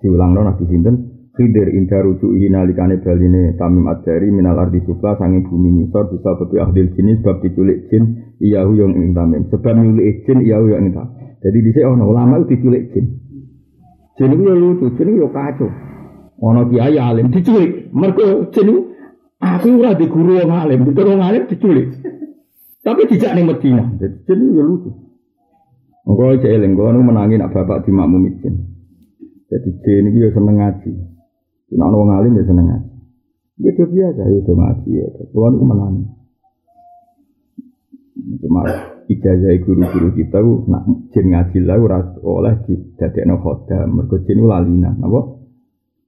diulangno 0.02 0.46
Nabi 0.46 0.66
sinten? 0.70 0.96
Khidir 1.36 1.68
inda 1.68 2.00
rujuki 2.00 2.48
nalikane 2.48 3.02
baline 3.04 3.58
tamim 3.60 3.90
adari 3.92 4.32
minal 4.32 4.56
ardi 4.56 4.80
sufla 4.88 5.18
sange 5.20 5.44
bumi 5.44 5.84
ngisor 5.84 6.08
bisa 6.14 6.32
bebi 6.40 6.64
ahdil 6.64 6.96
jenis 6.96 7.20
bab 7.26 7.44
diculik 7.44 7.92
jin 7.92 8.34
iya 8.40 8.64
yo 8.64 8.88
ing 8.88 9.12
tamim. 9.18 9.44
Sebab 9.52 9.76
nyulik 9.76 10.24
jin 10.26 10.46
iya 10.46 10.62
yo 10.62 10.78
ing 10.78 10.94
tamim. 10.96 11.12
Jadi 11.44 11.58
dhisik 11.62 11.84
ana 11.84 12.06
ulama 12.08 12.40
diculik 12.46 12.94
jin. 12.94 13.20
Jin 14.16 14.32
iku 14.32 14.44
yo 14.48 14.56
lucu 14.56 14.86
jin 14.96 15.20
yo 15.20 15.28
kacau. 15.34 15.68
Ana 16.40 16.70
kiai 16.72 16.98
alim 17.02 17.34
diculik. 17.34 17.92
Mergo 17.92 18.48
jin 18.56 18.95
Aku 19.46 19.78
ora 19.78 19.94
di 19.94 20.10
guru 20.10 20.42
wong 20.42 20.50
alim, 20.50 20.90
di 20.90 20.98
wong 20.98 21.22
alim 21.22 21.46
diculik. 21.46 21.94
Tapi 22.82 23.02
dijak 23.06 23.34
ning 23.38 23.46
Medina. 23.46 23.86
Jadi 24.02 24.46
ya 24.58 24.64
lucu. 24.66 24.90
Engko 26.06 26.38
cek 26.38 26.54
eling 26.54 26.78
kono 26.78 27.02
menangi 27.02 27.38
nak 27.38 27.54
bapak 27.54 27.86
di 27.86 27.92
makmum 27.94 28.30
izin. 28.30 28.62
Jadi 29.50 29.70
jin 29.86 30.10
iki 30.10 30.22
ya 30.26 30.30
seneng 30.34 30.58
ngaji. 30.62 30.92
Nek 31.74 31.90
wong 31.94 32.10
alim 32.14 32.38
ya 32.38 32.46
seneng 32.46 32.66
ngaji. 32.70 32.94
Ya 33.62 33.72
dia 33.74 33.86
biasa 33.86 34.22
ya 34.22 34.40
do 34.42 34.54
ngaji 34.54 34.90
ya. 34.98 35.08
Kulo 35.34 35.48
niku 35.54 35.66
menangi. 35.66 36.04
Cuma 38.42 38.62
ijazah 39.10 39.54
guru-guru 39.62 40.10
kita 40.18 40.40
nak 40.70 40.84
jin 41.14 41.26
ngaji 41.34 41.58
lah 41.66 41.78
ora 41.78 42.00
oleh 42.22 42.54
didadekno 42.66 43.42
khodam. 43.42 43.98
Mergo 43.98 44.22
jin 44.26 44.46
lalinan, 44.46 45.02
apa? 45.02 45.35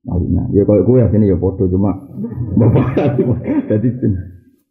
Malina. 0.07 0.47
Ya 0.55 0.63
kalau 0.63 0.87
gue 0.87 1.03
sini 1.11 1.27
ya 1.27 1.35
foto 1.35 1.67
cuma 1.67 1.91
bapak 2.55 3.19
jadi 3.69 3.89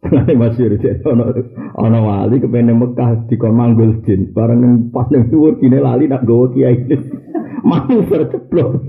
Mulai 0.07 0.35
masyur 0.39 0.71
jadi 0.79 1.03
ono 1.03 1.35
ono 1.77 1.99
wali 2.05 2.39
kepengen 2.39 2.79
Mekah 2.79 3.27
di 3.27 3.37
manggul 3.41 4.01
jin 4.07 4.31
bareng 4.31 4.61
yang 4.63 4.75
pas 4.95 5.09
yang 5.11 5.27
tuur 5.33 5.59
kini 5.59 5.83
lali 5.83 6.07
nak 6.07 6.23
gawa 6.23 6.53
kiai 6.53 6.85
mau 7.69 7.91
terceplok 8.07 8.87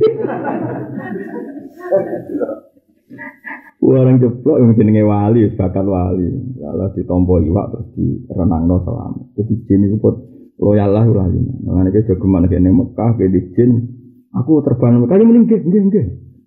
Orang 3.88 4.20
jeplok 4.20 4.60
yang 4.60 4.76
jenenge 4.76 5.00
wali, 5.08 5.48
bakat 5.56 5.88
wali. 5.88 6.28
Lalu 6.60 6.92
ditompo 7.00 7.40
iwak 7.40 7.72
terus 7.72 7.88
di 7.96 8.20
renang 8.28 8.68
no 8.68 8.84
selamat. 8.84 9.40
Jadi 9.40 9.54
jin 9.64 9.88
itu 9.88 9.96
pun 9.96 10.28
loyal 10.60 10.92
lah 10.92 11.08
wali. 11.08 11.40
Mengenai 11.64 11.96
ke 11.96 12.04
jogeman 12.04 12.52
ke 12.52 12.60
Mekah 12.60 13.16
ke 13.16 13.32
di 13.32 13.42
jin. 13.56 13.88
Aku 14.36 14.60
terbang 14.60 15.00
Mekah, 15.00 15.16
ini 15.16 15.24
mending 15.24 15.88
gih, 15.88 16.04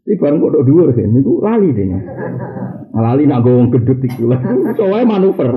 Iki 0.08 0.16
bareng 0.16 0.40
kok 0.40 0.64
dhuwur 0.64 0.88
sih, 0.96 1.04
niku 1.04 1.44
lali 1.44 1.76
dene. 1.76 1.98
Lali 2.90 3.28
nak 3.28 3.44
gowong 3.44 3.68
gedut 3.70 4.00
iku 4.00 4.32
lha. 4.32 4.38
Soale 4.74 5.04
manuver. 5.04 5.50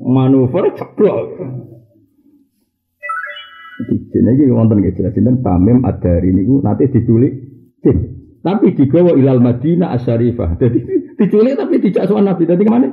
Manuver 0.00 0.64
ceplok. 0.78 1.18
Jadi 3.84 4.30
iki 4.38 4.54
wonten 4.54 4.78
nggih 4.80 4.94
jelas 4.94 5.12
sinten 5.18 5.42
Tamim 5.42 5.82
Ad-Dari 5.82 6.30
niku 6.30 6.62
nate 6.62 6.88
diculik 6.88 7.32
jin. 7.82 7.96
Tapi 8.44 8.76
digawa 8.76 9.16
ilal 9.18 9.42
Madinah 9.42 9.92
Asyarifah. 9.98 10.60
Jadi 10.60 10.78
diculik 11.18 11.58
tapi 11.58 11.82
dijak 11.82 12.06
sowan 12.06 12.28
Nabi. 12.28 12.46
Dadi 12.46 12.62
ke 12.62 12.70
mana? 12.70 12.88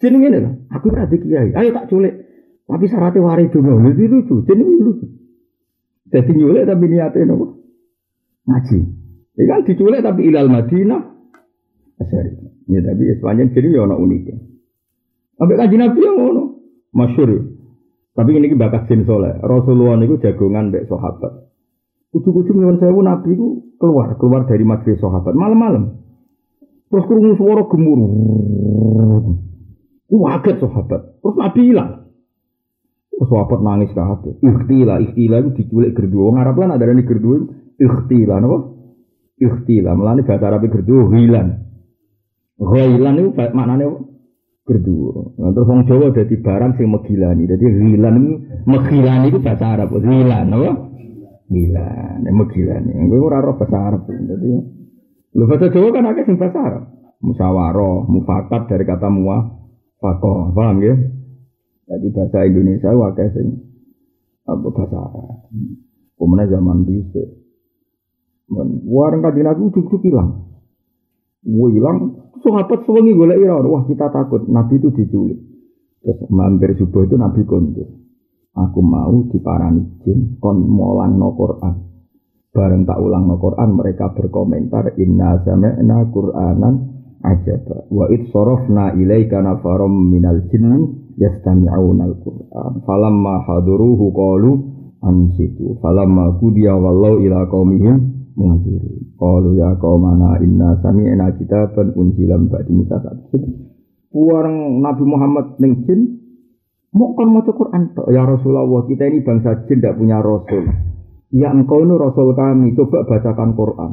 Jin 0.00 0.16
ngene 0.16 0.38
lho. 0.40 0.50
Aku 0.72 0.88
ora 0.88 1.04
kiai. 1.10 1.52
Ayo 1.52 1.70
tak 1.74 1.92
culik. 1.92 2.14
Tapi 2.64 2.84
syaratnya 2.88 3.20
waris 3.20 3.50
dulu. 3.52 3.82
Itu 3.92 4.08
lucu. 4.08 4.36
Jin 4.48 4.62
ini 4.62 4.78
lucu. 4.80 5.06
Jadi 6.12 6.30
nyulik 6.32 6.64
tapi 6.64 6.84
niatnya 6.86 7.28
nopo? 7.28 7.60
Ngaji. 8.46 9.01
Ini 9.32 9.48
kan 9.48 9.64
diculik 9.64 10.04
tapi 10.04 10.28
ilal 10.28 10.52
Madinah. 10.52 11.02
Asyari. 12.00 12.30
Ya 12.68 12.80
tapi 12.84 13.02
sepanjang 13.16 13.56
jadi 13.56 13.68
ya 13.74 13.80
ono 13.88 13.96
unik. 13.96 14.22
Sampai 15.40 15.56
kaji 15.58 15.76
Nabi 15.80 15.98
yang 16.04 16.16
ono. 16.20 16.44
Masyur. 16.92 17.30
Tapi 18.12 18.30
ini 18.36 18.52
bakat 18.52 18.92
jin 18.92 19.08
soleh. 19.08 19.40
Rasulullah 19.40 19.96
itu 20.04 20.20
jagongan 20.20 20.68
mbek 20.68 20.84
sahabat. 20.84 21.48
Ujuk-ujuk 22.12 22.52
nyuwun 22.52 22.76
sewu 22.76 23.00
Nabi 23.00 23.32
itu 23.32 23.72
keluar, 23.80 24.12
keluar 24.20 24.44
dari 24.44 24.68
majelis 24.68 25.00
sahabat 25.00 25.32
malam-malam. 25.32 25.96
Terus 26.92 27.08
kurung 27.08 27.40
suara 27.40 27.64
gemuruh. 27.72 28.12
Waget 30.12 30.60
sahabat. 30.60 31.24
Terus 31.24 31.36
Nabi 31.40 31.60
hilang. 31.72 32.04
Sahabat 33.16 33.60
nangis 33.64 33.96
kabeh. 33.96 34.36
Ikhtila, 34.44 35.00
ikhtila 35.00 35.40
itu 35.40 35.50
diculik 35.64 35.96
gerdu. 35.96 36.28
Wong 36.28 36.36
Arab 36.36 36.60
kan 36.60 36.76
ada 36.76 36.84
di 36.84 37.06
gerdu. 37.08 37.48
Ikhtila, 37.80 38.44
napa? 38.44 38.81
Ikhtilah. 39.42 39.94
Melani 39.98 40.22
bahasa 40.22 40.44
Arab 40.46 40.62
gerdu 40.70 41.10
hilan. 41.10 41.46
Hilan 42.62 43.14
itu 43.18 43.30
maknanya 43.34 43.86
gerdu. 44.62 45.34
Nah, 45.34 45.50
terus 45.50 45.66
orang 45.66 45.86
Jawa 45.90 46.06
di 46.14 46.36
barang 46.38 46.72
sing 46.78 46.86
megilani. 46.86 47.42
Jadi 47.50 47.64
hilan 47.66 48.14
itu 48.22 48.32
megilani 48.70 49.26
itu 49.34 49.38
bahasa 49.42 49.66
Arab. 49.74 49.98
Hilan, 49.98 50.46
apa? 50.54 50.72
Hilan, 51.50 52.18
ya 52.22 52.32
megilani. 52.32 52.90
Gue 53.10 53.18
ora 53.18 53.42
roh 53.42 53.58
bahasa 53.58 53.78
Arab. 53.82 54.06
Jadi 54.06 54.50
lu 55.34 55.44
bahasa 55.50 55.66
Jawa 55.74 55.88
kan 55.90 56.06
agak 56.06 56.24
sing 56.30 56.36
bahasa 56.38 56.58
Arab. 56.62 56.84
Musyawarah, 57.22 58.10
mufakat 58.10 58.66
dari 58.66 58.82
kata 58.82 59.06
muah, 59.06 59.46
fakoh, 60.02 60.50
paham 60.54 60.82
ya? 60.82 60.94
Jadi 61.86 62.06
bahasa 62.14 62.38
Indonesia 62.46 62.90
wakai 62.94 63.30
sing 63.34 63.46
apa 64.46 64.68
bahasa 64.70 64.98
Arab. 65.02 65.50
Kemudian 66.14 66.50
zaman 66.54 66.86
bisa 66.86 67.41
Warang 68.88 69.22
kaji 69.22 69.40
Nabi 69.46 69.60
ujuk-ujuk 69.70 70.02
hilang. 70.08 70.50
Gue 71.42 71.74
hilang, 71.74 72.30
sahabat 72.42 72.86
sewengi 72.86 73.14
lagi 73.14 73.46
wah 73.46 73.82
kita 73.86 74.10
takut. 74.10 74.46
Nabi 74.50 74.78
itu 74.82 74.90
diculik. 74.94 75.38
Terus 76.02 76.18
mampir 76.34 76.74
subuh 76.74 77.06
itu 77.06 77.14
Nabi 77.14 77.46
kondur. 77.46 77.86
Aku 78.52 78.84
mau 78.84 79.30
diparani 79.30 80.02
jin 80.04 80.36
kon 80.42 80.66
molang 80.66 81.16
no 81.16 81.32
Quran. 81.32 81.74
Bareng 82.52 82.84
tak 82.84 83.00
ulang 83.00 83.30
no 83.30 83.40
Quran 83.40 83.78
mereka 83.78 84.12
berkomentar 84.12 84.98
inna 85.00 85.40
sami'na 85.40 86.04
Qur'anan 86.12 86.74
ajaba 87.22 87.86
wa 87.88 88.10
id 88.12 88.28
sorofna 88.28 88.92
ilaika 88.98 89.40
nafarom 89.40 90.10
minal 90.10 90.42
jinni 90.50 90.90
yastami'una 91.16 92.02
al-Qur'an 92.12 92.82
falamma 92.84 93.46
haduruhu 93.46 94.10
qalu 94.12 94.50
ansitu 95.00 95.78
falamma 95.80 96.36
kudiya 96.42 96.74
wallau 96.76 97.22
ila 97.22 97.46
qaumihim 97.46 98.21
mengakhiri. 98.36 99.16
Kalau 99.16 99.52
ya 99.56 99.76
kau 99.78 99.96
mana 100.00 100.40
inna 100.40 100.78
sami 100.80 101.08
ena 101.08 101.32
kita 101.36 101.72
pen 101.76 101.92
unsilam 101.96 102.48
ba'di 102.48 102.72
Musa 102.72 102.98
Puarang 104.12 104.84
Nabi 104.84 105.04
Muhammad 105.08 105.56
neng 105.56 105.88
jin 105.88 106.00
mau 106.92 107.16
kan 107.16 107.32
mau 107.32 107.40
Quran 107.40 107.96
ya 108.12 108.28
Rasulullah 108.28 108.84
kita 108.84 109.08
ini 109.08 109.24
bangsa 109.24 109.64
jin 109.64 109.80
tidak 109.80 109.96
punya 109.96 110.20
Rasul. 110.20 110.68
Ya 111.32 111.48
engkau 111.48 111.80
ini 111.80 111.96
Rasul 111.96 112.36
kami 112.36 112.76
coba 112.76 113.08
bacakan 113.08 113.56
Quran. 113.56 113.92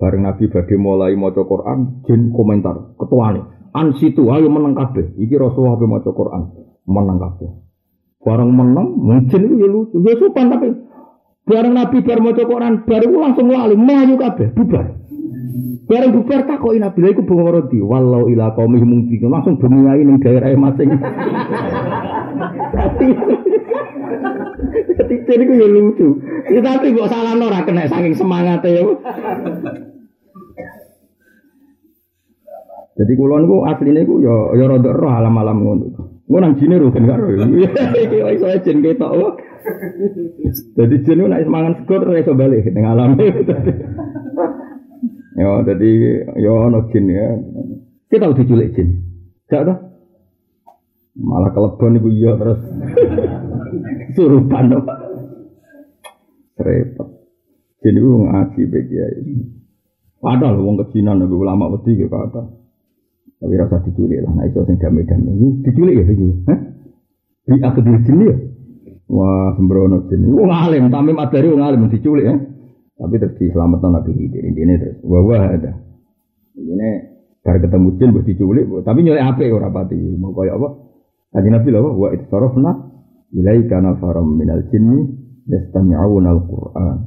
Bareng 0.00 0.24
Nabi 0.24 0.48
badhe 0.48 0.80
mulai 0.80 1.12
maca 1.12 1.44
Quran, 1.44 2.00
jin 2.08 2.32
komentar, 2.32 2.96
ketuane, 2.96 3.44
an 3.76 3.92
situ 4.00 4.32
ayo 4.32 4.48
menang 4.48 4.72
kabeh. 4.72 5.12
Iki 5.20 5.36
Rasulullah 5.36 5.76
ape 5.76 5.84
maca 5.84 6.08
Quran, 6.08 6.42
menang 6.88 7.20
kabeh. 7.20 7.52
Bareng 8.24 8.48
menang, 8.48 8.96
mungkin 8.96 9.40
itu 9.44 9.60
ya 9.60 9.68
lucu. 9.68 10.00
Ya 10.00 10.16
sopan 10.16 10.48
tapi 10.48 10.72
Bareng 11.48 11.74
Nabi 11.74 11.98
bar 12.04 12.18
maca 12.20 12.44
Quran 12.44 12.74
baru 12.84 13.08
langsung 13.16 13.48
lali 13.48 13.74
melayu 13.74 14.14
kabeh 14.20 14.52
bubar. 14.54 14.86
Bareng 15.90 16.14
bubar 16.14 16.46
takoki 16.46 16.78
Nabi 16.78 16.98
lha 17.02 17.08
iku 17.10 17.22
bunga 17.26 17.50
roti 17.50 17.82
walau 17.82 18.30
ila 18.30 18.54
qaumi 18.54 18.78
mungkin 18.84 19.26
langsung 19.26 19.58
bengiyai 19.58 20.04
ning 20.06 20.22
daerah 20.22 20.54
masing. 20.54 20.94
Jadi 25.00 25.14
jadi 25.26 25.44
ya 25.48 25.66
lucu. 25.66 26.08
Ya 26.54 26.60
tapi 26.62 26.94
kok 26.94 27.10
salah 27.10 27.34
ora 27.34 27.66
kena 27.66 27.90
saking 27.90 28.14
semangat 28.14 28.62
ya. 28.62 28.86
Jadi 33.00 33.12
kulon 33.16 33.48
ku 33.48 33.64
aslinya 33.64 34.04
ya 34.06 34.36
ya 34.54 34.64
rada 34.70 34.90
roh 34.92 35.10
alam-alam 35.10 35.58
ngono. 35.64 35.86
Ngono 36.30 36.42
nang 36.46 36.54
jine 36.60 36.78
kan 36.78 37.04
karo. 37.10 37.26
Iki 37.34 38.18
iso 38.38 38.46
jen 38.62 38.84
ketok. 38.86 39.49
Jadi 40.78 40.94
jin 41.04 41.20
nek 41.26 41.44
semangat 41.44 41.84
ora 41.88 42.20
iso 42.20 42.32
balik 42.34 42.66
ning 42.72 42.84
alam. 42.86 43.16
Ya, 45.36 45.50
jadi 45.68 45.90
ya 46.36 46.50
ono 46.50 46.88
jin 46.90 47.06
ya. 47.08 47.26
Kita 48.10 48.26
tahu 48.26 48.36
diculik 48.42 48.74
jin. 48.74 48.88
Gak 49.46 49.66
tau? 49.66 49.76
Malah 51.20 51.50
kelebon 51.52 51.98
ibu 52.00 52.08
iya 52.10 52.32
terus 52.38 52.60
surupan 54.16 54.72
dong. 54.72 54.86
Repot. 56.60 57.08
Jin 57.80 57.96
itu 57.96 58.10
ngaji 58.26 58.60
bagi 58.68 58.96
ya. 58.96 59.06
Padahal 60.20 60.60
wong 60.60 60.76
kejinan 60.84 61.24
nabi 61.24 61.34
ulama 61.36 61.72
wedi 61.72 61.96
ke 61.96 62.06
kata. 62.08 62.42
Tapi 63.40 63.54
rasa 63.56 63.80
diculik 63.88 64.20
lah. 64.20 64.32
Nah 64.36 64.44
itu 64.44 64.60
sing 64.68 64.76
damai-damai. 64.76 65.64
Diculik 65.64 65.96
ya 65.96 66.04
ini. 66.12 66.28
Hah? 66.44 66.58
Di 67.48 67.56
akhir 67.56 67.82
jin 68.04 68.20
ya. 68.20 68.36
Wah, 69.10 69.58
sembrono 69.58 70.06
jin. 70.06 70.22
Wong 70.30 70.54
alim, 70.54 70.86
tamim 70.86 71.18
adari 71.18 71.50
wong 71.50 71.66
alim 71.66 71.90
diculik 71.90 72.30
ya. 72.30 72.36
Tapi 72.94 73.14
terus 73.18 73.34
diselamatkan 73.42 73.90
Nabi 73.90 74.14
Khidir. 74.14 74.44
Ini 74.46 74.74
terus 74.78 74.96
wah 75.02 75.50
ada. 75.50 75.72
Ini 76.54 76.88
bar 77.42 77.56
ketemu 77.58 77.88
jin 77.98 78.08
buat 78.14 78.22
diculik, 78.28 78.64
tapi 78.86 79.02
nyolek 79.02 79.24
apa 79.24 79.40
ya 79.42 79.70
pati. 79.72 79.98
Mau 80.14 80.30
kayak 80.30 80.54
apa? 80.54 80.68
Kaji 81.30 81.48
Nabi 81.50 81.68
lah, 81.70 81.82
wa 81.82 82.08
itarofna 82.14 82.72
ilaika 83.34 83.78
nafaram 83.82 84.34
minal 84.34 84.66
jinni 84.70 85.10
yastami'un 85.46 86.26
al-Qur'an. 86.26 87.06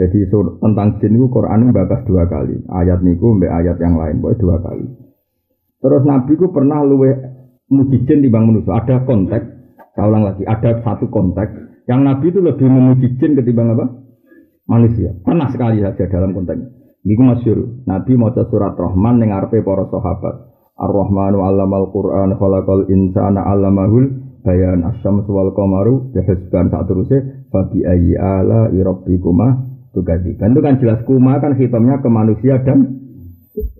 Jadi 0.00 0.32
sur, 0.32 0.56
tentang 0.64 0.96
jin 1.04 1.20
itu 1.20 1.28
Quran 1.28 1.76
bakas 1.76 2.08
dua 2.08 2.24
kali. 2.24 2.56
Ayat 2.72 3.04
niku 3.04 3.36
mbak 3.36 3.52
ayat 3.52 3.76
yang 3.84 4.00
lain, 4.00 4.24
boleh 4.24 4.40
dua 4.40 4.56
kali. 4.64 4.88
Terus 5.80 6.02
Nabi 6.08 6.32
ku 6.40 6.48
pernah 6.48 6.80
luwe 6.80 7.12
muji 7.68 8.08
jin 8.08 8.24
bang 8.24 8.44
manusia. 8.48 8.80
Ada 8.80 9.04
konteks, 9.04 9.59
saya 9.94 10.06
ulang 10.06 10.22
lagi, 10.22 10.42
ada 10.46 10.80
satu 10.82 11.10
konteks 11.10 11.84
yang 11.90 12.06
Nabi 12.06 12.30
itu 12.30 12.38
lebih 12.38 12.70
memuji 12.70 13.18
jin 13.18 13.34
ketimbang 13.34 13.74
apa? 13.74 13.86
manusia. 14.70 15.10
Pernah 15.26 15.50
sekali 15.50 15.82
saja 15.82 16.06
dalam 16.06 16.30
konteks 16.30 16.62
ini. 17.02 17.14
masyur. 17.18 17.82
Nabi 17.90 18.14
mau 18.14 18.30
surat 18.30 18.78
Rahman 18.78 19.18
yang 19.18 19.34
arpe 19.34 19.58
para 19.66 19.90
sahabat. 19.90 20.46
Ar-Rahmanu 20.80 21.42
allamal 21.44 21.90
Qur'an 21.92 22.32
khalaqal 22.38 22.88
insana 22.88 23.44
allamahul 23.44 24.16
bayan 24.40 24.80
asyam 24.86 25.20
wal 25.28 25.52
qamaru 25.52 26.14
bihusban 26.16 26.72
saat 26.72 26.88
terusnya 26.88 27.44
fabi 27.52 27.84
ayyi 27.84 28.16
ala. 28.16 28.70
Kan 30.38 30.54
itu 30.54 30.60
kan 30.62 30.74
jelas 30.78 31.02
kuma 31.02 31.42
kan 31.42 31.58
hitamnya 31.58 31.98
ke 31.98 32.08
manusia 32.08 32.62
dan 32.62 33.02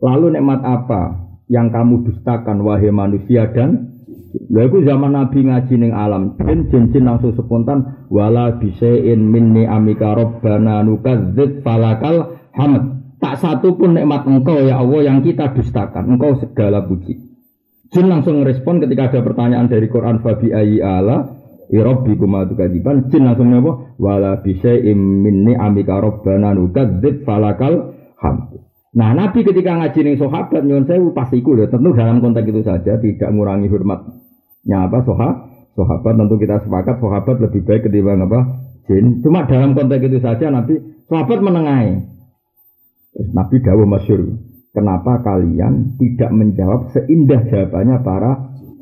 lalu 0.03 0.35
nikmat 0.35 0.61
apa 0.67 1.31
yang 1.47 1.71
kamu 1.71 2.03
dustakan 2.03 2.67
wahai 2.67 2.91
manusia 2.91 3.47
dan 3.55 3.90
Lha 4.31 4.63
iku 4.71 4.87
zaman 4.87 5.15
Nabi 5.19 5.43
ngaji 5.43 5.75
ning 5.75 5.93
alam 5.95 6.39
jin 6.39 6.95
jin 6.95 7.03
langsung 7.03 7.35
spontan 7.35 8.07
wala 8.11 8.63
bisain 8.63 9.19
minni 9.19 9.67
amika 9.67 10.15
rabbana 10.15 10.87
nukadzib 10.87 11.67
falakal 11.67 12.39
hamd. 12.55 13.03
Tak 13.21 13.37
satu 13.37 13.77
pun 13.77 13.99
nikmat 13.99 14.25
engkau 14.25 14.65
ya 14.65 14.81
Allah 14.81 15.01
yang 15.05 15.21
kita 15.21 15.53
dustakan. 15.53 16.17
Engkau 16.17 16.41
segala 16.41 16.87
puji. 16.87 17.21
Jin 17.91 18.07
langsung 18.07 18.47
respon 18.47 18.81
ketika 18.81 19.11
ada 19.11 19.21
pertanyaan 19.27 19.67
dari 19.67 19.91
Quran 19.91 20.23
Fabi 20.23 20.55
ayi 20.55 20.79
ala 20.79 21.37
Irobbi 21.71 22.19
kumatu 22.19 22.55
Jin 23.11 23.23
langsung 23.27 23.51
apa? 23.51 23.99
Wala 23.99 24.39
bisain 24.43 24.97
minni 24.97 25.59
amika 25.59 25.99
rabbana 25.99 26.55
nukadzib 26.55 27.27
falakal 27.27 27.99
hamd. 28.19 28.71
Nah 28.91 29.15
Nabi 29.15 29.47
ketika 29.47 29.79
ngaji 29.79 30.01
ning 30.03 30.17
sahabat 30.19 30.67
nyuwun 30.67 30.83
sewu 30.83 31.15
pas 31.15 31.31
iku 31.31 31.55
lho 31.55 31.71
tentu 31.71 31.95
dalam 31.95 32.19
konteks 32.19 32.51
itu 32.51 32.63
saja 32.67 32.99
tidak 32.99 33.31
mengurangi 33.31 33.71
hormatnya 34.61 34.79
apa 34.89 34.99
soha 35.05 35.31
sahabat 35.77 36.13
tentu 36.19 36.37
kita 36.37 36.57
sepakat 36.67 36.97
sahabat 37.01 37.37
lebih 37.41 37.61
baik 37.65 37.83
ketimbang 37.89 38.21
apa? 38.27 38.41
Jin. 38.89 39.23
Cuma 39.23 39.47
dalam 39.47 39.73
konteks 39.73 40.05
itu 40.05 40.19
saja 40.21 40.51
Nabi 40.51 40.77
sahabat 41.09 41.39
menengahi. 41.41 41.93
Nabi 43.33 43.57
dawuh 43.63 43.87
masyur 43.89 44.39
kenapa 44.71 45.25
kalian 45.25 45.99
tidak 45.99 46.31
menjawab 46.31 46.91
seindah 46.93 47.41
jawabannya 47.49 47.97
para 48.05 48.33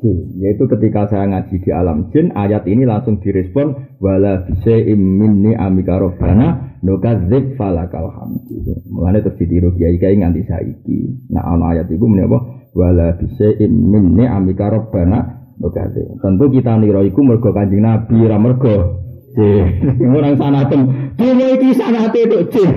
jin? 0.01 0.17
Yaitu 0.39 0.67
ketika 0.67 1.07
saya 1.07 1.29
ngaji 1.29 1.55
di 1.61 1.69
alam 1.71 2.11
jin 2.11 2.35
ayat 2.35 2.67
ini 2.67 2.83
langsung 2.83 3.21
direspon 3.23 3.99
wala 4.01 4.43
bisaim 4.47 4.99
minni 4.99 5.55
amika 5.55 5.99
robbana 5.99 6.79
nukadzib 6.83 7.55
falakal 7.55 8.11
hamdu. 8.11 8.81
Mulane 8.91 9.23
terus 9.23 9.37
ditiru 9.39 9.75
kiai-kiai 9.75 10.19
nganti 10.19 10.41
saiki. 10.47 10.99
Nah 11.31 11.43
ana 11.53 11.75
ayat 11.75 11.87
iku 11.91 12.05
menapa 12.07 12.59
wala 12.73 13.17
bisaim 13.17 13.71
min 13.71 14.13
ni'amika 14.15 14.69
rabbana 14.69 15.38
nukadzib. 15.59 16.17
Tentu 16.23 16.45
kita 16.49 16.79
nira 16.79 17.03
iku 17.03 17.21
mergo 17.21 17.51
Kanjeng 17.51 17.83
Nabi 17.83 18.17
ra 18.25 18.39
mergo 18.39 18.99
orang 19.37 20.35
sanatem. 20.41 20.81
Dunia 21.15 21.47
iki 21.55 21.69
sanate 21.75 22.21
tok 22.25 22.43
jin. 22.49 22.69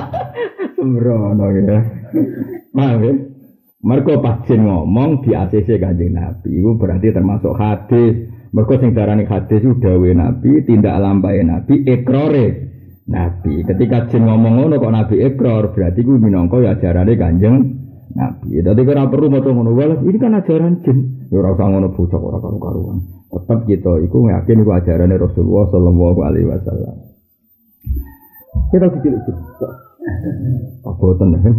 Sembrono 0.76 1.46
ya. 1.54 1.78
Paham 2.74 3.00
ya? 3.00 3.12
Mergo 3.80 4.20
pas 4.20 4.44
jin 4.44 4.68
ngomong 4.68 5.24
di 5.24 5.32
ACC 5.32 5.80
Kanjeng 5.80 6.12
Nabi 6.12 6.50
iku 6.60 6.76
berarti 6.76 7.14
termasuk 7.14 7.56
hadis. 7.56 8.28
Mergo 8.50 8.74
sing 8.82 8.90
darani 8.98 9.30
hadis 9.30 9.62
ku 9.62 9.78
dawuhe 9.78 10.10
Nabi, 10.10 10.66
tindak 10.66 10.98
lampahe 10.98 11.46
Nabi, 11.46 11.86
ikrore 11.86 12.46
Nabi. 13.06 13.62
Ketika 13.62 14.10
jin 14.10 14.26
ngomong 14.26 14.58
ngono 14.58 14.82
kok 14.82 14.90
Nabi 14.90 15.16
ekor, 15.22 15.70
berarti 15.70 16.02
ku 16.02 16.18
minangka 16.18 16.58
ya 16.58 16.74
ajarane 16.74 17.14
Kanjeng 17.14 17.79
Nabi. 18.10 18.58
Dadi 18.58 18.80
ora 18.82 19.06
perlu 19.06 19.30
maca 19.30 19.50
ngono 19.50 19.70
wae. 19.74 19.94
Ini 20.02 20.18
kan 20.18 20.34
ajaran 20.34 20.82
jin. 20.82 21.28
Ya 21.30 21.38
ora 21.38 21.54
usah 21.54 21.66
ngono 21.70 21.94
bocah 21.94 22.18
ora 22.18 22.38
karu-karuan. 22.42 22.98
Tetap 23.30 23.58
kita 23.70 23.92
iku 24.02 24.26
yakin 24.26 24.62
iku 24.66 24.70
ajarane 24.74 25.14
Rasulullah 25.14 25.70
sallallahu 25.70 26.20
alaihi 26.26 26.46
wasallam. 26.50 26.96
Kita 28.74 28.86
kecil 28.98 29.14
jin. 29.22 29.36
Aboten 30.82 31.28
kan. 31.38 31.54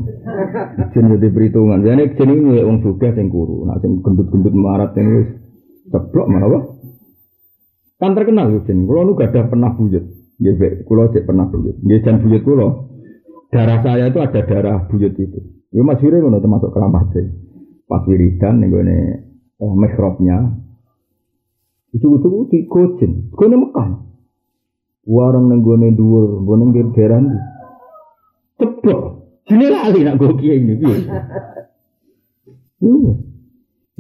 Jin 0.92 1.06
jadi 1.16 1.28
perhitungan. 1.32 1.80
Jane 1.88 2.12
jin 2.20 2.30
iki 2.36 2.68
wong 2.68 2.78
sugih 2.84 3.12
sing 3.16 3.32
kuru. 3.32 3.64
Nek 3.72 3.80
sing 3.80 4.04
gendut-gendut 4.04 4.52
marat 4.52 4.92
ini 5.00 5.24
wis 5.24 5.30
ceplok 5.88 6.28
malah 6.28 6.64
Kan 8.02 8.18
terkenal 8.18 8.52
jin. 8.68 8.90
Kulo 8.90 9.08
nu 9.08 9.14
gadah 9.16 9.48
pernah 9.48 9.72
buyut. 9.78 10.04
Nggih, 10.42 10.90
kula 10.90 11.14
cek 11.14 11.30
pernah 11.30 11.46
buyut. 11.54 11.78
Nggih, 11.86 12.02
jan 12.02 12.18
buyut 12.26 12.42
kula. 12.42 12.68
Darah 13.52 13.84
saya 13.84 14.08
itu 14.08 14.20
ada 14.24 14.42
darah 14.48 14.88
buyut 14.88 15.12
itu. 15.20 15.40
Ya 15.76 15.84
Mas 15.84 16.00
Yuri 16.00 16.24
ngono 16.24 16.40
termasuk 16.40 16.72
deh. 17.12 17.28
Pas 17.84 18.04
wiridan 18.08 18.64
ning 18.64 18.72
gone 18.72 18.98
eh, 19.60 19.74
mihrabnya. 19.76 20.56
Itu-itu 21.92 22.48
di 22.48 22.64
Gojin, 22.72 23.36
gone 23.36 23.56
Mekah. 23.60 23.90
Warung 25.12 25.52
ning 25.52 25.60
gone 25.60 25.92
dhuwur, 25.92 26.48
gone 26.48 26.72
ning 26.72 26.96
daerah 26.96 27.20
ndi. 27.20 27.40
Ceblok. 28.56 29.04
Jine 29.44 29.68
lali 29.68 30.00
nak 30.08 30.16
go 30.16 30.32
kiai 30.40 30.64
ini 30.64 30.80
piye. 30.80 30.98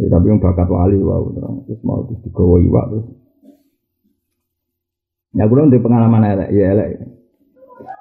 Ya, 0.02 0.07
tapi 0.10 0.34
yang 0.34 0.41
bakat 0.41 0.65
wali 0.65 0.98
wow 0.98 1.30
terus, 1.30 1.61
terus 1.69 1.82
mau 1.86 2.02
terus 2.10 2.26
digawa 2.26 2.57
iwak 2.57 2.86
terus 2.90 3.07
Ya 5.32 5.48
kurang 5.48 5.72
di 5.72 5.80
pengalaman 5.80 6.28
elek, 6.28 6.49
ya 6.52 6.76
elek. 6.76 6.90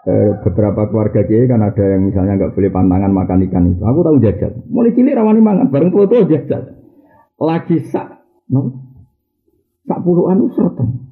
E, 0.01 0.13
beberapa 0.41 0.89
keluarga 0.89 1.21
kiai 1.29 1.45
kan 1.45 1.61
ada 1.61 1.85
yang 1.85 2.09
misalnya 2.09 2.41
nggak 2.41 2.57
boleh 2.57 2.71
pantangan 2.73 3.13
makan 3.13 3.45
ikan 3.49 3.65
itu. 3.77 3.83
Aku 3.85 4.01
tahu 4.01 4.17
jajal. 4.21 4.53
Mulai 4.73 4.97
cilik 4.97 5.13
rawani 5.13 5.41
mangan, 5.45 5.67
bareng 5.69 5.93
tua 5.93 6.09
tua 6.09 6.25
jajal. 6.25 6.63
Lagi 7.41 7.77
sak, 7.85 8.09
no, 8.49 8.81
sak 9.85 10.01
puluhan 10.01 10.41
usrotan. 10.41 11.05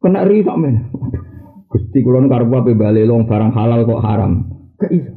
Kena 0.00 0.28
ri 0.28 0.44
sak 0.44 0.56
men. 0.60 0.92
Gusti 1.70 2.02
kulon 2.04 2.28
karbu 2.28 2.60
apa 2.60 2.72
balik 2.76 3.08
long 3.08 3.24
barang 3.24 3.56
halal 3.56 3.88
kok 3.88 4.02
haram. 4.04 4.32
Gak 4.76 4.90
iso. 4.92 5.12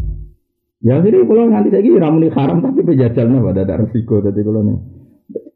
Ya 0.83 0.99
jadi 0.99 1.23
nanti 1.23 1.71
saya 1.71 1.79
kira 1.79 2.03
ramuni 2.03 2.27
haram 2.27 2.59
tapi 2.59 2.83
pejajalnya 2.83 3.39
pada 3.39 3.63
ada 3.63 3.75
resiko 3.87 4.19
tadi 4.19 4.43
kalau 4.43 4.67
nih. 4.67 4.77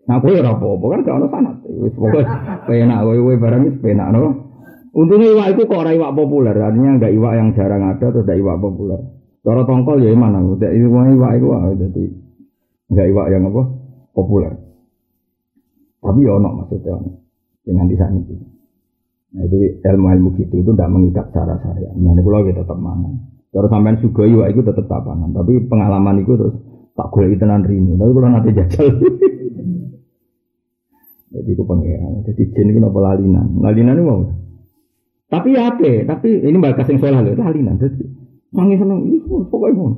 Nah, 0.08 0.24
gue 0.24 0.40
apa-apa 0.40 0.86
kan 0.88 1.02
kalau 1.04 1.28
sanat. 1.28 1.60
Wis 1.68 1.92
pokoknya 2.00 2.32
penak, 2.68 3.00
gue 3.04 3.36
barang 3.36 3.62
itu 3.68 3.80
penak, 3.84 4.08
no. 4.16 4.47
Untungnya 4.98 5.30
iwak 5.30 5.48
itu 5.54 5.70
kok 5.70 5.78
orang 5.78 5.94
iwak 5.94 6.16
populer, 6.18 6.58
artinya 6.58 6.98
enggak 6.98 7.14
iwak 7.14 7.34
yang 7.38 7.54
jarang 7.54 7.86
ada 7.86 8.02
atau 8.10 8.26
enggak 8.26 8.40
iwak 8.42 8.58
populer. 8.58 9.00
Cara 9.46 9.62
tongkol 9.62 10.02
ya 10.02 10.10
mana? 10.18 10.42
Udah 10.42 10.74
iwak 10.74 11.06
iwak 11.14 11.32
itu 11.38 11.48
jadi 11.86 12.04
enggak 12.90 13.08
iwak 13.14 13.26
yang 13.30 13.46
apa 13.46 13.62
populer. 14.18 14.58
Tapi 16.02 16.26
ya 16.26 16.34
ono 16.42 16.50
maksudnya 16.50 16.98
dengan 17.62 17.86
di 17.86 17.94
sana 17.94 18.18
gitu. 18.26 18.42
Nah 19.38 19.44
itu 19.46 19.58
ilmu 19.86 20.08
ilmu 20.18 20.30
gitu 20.42 20.56
itu 20.66 20.72
tidak 20.74 20.90
mengikat 20.90 21.30
cara 21.30 21.62
syariat. 21.62 21.94
Nah 21.94 22.18
ini 22.18 22.22
kalau 22.26 22.42
kita 22.42 22.66
tetap 22.66 22.80
mana. 22.82 23.12
Terus 23.54 23.70
sampean 23.70 24.02
sugoi 24.02 24.34
wah 24.34 24.50
iku 24.50 24.66
tetep 24.66 24.90
tak 24.90 25.06
pangan, 25.06 25.30
tapi 25.30 25.62
pengalaman 25.70 26.26
iku 26.26 26.42
terus 26.42 26.58
tak 26.98 27.14
golek 27.14 27.38
tenan 27.38 27.62
rini. 27.62 27.94
Tapi 27.94 28.12
kalau 28.18 28.30
nanti 28.34 28.50
jajal. 28.50 28.88
Jadi 31.38 31.50
aku 31.54 31.64
pengiran. 31.70 32.26
Jadi 32.26 32.42
jin 32.50 32.72
itu 32.74 32.80
nopo 32.82 32.98
lalinan. 32.98 33.62
Lalinan 33.62 34.00
itu 34.00 34.06
mau. 34.10 34.47
Tapi 35.28 35.60
ya 35.60 35.76
apa? 35.76 36.08
Tapi 36.08 36.30
ini 36.40 36.56
mbak 36.56 36.80
kasih 36.80 37.00
soal 37.04 37.20
loh. 37.20 37.36
Lalinan. 37.36 37.76
Jadi 37.76 38.04
mangi 38.56 38.80
seneng. 38.80 39.04
Pokoknya 39.52 39.76
mau. 39.76 39.92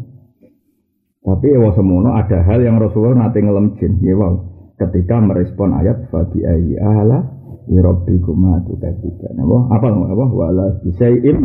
Tapi 1.19 1.47
ya 1.53 1.69
semono 1.77 2.09
ada 2.17 2.41
hal 2.41 2.59
yang 2.65 2.81
Rasulullah 2.81 3.29
nanti 3.29 3.45
ngelem 3.45 3.77
jin. 3.77 4.01
Ya 4.01 4.17
wow. 4.17 4.33
Ketika 4.79 5.19
merespon 5.21 5.75
ayat 5.75 6.09
bagi 6.09 6.41
ayi 6.41 6.79
ala 6.79 7.21
irobbikum 7.69 8.47
tukadzika. 8.65 9.29
Napa? 9.37 9.69
Apa 9.75 9.87
apa? 9.93 10.25
Wala 10.33 10.65
bisai'in 10.81 11.37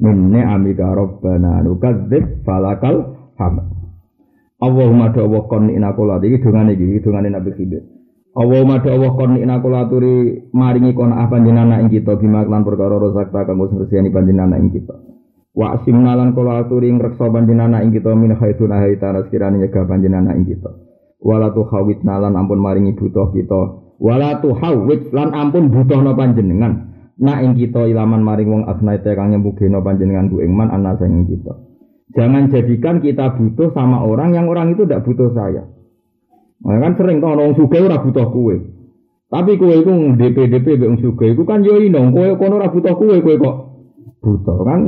min 0.00 0.16
ni'amika 0.28 0.92
rabbana 0.92 1.64
nukadzib 1.64 2.44
falakal 2.44 3.16
hamd. 3.40 3.80
Allahumma 4.60 5.08
do 5.16 5.24
Allah 5.24 5.42
kon 5.48 5.72
ina 5.72 5.96
kula 5.96 6.20
iki 6.20 6.44
dongane 6.44 6.76
iki 6.76 7.00
dongane 7.00 7.32
Nabi 7.32 7.50
Khidir. 7.56 7.80
Allahumma 8.30 8.78
do 8.78 8.94
Allah 8.94 9.10
kon 9.18 9.34
ina 9.42 9.58
kula 9.58 9.90
aturi 9.90 10.46
maringi 10.54 10.94
kon 10.94 11.10
ah 11.10 11.26
panjenengan 11.26 11.82
ing 11.82 11.90
kita 11.90 12.14
bima 12.14 12.46
lan 12.46 12.62
perkara 12.62 12.94
rozakta 12.94 13.42
kanggo 13.42 13.66
ngresiyani 13.74 14.14
panjenengan 14.14 14.54
ing 14.54 14.70
kita. 14.70 14.94
Wa 15.50 15.74
asimna 15.74 16.14
lan 16.14 16.30
kula 16.30 16.62
aturi 16.62 16.94
ngreksa 16.94 17.26
panjenengan 17.26 17.82
ing 17.82 17.90
kita 17.90 18.14
min 18.14 18.38
haitsuna 18.38 18.86
haitana 18.86 19.26
sekirane 19.26 19.58
nyegah 19.58 19.82
panjenengan 19.82 20.30
ing 20.38 20.46
kita. 20.46 20.70
Wala 21.20 21.50
tu 21.50 21.66
khawitna 21.66 22.22
lan 22.22 22.38
ampun 22.38 22.62
maringi 22.62 22.94
butuh 22.94 23.34
kita. 23.34 23.60
Wala 23.98 24.38
tu 24.38 24.54
lan 25.10 25.28
ampun 25.34 25.68
butuhna 25.74 26.14
panjenengan. 26.14 26.86
Nak 27.20 27.38
ing 27.44 27.52
kita 27.58 27.84
ilaman 27.90 28.22
maring 28.22 28.48
wong 28.48 28.62
asnaite 28.70 29.12
kang 29.12 29.34
nyembugeno 29.34 29.82
panjenengan 29.82 30.30
ku 30.30 30.38
ing 30.38 30.54
man 30.54 30.70
ana 30.70 30.94
sing 30.96 31.26
kita. 31.26 31.52
Jangan 32.14 32.46
jadikan 32.48 33.02
kita 33.02 33.34
butuh 33.34 33.74
sama 33.74 34.06
orang 34.06 34.38
yang 34.38 34.46
orang 34.46 34.72
itu 34.72 34.86
tidak 34.86 35.02
butuh 35.02 35.34
saya. 35.34 35.66
Nah, 36.60 36.76
kan 36.76 36.92
sering 37.00 37.24
kalau 37.24 37.40
orang 37.40 37.56
suka 37.56 37.76
ora 37.80 38.04
butuh 38.04 38.28
kue. 38.36 38.56
Tapi 39.30 39.56
kue 39.56 39.74
itu 39.80 39.92
DP 40.18 40.36
DP 40.50 40.66
be 40.76 40.86
suka 41.00 41.24
itu 41.30 41.42
kan 41.46 41.62
yo 41.64 41.78
ino 41.80 42.10
kue 42.10 42.34
kono 42.36 42.60
ora 42.60 42.68
butuh 42.68 42.94
kue 42.98 43.22
kue 43.22 43.38
kok 43.38 43.56
butuh 44.20 44.58
kan 44.66 44.80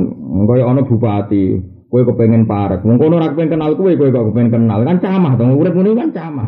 kaya 0.45 0.63
ana 0.67 0.83
bupati 0.83 1.63
kue 1.87 2.01
kepengen 2.03 2.45
parek. 2.45 2.83
Wong 2.85 2.99
kono 3.01 3.17
ora 3.17 3.31
kepengen 3.31 3.57
kenal 3.57 3.73
kue 3.79 3.95
kue 3.97 4.13
kok 4.13 4.29
kepengen 4.29 4.51
kenal 4.51 4.83
kan 4.85 4.99
camah 4.99 5.33
to 5.39 5.43
urip 5.47 5.73
ngene 5.73 5.95
kan 5.95 6.09
camah. 6.11 6.47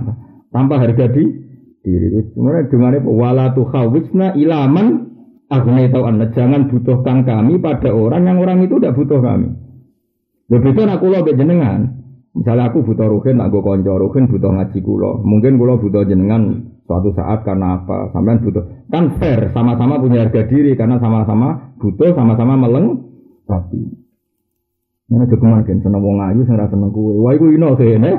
Tanpa 0.52 0.76
harga 0.78 1.08
di 1.10 1.24
diri. 1.82 2.20
Sebenarnya 2.36 2.70
dengan 2.70 2.94
wala 3.08 3.56
tuhawisna 3.56 4.36
ilaman 4.38 4.88
aghnai 5.50 5.90
tau 5.94 6.06
jangan 6.34 6.68
butuhkan 6.70 7.24
kami 7.26 7.62
pada 7.62 7.94
orang 7.94 8.28
yang 8.30 8.38
orang 8.42 8.60
itu 8.66 8.78
tidak 8.78 8.98
butuh 8.98 9.24
kami. 9.24 9.50
Ya 10.52 10.58
beda 10.62 10.82
nak 10.86 11.02
mbek 11.02 11.38
jenengan. 11.38 12.05
Misalnya 12.36 12.68
aku 12.68 12.84
butuh 12.84 13.08
ruhin, 13.08 13.40
nak 13.40 13.48
gue 13.48 13.64
konco 13.64 13.96
butuh 14.12 14.52
ngaji 14.52 14.80
kulo. 14.84 15.24
Mungkin 15.24 15.56
kulo 15.56 15.80
butuh 15.80 16.04
jenengan 16.04 16.68
suatu 16.84 17.16
saat 17.16 17.48
karena 17.48 17.80
apa? 17.80 18.12
Sampean 18.12 18.44
butuh. 18.44 18.64
Kan 18.92 19.16
fair, 19.16 19.56
sama-sama 19.56 20.04
punya 20.04 20.28
harga 20.28 20.44
diri 20.52 20.76
karena 20.76 21.00
sama-sama 21.00 21.76
butuh, 21.80 22.12
sama-sama 22.12 22.60
meleng. 22.60 23.08
Tapi 23.48 23.80
ini 25.06 25.22
aja 25.22 25.36
kemarin 25.38 25.80
seneng 25.80 26.02
wong 26.02 26.18
ayu, 26.20 26.42
seneng 26.44 26.68
seneng 26.68 26.90
kue. 26.92 27.16
Wah, 27.24 27.32
iku 27.38 27.54
ino 27.56 27.78
kene. 27.80 28.12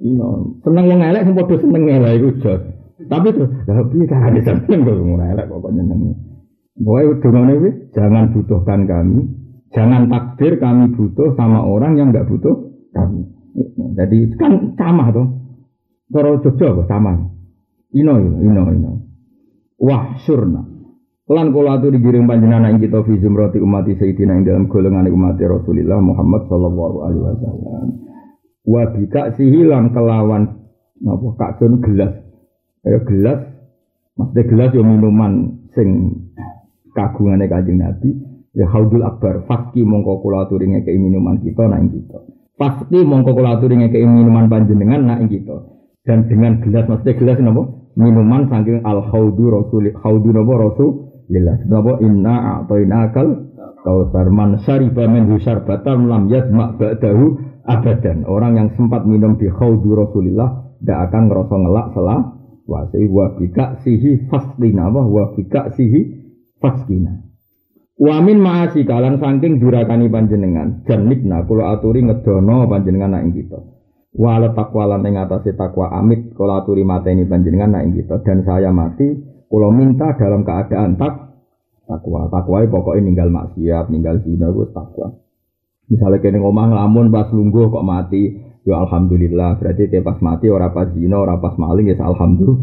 Ino 0.00 0.56
seneng 0.64 0.84
wong 0.88 1.00
elek, 1.04 1.22
sing 1.28 1.34
padha 1.36 1.54
seneng 1.60 1.82
elek 1.84 2.12
iku 2.18 2.28
jos. 2.40 2.62
Tapi 2.98 3.28
tuh, 3.30 3.46
lah 3.68 3.84
piye 3.90 4.04
carane 4.08 4.40
seneng 4.40 4.78
kok 4.86 4.96
wong 4.96 5.20
elek 5.20 5.44
kok 5.44 5.72
nyenengi. 5.74 6.12
Pokoknya 6.78 7.20
dongane 7.20 7.68
jangan 7.90 8.24
butuhkan 8.30 8.86
kami, 8.86 9.18
Jangan 9.76 10.08
takdir 10.08 10.56
kami 10.56 10.96
butuh 10.96 11.36
sama 11.36 11.60
orang 11.60 12.00
yang 12.00 12.08
nggak 12.08 12.24
butuh 12.24 12.72
kami. 12.96 13.28
Jadi 13.98 14.18
kan 14.38 14.74
sama 14.78 15.10
tuh. 15.10 15.26
Toro 16.08 16.40
Jogja 16.40 16.72
apa 16.72 16.82
sama? 16.88 17.12
Ino 17.92 18.16
ino 18.40 18.62
ino. 18.72 18.92
Wah 19.76 20.16
surna. 20.24 20.64
Lan 21.28 21.52
kula 21.52 21.76
atu 21.76 21.92
digiring 21.92 22.24
panjenengan 22.24 22.72
ing 22.72 22.80
kita 22.80 23.04
fi 23.04 23.20
zumrati 23.20 23.60
umat 23.60 23.84
sayyidina 23.84 24.40
ing 24.40 24.48
dalam 24.48 24.64
golongan 24.72 25.04
umat 25.12 25.36
Rasulullah 25.36 26.00
Muhammad 26.00 26.48
sallallahu 26.48 26.96
alaihi 27.04 27.22
wasallam. 27.28 27.86
Wa 28.64 28.82
bika 28.96 29.36
sihilan 29.36 29.92
kelawan 29.92 30.72
napa 31.04 31.28
kaksun 31.36 31.84
gelas. 31.84 32.16
Ya 32.80 33.04
gelas 33.04 33.44
maksudnya 34.16 34.42
gelas 34.48 34.70
yo 34.72 34.82
minuman 34.88 35.32
sing 35.76 36.16
kagungane 36.96 37.44
Kanjeng 37.44 37.84
Nabi 37.84 38.10
Ya 38.56 38.66
haudul 38.74 39.06
akbar, 39.06 39.46
faski 39.46 39.86
mongko 39.86 40.24
kula 40.24 40.48
aturi 40.50 40.66
ngekeki 40.66 40.98
minuman 40.98 41.38
kita 41.44 41.68
nak 41.70 41.84
kita. 41.94 42.18
Faski 42.58 43.06
mongko 43.06 43.38
kula 43.38 43.62
aturi 43.62 43.78
ngekeki 43.78 44.02
minuman 44.02 44.50
panjenengan 44.50 45.06
nak 45.06 45.30
kita. 45.30 45.78
Dan 46.02 46.26
dengan 46.26 46.58
gelas 46.58 46.90
maksudnya 46.90 47.14
gelas 47.14 47.38
napa? 47.38 47.62
Minuman 47.94 48.50
saking 48.50 48.82
al 48.82 49.06
haudu 49.06 49.46
rasul 49.46 49.94
haudu 49.94 50.30
napa 50.34 50.52
rasulillah. 50.66 51.56
Napa 51.70 51.92
inna 52.02 52.34
a'tainakal 52.58 53.28
kausar 53.86 54.26
man 54.34 54.58
syariba 54.66 55.06
min 55.06 55.38
syarbatan 55.38 56.10
lam 56.10 56.26
yasma 56.26 56.74
ba'dahu 56.74 57.38
abadan. 57.62 58.26
Orang 58.26 58.58
yang 58.58 58.68
sempat 58.74 59.06
minum 59.06 59.38
di 59.38 59.46
haudu 59.46 59.94
rasulillah 59.94 60.74
tidak 60.82 60.98
akan 61.10 61.22
ngerasa 61.30 61.54
ngelak 61.62 61.86
selah 61.94 62.20
wa 62.66 63.26
bika 63.38 63.80
sihi 63.86 64.26
fasdina 64.26 64.90
wa 64.90 65.30
bika 65.38 65.70
sihi 65.78 66.00
fasdina. 66.58 67.27
Wamin 67.98 68.38
maasi 68.38 68.86
kalan 68.86 69.18
saking 69.18 69.58
durakani 69.58 70.06
panjenengan 70.06 70.86
janibna 70.86 71.42
kula 71.42 71.74
aturi 71.74 72.06
ngedono 72.06 72.70
panjenengan 72.70 73.10
nak 73.10 73.26
ing 73.26 73.34
kita. 73.34 73.58
Takwa 74.54 74.82
lan 74.86 75.02
ing 75.02 75.18
takwa 75.58 75.90
amit 75.90 76.30
kula 76.38 76.62
aturi 76.62 76.86
mateni 76.86 77.26
panjenengan 77.26 77.74
nak 77.74 77.82
ing 77.90 77.98
kita 77.98 78.22
dan 78.22 78.46
saya 78.46 78.70
mati 78.70 79.18
kula 79.50 79.74
minta 79.74 80.14
dalam 80.14 80.46
keadaan 80.46 80.94
tak 80.94 81.42
takwa. 81.90 82.30
Takwa 82.30 82.62
pokoknya 82.70 83.02
ninggal 83.02 83.34
maksiat, 83.34 83.90
ninggal 83.90 84.22
zina 84.22 84.46
itu 84.46 84.70
takwa. 84.70 85.18
Misalnya 85.90 86.22
kene 86.22 86.38
ngomong 86.38 86.78
lamun 86.78 87.10
pas 87.10 87.26
lungguh 87.34 87.66
kok 87.66 87.82
mati, 87.82 88.30
ya 88.62 88.78
alhamdulillah. 88.78 89.58
Berarti 89.58 89.90
kayak 89.90 90.06
pas 90.06 90.18
mati 90.22 90.46
ora 90.46 90.70
pas 90.70 90.86
zina, 90.94 91.18
ora 91.18 91.34
pas 91.42 91.58
maling 91.58 91.90
ya 91.90 91.98
alhamdulillah. 91.98 92.62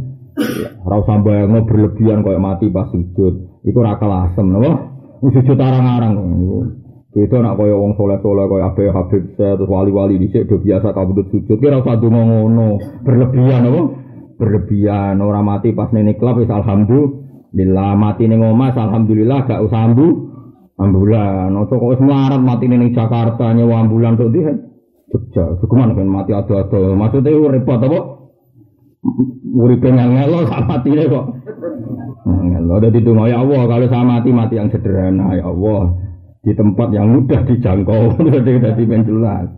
Ora 0.88 0.96
usah 1.04 1.20
bayangno 1.20 1.68
berlebihan 1.68 2.24
kayak 2.24 2.40
mati 2.40 2.72
pas 2.72 2.88
sujud. 2.88 3.66
Iku 3.68 3.78
ora 3.84 4.00
kelasem, 4.00 4.48
napa? 4.48 4.95
Sujud 5.34 5.58
arang-arang. 5.58 6.14
Beda 7.16 7.40
nak 7.40 7.56
kaya 7.56 7.76
wong 7.80 7.96
soleh-soleh 7.96 8.46
kaya 8.52 8.64
Abe 8.76 8.84
Habib 8.92 9.24
saya 9.40 9.56
terus 9.56 9.72
wali-wali 9.72 10.20
dhisik 10.20 10.52
do 10.52 10.60
biasa 10.60 10.92
kabudut 10.92 11.32
sujud 11.32 11.64
kira 11.64 11.80
usah 11.80 11.96
donga 11.96 12.22
ngono. 12.28 12.76
Berlebihan 13.08 13.72
apa? 13.72 13.82
Berlebihan 14.36 15.16
ora 15.24 15.40
mati 15.40 15.72
pas 15.72 15.88
ning 15.96 16.12
klub 16.20 16.44
wis 16.44 16.52
alhamdulillah 16.52 17.96
mati 17.96 18.28
ning 18.28 18.44
omah 18.44 18.76
alhamdulillah 18.76 19.48
gak 19.48 19.64
usah 19.64 19.82
ambu. 19.88 20.36
Ambulan, 20.76 21.56
ojo 21.56 21.72
kok 21.80 21.92
wis 21.96 22.04
melarat 22.04 22.44
mati 22.44 22.68
ning 22.68 22.92
Jakarta 22.92 23.56
nyewa 23.56 23.88
ambulan 23.88 24.20
tok 24.20 24.28
ndi 24.28 24.44
Jogja, 25.06 25.56
Sukuman 25.62 25.96
kan 25.96 26.10
mati 26.10 26.34
ado-ado. 26.34 26.98
Maksudnya 26.98 27.32
repot 27.32 27.80
apa? 27.80 28.00
Uripe 29.56 29.88
ngelo 29.88 30.50
sak 30.50 30.66
matine 30.66 31.06
kok. 31.06 31.26
Allah 32.26 32.76
ada 32.82 32.90
itu 32.90 33.12
ya 33.14 33.38
Allah 33.38 33.62
kalau 33.70 33.86
saya 33.86 34.02
mati 34.02 34.30
mati 34.34 34.58
yang 34.58 34.74
sederhana 34.74 35.38
ya 35.38 35.46
Allah 35.46 35.94
di 36.46 36.54
tempat 36.54 36.94
yang 36.94 37.10
mudah 37.10 37.42
dijangkau 37.46 38.22
jadi 38.46 38.84
menjelas. 38.86 39.50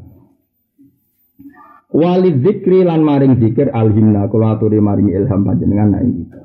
Wali 1.87 2.43
zikri 2.43 2.83
lan 2.83 3.03
maring 3.03 3.39
zikir 3.39 3.71
alhimna 3.71 4.27
kula 4.27 4.59
aturi 4.59 4.79
maring 4.79 5.11
ilham 5.11 5.47
panjenengan 5.47 5.95
nak 5.95 6.03
kita. 6.03 6.39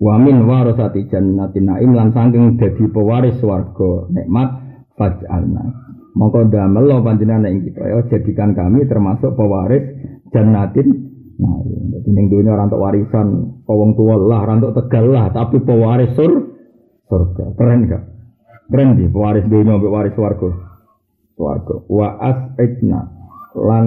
Wa 0.00 0.16
min 0.20 0.44
warasati 0.44 1.08
jannatin 1.08 1.68
naim 1.68 1.92
lan 1.92 2.12
saking 2.12 2.60
dadi 2.60 2.84
pewaris 2.88 3.36
swarga 3.40 4.08
nikmat 4.12 4.48
faj'alna. 4.96 5.64
Mongko 6.12 6.52
damel 6.52 6.92
panjenengan 7.00 7.48
ing 7.48 7.64
kita 7.64 7.80
ya 7.80 7.98
jadikan 8.12 8.52
kami 8.52 8.84
termasuk 8.84 9.32
pewaris 9.32 9.96
jannatin 10.28 11.11
Nah, 11.42 11.58
iya. 11.66 11.98
jadi 11.98 12.22
dunia 12.30 12.54
orang 12.54 12.70
warisan, 12.70 13.26
wong 13.66 13.98
tua 13.98 14.14
lah, 14.14 14.46
orang 14.46 14.62
tegal 14.62 15.10
lah, 15.10 15.26
tapi 15.34 15.58
pewaris 15.58 16.14
sur 16.14 16.30
surga. 17.10 17.58
Keren 17.58 17.90
gak? 17.90 18.02
Keren 18.70 18.94
sih, 18.94 19.10
pewaris 19.10 19.42
dunia, 19.50 19.74
pewaris 19.82 20.14
warga. 20.14 20.50
Warga. 21.34 21.74
Wa 21.90 22.08
as'idna 22.22 23.00
lan 23.58 23.86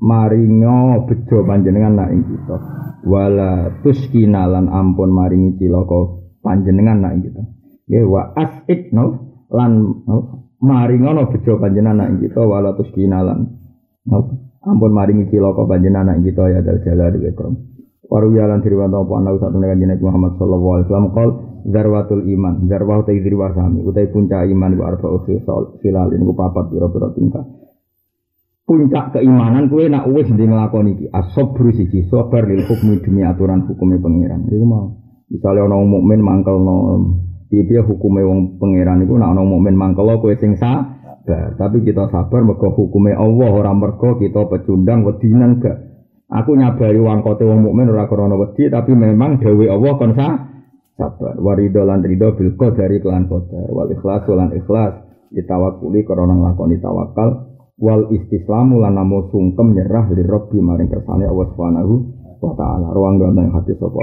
maringo 0.00 1.04
bejo 1.10 1.42
panjenengan 1.44 1.98
nak 1.98 2.10
ing 2.14 2.22
kita. 2.22 2.56
Wala 3.02 3.82
tuskina 3.82 4.46
lan 4.46 4.70
ampun 4.70 5.10
maringi 5.10 5.58
cilaka 5.58 6.22
panjenengan 6.40 7.02
nak 7.02 7.12
ing 7.18 7.22
kita. 7.28 7.42
Ya 7.90 8.06
wa 8.06 8.30
as'idna 8.38 9.04
lan 9.50 9.72
maringo 10.62 11.28
bejo 11.34 11.58
panjenengan 11.58 11.98
nak 11.98 12.08
ing 12.14 12.18
kita 12.24 12.40
wala 12.40 12.72
tuskina 12.78 13.20
lan 13.20 13.58
Ampun 14.62 14.92
maringi 14.94 15.26
cilaka 15.26 15.66
panjenengan 15.66 16.14
anak 16.14 16.22
kita 16.22 16.44
ya 16.54 16.60
dal 16.62 16.78
di 16.78 17.18
ikram. 17.26 17.54
Waru 18.06 18.30
yalan 18.36 18.60
diriwanto 18.60 19.08
apa 19.08 19.12
ana 19.18 19.30
satu 19.40 19.56
dengan 19.56 19.88
Nabi 19.88 20.04
Muhammad 20.04 20.32
sallallahu 20.36 20.72
alaihi 20.76 20.86
wasallam 20.86 21.08
qol 21.16 21.30
zarwatul 21.72 22.22
iman, 22.28 22.54
zarwah 22.68 23.00
ta 23.02 23.10
idri 23.16 23.32
wasami, 23.32 23.80
utai 23.82 24.12
puncak 24.12 24.44
iman 24.52 24.70
wa 24.76 24.84
arba'u 24.92 25.24
khisal 25.24 25.80
filal 25.80 26.12
ini 26.12 26.20
ku 26.20 26.34
papat 26.36 26.68
pira-pira 26.68 27.08
tingkah. 27.16 27.46
puncak 28.72 29.18
keimanan 29.18 29.66
kue 29.66 29.90
nak 29.90 30.06
wis 30.08 30.30
ndi 30.30 30.46
nglakoni 30.46 30.96
iki 30.96 31.06
as-sabru 31.10 31.74
siji 31.74 32.06
sabar 32.06 32.46
lil 32.46 32.62
hukmi 32.64 33.02
demi 33.02 33.26
aturan 33.26 33.66
hukume 33.66 33.98
pangeran 33.98 34.46
iku 34.48 34.64
mau 34.64 34.86
misale 35.26 35.60
ana 35.60 35.76
mukmin 35.82 36.22
mangkelno 36.22 36.76
piye 37.50 37.82
hukume 37.82 38.22
wong 38.22 38.56
pangeran 38.62 39.02
iku 39.02 39.18
nak 39.18 39.34
ana 39.34 39.42
mukmin 39.42 39.74
mangkel 39.74 40.08
kowe 40.22 40.34
sing 40.38 40.54
sabar. 41.22 41.54
Tapi 41.54 41.86
kita 41.86 42.10
sabar 42.10 42.40
mergo 42.42 42.74
hukume 42.74 43.14
Allah 43.14 43.50
ora 43.50 43.72
mergo 43.72 44.18
kita 44.18 44.46
pecundang 44.50 45.06
wedinan 45.06 45.62
gak. 45.62 45.78
Aku 46.32 46.56
nyabari 46.56 46.96
wangkote 46.96 47.44
wong 47.44 47.68
mukmin 47.68 47.92
ora 47.92 48.08
krana 48.08 48.34
wedi 48.40 48.72
tapi 48.72 48.96
memang 48.96 49.38
dewe 49.38 49.68
Allah 49.68 49.92
kon 49.96 50.12
sabar. 50.16 51.34
Warido 51.38 51.82
lan 51.86 52.02
rido 52.02 52.34
bil 52.34 52.54
qadari 52.58 52.98
kelan 52.98 53.30
qadar. 53.30 53.68
Wal 53.70 53.90
ikhlas 53.94 54.26
lan 54.28 54.50
ikhlas. 54.56 54.92
Ditawakuli 55.32 56.04
krana 56.04 56.34
nglakoni 56.34 56.82
tawakal. 56.82 57.52
Wal 57.82 58.12
istislamu 58.14 58.78
lan 58.78 58.94
namo 58.94 59.32
sungkem 59.32 59.74
nyerah 59.74 60.06
li 60.14 60.22
rabbi 60.22 60.58
maring 60.60 60.92
kersane 60.92 61.26
Allah 61.26 61.46
Subhanahu 61.56 61.94
wa 62.38 62.52
taala. 62.54 62.94
Ruang 62.94 63.18
yang 63.18 63.50
hati 63.50 63.74
sapa 63.74 64.00